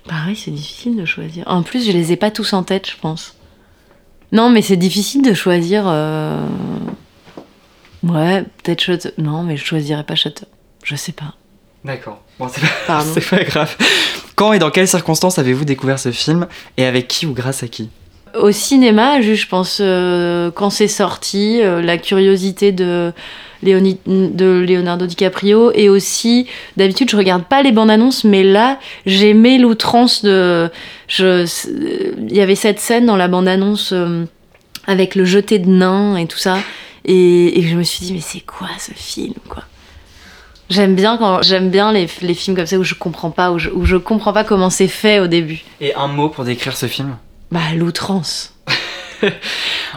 Pareil, 0.08 0.36
c'est 0.36 0.50
difficile 0.52 0.96
de 0.96 1.04
choisir. 1.04 1.44
En 1.48 1.62
plus, 1.62 1.84
je 1.86 1.90
les 1.92 2.12
ai 2.12 2.16
pas 2.16 2.30
tous 2.30 2.52
en 2.52 2.62
tête, 2.62 2.88
je 2.90 2.96
pense. 3.00 3.34
Non, 4.32 4.50
mais 4.50 4.62
c'est 4.62 4.76
difficile 4.76 5.22
de 5.22 5.34
choisir. 5.34 5.84
euh, 5.86 6.46
Ouais, 8.02 8.44
peut-être 8.62 8.80
Shutter. 8.82 9.10
Non, 9.18 9.42
mais 9.42 9.56
je 9.56 9.64
choisirais 9.64 10.04
pas 10.04 10.14
Shutter. 10.14 10.44
Je 10.84 10.94
sais 10.94 11.12
pas. 11.12 11.34
D'accord. 11.84 12.22
Bon, 12.38 12.48
c'est 12.48 12.60
pas, 12.60 12.66
Pardon. 12.86 13.10
c'est 13.14 13.28
pas 13.28 13.42
grave. 13.42 13.76
Quand 14.36 14.52
et 14.52 14.58
dans 14.58 14.70
quelles 14.70 14.86
circonstances 14.88 15.38
avez-vous 15.38 15.64
découvert 15.64 15.98
ce 15.98 16.12
film 16.12 16.46
et 16.76 16.84
avec 16.84 17.08
qui 17.08 17.26
ou 17.26 17.32
grâce 17.32 17.62
à 17.62 17.68
qui? 17.68 17.90
Au 18.38 18.52
cinéma, 18.52 19.20
je 19.20 19.46
pense, 19.46 19.78
euh, 19.80 20.50
quand 20.50 20.70
c'est 20.70 20.88
sorti, 20.88 21.60
euh, 21.62 21.80
la 21.80 21.98
curiosité 21.98 22.72
de, 22.72 23.12
Leonardo 23.62 25.06
DiCaprio 25.06 25.72
et 25.74 25.88
aussi, 25.88 26.46
d'habitude, 26.76 27.10
je 27.10 27.16
regarde 27.16 27.44
pas 27.44 27.62
les 27.62 27.72
bandes 27.72 27.90
annonces, 27.90 28.24
mais 28.24 28.42
là, 28.42 28.78
j'aimais 29.06 29.58
l'outrance 29.58 30.22
de. 30.22 30.70
je- 31.08 31.46
Il 32.18 32.36
y 32.36 32.40
avait 32.40 32.54
cette 32.54 32.80
scène 32.80 33.06
dans 33.06 33.16
la 33.16 33.28
bande 33.28 33.48
annonce 33.48 33.94
avec 34.86 35.14
le 35.14 35.24
jeté 35.24 35.58
de 35.58 35.68
nains 35.68 36.16
et 36.16 36.26
tout 36.26 36.38
ça, 36.38 36.58
et, 37.06 37.62
je 37.62 37.76
me 37.76 37.82
suis 37.82 38.04
dit, 38.04 38.12
mais 38.12 38.20
c'est 38.20 38.40
quoi 38.40 38.68
ce 38.78 38.92
film, 38.92 39.34
quoi? 39.48 39.62
J'aime 40.68 40.96
bien 40.96 41.16
quand 41.16 41.42
j'aime 41.42 41.70
bien 41.70 41.92
les, 41.92 42.08
films 42.08 42.56
comme 42.56 42.66
ça 42.66 42.76
où 42.76 42.82
je 42.82 42.94
comprends 42.94 43.30
pas 43.30 43.56
je, 43.56 43.70
où 43.70 43.84
je 43.84 43.96
comprends 43.96 44.32
pas 44.32 44.42
comment 44.42 44.68
c'est 44.68 44.88
fait 44.88 45.20
au 45.20 45.28
début. 45.28 45.62
Et 45.80 45.94
un 45.94 46.08
mot 46.08 46.28
pour 46.28 46.44
décrire 46.44 46.76
ce 46.76 46.86
film? 46.86 47.16
Bah 47.50 47.60
l'outrance. 47.74 48.52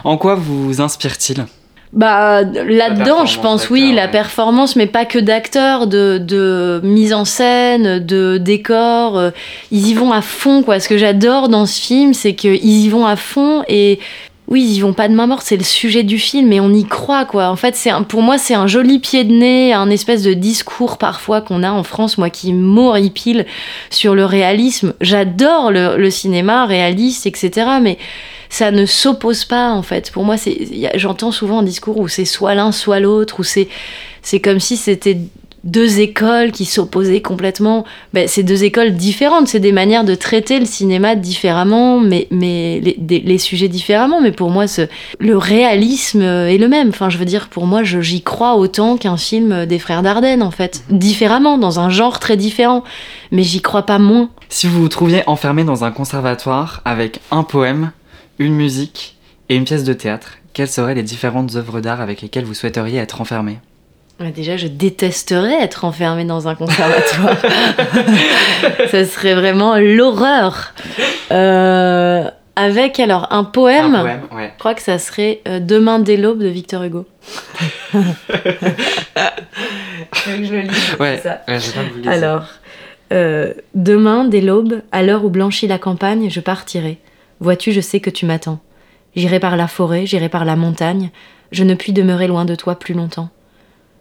En 0.04 0.16
quoi 0.16 0.34
vous 0.34 0.80
inspire-t-il? 0.80 1.44
Bah 1.92 2.42
là-dedans, 2.42 3.26
je 3.26 3.38
pense 3.40 3.68
oui, 3.68 3.92
la 3.92 4.06
performance, 4.08 4.76
mais 4.76 4.86
pas 4.86 5.04
que 5.04 5.18
d'acteurs, 5.18 5.86
de, 5.88 6.18
de 6.18 6.80
mise 6.84 7.12
en 7.12 7.24
scène, 7.24 7.98
de 7.98 8.38
décor. 8.38 9.18
euh, 9.18 9.30
Ils 9.72 9.88
y 9.88 9.94
vont 9.94 10.12
à 10.12 10.22
fond, 10.22 10.62
quoi. 10.62 10.78
Ce 10.80 10.88
que 10.88 10.96
j'adore 10.96 11.48
dans 11.48 11.66
ce 11.66 11.80
film, 11.80 12.14
c'est 12.14 12.34
qu'ils 12.34 12.64
y 12.64 12.88
vont 12.88 13.04
à 13.06 13.16
fond 13.16 13.62
et 13.68 13.98
oui, 14.50 14.64
ils 14.68 14.80
vont 14.80 14.92
pas 14.92 15.08
de 15.08 15.14
main 15.14 15.28
morte. 15.28 15.44
C'est 15.46 15.56
le 15.56 15.62
sujet 15.62 16.02
du 16.02 16.18
film 16.18 16.52
et 16.52 16.60
on 16.60 16.74
y 16.74 16.84
croit, 16.84 17.24
quoi. 17.24 17.48
En 17.48 17.56
fait, 17.56 17.76
c'est 17.76 17.92
pour 18.08 18.20
moi, 18.20 18.36
c'est 18.36 18.54
un 18.54 18.66
joli 18.66 18.98
pied 18.98 19.22
de 19.22 19.32
nez, 19.32 19.72
un 19.72 19.88
espèce 19.90 20.24
de 20.24 20.34
discours 20.34 20.98
parfois 20.98 21.40
qu'on 21.40 21.62
a 21.62 21.70
en 21.70 21.84
France, 21.84 22.18
moi 22.18 22.30
qui 22.30 22.52
m'horripile 22.52 23.46
sur 23.90 24.16
le 24.16 24.24
réalisme. 24.24 24.94
J'adore 25.00 25.70
le, 25.70 26.10
cinéma 26.10 26.66
réaliste, 26.66 27.26
etc. 27.26 27.66
Mais 27.80 27.96
ça 28.48 28.72
ne 28.72 28.86
s'oppose 28.86 29.44
pas 29.44 29.70
en 29.70 29.82
fait. 29.82 30.10
Pour 30.10 30.24
moi, 30.24 30.34
j'entends 30.96 31.30
souvent 31.30 31.60
un 31.60 31.62
discours 31.62 31.98
où 31.98 32.08
c'est 32.08 32.24
soit 32.24 32.56
l'un, 32.56 32.72
soit 32.72 32.98
l'autre, 32.98 33.38
où 33.38 33.44
c'est 33.44 33.68
comme 34.40 34.58
si 34.58 34.76
c'était 34.76 35.18
deux 35.64 36.00
écoles 36.00 36.52
qui 36.52 36.64
s'opposaient 36.64 37.20
complètement. 37.20 37.84
Ben, 38.14 38.26
c'est 38.28 38.42
deux 38.42 38.64
écoles 38.64 38.92
différentes, 38.92 39.48
c'est 39.48 39.60
des 39.60 39.72
manières 39.72 40.04
de 40.04 40.14
traiter 40.14 40.58
le 40.58 40.64
cinéma 40.64 41.16
différemment, 41.16 42.00
mais, 42.00 42.26
mais 42.30 42.80
les, 42.80 43.38
sujets 43.38 43.68
différemment. 43.68 44.20
Mais 44.20 44.32
pour 44.32 44.50
moi, 44.50 44.66
ce, 44.66 44.82
le 45.18 45.36
réalisme 45.36 46.22
est 46.22 46.58
le 46.58 46.68
même. 46.68 46.88
Enfin, 46.88 47.10
je 47.10 47.18
veux 47.18 47.24
dire, 47.24 47.48
pour 47.48 47.66
moi, 47.66 47.82
j'y 47.82 48.22
crois 48.22 48.56
autant 48.56 48.96
qu'un 48.96 49.16
film 49.16 49.66
des 49.66 49.78
frères 49.78 50.02
Dardenne, 50.02 50.42
en 50.42 50.50
fait. 50.50 50.82
Différemment, 50.90 51.58
dans 51.58 51.80
un 51.80 51.90
genre 51.90 52.18
très 52.20 52.36
différent. 52.36 52.84
Mais 53.32 53.42
j'y 53.42 53.60
crois 53.60 53.84
pas 53.84 53.98
moins. 53.98 54.30
Si 54.48 54.66
vous 54.66 54.80
vous 54.80 54.88
trouviez 54.88 55.22
enfermé 55.26 55.64
dans 55.64 55.84
un 55.84 55.90
conservatoire 55.90 56.82
avec 56.84 57.20
un 57.30 57.42
poème, 57.42 57.92
une 58.38 58.54
musique 58.54 59.16
et 59.48 59.56
une 59.56 59.64
pièce 59.64 59.84
de 59.84 59.92
théâtre, 59.92 60.38
quelles 60.52 60.68
seraient 60.68 60.94
les 60.94 61.02
différentes 61.02 61.54
œuvres 61.54 61.80
d'art 61.80 62.00
avec 62.00 62.22
lesquelles 62.22 62.44
vous 62.44 62.54
souhaiteriez 62.54 62.98
être 62.98 63.20
enfermé? 63.20 63.58
Déjà, 64.34 64.58
je 64.58 64.66
détesterais 64.66 65.62
être 65.62 65.86
enfermée 65.86 66.26
dans 66.26 66.46
un 66.46 66.54
conservatoire. 66.54 67.36
Ça 68.90 69.06
serait 69.06 69.34
vraiment 69.34 69.76
l'horreur. 69.78 70.74
Euh, 71.32 72.28
avec 72.54 73.00
alors 73.00 73.28
un 73.30 73.44
poème, 73.44 73.94
Un 73.94 74.00
poème, 74.00 74.20
ouais. 74.32 74.50
je 74.54 74.58
crois 74.58 74.74
que 74.74 74.82
ça 74.82 74.98
serait 74.98 75.40
euh, 75.48 75.58
Demain 75.60 76.00
dès 76.00 76.18
l'aube 76.18 76.40
de 76.40 76.48
Victor 76.48 76.82
Hugo. 76.82 77.06
je 77.94 78.00
le 80.52 80.60
lis, 80.62 80.94
Ouais, 80.98 81.18
ça. 81.22 81.40
ouais, 81.48 81.58
j'ai 81.58 81.72
pas 81.72 81.82
voulu 81.88 82.02
dire. 82.02 82.10
Alors, 82.10 82.44
euh, 83.12 83.54
demain, 83.74 84.24
dès 84.24 84.40
l'aube, 84.42 84.82
à 84.92 85.02
l'heure 85.02 85.24
où 85.24 85.30
blanchit 85.30 85.66
la 85.68 85.78
campagne, 85.78 86.28
je 86.28 86.40
partirai. 86.40 86.98
Vois-tu, 87.40 87.72
je 87.72 87.80
sais 87.80 88.00
que 88.00 88.10
tu 88.10 88.26
m'attends. 88.26 88.58
J'irai 89.16 89.40
par 89.40 89.56
la 89.56 89.66
forêt, 89.66 90.04
j'irai 90.04 90.28
par 90.28 90.44
la 90.44 90.56
montagne, 90.56 91.10
je 91.52 91.64
ne 91.64 91.74
puis 91.74 91.92
demeurer 91.94 92.26
loin 92.26 92.44
de 92.44 92.54
toi 92.54 92.78
plus 92.78 92.92
longtemps. 92.94 93.30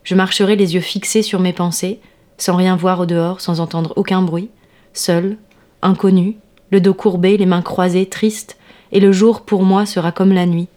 Je 0.03 0.15
marcherai 0.15 0.55
les 0.55 0.75
yeux 0.75 0.81
fixés 0.81 1.21
sur 1.21 1.39
mes 1.39 1.53
pensées, 1.53 1.99
sans 2.37 2.55
rien 2.55 2.75
voir 2.75 2.99
au 3.01 3.05
dehors, 3.05 3.41
sans 3.41 3.59
entendre 3.59 3.93
aucun 3.95 4.21
bruit, 4.21 4.49
seul, 4.93 5.37
inconnu, 5.81 6.37
le 6.71 6.81
dos 6.81 6.93
courbé, 6.93 7.37
les 7.37 7.45
mains 7.45 7.61
croisées, 7.61 8.05
triste, 8.05 8.57
et 8.91 8.99
le 8.99 9.11
jour 9.11 9.41
pour 9.41 9.63
moi 9.63 9.85
sera 9.85 10.11
comme 10.11 10.33
la 10.33 10.45
nuit. 10.45 10.67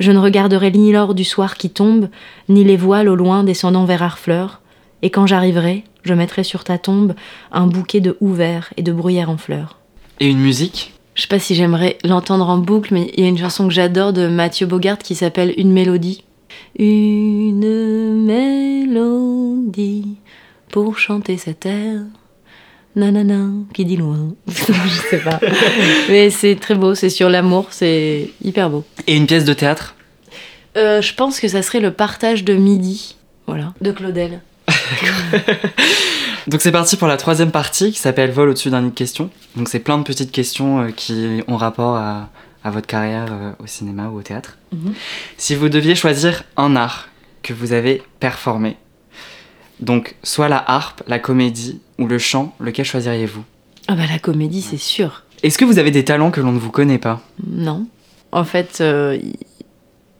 Je 0.00 0.12
ne 0.12 0.18
regarderai 0.18 0.70
ni 0.70 0.92
l'or 0.92 1.14
du 1.14 1.24
soir 1.24 1.56
qui 1.56 1.70
tombe, 1.70 2.08
ni 2.48 2.64
les 2.64 2.76
voiles 2.76 3.08
au 3.08 3.16
loin 3.16 3.42
descendant 3.42 3.84
vers 3.84 4.02
Harfleur, 4.02 4.60
et 5.02 5.10
quand 5.10 5.26
j'arriverai, 5.26 5.84
je 6.02 6.14
mettrai 6.14 6.44
sur 6.44 6.64
ta 6.64 6.78
tombe 6.78 7.14
un 7.52 7.66
bouquet 7.66 8.00
de 8.00 8.16
houx 8.20 8.32
verts 8.32 8.72
et 8.76 8.82
de 8.82 8.92
bruyères 8.92 9.30
en 9.30 9.36
fleurs. 9.36 9.78
Et 10.20 10.28
une 10.28 10.40
musique? 10.40 10.94
Je 11.14 11.22
sais 11.22 11.28
pas 11.28 11.40
si 11.40 11.56
j'aimerais 11.56 11.98
l'entendre 12.04 12.48
en 12.48 12.58
boucle, 12.58 12.94
mais 12.94 13.10
il 13.16 13.24
y 13.24 13.26
a 13.26 13.28
une 13.28 13.38
chanson 13.38 13.66
que 13.66 13.74
j'adore 13.74 14.12
de 14.12 14.28
Mathieu 14.28 14.66
Bogart 14.66 14.98
qui 14.98 15.16
s'appelle 15.16 15.52
Une 15.56 15.72
mélodie. 15.72 16.22
Une 16.78 18.24
mélodie 18.24 20.16
pour 20.70 20.98
chanter 20.98 21.36
cette 21.36 21.66
air. 21.66 22.00
Nanana, 22.96 23.48
qui 23.72 23.84
dit 23.84 23.96
loin. 23.96 24.34
je 24.48 25.08
sais 25.10 25.18
pas. 25.18 25.38
Mais 26.08 26.30
c'est 26.30 26.56
très 26.56 26.74
beau, 26.74 26.94
c'est 26.94 27.10
sur 27.10 27.28
l'amour, 27.28 27.66
c'est 27.70 28.30
hyper 28.42 28.70
beau. 28.70 28.84
Et 29.06 29.16
une 29.16 29.26
pièce 29.26 29.44
de 29.44 29.52
théâtre? 29.52 29.94
Euh, 30.76 31.00
je 31.00 31.14
pense 31.14 31.40
que 31.40 31.48
ça 31.48 31.62
serait 31.62 31.80
le 31.80 31.92
partage 31.92 32.44
de 32.44 32.54
midi. 32.54 33.16
Voilà, 33.46 33.72
de 33.80 33.92
Claudel. 33.92 34.40
Donc 36.48 36.60
c'est 36.60 36.72
parti 36.72 36.96
pour 36.96 37.08
la 37.08 37.16
troisième 37.16 37.50
partie 37.50 37.92
qui 37.92 37.98
s'appelle 37.98 38.30
Vol 38.30 38.50
au-dessus 38.50 38.70
d'un 38.70 38.82
nid 38.82 38.90
de 38.90 38.94
questions. 38.94 39.30
Donc 39.56 39.68
c'est 39.68 39.80
plein 39.80 39.98
de 39.98 40.02
petites 40.02 40.32
questions 40.32 40.80
euh, 40.80 40.90
qui 40.90 41.42
ont 41.46 41.56
rapport 41.56 41.96
à, 41.96 42.30
à 42.68 42.70
votre 42.70 42.86
carrière 42.86 43.26
euh, 43.30 43.52
au 43.62 43.66
cinéma 43.66 44.08
ou 44.08 44.18
au 44.18 44.22
théâtre. 44.22 44.58
Mhm. 44.72 44.94
Si 45.36 45.54
vous 45.54 45.68
deviez 45.68 45.94
choisir 45.94 46.44
un 46.56 46.76
art 46.76 47.08
que 47.42 47.52
vous 47.52 47.72
avez 47.72 48.02
performé, 48.20 48.76
donc 49.80 50.14
soit 50.22 50.48
la 50.48 50.62
harpe, 50.66 51.02
la 51.06 51.18
comédie 51.18 51.80
ou 51.98 52.06
le 52.06 52.18
chant, 52.18 52.54
lequel 52.60 52.84
choisiriez-vous? 52.84 53.44
Ah 53.88 53.94
bah 53.94 54.02
la 54.08 54.18
comédie, 54.18 54.62
c'est 54.62 54.76
sûr. 54.76 55.24
Est-ce 55.42 55.56
que 55.56 55.64
vous 55.64 55.78
avez 55.78 55.90
des 55.90 56.04
talents 56.04 56.30
que 56.30 56.40
l'on 56.40 56.52
ne 56.52 56.58
vous 56.58 56.70
connaît 56.70 56.98
pas? 56.98 57.20
Non. 57.46 57.86
En 58.32 58.44
fait, 58.44 58.78
euh, 58.80 59.18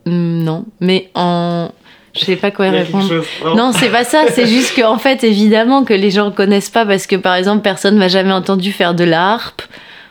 mm, 0.06 0.42
non. 0.42 0.64
Mais 0.80 1.10
en. 1.14 1.70
Je 2.14 2.24
sais 2.24 2.36
pas 2.36 2.50
quoi 2.50 2.70
répondre. 2.70 3.22
Non, 3.44 3.72
c'est 3.72 3.90
pas 3.90 4.02
ça. 4.02 4.24
C'est 4.34 4.46
juste 4.46 4.74
qu'en 4.74 4.98
fait, 4.98 5.22
évidemment, 5.22 5.84
que 5.84 5.92
les 5.92 6.10
gens 6.10 6.32
connaissent 6.32 6.70
pas 6.70 6.86
parce 6.86 7.06
que, 7.06 7.14
par 7.14 7.34
exemple, 7.34 7.62
personne 7.62 7.96
m'a 7.96 8.08
jamais 8.08 8.32
entendu 8.32 8.72
faire 8.72 8.94
de 8.94 9.04
la 9.04 9.34
harpe, 9.34 9.62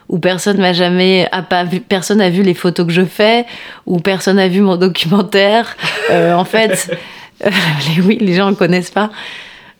ou 0.09 0.19
personne 0.19 0.57
m'a 0.57 0.73
jamais 0.73 1.27
a 1.31 1.41
pas 1.41 1.63
vu, 1.63 1.81
personne 1.81 2.21
a 2.21 2.29
vu 2.29 2.41
les 2.43 2.53
photos 2.53 2.87
que 2.87 2.93
je 2.93 3.03
fais, 3.03 3.45
ou 3.85 3.99
personne 3.99 4.39
a 4.39 4.47
vu 4.47 4.61
mon 4.61 4.75
documentaire. 4.77 5.75
Euh, 6.09 6.33
en 6.33 6.45
fait, 6.45 6.97
euh, 7.45 7.49
les, 7.95 8.01
oui, 8.01 8.17
les 8.19 8.33
gens 8.33 8.49
ne 8.49 8.55
connaissent 8.55 8.91
pas. 8.91 9.11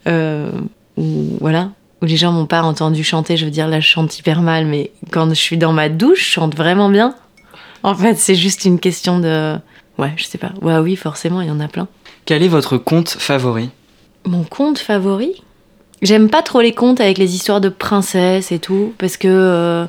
Euh, 0.08 0.52
ou 0.98 1.38
voilà. 1.40 1.72
Ou 2.02 2.06
les 2.06 2.18
gens 2.18 2.32
m'ont 2.32 2.46
pas 2.46 2.62
entendu 2.62 3.04
chanter. 3.04 3.38
Je 3.38 3.46
veux 3.46 3.52
dire, 3.52 3.68
là, 3.68 3.80
je 3.80 3.88
chante 3.88 4.18
hyper 4.20 4.42
mal, 4.42 4.66
mais 4.66 4.92
quand 5.12 5.30
je 5.30 5.36
suis 5.36 5.58
dans 5.58 5.74
ma 5.74 5.90
douche, 5.90 6.26
je 6.26 6.32
chante 6.32 6.56
vraiment 6.56 6.90
bien. 6.90 7.16
En 7.84 7.96
fait, 7.96 8.16
c'est 8.16 8.36
juste 8.36 8.66
une 8.66 8.80
question 8.80 9.20
de. 9.20 9.56
Ouais, 9.98 10.14
je 10.16 10.26
sais 10.26 10.38
pas. 10.38 10.52
Ouais, 10.62 10.78
oui, 10.78 10.96
forcément, 10.96 11.42
il 11.42 11.48
y 11.48 11.52
en 11.52 11.60
a 11.60 11.68
plein. 11.68 11.88
Quel 12.26 12.44
est 12.44 12.48
votre 12.48 12.78
conte 12.78 13.10
favori? 13.10 13.70
Mon 14.26 14.44
conte 14.44 14.78
favori? 14.78 15.42
J'aime 16.04 16.30
pas 16.30 16.44
trop 16.44 16.62
les 16.62 16.74
contes 16.74 17.02
avec 17.02 17.18
les 17.18 17.34
histoires 17.34 17.62
de 17.62 17.70
princesses 17.70 18.52
et 18.52 18.60
tout, 18.60 18.94
parce 18.98 19.18
que. 19.18 19.88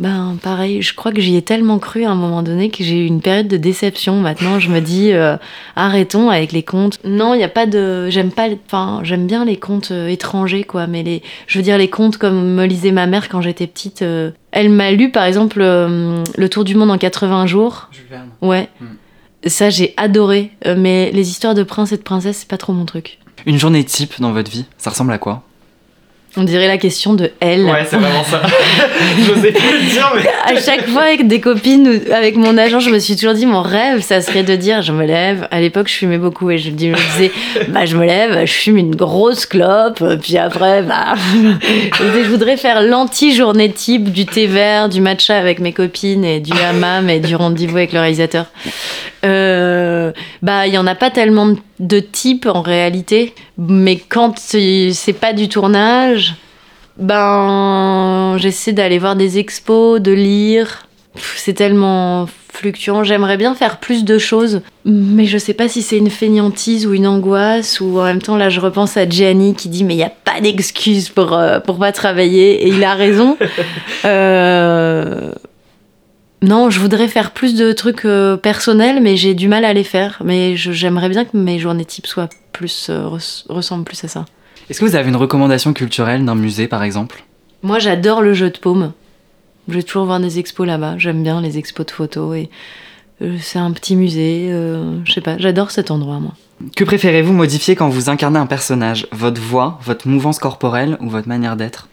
Ben, 0.00 0.36
pareil, 0.42 0.80
je 0.82 0.94
crois 0.94 1.12
que 1.12 1.20
j'y 1.20 1.36
ai 1.36 1.42
tellement 1.42 1.78
cru 1.78 2.04
à 2.04 2.10
un 2.10 2.14
moment 2.14 2.42
donné 2.42 2.70
que 2.70 2.82
j'ai 2.82 3.04
eu 3.04 3.06
une 3.06 3.20
période 3.20 3.48
de 3.48 3.56
déception. 3.58 4.16
Maintenant, 4.20 4.58
je 4.58 4.70
me 4.70 4.80
dis, 4.80 5.12
euh, 5.12 5.36
arrêtons 5.76 6.30
avec 6.30 6.52
les 6.52 6.62
contes. 6.62 6.98
Non, 7.04 7.34
il 7.34 7.36
n'y 7.38 7.44
a 7.44 7.48
pas 7.48 7.66
de. 7.66 8.08
J'aime 8.08 8.32
pas. 8.32 8.48
Enfin, 8.66 9.00
j'aime 9.04 9.26
bien 9.26 9.44
les 9.44 9.56
contes 9.56 9.90
euh, 9.90 10.08
étrangers, 10.08 10.64
quoi, 10.64 10.86
mais 10.86 11.02
les. 11.02 11.22
Je 11.46 11.58
veux 11.58 11.62
dire, 11.62 11.76
les 11.78 11.90
contes 11.90 12.16
comme 12.16 12.54
me 12.54 12.64
lisait 12.64 12.92
ma 12.92 13.06
mère 13.06 13.28
quand 13.28 13.42
j'étais 13.42 13.66
petite. 13.66 14.02
euh, 14.02 14.30
Elle 14.52 14.70
m'a 14.70 14.90
lu, 14.90 15.10
par 15.10 15.24
exemple, 15.24 15.60
euh, 15.60 16.24
Le 16.36 16.48
Tour 16.48 16.64
du 16.64 16.74
Monde 16.74 16.90
en 16.90 16.98
80 16.98 17.46
jours. 17.46 17.88
Jules 17.92 18.06
Verne. 18.10 18.30
Ouais. 18.40 18.68
Hmm. 18.80 18.86
Ça, 19.46 19.68
j'ai 19.70 19.92
adoré. 19.98 20.50
Euh, 20.66 20.74
mais 20.78 21.10
les 21.12 21.28
histoires 21.30 21.54
de 21.54 21.62
princes 21.62 21.92
et 21.92 21.96
de 21.98 22.02
princesses, 22.02 22.38
c'est 22.38 22.48
pas 22.48 22.56
trop 22.58 22.72
mon 22.72 22.86
truc. 22.86 23.18
Une 23.46 23.58
journée 23.58 23.84
type 23.84 24.14
dans 24.20 24.32
votre 24.32 24.50
vie, 24.50 24.64
ça 24.78 24.90
ressemble 24.90 25.12
à 25.12 25.18
quoi? 25.18 25.42
On 26.36 26.44
dirait 26.44 26.68
la 26.68 26.78
question 26.78 27.14
de 27.14 27.32
elle. 27.40 27.64
Ouais, 27.64 27.84
c'est 27.84 27.96
vraiment 27.96 28.22
ça. 28.22 28.40
J'osais 29.26 29.50
plus 29.50 29.78
le 29.80 29.90
dire, 29.90 30.12
mais. 30.14 30.30
À 30.44 30.60
chaque 30.60 30.86
fois, 30.86 31.02
avec 31.02 31.26
des 31.26 31.40
copines, 31.40 31.88
ou 31.88 32.12
avec 32.12 32.36
mon 32.36 32.56
agent, 32.56 32.78
je 32.78 32.90
me 32.90 33.00
suis 33.00 33.16
toujours 33.16 33.34
dit, 33.34 33.46
mon 33.46 33.62
rêve, 33.62 34.00
ça 34.00 34.20
serait 34.20 34.44
de 34.44 34.54
dire, 34.54 34.80
je 34.80 34.92
me 34.92 35.04
lève. 35.04 35.48
À 35.50 35.60
l'époque, 35.60 35.88
je 35.88 35.94
fumais 35.94 36.18
beaucoup 36.18 36.48
et 36.52 36.58
je 36.58 36.70
me 36.70 36.76
disais, 36.76 37.32
bah, 37.68 37.84
je 37.84 37.96
me 37.96 38.06
lève, 38.06 38.46
je 38.46 38.52
fume 38.52 38.76
une 38.76 38.94
grosse 38.94 39.44
clope, 39.44 40.04
puis 40.22 40.38
après, 40.38 40.82
bah. 40.82 41.14
je 41.98 42.28
voudrais 42.28 42.56
faire 42.56 42.80
l'anti-journée 42.80 43.72
type 43.72 44.12
du 44.12 44.24
thé 44.24 44.46
vert, 44.46 44.88
du 44.88 45.00
matcha 45.00 45.36
avec 45.36 45.58
mes 45.58 45.72
copines 45.72 46.24
et 46.24 46.38
du 46.38 46.52
hammam 46.52 47.10
et 47.10 47.18
du 47.18 47.34
rendez-vous 47.34 47.76
avec 47.76 47.92
le 47.92 47.98
réalisateur. 47.98 48.46
Euh, 49.24 50.12
bah, 50.42 50.66
il 50.66 50.74
y 50.74 50.78
en 50.78 50.86
a 50.86 50.94
pas 50.94 51.10
tellement 51.10 51.54
de 51.78 52.00
types 52.00 52.46
en 52.46 52.62
réalité, 52.62 53.34
mais 53.58 53.96
quand 53.96 54.38
c'est 54.38 55.16
pas 55.20 55.32
du 55.32 55.48
tournage, 55.48 56.36
ben 56.96 58.36
j'essaie 58.38 58.72
d'aller 58.72 58.98
voir 58.98 59.16
des 59.16 59.38
expos, 59.38 60.00
de 60.00 60.12
lire. 60.12 60.86
C'est 61.36 61.54
tellement 61.54 62.28
fluctuant. 62.52 63.04
J'aimerais 63.04 63.36
bien 63.36 63.54
faire 63.54 63.78
plus 63.78 64.04
de 64.04 64.18
choses, 64.18 64.60
mais 64.84 65.24
je 65.24 65.38
sais 65.38 65.54
pas 65.54 65.68
si 65.68 65.82
c'est 65.82 65.98
une 65.98 66.10
fainéantise 66.10 66.86
ou 66.86 66.94
une 66.94 67.06
angoisse, 67.06 67.80
ou 67.80 67.98
en 67.98 68.04
même 68.04 68.22
temps, 68.22 68.36
là, 68.36 68.48
je 68.48 68.60
repense 68.60 68.96
à 68.96 69.08
Gianni 69.08 69.54
qui 69.54 69.68
dit 69.68 69.84
Mais 69.84 69.94
il 69.94 69.98
n'y 69.98 70.04
a 70.04 70.12
pas 70.24 70.40
d'excuse 70.40 71.08
pour, 71.08 71.32
euh, 71.32 71.58
pour 71.60 71.78
pas 71.78 71.92
travailler, 71.92 72.66
et 72.66 72.68
il 72.68 72.84
a 72.84 72.94
raison. 72.94 73.36
euh, 74.04 75.32
non, 76.42 76.70
je 76.70 76.80
voudrais 76.80 77.08
faire 77.08 77.32
plus 77.32 77.54
de 77.54 77.72
trucs 77.72 78.06
euh, 78.06 78.36
personnels, 78.36 79.00
mais 79.02 79.16
j'ai 79.16 79.34
du 79.34 79.46
mal 79.46 79.64
à 79.64 79.72
les 79.74 79.84
faire. 79.84 80.22
Mais 80.24 80.56
j'aimerais 80.56 81.10
bien 81.10 81.24
que 81.24 81.36
mes 81.36 81.58
journées 81.58 81.84
types 81.84 82.06
soient 82.06 82.30
plus, 82.52 82.88
euh, 82.88 83.08
ressemblent 83.48 83.84
plus 83.84 84.02
à 84.04 84.08
ça. 84.08 84.24
Est-ce 84.68 84.80
que 84.80 84.86
vous 84.86 84.96
avez 84.96 85.08
une 85.08 85.16
recommandation 85.16 85.72
culturelle 85.72 86.24
d'un 86.24 86.34
musée, 86.34 86.66
par 86.66 86.82
exemple? 86.82 87.24
Moi, 87.62 87.78
j'adore 87.78 88.22
le 88.22 88.32
jeu 88.32 88.48
de 88.48 88.56
paume. 88.56 88.92
Je 89.68 89.74
vais 89.74 89.82
toujours 89.82 90.06
voir 90.06 90.18
des 90.18 90.38
expos 90.38 90.66
là-bas. 90.66 90.94
J'aime 90.96 91.22
bien 91.22 91.42
les 91.42 91.58
expos 91.58 91.84
de 91.84 91.90
photos 91.90 92.36
et 92.36 92.48
euh, 93.20 93.36
c'est 93.38 93.58
un 93.58 93.70
petit 93.72 93.94
musée. 93.94 94.48
je 95.04 95.12
sais 95.12 95.20
pas, 95.20 95.36
j'adore 95.38 95.70
cet 95.70 95.90
endroit, 95.90 96.20
moi. 96.20 96.32
Que 96.74 96.84
préférez-vous 96.84 97.32
modifier 97.32 97.74
quand 97.76 97.88
vous 97.88 98.08
incarnez 98.08 98.38
un 98.38 98.46
personnage? 98.46 99.06
Votre 99.12 99.40
voix, 99.40 99.78
votre 99.84 100.08
mouvance 100.08 100.38
corporelle 100.38 100.96
ou 101.00 101.10
votre 101.10 101.28
manière 101.28 101.56
d'être? 101.56 101.88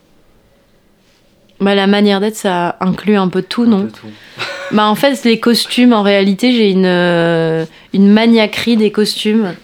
Bah, 1.59 1.75
la 1.75 1.87
manière 1.87 2.19
d'être, 2.19 2.35
ça 2.35 2.77
inclut 2.79 3.17
un 3.17 3.27
peu 3.27 3.41
tout, 3.41 3.65
non 3.65 3.87
Bah, 4.71 4.87
en 4.87 4.95
fait, 4.95 5.23
les 5.23 5.39
costumes, 5.39 5.93
en 5.93 6.03
réalité, 6.03 6.51
j'ai 6.51 6.69
une, 6.69 6.85
euh, 6.85 7.65
une 7.93 8.09
maniaquerie 8.11 8.75
des 8.75 8.91
costumes. 8.91 9.55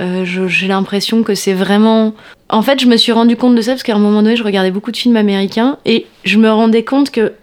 Euh, 0.00 0.24
j'ai 0.24 0.66
l'impression 0.66 1.22
que 1.22 1.34
c'est 1.34 1.52
vraiment. 1.52 2.14
En 2.48 2.62
fait, 2.62 2.80
je 2.80 2.86
me 2.86 2.96
suis 2.96 3.12
rendu 3.12 3.36
compte 3.36 3.54
de 3.54 3.60
ça 3.60 3.72
parce 3.72 3.82
qu'à 3.82 3.94
un 3.94 3.98
moment 3.98 4.22
donné, 4.22 4.34
je 4.34 4.42
regardais 4.42 4.70
beaucoup 4.72 4.90
de 4.90 4.96
films 4.96 5.16
américains 5.16 5.78
et 5.84 6.06
je 6.24 6.38
me 6.38 6.50
rendais 6.50 6.82
compte 6.82 7.10
que 7.10 7.34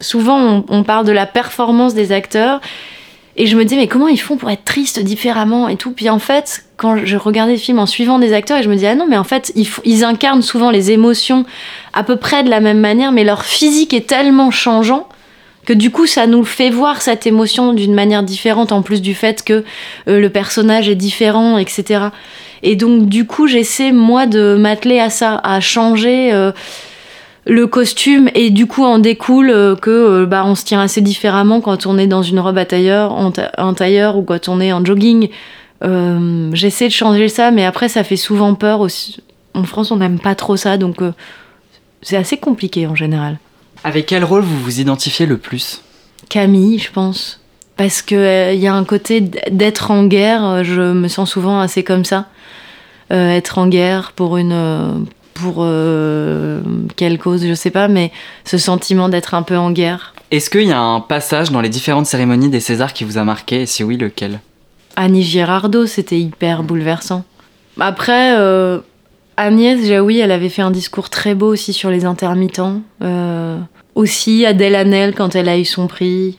souvent, 0.00 0.64
on 0.68 0.82
parle 0.84 1.06
de 1.06 1.12
la 1.12 1.26
performance 1.26 1.94
des 1.94 2.12
acteurs 2.12 2.60
et 3.36 3.46
je 3.46 3.56
me 3.56 3.64
disais, 3.64 3.80
mais 3.80 3.88
comment 3.88 4.08
ils 4.08 4.20
font 4.20 4.36
pour 4.36 4.50
être 4.50 4.64
tristes 4.64 5.00
différemment 5.00 5.68
et 5.68 5.76
tout. 5.76 5.90
Puis 5.90 6.08
en 6.08 6.20
fait, 6.20 6.64
quand 6.76 7.04
je 7.04 7.16
regardais 7.16 7.52
le 7.52 7.58
film 7.58 7.78
en 7.78 7.86
suivant 7.86 8.18
des 8.18 8.32
acteurs, 8.32 8.58
et 8.58 8.62
je 8.62 8.68
me 8.68 8.74
disais, 8.74 8.88
ah 8.88 8.94
non, 8.94 9.06
mais 9.08 9.16
en 9.16 9.24
fait, 9.24 9.52
ils, 9.56 9.68
ils, 9.84 10.04
incarnent 10.04 10.42
souvent 10.42 10.70
les 10.70 10.92
émotions 10.92 11.44
à 11.92 12.04
peu 12.04 12.16
près 12.16 12.44
de 12.44 12.50
la 12.50 12.60
même 12.60 12.78
manière, 12.78 13.10
mais 13.10 13.24
leur 13.24 13.44
physique 13.44 13.92
est 13.92 14.06
tellement 14.06 14.50
changeant 14.50 15.08
que 15.64 15.72
du 15.72 15.90
coup, 15.90 16.06
ça 16.06 16.26
nous 16.26 16.44
fait 16.44 16.70
voir 16.70 17.02
cette 17.02 17.26
émotion 17.26 17.72
d'une 17.72 17.94
manière 17.94 18.22
différente, 18.22 18.70
en 18.70 18.82
plus 18.82 19.00
du 19.00 19.14
fait 19.14 19.42
que 19.42 19.64
euh, 20.08 20.20
le 20.20 20.30
personnage 20.30 20.88
est 20.88 20.94
différent, 20.94 21.58
etc. 21.58 22.08
Et 22.62 22.76
donc, 22.76 23.08
du 23.08 23.26
coup, 23.26 23.46
j'essaie, 23.46 23.92
moi, 23.92 24.26
de 24.26 24.56
m'atteler 24.56 25.00
à 25.00 25.10
ça, 25.10 25.40
à 25.42 25.60
changer. 25.60 26.32
Euh, 26.32 26.52
le 27.46 27.66
costume 27.66 28.30
et 28.34 28.50
du 28.50 28.66
coup 28.66 28.84
en 28.84 28.98
découle 28.98 29.50
euh, 29.50 29.76
que 29.76 29.90
euh, 29.90 30.26
bah, 30.26 30.44
on 30.46 30.54
se 30.54 30.64
tient 30.64 30.80
assez 30.80 31.00
différemment 31.00 31.60
quand 31.60 31.86
on 31.86 31.98
est 31.98 32.06
dans 32.06 32.22
une 32.22 32.40
robe 32.40 32.58
à 32.58 32.64
tailleur, 32.64 33.12
en, 33.12 33.74
tailleur 33.74 34.16
ou 34.16 34.22
quand 34.22 34.48
on 34.48 34.60
est 34.60 34.72
en 34.72 34.84
jogging. 34.84 35.28
Euh, 35.82 36.50
j'essaie 36.54 36.88
de 36.88 36.92
changer 36.92 37.28
ça, 37.28 37.50
mais 37.50 37.64
après 37.64 37.88
ça 37.88 38.04
fait 38.04 38.16
souvent 38.16 38.54
peur 38.54 38.80
aussi. 38.80 39.22
En 39.52 39.64
France, 39.64 39.90
on 39.90 39.96
n'aime 39.96 40.18
pas 40.18 40.34
trop 40.34 40.56
ça, 40.56 40.78
donc 40.78 41.00
c'est 42.02 42.16
assez 42.16 42.38
compliqué 42.38 42.86
en 42.86 42.96
général. 42.96 43.38
Avec 43.84 44.06
quel 44.06 44.24
rôle 44.24 44.42
vous 44.42 44.58
vous 44.58 44.80
identifiez 44.80 45.26
le 45.26 45.36
plus? 45.36 45.82
Camille, 46.28 46.78
je 46.78 46.90
pense. 46.90 47.40
Parce 47.76 48.02
qu'il 48.02 48.18
il 48.18 48.58
y 48.58 48.66
a 48.66 48.74
un 48.74 48.84
côté 48.84 49.20
d'être 49.20 49.90
en 49.90 50.06
guerre, 50.06 50.64
je 50.64 50.92
me 50.92 51.08
sens 51.08 51.30
souvent 51.30 51.60
assez 51.60 51.84
comme 51.84 52.04
ça. 52.04 52.26
être 53.10 53.58
en 53.58 53.68
guerre 53.68 54.12
pour 54.16 54.38
une, 54.38 55.06
pour 55.34 55.56
euh, 55.58 56.60
quelle 56.96 57.18
cause, 57.18 57.46
je 57.46 57.54
sais 57.54 57.70
pas, 57.70 57.88
mais 57.88 58.12
ce 58.44 58.56
sentiment 58.56 59.08
d'être 59.08 59.34
un 59.34 59.42
peu 59.42 59.56
en 59.56 59.70
guerre. 59.72 60.14
Est-ce 60.30 60.48
qu'il 60.48 60.68
y 60.68 60.72
a 60.72 60.80
un 60.80 61.00
passage 61.00 61.50
dans 61.50 61.60
les 61.60 61.68
différentes 61.68 62.06
cérémonies 62.06 62.48
des 62.48 62.60
Césars 62.60 62.92
qui 62.92 63.04
vous 63.04 63.18
a 63.18 63.24
marqué? 63.24 63.62
Et 63.62 63.66
si 63.66 63.84
oui, 63.84 63.96
lequel? 63.96 64.40
Annie 64.96 65.22
Girardot, 65.22 65.86
c'était 65.86 66.18
hyper 66.18 66.62
bouleversant. 66.62 67.24
Agnès, 67.78 67.98
euh, 68.08 68.80
Agnès 69.36 69.84
Jaoui, 69.86 70.18
elle 70.18 70.30
avait 70.30 70.48
fait 70.48 70.62
un 70.62 70.70
discours 70.70 71.10
très 71.10 71.34
beau 71.34 71.48
aussi 71.48 71.72
sur 71.72 71.90
les 71.90 72.04
intermittents. 72.04 72.80
Euh, 73.02 73.58
aussi 73.94 74.46
Adèle 74.46 74.76
Hanel 74.76 75.14
quand 75.14 75.34
elle 75.34 75.48
a 75.48 75.58
eu 75.58 75.64
son 75.64 75.88
prix. 75.88 76.38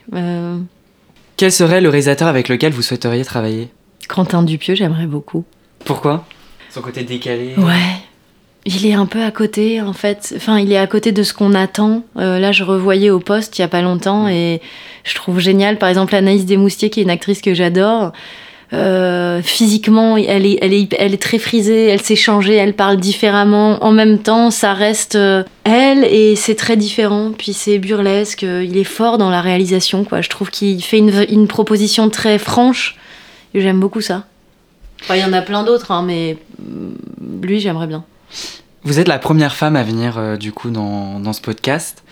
Quel 1.36 1.52
serait 1.52 1.82
le 1.82 1.90
réalisateur 1.90 2.28
avec 2.28 2.48
lequel 2.48 2.72
vous 2.72 2.82
souhaiteriez 2.82 3.24
travailler? 3.24 3.68
Quentin 4.08 4.42
Dupieux, 4.42 4.74
j'aimerais 4.74 5.06
beaucoup. 5.06 5.44
Pourquoi? 5.84 6.24
Son 6.70 6.80
côté 6.80 7.02
décalé 7.04 7.54
Ouais, 7.58 7.72
il 8.66 8.84
est 8.84 8.94
un 8.94 9.06
peu 9.06 9.22
à 9.22 9.30
côté, 9.30 9.80
en 9.80 9.92
fait. 9.92 10.34
Enfin, 10.36 10.58
il 10.58 10.72
est 10.72 10.78
à 10.78 10.88
côté 10.88 11.12
de 11.12 11.22
ce 11.22 11.32
qu'on 11.32 11.54
attend. 11.54 12.02
Euh, 12.16 12.40
là, 12.40 12.50
je 12.50 12.64
revoyais 12.64 13.10
au 13.10 13.20
poste 13.20 13.56
il 13.58 13.62
y 13.62 13.64
a 13.64 13.68
pas 13.68 13.80
longtemps 13.80 14.26
et 14.26 14.60
je 15.04 15.14
trouve 15.14 15.38
génial, 15.38 15.78
par 15.78 15.88
exemple, 15.88 16.16
Anaïs 16.16 16.44
Desmoustiers, 16.44 16.90
qui 16.90 16.98
est 16.98 17.04
une 17.04 17.10
actrice 17.10 17.40
que 17.40 17.54
j'adore. 17.54 18.12
Euh, 18.72 19.40
physiquement, 19.40 20.16
elle 20.16 20.44
est, 20.44 20.58
elle, 20.60 20.72
est, 20.72 20.92
elle 20.98 21.14
est 21.14 21.22
très 21.22 21.38
frisée, 21.38 21.86
elle 21.86 22.02
s'est 22.02 22.16
changée, 22.16 22.54
elle 22.54 22.74
parle 22.74 22.96
différemment. 22.96 23.84
En 23.84 23.92
même 23.92 24.18
temps, 24.18 24.50
ça 24.50 24.74
reste 24.74 25.14
euh, 25.14 25.44
elle 25.62 26.02
et 26.02 26.34
c'est 26.34 26.56
très 26.56 26.76
différent. 26.76 27.30
Puis 27.38 27.52
c'est 27.52 27.78
burlesque, 27.78 28.42
il 28.42 28.76
est 28.76 28.84
fort 28.84 29.16
dans 29.16 29.30
la 29.30 29.42
réalisation, 29.42 30.02
quoi. 30.02 30.22
Je 30.22 30.28
trouve 30.28 30.50
qu'il 30.50 30.82
fait 30.82 30.98
une, 30.98 31.24
une, 31.28 31.46
proposition 31.46 32.10
très 32.10 32.38
franche 32.38 32.96
et 33.54 33.60
j'aime 33.60 33.78
beaucoup 33.78 34.00
ça. 34.00 34.24
Enfin, 35.02 35.14
il 35.14 35.20
y 35.20 35.24
en 35.24 35.32
a 35.32 35.42
plein 35.42 35.62
d'autres, 35.62 35.92
hein, 35.92 36.02
mais 36.04 36.36
lui, 37.42 37.60
j'aimerais 37.60 37.86
bien. 37.86 38.04
Vous 38.84 38.98
êtes 38.98 39.08
la 39.08 39.18
première 39.18 39.54
femme 39.54 39.76
à 39.76 39.82
venir 39.82 40.18
euh, 40.18 40.36
du 40.36 40.52
coup 40.52 40.70
dans, 40.70 41.18
dans, 41.18 41.32
ce 41.32 41.40
podcast. 41.40 42.04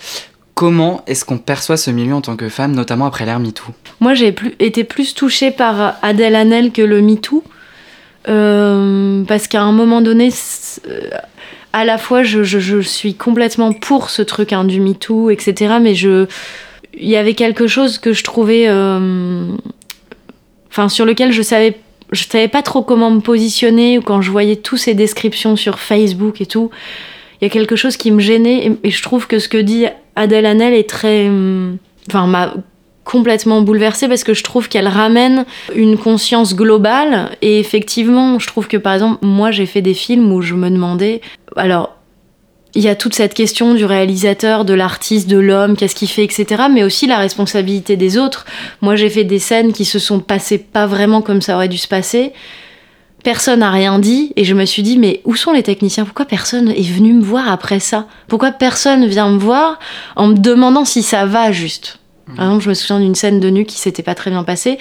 Comment 0.55 1.03
est-ce 1.07 1.25
qu'on 1.25 1.39
perçoit 1.39 1.77
ce 1.77 1.91
milieu 1.91 2.15
en 2.15 2.21
tant 2.21 2.37
que 2.37 2.49
femme, 2.49 2.73
notamment 2.73 3.07
après 3.07 3.27
l'ère 3.27 3.41
MeToo? 3.41 3.73
Moi, 4.01 4.15
j'ai 4.15 4.35
été 4.61 4.85
plus 4.85 5.15
touchée 5.15 5.51
par 5.51 5.97
Adèle 6.03 6.37
Hanel 6.37 6.73
que 6.73 6.83
le 6.83 7.01
MeToo. 7.01 7.43
Euh, 8.29 9.23
parce 9.25 9.49
qu'à 9.49 9.63
un 9.63 9.73
moment 9.73 10.01
donné, 10.01 10.31
euh, 10.89 11.11
à 11.73 11.85
la 11.85 11.99
fois, 11.99 12.23
je, 12.23 12.81
suis 12.81 13.15
complètement 13.15 13.73
pour 13.73 14.11
ce 14.11 14.23
truc 14.23 14.53
hein, 14.53 14.65
du 14.65 14.81
MeToo, 14.81 15.31
etc. 15.31 15.75
Mais 15.81 15.95
il 15.95 16.29
y 17.09 17.17
avait 17.17 17.35
quelque 17.35 17.67
chose 17.67 17.99
que 17.99 18.13
je 18.13 18.25
trouvais, 18.25 18.65
euh, 18.69 19.49
enfin, 20.71 20.89
sur 20.89 21.05
lequel 21.05 21.33
je 21.33 21.43
savais 21.43 21.77
je 22.13 22.25
savais 22.29 22.49
pas 22.49 22.63
trop 22.63 22.83
comment 22.83 23.11
me 23.11 23.21
positionner 23.21 24.01
quand 24.05 24.21
je 24.21 24.31
voyais 24.31 24.57
toutes 24.57 24.79
ces 24.79 24.95
descriptions 24.95 25.57
sur 25.57 25.79
Facebook 25.79 26.41
et 26.41 26.47
tout. 26.47 26.71
Il 27.41 27.45
y 27.45 27.47
a 27.47 27.51
quelque 27.51 27.77
chose 27.77 27.97
qui 27.97 28.11
me 28.11 28.21
gênait 28.21 28.79
et, 28.83 28.91
je 28.91 29.03
trouve 29.03 29.27
que 29.27 29.39
ce 29.39 29.49
que 29.49 29.59
dit 29.59 29.87
Adèle 30.17 30.47
Hanel 30.47 30.75
est 30.75 30.89
très. 30.89 31.27
Hum, 31.29 31.79
enfin, 32.09 32.27
m'a 32.27 32.55
complètement 33.05 33.61
bouleversée 33.61 34.09
parce 34.09 34.25
que 34.25 34.33
je 34.33 34.43
trouve 34.43 34.69
qu'elle 34.69 34.89
ramène 34.89 35.45
une 35.75 35.99
conscience 35.99 36.57
globale 36.57 37.37
et 37.43 37.61
effectivement, 37.61 38.39
je 38.39 38.47
trouve 38.47 38.67
que 38.67 38.79
par 38.79 38.95
exemple, 38.95 39.25
moi 39.27 39.51
j'ai 39.51 39.67
fait 39.67 39.83
des 39.83 39.93
films 39.93 40.33
où 40.33 40.41
je 40.41 40.55
me 40.55 40.71
demandais. 40.71 41.21
Alors, 41.57 41.94
il 42.75 42.83
y 42.83 42.89
a 42.89 42.95
toute 42.95 43.15
cette 43.15 43.35
question 43.35 43.75
du 43.75 43.85
réalisateur, 43.85 44.65
de 44.65 44.75
l'artiste, 44.75 45.29
de 45.29 45.39
l'homme, 45.39 45.77
qu'est-ce 45.77 45.95
qu'il 45.95 46.09
fait, 46.09 46.25
etc. 46.25 46.65
Mais 46.71 46.83
aussi 46.83 47.07
la 47.07 47.19
responsabilité 47.19 47.97
des 47.97 48.19
autres. 48.19 48.45
Moi, 48.81 48.97
j'ai 48.97 49.09
fait 49.09 49.25
des 49.25 49.39
scènes 49.39 49.73
qui 49.73 49.85
se 49.85 49.99
sont 49.99 50.21
passées 50.21 50.59
pas 50.59 50.87
vraiment 50.87 51.23
comme 51.23 51.41
ça 51.41 51.55
aurait 51.55 51.69
dû 51.69 51.79
se 51.79 51.89
passer. 51.89 52.33
Personne 53.23 53.61
n'a 53.61 53.71
rien 53.71 53.99
dit 53.99 54.33
et 54.37 54.45
je 54.45 54.55
me 54.55 54.65
suis 54.67 54.83
dit 54.83 54.99
mais 54.99 55.23
où 55.25 55.35
sont 55.35 55.53
les 55.53 55.63
techniciens? 55.63 56.05
Pourquoi 56.05 56.27
personne 56.27 56.69
est 56.69 56.83
venu 56.83 57.15
me 57.15 57.23
voir 57.23 57.49
après 57.49 57.81
ça? 57.81 58.07
Pourquoi 58.29 58.51
personne 58.51 59.07
vient 59.07 59.31
me 59.31 59.39
voir 59.39 59.79
en 60.17 60.27
me 60.27 60.35
demandant 60.35 60.85
si 60.85 61.03
ça 61.03 61.25
va 61.25 61.51
juste? 61.51 62.01
Par 62.37 62.47
exemple, 62.47 62.65
je 62.65 62.69
me 62.71 62.75
souviens 62.75 63.01
d'une 63.01 63.15
scène 63.15 63.41
de 63.41 63.49
nu 63.49 63.65
qui 63.65 63.79
s'était 63.79 64.03
pas 64.03 64.15
très 64.15 64.31
bien 64.31 64.45
passée 64.45 64.79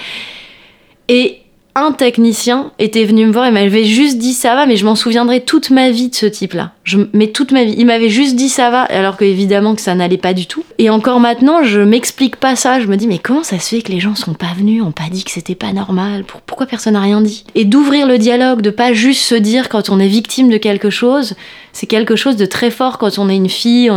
et 1.07 1.42
un 1.75 1.91
technicien 1.91 2.71
était 2.77 3.03
venu 3.03 3.25
me 3.25 3.31
voir 3.31 3.47
et 3.47 3.51
m'avait 3.51 3.83
juste 3.83 4.19
dit 4.19 4.33
ça 4.33 4.53
va, 4.53 4.65
mais 4.65 4.77
je 4.77 4.85
m'en 4.85 4.95
souviendrai 4.95 5.41
toute 5.41 5.71
ma 5.71 5.89
vie 5.89 6.09
de 6.09 6.15
ce 6.15 6.27
type-là. 6.27 6.71
Mais 7.13 7.27
toute 7.27 7.51
ma 7.51 7.63
vie. 7.63 7.73
Il 7.77 7.85
m'avait 7.85 8.09
juste 8.09 8.35
dit 8.35 8.49
ça 8.49 8.69
va, 8.69 8.81
alors 8.83 9.17
que 9.17 9.25
évidemment 9.25 9.73
que 9.73 9.81
ça 9.81 9.95
n'allait 9.95 10.17
pas 10.17 10.33
du 10.33 10.45
tout. 10.45 10.63
Et 10.77 10.89
encore 10.89 11.19
maintenant, 11.19 11.63
je 11.63 11.79
m'explique 11.79 12.35
pas 12.35 12.55
ça. 12.55 12.79
Je 12.79 12.87
me 12.87 12.95
dis, 12.95 13.07
mais 13.07 13.17
comment 13.17 13.43
ça 13.43 13.57
se 13.57 13.69
fait 13.69 13.81
que 13.81 13.91
les 13.91 13.99
gens 13.99 14.15
sont 14.15 14.33
pas 14.33 14.53
venus, 14.55 14.83
ont 14.83 14.91
pas 14.91 15.09
dit 15.09 15.23
que 15.23 15.31
c'était 15.31 15.55
pas 15.55 15.73
normal? 15.73 16.25
Pourquoi 16.45 16.67
personne 16.67 16.93
n'a 16.93 17.01
rien 17.01 17.21
dit? 17.21 17.43
Et 17.55 17.65
d'ouvrir 17.65 18.05
le 18.05 18.17
dialogue, 18.17 18.61
de 18.61 18.69
pas 18.69 18.93
juste 18.93 19.23
se 19.23 19.35
dire 19.35 19.69
quand 19.69 19.89
on 19.89 19.99
est 19.99 20.07
victime 20.07 20.49
de 20.49 20.57
quelque 20.57 20.89
chose, 20.89 21.35
c'est 21.71 21.87
quelque 21.87 22.15
chose 22.15 22.35
de 22.35 22.45
très 22.45 22.69
fort 22.69 22.99
quand 22.99 23.17
on 23.17 23.29
est 23.29 23.35
une 23.35 23.49
fille, 23.49 23.91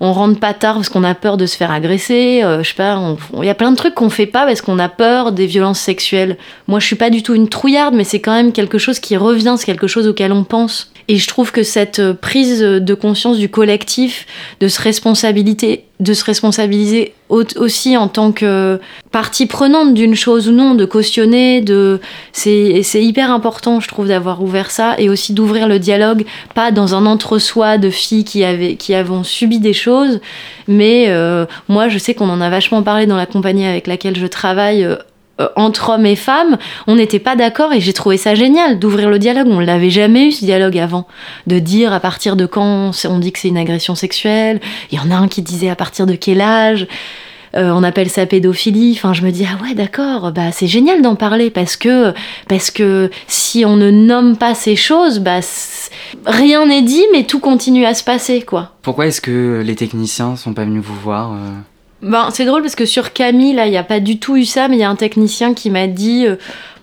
on, 0.00 0.12
rentre 0.12 0.38
pas 0.38 0.52
tard 0.52 0.74
parce 0.74 0.90
qu'on 0.90 1.04
a 1.04 1.14
peur 1.14 1.38
de 1.38 1.46
se 1.46 1.56
faire 1.56 1.70
agresser, 1.70 2.42
euh, 2.42 2.62
je 2.62 2.68
sais 2.68 2.74
pas, 2.74 3.16
il 3.38 3.44
y 3.44 3.50
a 3.50 3.54
plein 3.54 3.70
de 3.70 3.76
trucs 3.76 3.94
qu'on 3.94 4.10
fait 4.10 4.26
pas 4.26 4.44
parce 4.44 4.60
qu'on 4.60 4.78
a 4.78 4.90
peur 4.90 5.32
des 5.32 5.46
violences 5.46 5.80
sexuelles. 5.80 6.36
Moi, 6.68 6.78
je 6.78 6.86
suis 6.86 6.96
pas 6.96 7.08
du 7.08 7.21
tout 7.22 7.34
une 7.34 7.48
trouillarde, 7.48 7.94
mais 7.94 8.04
c'est 8.04 8.20
quand 8.20 8.34
même 8.34 8.52
quelque 8.52 8.78
chose 8.78 9.00
qui 9.00 9.16
revient, 9.16 9.54
c'est 9.58 9.66
quelque 9.66 9.86
chose 9.86 10.06
auquel 10.06 10.32
on 10.32 10.44
pense. 10.44 10.92
Et 11.08 11.16
je 11.16 11.26
trouve 11.26 11.52
que 11.52 11.62
cette 11.62 11.98
euh, 11.98 12.14
prise 12.14 12.60
de 12.60 12.94
conscience 12.94 13.38
du 13.38 13.48
collectif, 13.48 14.26
de 14.60 14.68
se 14.68 14.80
responsabilité, 14.80 15.84
de 16.00 16.14
se 16.14 16.24
responsabiliser 16.24 17.14
aussi 17.28 17.96
en 17.96 18.08
tant 18.08 18.32
que 18.32 18.78
partie 19.10 19.46
prenante 19.46 19.94
d'une 19.94 20.14
chose 20.14 20.48
ou 20.48 20.52
non, 20.52 20.74
de 20.74 20.84
cautionner, 20.84 21.60
de 21.60 22.00
c'est 22.32 22.82
hyper 22.94 23.30
important, 23.30 23.80
je 23.80 23.88
trouve, 23.88 24.08
d'avoir 24.08 24.42
ouvert 24.42 24.70
ça 24.70 24.96
et 24.98 25.08
aussi 25.08 25.32
d'ouvrir 25.32 25.68
le 25.68 25.78
dialogue, 25.78 26.24
pas 26.54 26.72
dans 26.72 26.94
un 26.94 27.06
entre-soi 27.06 27.78
de 27.78 27.88
filles 27.88 28.24
qui 28.24 28.44
avaient 28.44 28.76
qui 28.76 28.94
avons 28.94 29.24
subi 29.24 29.60
des 29.60 29.72
choses, 29.72 30.20
mais 30.68 31.06
euh, 31.08 31.46
moi 31.68 31.88
je 31.88 31.98
sais 31.98 32.14
qu'on 32.14 32.28
en 32.28 32.40
a 32.40 32.50
vachement 32.50 32.82
parlé 32.82 33.06
dans 33.06 33.16
la 33.16 33.26
compagnie 33.26 33.66
avec 33.66 33.86
laquelle 33.86 34.16
je 34.16 34.26
travaille. 34.26 34.84
Euh, 34.84 34.96
entre 35.56 35.90
hommes 35.90 36.06
et 36.06 36.16
femmes, 36.16 36.58
on 36.86 36.96
n'était 36.96 37.18
pas 37.18 37.36
d'accord 37.36 37.72
et 37.72 37.80
j'ai 37.80 37.92
trouvé 37.92 38.16
ça 38.16 38.34
génial 38.34 38.78
d'ouvrir 38.78 39.10
le 39.10 39.18
dialogue. 39.18 39.48
On 39.48 39.60
l'avait 39.60 39.90
jamais 39.90 40.28
eu 40.28 40.32
ce 40.32 40.44
dialogue 40.44 40.78
avant, 40.78 41.06
de 41.46 41.58
dire 41.58 41.92
à 41.92 42.00
partir 42.00 42.36
de 42.36 42.46
quand 42.46 42.92
on 43.04 43.18
dit 43.18 43.32
que 43.32 43.38
c'est 43.38 43.48
une 43.48 43.58
agression 43.58 43.94
sexuelle. 43.94 44.60
Il 44.90 44.98
y 44.98 45.00
en 45.00 45.10
a 45.10 45.16
un 45.16 45.28
qui 45.28 45.42
disait 45.42 45.70
à 45.70 45.76
partir 45.76 46.06
de 46.06 46.14
quel 46.14 46.40
âge. 46.40 46.86
Euh, 47.54 47.70
on 47.70 47.82
appelle 47.82 48.08
ça 48.08 48.24
pédophilie. 48.24 48.94
Enfin, 48.96 49.12
je 49.12 49.22
me 49.22 49.30
dis 49.30 49.46
ah 49.46 49.62
ouais 49.62 49.74
d'accord, 49.74 50.32
bah 50.32 50.52
c'est 50.52 50.66
génial 50.66 51.02
d'en 51.02 51.16
parler 51.16 51.50
parce 51.50 51.76
que 51.76 52.14
parce 52.48 52.70
que 52.70 53.10
si 53.26 53.64
on 53.64 53.76
ne 53.76 53.90
nomme 53.90 54.36
pas 54.36 54.54
ces 54.54 54.76
choses, 54.76 55.18
bah 55.18 55.40
rien 56.24 56.66
n'est 56.66 56.82
dit, 56.82 57.04
mais 57.12 57.24
tout 57.24 57.40
continue 57.40 57.84
à 57.84 57.94
se 57.94 58.04
passer 58.04 58.42
quoi. 58.42 58.72
Pourquoi 58.82 59.06
est-ce 59.06 59.20
que 59.20 59.62
les 59.64 59.74
techniciens 59.74 60.36
sont 60.36 60.54
pas 60.54 60.64
venus 60.64 60.82
vous 60.82 60.98
voir 60.98 61.32
euh? 61.32 61.50
Ben, 62.02 62.30
c'est 62.32 62.44
drôle 62.44 62.62
parce 62.62 62.74
que 62.74 62.84
sur 62.84 63.12
Camille, 63.12 63.54
là, 63.54 63.66
il 63.66 63.70
n'y 63.70 63.76
a 63.76 63.84
pas 63.84 64.00
du 64.00 64.18
tout 64.18 64.36
eu 64.36 64.44
ça, 64.44 64.66
mais 64.66 64.76
il 64.76 64.80
y 64.80 64.84
a 64.84 64.90
un 64.90 64.96
technicien 64.96 65.54
qui 65.54 65.70
m'a 65.70 65.86
dit, 65.86 66.26
euh, 66.26 66.34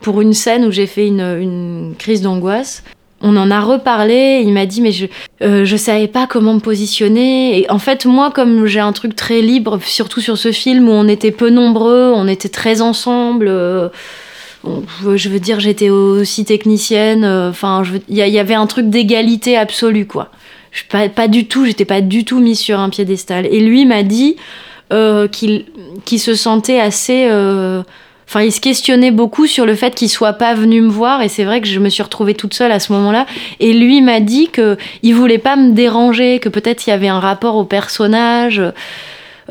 pour 0.01 0.21
une 0.21 0.33
scène 0.33 0.63
où 0.63 0.71
j'ai 0.71 0.87
fait 0.87 1.07
une, 1.07 1.93
crise 1.99 2.21
d'angoisse, 2.21 2.83
on 3.21 3.35
en 3.35 3.51
a 3.51 3.59
reparlé, 3.59 4.41
il 4.45 4.53
m'a 4.53 4.65
dit 4.65 4.79
mais 4.79 4.93
je 4.93 5.07
euh, 5.41 5.77
savais 5.77 6.07
pas 6.07 6.25
comment 6.25 6.53
me 6.53 6.61
positionner 6.61 7.59
et 7.59 7.69
en 7.69 7.77
fait 7.77 8.05
moi 8.05 8.31
comme 8.31 8.65
j'ai 8.65 8.79
un 8.79 8.93
truc 8.93 9.13
très 9.13 9.41
libre 9.41 9.77
surtout 9.83 10.21
sur 10.21 10.37
ce 10.37 10.53
film 10.53 10.87
où 10.87 10.93
on 10.93 11.05
était 11.05 11.31
peu 11.31 11.49
nombreux, 11.49 12.13
on 12.15 12.29
était 12.29 12.47
très 12.47 12.79
ensemble 12.79 13.49
euh, 13.49 13.89
je 14.63 15.27
veux 15.27 15.41
dire 15.41 15.59
j'étais 15.59 15.89
aussi 15.89 16.45
technicienne 16.45 17.25
enfin 17.25 17.83
il 18.07 18.17
y, 18.17 18.21
y, 18.21 18.39
avait 18.39 18.53
un 18.53 18.67
truc 18.67 18.89
d'égalité 18.89 19.57
absolue 19.57 20.07
quoi. 20.07 20.29
Je 20.71 20.83
pas 20.89 21.09
pas 21.09 21.27
du 21.27 21.45
tout, 21.45 21.65
j'étais 21.65 21.83
pas 21.83 21.99
du 21.99 22.23
tout 22.23 22.39
mise 22.39 22.59
sur 22.59 22.79
un 22.79 22.89
piédestal 22.89 23.47
et 23.47 23.59
lui 23.59 23.85
m'a 23.85 24.03
dit 24.03 24.37
euh, 24.91 25.27
qu'il 25.27 25.65
qui 26.05 26.19
se 26.19 26.33
sentait 26.33 26.79
assez. 26.79 27.27
Euh, 27.29 27.83
enfin, 28.27 28.41
il 28.41 28.51
se 28.51 28.59
questionnait 28.59 29.11
beaucoup 29.11 29.45
sur 29.45 29.65
le 29.65 29.75
fait 29.75 29.93
qu'il 29.93 30.09
soit 30.09 30.33
pas 30.33 30.53
venu 30.53 30.81
me 30.81 30.89
voir, 30.89 31.21
et 31.21 31.29
c'est 31.29 31.43
vrai 31.43 31.61
que 31.61 31.67
je 31.67 31.79
me 31.79 31.89
suis 31.89 32.03
retrouvée 32.03 32.33
toute 32.33 32.53
seule 32.53 32.71
à 32.71 32.79
ce 32.79 32.91
moment-là. 32.93 33.25
Et 33.59 33.73
lui 33.73 34.01
m'a 34.01 34.19
dit 34.19 34.49
que 34.49 34.77
il 35.03 35.13
voulait 35.13 35.37
pas 35.37 35.55
me 35.55 35.73
déranger, 35.73 36.39
que 36.39 36.49
peut-être 36.49 36.87
il 36.87 36.89
y 36.89 36.93
avait 36.93 37.07
un 37.07 37.19
rapport 37.19 37.55
au 37.55 37.65
personnage. 37.65 38.61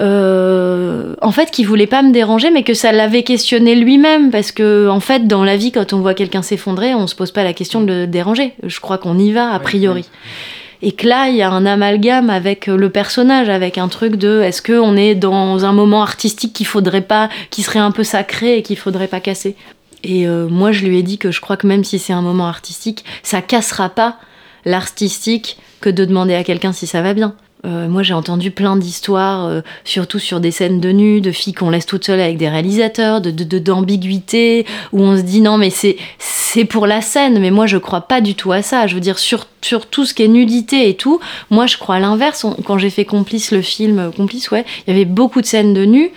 Euh, 0.01 1.14
en 1.22 1.32
fait, 1.32 1.51
qu'il 1.51 1.66
voulait 1.66 1.89
pas 1.89 2.03
me 2.03 2.12
déranger, 2.12 2.51
mais 2.51 2.62
que 2.62 2.74
ça 2.74 2.93
l'avait 2.93 3.24
questionné 3.24 3.74
lui-même, 3.74 4.30
parce 4.30 4.53
que 4.53 4.89
en 4.89 5.01
fait, 5.01 5.26
dans 5.26 5.45
la 5.45 5.57
vie, 5.57 5.72
quand 5.72 5.93
on 5.93 6.01
voit 6.01 6.14
quelqu'un 6.14 6.43
s'effondrer, 6.43 6.95
on 6.95 7.07
se 7.07 7.14
pose 7.14 7.32
pas 7.32 7.45
la 7.45 7.53
question 7.53 7.80
de 7.80 7.86
le 7.86 8.07
déranger. 8.07 8.55
Je 8.62 8.80
crois 8.80 8.99
qu'on 8.99 9.18
y 9.18 9.32
va 9.32 9.53
a 9.53 9.59
priori 9.59 10.09
et 10.83 10.93
que 10.93 11.07
là 11.07 11.29
il 11.29 11.37
y 11.37 11.43
a 11.43 11.51
un 11.51 11.66
amalgame 11.66 12.31
avec 12.31 12.68
euh, 12.68 12.76
le 12.76 12.91
personnage 12.91 13.49
avec 13.49 13.79
un 13.79 13.89
truc 13.89 14.16
de 14.16 14.43
est-ce 14.43 14.62
que 14.62 14.79
on 14.79 14.97
est 14.97 15.14
dans 15.14 15.64
un 15.64 15.72
moment 15.72 16.03
artistique 16.03 16.53
qu'il 16.53 16.66
faudrait 16.66 17.03
pas 17.03 17.29
qui 17.51 17.62
serait 17.62 17.79
un 17.79 17.91
peu 17.91 18.05
sacré 18.05 18.59
et 18.59 18.62
qu'il 18.62 18.76
faudrait 18.76 19.09
pas 19.09 19.20
casser? 19.20 19.57
Et 20.05 20.29
euh, 20.29 20.49
moi 20.49 20.72
je 20.72 20.85
lui 20.85 20.99
ai 20.99 21.03
dit 21.03 21.18
que 21.18 21.31
je 21.31 21.41
crois 21.41 21.57
que 21.57 21.66
même 21.66 21.85
si 21.85 21.99
c'est 21.99 22.12
un 22.12 22.22
moment 22.22 22.47
artistique 22.47 23.05
ça 23.22 23.43
cassera 23.43 23.89
pas 23.89 24.16
l'artistique 24.64 25.59
que 25.81 25.91
de 25.91 26.05
demander 26.05 26.35
à 26.35 26.45
quelqu'un 26.45 26.72
si 26.72 26.87
ça 26.87 27.03
va 27.03 27.14
bien 27.14 27.35
euh, 27.67 27.89
moi, 27.89 28.03
j'ai 28.03 28.15
entendu 28.15 28.53
plein 28.53 28.77
d'histoires, 28.77 29.47
euh, 29.47 29.63
surtout 29.85 30.21
sur 30.21 30.39
des 30.39 30.53
scènes 30.53 30.81
de 30.81 30.91
nu, 30.91 31.21
de 31.21 31.33
filles 31.33 31.55
qu'on 31.55 31.71
laisse 31.71 31.87
toutes 31.87 32.05
seules 32.05 32.21
avec 32.21 32.37
des 32.37 32.49
réalisateurs, 32.49 33.21
de 33.21 33.31
d'ambiguïté, 33.59 34.65
où 34.93 35.03
on 35.03 35.17
se 35.17 35.23
dit 35.23 35.41
non, 35.41 35.59
mais 35.59 35.71
c'est 35.71 35.97
c'est 36.19 36.65
pour 36.65 36.87
la 36.87 37.01
scène. 37.01 37.41
Mais 37.41 37.51
moi, 37.51 37.67
je 37.67 37.77
crois 37.77 38.03
pas 38.03 38.21
du 38.21 38.35
tout 38.35 38.53
à 38.53 38.63
ça. 38.63 38.87
Je 38.87 38.95
veux 38.95 39.01
dire, 39.01 39.19
sur, 39.19 39.47
sur 39.61 39.87
tout 39.87 40.05
ce 40.05 40.15
qui 40.15 40.23
est 40.23 40.29
nudité 40.29 40.89
et 40.89 40.95
tout, 40.95 41.21
moi, 41.51 41.67
je 41.67 41.77
crois 41.77 41.97
à 41.97 42.01
l'inverse. 42.01 42.47
Quand 42.65 42.79
j'ai 42.79 42.91
fait 42.91 43.05
Complice, 43.05 43.51
le 43.51 43.61
film 43.61 44.13
Complice, 44.17 44.51
ouais, 44.51 44.65
il 44.87 44.93
y 44.93 44.97
avait 44.97 45.05
beaucoup 45.05 45.41
de 45.41 45.47
scènes 45.47 45.75
de 45.75 45.85
nu 45.85 46.13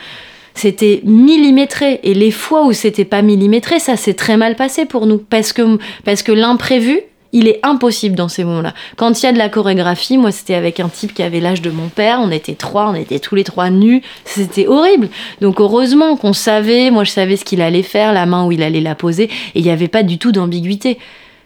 c'était 0.54 1.02
millimétré 1.06 2.02
et 2.04 2.14
les 2.14 2.30
fois 2.30 2.66
où 2.66 2.74
c'était 2.74 3.06
pas 3.06 3.22
millimétré 3.22 3.80
ça 3.80 3.96
s'est 3.96 4.16
très 4.16 4.36
mal 4.36 4.58
passé 4.58 4.86
pour 4.86 5.06
nous 5.06 5.18
parce 5.18 5.54
que 5.54 5.78
parce 6.04 6.24
que 6.24 6.34
l'imprévu 6.34 7.00
il 7.34 7.48
est 7.48 7.60
impossible 7.64 8.16
dans 8.16 8.28
ces 8.28 8.44
moments-là. 8.44 8.74
Quand 8.98 9.22
il 9.22 9.26
y 9.26 9.30
a 9.30 9.32
de 9.32 9.38
la 9.38 9.50
chorégraphie, 9.50 10.18
moi 10.18 10.32
c'était 10.32 10.56
avec 10.56 10.80
un 10.80 10.90
type 10.90 11.14
qui 11.14 11.24
avait 11.24 11.40
l'âge 11.40 11.62
de 11.62 11.70
mon 11.70 11.88
père, 11.88 12.20
on 12.22 12.32
était 12.32 12.56
trois, 12.56 12.90
on 12.90 12.96
était 12.96 13.20
tous 13.20 13.36
les 13.36 13.44
trois 13.44 13.70
nus, 13.70 14.02
c'était 14.26 14.68
horrible. 14.68 15.10
Donc 15.40 15.60
heureusement 15.60 16.16
qu'on 16.16 16.34
savait, 16.34 16.92
moi 16.92 17.04
je 17.04 17.12
savais 17.12 17.38
ce 17.38 17.46
qu'il 17.46 17.62
allait 17.62 17.84
faire, 17.84 18.14
la 18.14 18.26
main 18.26 18.46
où 18.46 18.52
il 18.52 18.64
allait 18.64 18.82
la 18.82 18.96
poser, 18.96 19.24
et 19.24 19.60
il 19.60 19.64
n'y 19.64 19.72
avait 19.72 19.88
pas 19.88 20.04
du 20.04 20.18
tout 20.18 20.32
d'ambiguïté. 20.32 20.98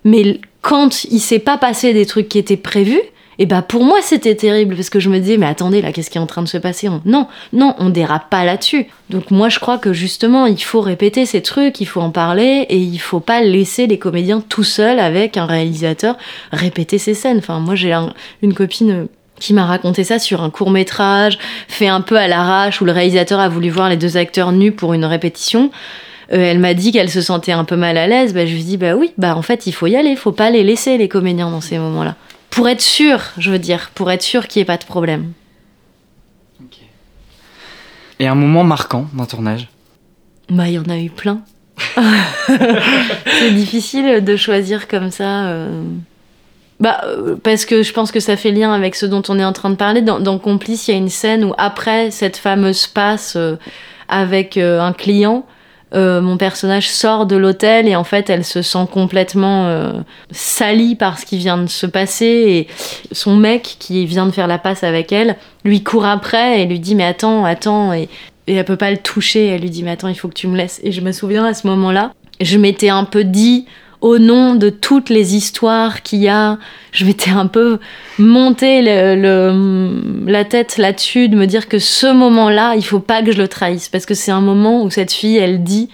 Mais 0.03 0.39
quand 0.61 1.03
il 1.05 1.19
s'est 1.19 1.39
pas 1.39 1.57
passé 1.57 1.93
des 1.93 2.05
trucs 2.05 2.29
qui 2.29 2.38
étaient 2.38 2.57
prévus, 2.57 3.01
et 3.39 3.45
bah 3.45 3.61
pour 3.61 3.83
moi 3.83 3.99
c'était 4.01 4.36
terrible 4.36 4.75
parce 4.75 4.89
que 4.89 4.99
je 4.99 5.09
me 5.09 5.19
disais 5.19 5.38
mais 5.38 5.45
attendez 5.45 5.81
là 5.81 5.91
qu'est-ce 5.91 6.09
qui 6.09 6.17
est 6.17 6.21
en 6.21 6.27
train 6.27 6.41
de 6.41 6.47
se 6.47 6.57
passer? 6.57 6.89
Non, 7.05 7.27
non, 7.53 7.75
on 7.79 7.89
dérape 7.89 8.29
pas 8.29 8.45
là-dessus. 8.45 8.88
Donc 9.09 9.31
moi 9.31 9.49
je 9.49 9.59
crois 9.59 9.77
que 9.77 9.93
justement 9.93 10.45
il 10.45 10.61
faut 10.61 10.81
répéter 10.81 11.25
ces 11.25 11.41
trucs, 11.41 11.81
il 11.81 11.86
faut 11.86 12.01
en 12.01 12.11
parler 12.11 12.65
et 12.69 12.77
il 12.77 12.97
faut 12.97 13.19
pas 13.19 13.41
laisser 13.41 13.88
les 13.88 13.99
comédiens 13.99 14.41
tout 14.47 14.63
seuls 14.63 14.99
avec 14.99 15.38
un 15.38 15.45
réalisateur 15.45 16.17
répéter 16.51 16.97
ces 16.97 17.13
scènes. 17.13 17.38
Enfin 17.38 17.59
moi 17.59 17.75
j'ai 17.75 17.93
une 18.41 18.53
copine 18.53 19.07
qui 19.39 19.53
m'a 19.53 19.65
raconté 19.65 20.03
ça 20.03 20.19
sur 20.19 20.41
un 20.41 20.49
court 20.49 20.71
métrage 20.71 21.38
fait 21.67 21.88
un 21.88 22.01
peu 22.01 22.17
à 22.17 22.27
l'arrache 22.27 22.81
où 22.81 22.86
le 22.86 22.91
réalisateur 22.91 23.39
a 23.39 23.49
voulu 23.49 23.69
voir 23.69 23.89
les 23.89 23.97
deux 23.97 24.17
acteurs 24.17 24.51
nus 24.51 24.71
pour 24.71 24.93
une 24.93 25.05
répétition. 25.05 25.71
Euh, 26.33 26.38
elle 26.38 26.59
m'a 26.59 26.73
dit 26.73 26.91
qu'elle 26.91 27.09
se 27.09 27.21
sentait 27.21 27.51
un 27.51 27.65
peu 27.65 27.75
mal 27.75 27.97
à 27.97 28.07
l'aise. 28.07 28.33
Bah, 28.33 28.45
je 28.45 28.53
lui 28.53 28.63
dis 28.63 28.77
bah 28.77 28.95
oui, 28.95 29.11
bah 29.17 29.36
en 29.36 29.41
fait 29.41 29.67
il 29.67 29.73
faut 29.73 29.88
y 29.88 29.95
aller, 29.95 30.15
faut 30.15 30.31
pas 30.31 30.49
les 30.49 30.63
laisser 30.63 30.97
les 30.97 31.07
comédiens 31.07 31.49
dans 31.49 31.61
ces 31.61 31.77
moments-là 31.77 32.15
pour 32.56 32.70
être 32.70 32.82
sûr, 32.82 33.20
je 33.38 33.51
veux 33.51 33.60
dire, 33.60 33.91
pour 33.93 34.10
être 34.10 34.22
sûr 34.22 34.47
qu'il 34.47 34.62
n'y 34.62 34.64
ait 34.64 34.66
pas 34.66 34.78
de 34.78 34.86
problème. 34.86 35.34
Et 38.18 38.28
un 38.28 38.36
moment 38.36 38.64
marquant 38.64 39.08
d'un 39.14 39.26
tournage? 39.26 39.68
Bah, 40.49 40.70
il 40.70 40.76
y 40.76 40.80
en 40.80 40.89
a 40.89 40.97
eu 40.97 41.10
plein. 41.10 41.41
c'est 41.97 43.51
difficile 43.51 44.24
de 44.24 44.36
choisir 44.38 44.88
comme 44.88 45.12
ça. 45.12 45.47
Euh. 45.47 45.84
Bah, 46.80 47.01
euh, 47.03 47.36
parce 47.36 47.66
que 47.66 47.84
je 47.84 47.91
pense 47.91 48.14
que 48.14 48.22
ça 48.22 48.38
fait 48.38 48.51
lien 48.51 48.72
avec 48.72 48.95
ce 48.95 49.06
dont 49.06 49.24
on 49.28 49.38
est 49.38 49.43
en 49.43 49.51
train 49.51 49.70
de 49.70 49.76
parler. 49.76 50.01
Dans, 50.01 50.39
Complice, 50.39 50.88
il 50.88 50.91
y 50.91 50.93
a 50.93 50.97
une 50.97 51.10
scène 51.10 51.43
où, 51.43 51.53
après 51.58 52.10
cette 52.10 52.38
fameuse 52.38 52.88
passe 52.88 53.36
euh, 53.36 53.58
avec 54.08 54.56
un 54.56 54.93
client, 54.93 55.45
euh, 55.93 56.19
mon 56.19 56.38
personnage 56.38 56.89
sort 56.89 57.25
de 57.25 57.36
l'hôtel 57.36 57.88
et 57.88 57.95
en 57.95 58.03
fait 58.03 58.29
elle 58.29 58.43
se 58.43 58.61
sent 58.63 58.88
complètement 58.91 59.67
euh, 59.67 59.93
salie 60.31 60.95
par 60.95 61.19
ce 61.19 61.25
qui 61.25 61.38
vient 61.38 61.59
de 61.59 61.67
se 61.67 61.86
passer 61.86 62.25
et 62.25 62.67
son 63.11 63.36
mec 63.36 63.77
qui 63.79 64.05
vient 64.07 64.25
de 64.25 64.31
faire 64.31 64.47
la 64.47 64.57
passe 64.57 64.83
avec 64.83 65.11
elle 65.11 65.38
lui 65.63 65.83
court 65.83 66.05
après 66.05 66.61
et 66.61 66.65
lui 66.65 66.79
dit 66.79 66.95
mais 66.95 67.05
attends 67.05 67.45
attends 67.45 67.93
et, 67.93 68.09
et 68.47 68.55
elle 68.55 68.65
peut 68.65 68.77
pas 68.77 68.91
le 68.91 68.97
toucher. 68.97 69.47
Elle 69.47 69.61
lui 69.61 69.69
dit 69.69 69.83
mais 69.83 69.91
attends 69.91 70.07
il 70.07 70.15
faut 70.15 70.27
que 70.27 70.33
tu 70.33 70.47
me 70.47 70.57
laisses. 70.57 70.79
Et 70.83 70.91
je 70.91 71.01
me 71.01 71.11
souviens 71.11 71.45
à 71.45 71.53
ce 71.53 71.67
moment 71.67 71.91
là 71.91 72.11
je 72.41 72.57
m'étais 72.57 72.89
un 72.89 73.05
peu 73.05 73.23
dit 73.23 73.65
au 74.02 74.20
nom 74.20 74.56
de 74.56 74.70
toutes 74.70 75.10
les 75.10 75.36
histoires 75.36 76.04
qu'il 76.04 76.20
y 76.20 76.28
a, 76.28 76.58
je 76.91 77.06
m'étais 77.06 77.32
un 77.32 77.48
peu 77.48 77.80
monté 78.20 78.82
la 78.82 80.46
tête 80.46 80.78
là-dessus, 80.78 81.30
de 81.30 81.36
me 81.36 81.47
dire 81.47 81.67
que 81.67 81.80
ce 81.80 82.13
moment-là, 82.13 82.76
il 82.76 82.84
faut 82.84 83.00
pas 83.00 83.24
que 83.24 83.32
je 83.32 83.38
le 83.38 83.47
trahisse, 83.47 83.89
parce 83.89 84.05
que 84.05 84.13
c'est 84.13 84.32
un 84.32 84.42
moment 84.42 84.84
où 84.84 84.89
cette 84.89 85.12
fille, 85.12 85.38
elle 85.38 85.63
dit, 85.63 85.89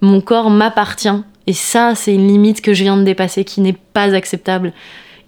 mon 0.00 0.20
corps 0.20 0.50
m'appartient, 0.50 1.22
et 1.46 1.52
ça, 1.52 1.94
c'est 1.94 2.14
une 2.14 2.28
limite 2.28 2.60
que 2.60 2.74
je 2.74 2.82
viens 2.82 2.96
de 2.96 3.02
dépasser, 3.02 3.44
qui 3.44 3.60
n'est 3.60 3.76
pas 3.92 4.14
acceptable. 4.14 4.72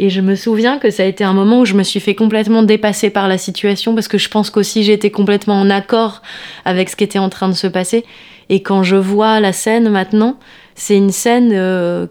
Et 0.01 0.11
je 0.11 0.21
me 0.21 0.35
souviens 0.35 0.79
que 0.79 0.91
ça 0.91 1.05
a 1.05 1.07
été 1.07 1.23
un 1.23 1.35
moment 1.35 1.61
où 1.61 1.65
je 1.65 1.75
me 1.75 1.85
suis 1.85 2.01
fait 2.01 2.17
complètement 2.17 2.65
dépasser 2.65 3.11
par 3.11 3.29
la 3.29 3.39
situation, 3.39 3.95
parce 3.95 4.09
que 4.09 4.19
je 4.19 4.29
pense 4.29 4.51
qu'aussi 4.51 4.83
j'étais 4.83 5.11
complètement 5.11 5.61
en 5.61 5.71
accord 5.71 6.23
avec 6.65 6.89
ce 6.89 6.97
qui 6.97 7.05
était 7.05 7.21
en 7.21 7.29
train 7.29 7.49
de 7.49 7.55
se 7.55 7.69
passer. 7.69 8.05
Et 8.49 8.61
quand 8.61 8.83
je 8.83 8.97
vois 8.97 9.39
la 9.39 9.53
scène 9.53 9.89
maintenant, 9.89 10.37
c'est 10.75 10.97
une 10.97 11.13
scène 11.13 11.51
euh, 11.53 12.07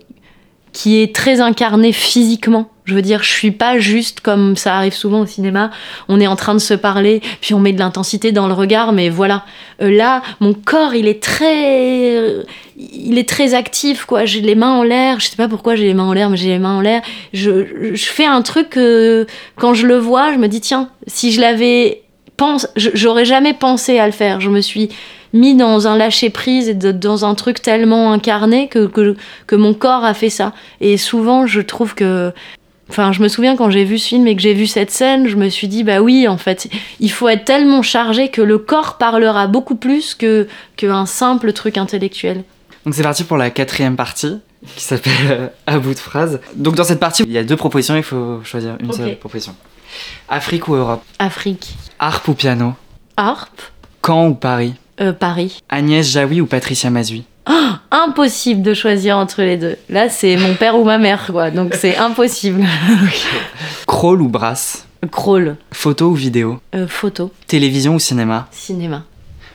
qui 0.72 1.02
est 1.02 1.16
très 1.16 1.42
incarnée 1.42 1.92
physiquement. 1.92 2.70
Je 2.86 2.96
veux 2.96 3.02
dire, 3.02 3.24
je 3.24 3.30
suis 3.30 3.52
pas 3.52 3.78
juste 3.78 4.20
comme 4.20 4.58
ça 4.58 4.76
arrive 4.76 4.94
souvent 4.94 5.22
au 5.22 5.26
cinéma. 5.26 5.72
On 6.10 6.20
est 6.20 6.28
en 6.28 6.36
train 6.36 6.54
de 6.54 6.60
se 6.60 6.74
parler, 6.74 7.22
puis 7.40 7.54
on 7.54 7.60
met 7.60 7.72
de 7.72 7.80
l'intensité 7.80 8.34
dans 8.34 8.48
le 8.48 8.54
regard, 8.54 8.92
mais 8.92 9.10
voilà. 9.10 9.46
Euh, 9.82 9.90
là, 9.90 10.22
mon 10.42 10.54
corps, 10.54 10.94
il 10.94 11.08
est 11.08 11.24
très, 11.24 12.18
euh, 12.18 12.44
il 12.76 13.18
est 13.18 13.30
très 13.30 13.54
actif, 13.54 14.04
quoi. 14.04 14.26
J'ai 14.26 14.42
les 14.42 14.56
mains 14.56 14.74
en 14.74 14.84
l'air. 14.84 15.22
Je 15.22 15.28
sais 15.28 15.38
pas 15.38 15.48
pourquoi 15.48 15.76
j'ai 15.76 15.86
les 15.86 15.94
mains 15.94 16.04
en 16.04 16.14
l'air, 16.14 16.30
mais 16.30 16.36
j'ai 16.36 16.50
les 16.50 16.60
mains 16.60 16.76
en 16.76 16.82
l'air. 16.82 17.02
Je, 17.32 17.96
fais 17.96 18.26
un 18.26 18.42
truc 18.42 18.72
que, 18.72 19.28
quand 19.56 19.74
je 19.74 19.88
le 19.88 19.98
vois, 19.98 20.34
je 20.34 20.38
me 20.38 20.48
dis 20.48 20.60
tiens, 20.60 20.90
si 21.08 21.32
je 21.32 21.40
l'avais 21.40 22.04
pense, 22.36 22.68
j'aurais 22.76 23.26
jamais 23.26 23.54
pensé 23.54 24.00
à 24.00 24.08
le 24.08 24.12
faire. 24.12 24.42
Je 24.42 24.50
me 24.50 24.60
suis 24.60 24.90
mis 25.34 25.56
dans 25.56 25.88
un 25.88 25.98
lâcher 25.98 26.30
prise 26.30 26.70
et 26.70 26.74
dans 26.74 27.26
un 27.26 27.36
truc 27.36 27.62
tellement 27.62 28.14
incarné 28.14 28.68
que, 28.68 28.86
que, 28.86 29.16
que 29.48 29.56
mon 29.56 29.74
corps 29.74 30.06
a 30.06 30.14
fait 30.14 30.30
ça. 30.30 30.54
Et 30.80 30.98
souvent, 30.98 31.46
je 31.48 31.62
trouve 31.62 31.96
que 31.96 32.32
Enfin, 32.90 33.12
je 33.12 33.24
me 33.24 33.28
souviens 33.28 33.56
quand 33.56 33.72
j'ai 33.72 33.86
vu 33.86 33.98
ce 33.98 34.10
film 34.10 34.28
et 34.28 34.36
que 34.36 34.42
j'ai 34.42 34.54
vu 34.54 34.68
cette 34.68 34.92
scène, 34.92 35.28
je 35.28 35.36
me 35.36 35.50
suis 35.50 35.68
dit, 35.68 35.84
bah 35.84 36.02
oui, 36.02 36.28
en 36.28 36.38
fait, 36.38 36.68
il 37.00 37.10
faut 37.10 37.28
être 37.30 37.46
tellement 37.46 37.82
chargé 37.82 38.30
que 38.30 38.42
le 38.42 38.58
corps 38.60 38.98
parlera 38.98 39.48
beaucoup 39.48 39.76
plus 39.76 40.14
que 40.14 40.48
qu'un 40.76 41.06
simple 41.06 41.54
truc 41.54 41.78
intellectuel. 41.78 42.44
Donc 42.86 42.94
c'est 42.94 43.02
parti 43.02 43.24
pour 43.24 43.38
la 43.38 43.50
quatrième 43.50 43.96
partie 43.96 44.38
qui 44.76 44.84
s'appelle 44.84 45.14
euh, 45.32 45.48
à 45.66 45.80
bout 45.80 45.94
de 45.94 46.00
phrase. 46.00 46.40
Donc 46.56 46.76
dans 46.76 46.84
cette 46.84 47.00
partie, 47.00 47.24
il 47.24 47.32
y 47.32 47.38
a 47.38 47.44
deux 47.44 47.56
propositions, 47.56 47.96
il 47.96 48.04
faut 48.04 48.42
choisir 48.44 48.76
une 48.80 48.92
seule 48.92 49.18
proposition. 49.18 49.56
Afrique 50.28 50.68
ou 50.68 50.76
Europe? 50.76 51.04
Afrique. 51.20 51.76
Harpe 52.00 52.28
ou 52.28 52.34
piano? 52.34 52.74
Harpe. 53.16 53.62
Caen 54.06 54.28
ou 54.28 54.36
Paris? 54.36 54.74
Euh, 55.02 55.14
Paris. 55.14 55.60
Agnès 55.70 56.06
Jaoui 56.08 56.42
ou 56.42 56.46
Patricia 56.46 56.90
Mazui 56.90 57.24
oh, 57.50 57.72
Impossible 57.92 58.62
de 58.62 58.74
choisir 58.74 59.18
entre 59.18 59.42
les 59.42 59.58
deux. 59.58 59.76
Là, 59.90 60.10
c'est 60.10 60.38
mon 60.38 60.56
père 60.56 60.78
ou 60.78 60.84
ma 60.84 60.98
mère, 60.98 61.28
quoi. 61.32 61.52
Donc 61.52 61.74
c'est 61.76 61.98
impossible. 61.98 62.64
Crawl 63.88 64.22
ou 64.22 64.30
Brasse 64.30 64.88
Crawl. 65.12 65.58
Photo 65.72 66.10
ou 66.10 66.14
vidéo 66.14 66.60
euh, 66.76 66.88
Photo. 66.88 67.32
Télévision 67.48 67.96
ou 67.96 68.00
cinéma 68.00 68.48
Cinéma. 68.52 69.04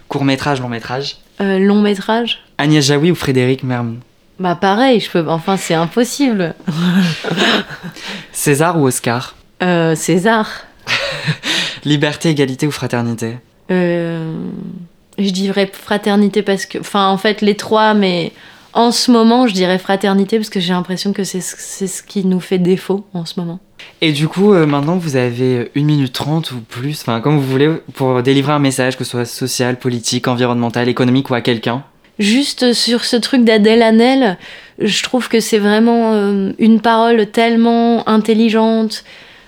Court 0.09 0.25
métrage, 0.25 0.61
long 0.61 0.69
métrage 0.69 1.19
euh, 1.41 1.59
Long 1.59 1.81
métrage. 1.81 2.41
Agnès 2.59 2.85
Jaoui 2.85 3.11
ou 3.11 3.15
Frédéric 3.15 3.63
Mermont 3.63 3.99
Bah 4.39 4.57
pareil, 4.57 5.01
je 5.01 5.11
peux. 5.11 5.25
Enfin, 5.29 5.57
c'est 5.57 5.75
impossible. 5.75 6.55
César 8.33 8.79
ou 8.79 8.87
Oscar 8.87 9.35
César. 9.95 10.49
Liberté, 11.85 12.31
égalité 12.31 12.67
ou 12.67 12.71
fraternité 12.71 13.39
euh, 13.71 14.33
Je 15.19 15.31
dirais 15.31 15.71
fraternité 15.73 16.43
parce 16.43 16.67
que. 16.67 16.79
Enfin, 16.79 17.09
en 17.09 17.19
fait, 17.19 17.41
les 17.41 17.57
trois, 17.57 17.95
mais 17.95 18.33
en 18.73 18.93
ce 18.93 19.11
moment, 19.11 19.47
je 19.47 19.55
dirais 19.55 19.79
fraternité 19.79 20.39
parce 20.39 20.51
que 20.51 20.61
j'ai 20.61 20.73
l'impression 20.73 21.13
que 21.13 21.25
c'est 21.25 21.41
ce 21.41 22.03
qui 22.03 22.25
nous 22.25 22.41
fait 22.41 22.59
défaut 22.59 23.05
en 23.15 23.25
ce 23.25 23.41
moment. 23.41 23.59
Et 24.01 24.13
du 24.13 24.29
coup, 24.29 24.53
euh, 24.53 24.67
maintenant, 24.67 24.97
vous 24.97 25.17
avez 25.17 25.71
une 25.75 25.87
minute 25.87 26.13
trente 26.13 26.53
ou 26.53 26.61
plus, 26.61 27.01
enfin, 27.03 27.21
comme 27.21 27.37
vous 27.37 27.47
voulez, 27.47 27.71
pour 27.95 28.23
délivrer 28.23 28.53
un 28.53 28.59
message, 28.59 28.97
que 28.97 29.05
ce 29.05 29.11
soit 29.11 29.25
social, 29.25 29.79
politique, 29.79 30.29
environnemental, 30.29 30.89
économique 30.89 31.31
ou 31.31 31.35
à 31.35 31.41
quelqu'un. 31.41 31.83
Juste 32.19 32.73
sur 32.73 33.05
ce 33.05 33.17
truc 33.17 33.45
d'Adèle 33.45 33.83
Hanel, 33.83 34.39
je 34.81 35.03
trouve 35.03 35.29
que 35.29 35.39
c'est 35.41 35.59
vraiment 35.59 36.13
euh, 36.15 36.53
une 36.59 36.81
parole 36.81 37.27
tellement 37.27 38.09
intelligente, 38.09 39.05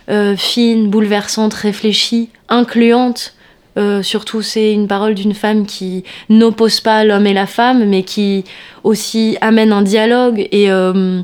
euh, 0.08 0.36
fine, 0.36 0.88
bouleversante, 0.88 1.54
réfléchie, 1.54 2.30
incluante. 2.48 3.34
Euh, 3.78 4.02
surtout, 4.02 4.42
c'est 4.42 4.72
une 4.72 4.88
parole 4.88 5.14
d'une 5.14 5.34
femme 5.34 5.66
qui 5.66 6.04
n'oppose 6.28 6.80
pas 6.80 7.04
l'homme 7.04 7.26
et 7.26 7.34
la 7.34 7.46
femme, 7.46 7.88
mais 7.88 8.02
qui 8.02 8.44
aussi 8.84 9.36
amène 9.40 9.72
un 9.72 9.82
dialogue. 9.82 10.48
Et 10.52 10.70
euh, 10.70 11.22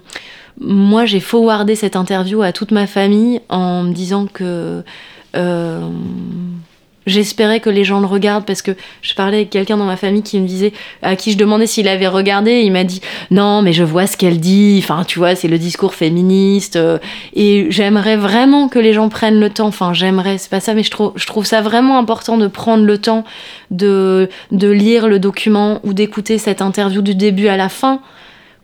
moi, 0.61 1.05
j'ai 1.05 1.21
forwardé 1.21 1.75
cette 1.75 1.97
interview 1.97 2.43
à 2.43 2.53
toute 2.53 2.71
ma 2.71 2.87
famille 2.87 3.41
en 3.49 3.83
me 3.83 3.93
disant 3.93 4.27
que 4.27 4.83
J'espérais 7.07 7.61
que 7.61 7.71
les 7.71 7.85
gens 7.85 8.01
le 8.01 8.07
regardent 8.07 8.45
parce 8.45 8.63
que 8.63 8.73
je 9.03 9.15
parlais 9.15 9.39
avec 9.39 9.51
quelqu'un 9.51 9.77
dans 9.77 9.85
ma 9.85 9.97
famille 9.97 10.23
qui 10.23 10.41
me 10.41 10.47
disait, 10.47 10.73
à 11.03 11.15
qui 11.15 11.33
je 11.33 11.39
demandais 11.39 11.67
s'il 11.67 11.87
avait 11.87 12.09
regardé, 12.09 12.63
il 12.63 12.73
m'a 12.73 12.85
dit 12.85 13.01
non, 13.31 13.63
mais 13.63 13.73
je 13.73 13.85
vois 13.85 14.07
ce 14.07 14.17
qu'elle 14.17 14.41
dit. 14.41 14.81
Enfin, 14.83 15.05
tu 15.05 15.19
vois, 15.19 15.35
c'est 15.35 15.49
le 15.49 15.59
discours 15.59 15.95
féministe. 15.95 16.77
Euh, 16.77 16.99
et 17.35 17.67
j'aimerais 17.71 18.17
vraiment 18.17 18.69
que 18.69 18.79
les 18.79 18.93
gens 18.93 19.09
prennent 19.09 19.39
le 19.39 19.51
temps. 19.51 19.69
Enfin, 19.69 19.93
j'aimerais, 19.93 20.39
c'est 20.39 20.51
pas 20.51 20.61
ça, 20.61 20.75
mais 20.75 20.83
je 20.83 20.91
trouve, 20.91 21.13
je 21.15 21.27
trouve 21.27 21.47
ça 21.47 21.61
vraiment 21.61 21.99
important 21.99 22.37
de 22.39 22.49
prendre 22.49 22.85
le 22.85 22.99
temps 22.99 23.25
de, 23.71 24.29
de 24.51 24.69
lire 24.69 25.09
le 25.09 25.19
document 25.19 25.81
ou 25.85 25.93
d'écouter 25.93 26.39
cette 26.39 26.61
interview 26.61 27.03
du 27.03 27.15
début 27.15 27.49
à 27.49 27.57
la 27.57 27.69
fin 27.69 28.01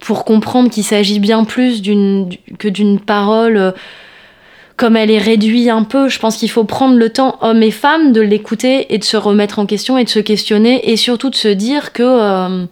pour 0.00 0.24
comprendre 0.24 0.68
qu'il 0.68 0.84
s'agit 0.84 1.20
bien 1.20 1.44
plus 1.44 1.80
d'une, 1.80 2.28
que 2.58 2.68
d'une 2.68 2.98
parole 2.98 3.56
euh, 3.56 3.70
comme 4.76 4.96
elle 4.96 5.10
est 5.10 5.18
réduite 5.18 5.68
un 5.68 5.84
peu, 5.84 6.08
je 6.08 6.18
pense 6.18 6.36
qu'il 6.36 6.50
faut 6.50 6.64
prendre 6.64 6.96
le 6.96 7.10
temps, 7.10 7.38
hommes 7.40 7.62
et 7.62 7.70
femmes, 7.70 8.12
de 8.12 8.20
l'écouter 8.20 8.92
et 8.94 8.98
de 8.98 9.04
se 9.04 9.16
remettre 9.16 9.58
en 9.58 9.66
question 9.66 9.98
et 9.98 10.04
de 10.04 10.08
se 10.08 10.18
questionner 10.18 10.90
et 10.90 10.96
surtout 10.96 11.30
de 11.30 11.34
se 11.34 11.48
dire 11.48 11.92
que, 11.92 12.02
euh, 12.02 12.64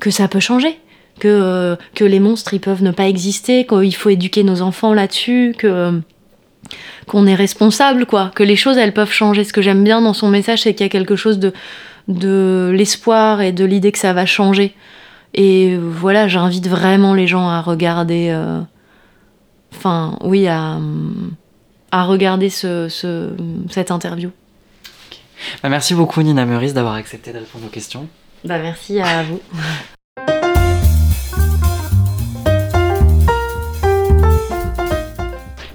que 0.00 0.10
ça 0.10 0.28
peut 0.28 0.40
changer. 0.40 0.78
Que, 1.18 1.28
euh, 1.28 1.76
que 1.94 2.04
les 2.04 2.20
monstres 2.20 2.52
ils 2.52 2.60
peuvent 2.60 2.82
ne 2.82 2.90
pas 2.90 3.08
exister, 3.08 3.66
qu'il 3.66 3.94
faut 3.96 4.10
éduquer 4.10 4.42
nos 4.42 4.60
enfants 4.60 4.92
là-dessus, 4.92 5.54
que 5.56 5.98
qu'on 7.06 7.26
est 7.26 7.34
responsable, 7.34 8.06
quoi, 8.06 8.32
que 8.34 8.42
les 8.42 8.56
choses 8.56 8.76
elles 8.76 8.92
peuvent 8.92 9.12
changer. 9.12 9.44
Ce 9.44 9.52
que 9.52 9.62
j'aime 9.62 9.84
bien 9.84 10.02
dans 10.02 10.12
son 10.12 10.28
message, 10.28 10.62
c'est 10.62 10.74
qu'il 10.74 10.84
y 10.84 10.88
a 10.88 10.90
quelque 10.90 11.16
chose 11.16 11.38
de, 11.38 11.52
de 12.08 12.72
l'espoir 12.74 13.40
et 13.40 13.52
de 13.52 13.64
l'idée 13.64 13.92
que 13.92 13.98
ça 13.98 14.12
va 14.12 14.26
changer. 14.26 14.74
Et 15.34 15.76
voilà, 15.76 16.28
j'invite 16.28 16.68
vraiment 16.68 17.14
les 17.14 17.26
gens 17.26 17.48
à 17.48 17.60
regarder 17.60 18.28
euh, 18.30 18.60
enfin, 19.76 20.18
oui, 20.22 20.46
à, 20.48 20.78
à 21.92 22.04
regarder 22.04 22.50
ce, 22.50 22.88
ce, 22.88 23.30
cette 23.70 23.90
interview. 23.90 24.30
Bah, 25.62 25.68
merci 25.68 25.94
beaucoup 25.94 26.22
Nina 26.22 26.46
Meurice 26.46 26.74
d'avoir 26.74 26.94
accepté 26.94 27.32
de 27.32 27.38
répondre 27.38 27.66
aux 27.66 27.70
questions. 27.70 28.08
Bah, 28.44 28.58
merci 28.58 29.00
à 29.00 29.22
vous. 29.28 29.40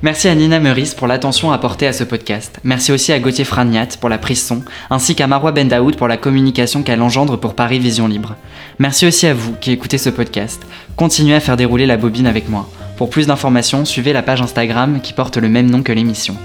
Merci 0.03 0.27
à 0.29 0.33
Nina 0.33 0.59
Meurice 0.59 0.95
pour 0.95 1.05
l'attention 1.05 1.51
apportée 1.51 1.85
à 1.85 1.93
ce 1.93 2.03
podcast. 2.03 2.59
Merci 2.63 2.91
aussi 2.91 3.11
à 3.13 3.19
Gauthier 3.19 3.45
Fragnat 3.45 3.85
pour 3.99 4.09
la 4.09 4.17
prise 4.17 4.43
son, 4.43 4.63
ainsi 4.89 5.13
qu'à 5.13 5.27
Marois 5.27 5.51
Bendaoud 5.51 5.95
pour 5.95 6.07
la 6.07 6.17
communication 6.17 6.81
qu'elle 6.81 7.03
engendre 7.03 7.39
pour 7.39 7.53
Paris 7.53 7.77
Vision 7.77 8.07
Libre. 8.07 8.35
Merci 8.79 9.05
aussi 9.05 9.27
à 9.27 9.35
vous 9.35 9.53
qui 9.61 9.71
écoutez 9.71 9.99
ce 9.99 10.09
podcast. 10.09 10.65
Continuez 10.95 11.35
à 11.35 11.39
faire 11.39 11.55
dérouler 11.55 11.85
la 11.85 11.97
bobine 11.97 12.25
avec 12.25 12.49
moi. 12.49 12.67
Pour 12.97 13.09
plus 13.09 13.27
d'informations, 13.27 13.85
suivez 13.85 14.13
la 14.13 14.23
page 14.23 14.41
Instagram 14.41 15.01
qui 15.01 15.13
porte 15.13 15.37
le 15.37 15.49
même 15.49 15.69
nom 15.69 15.83
que 15.83 15.91
l'émission. 15.91 16.35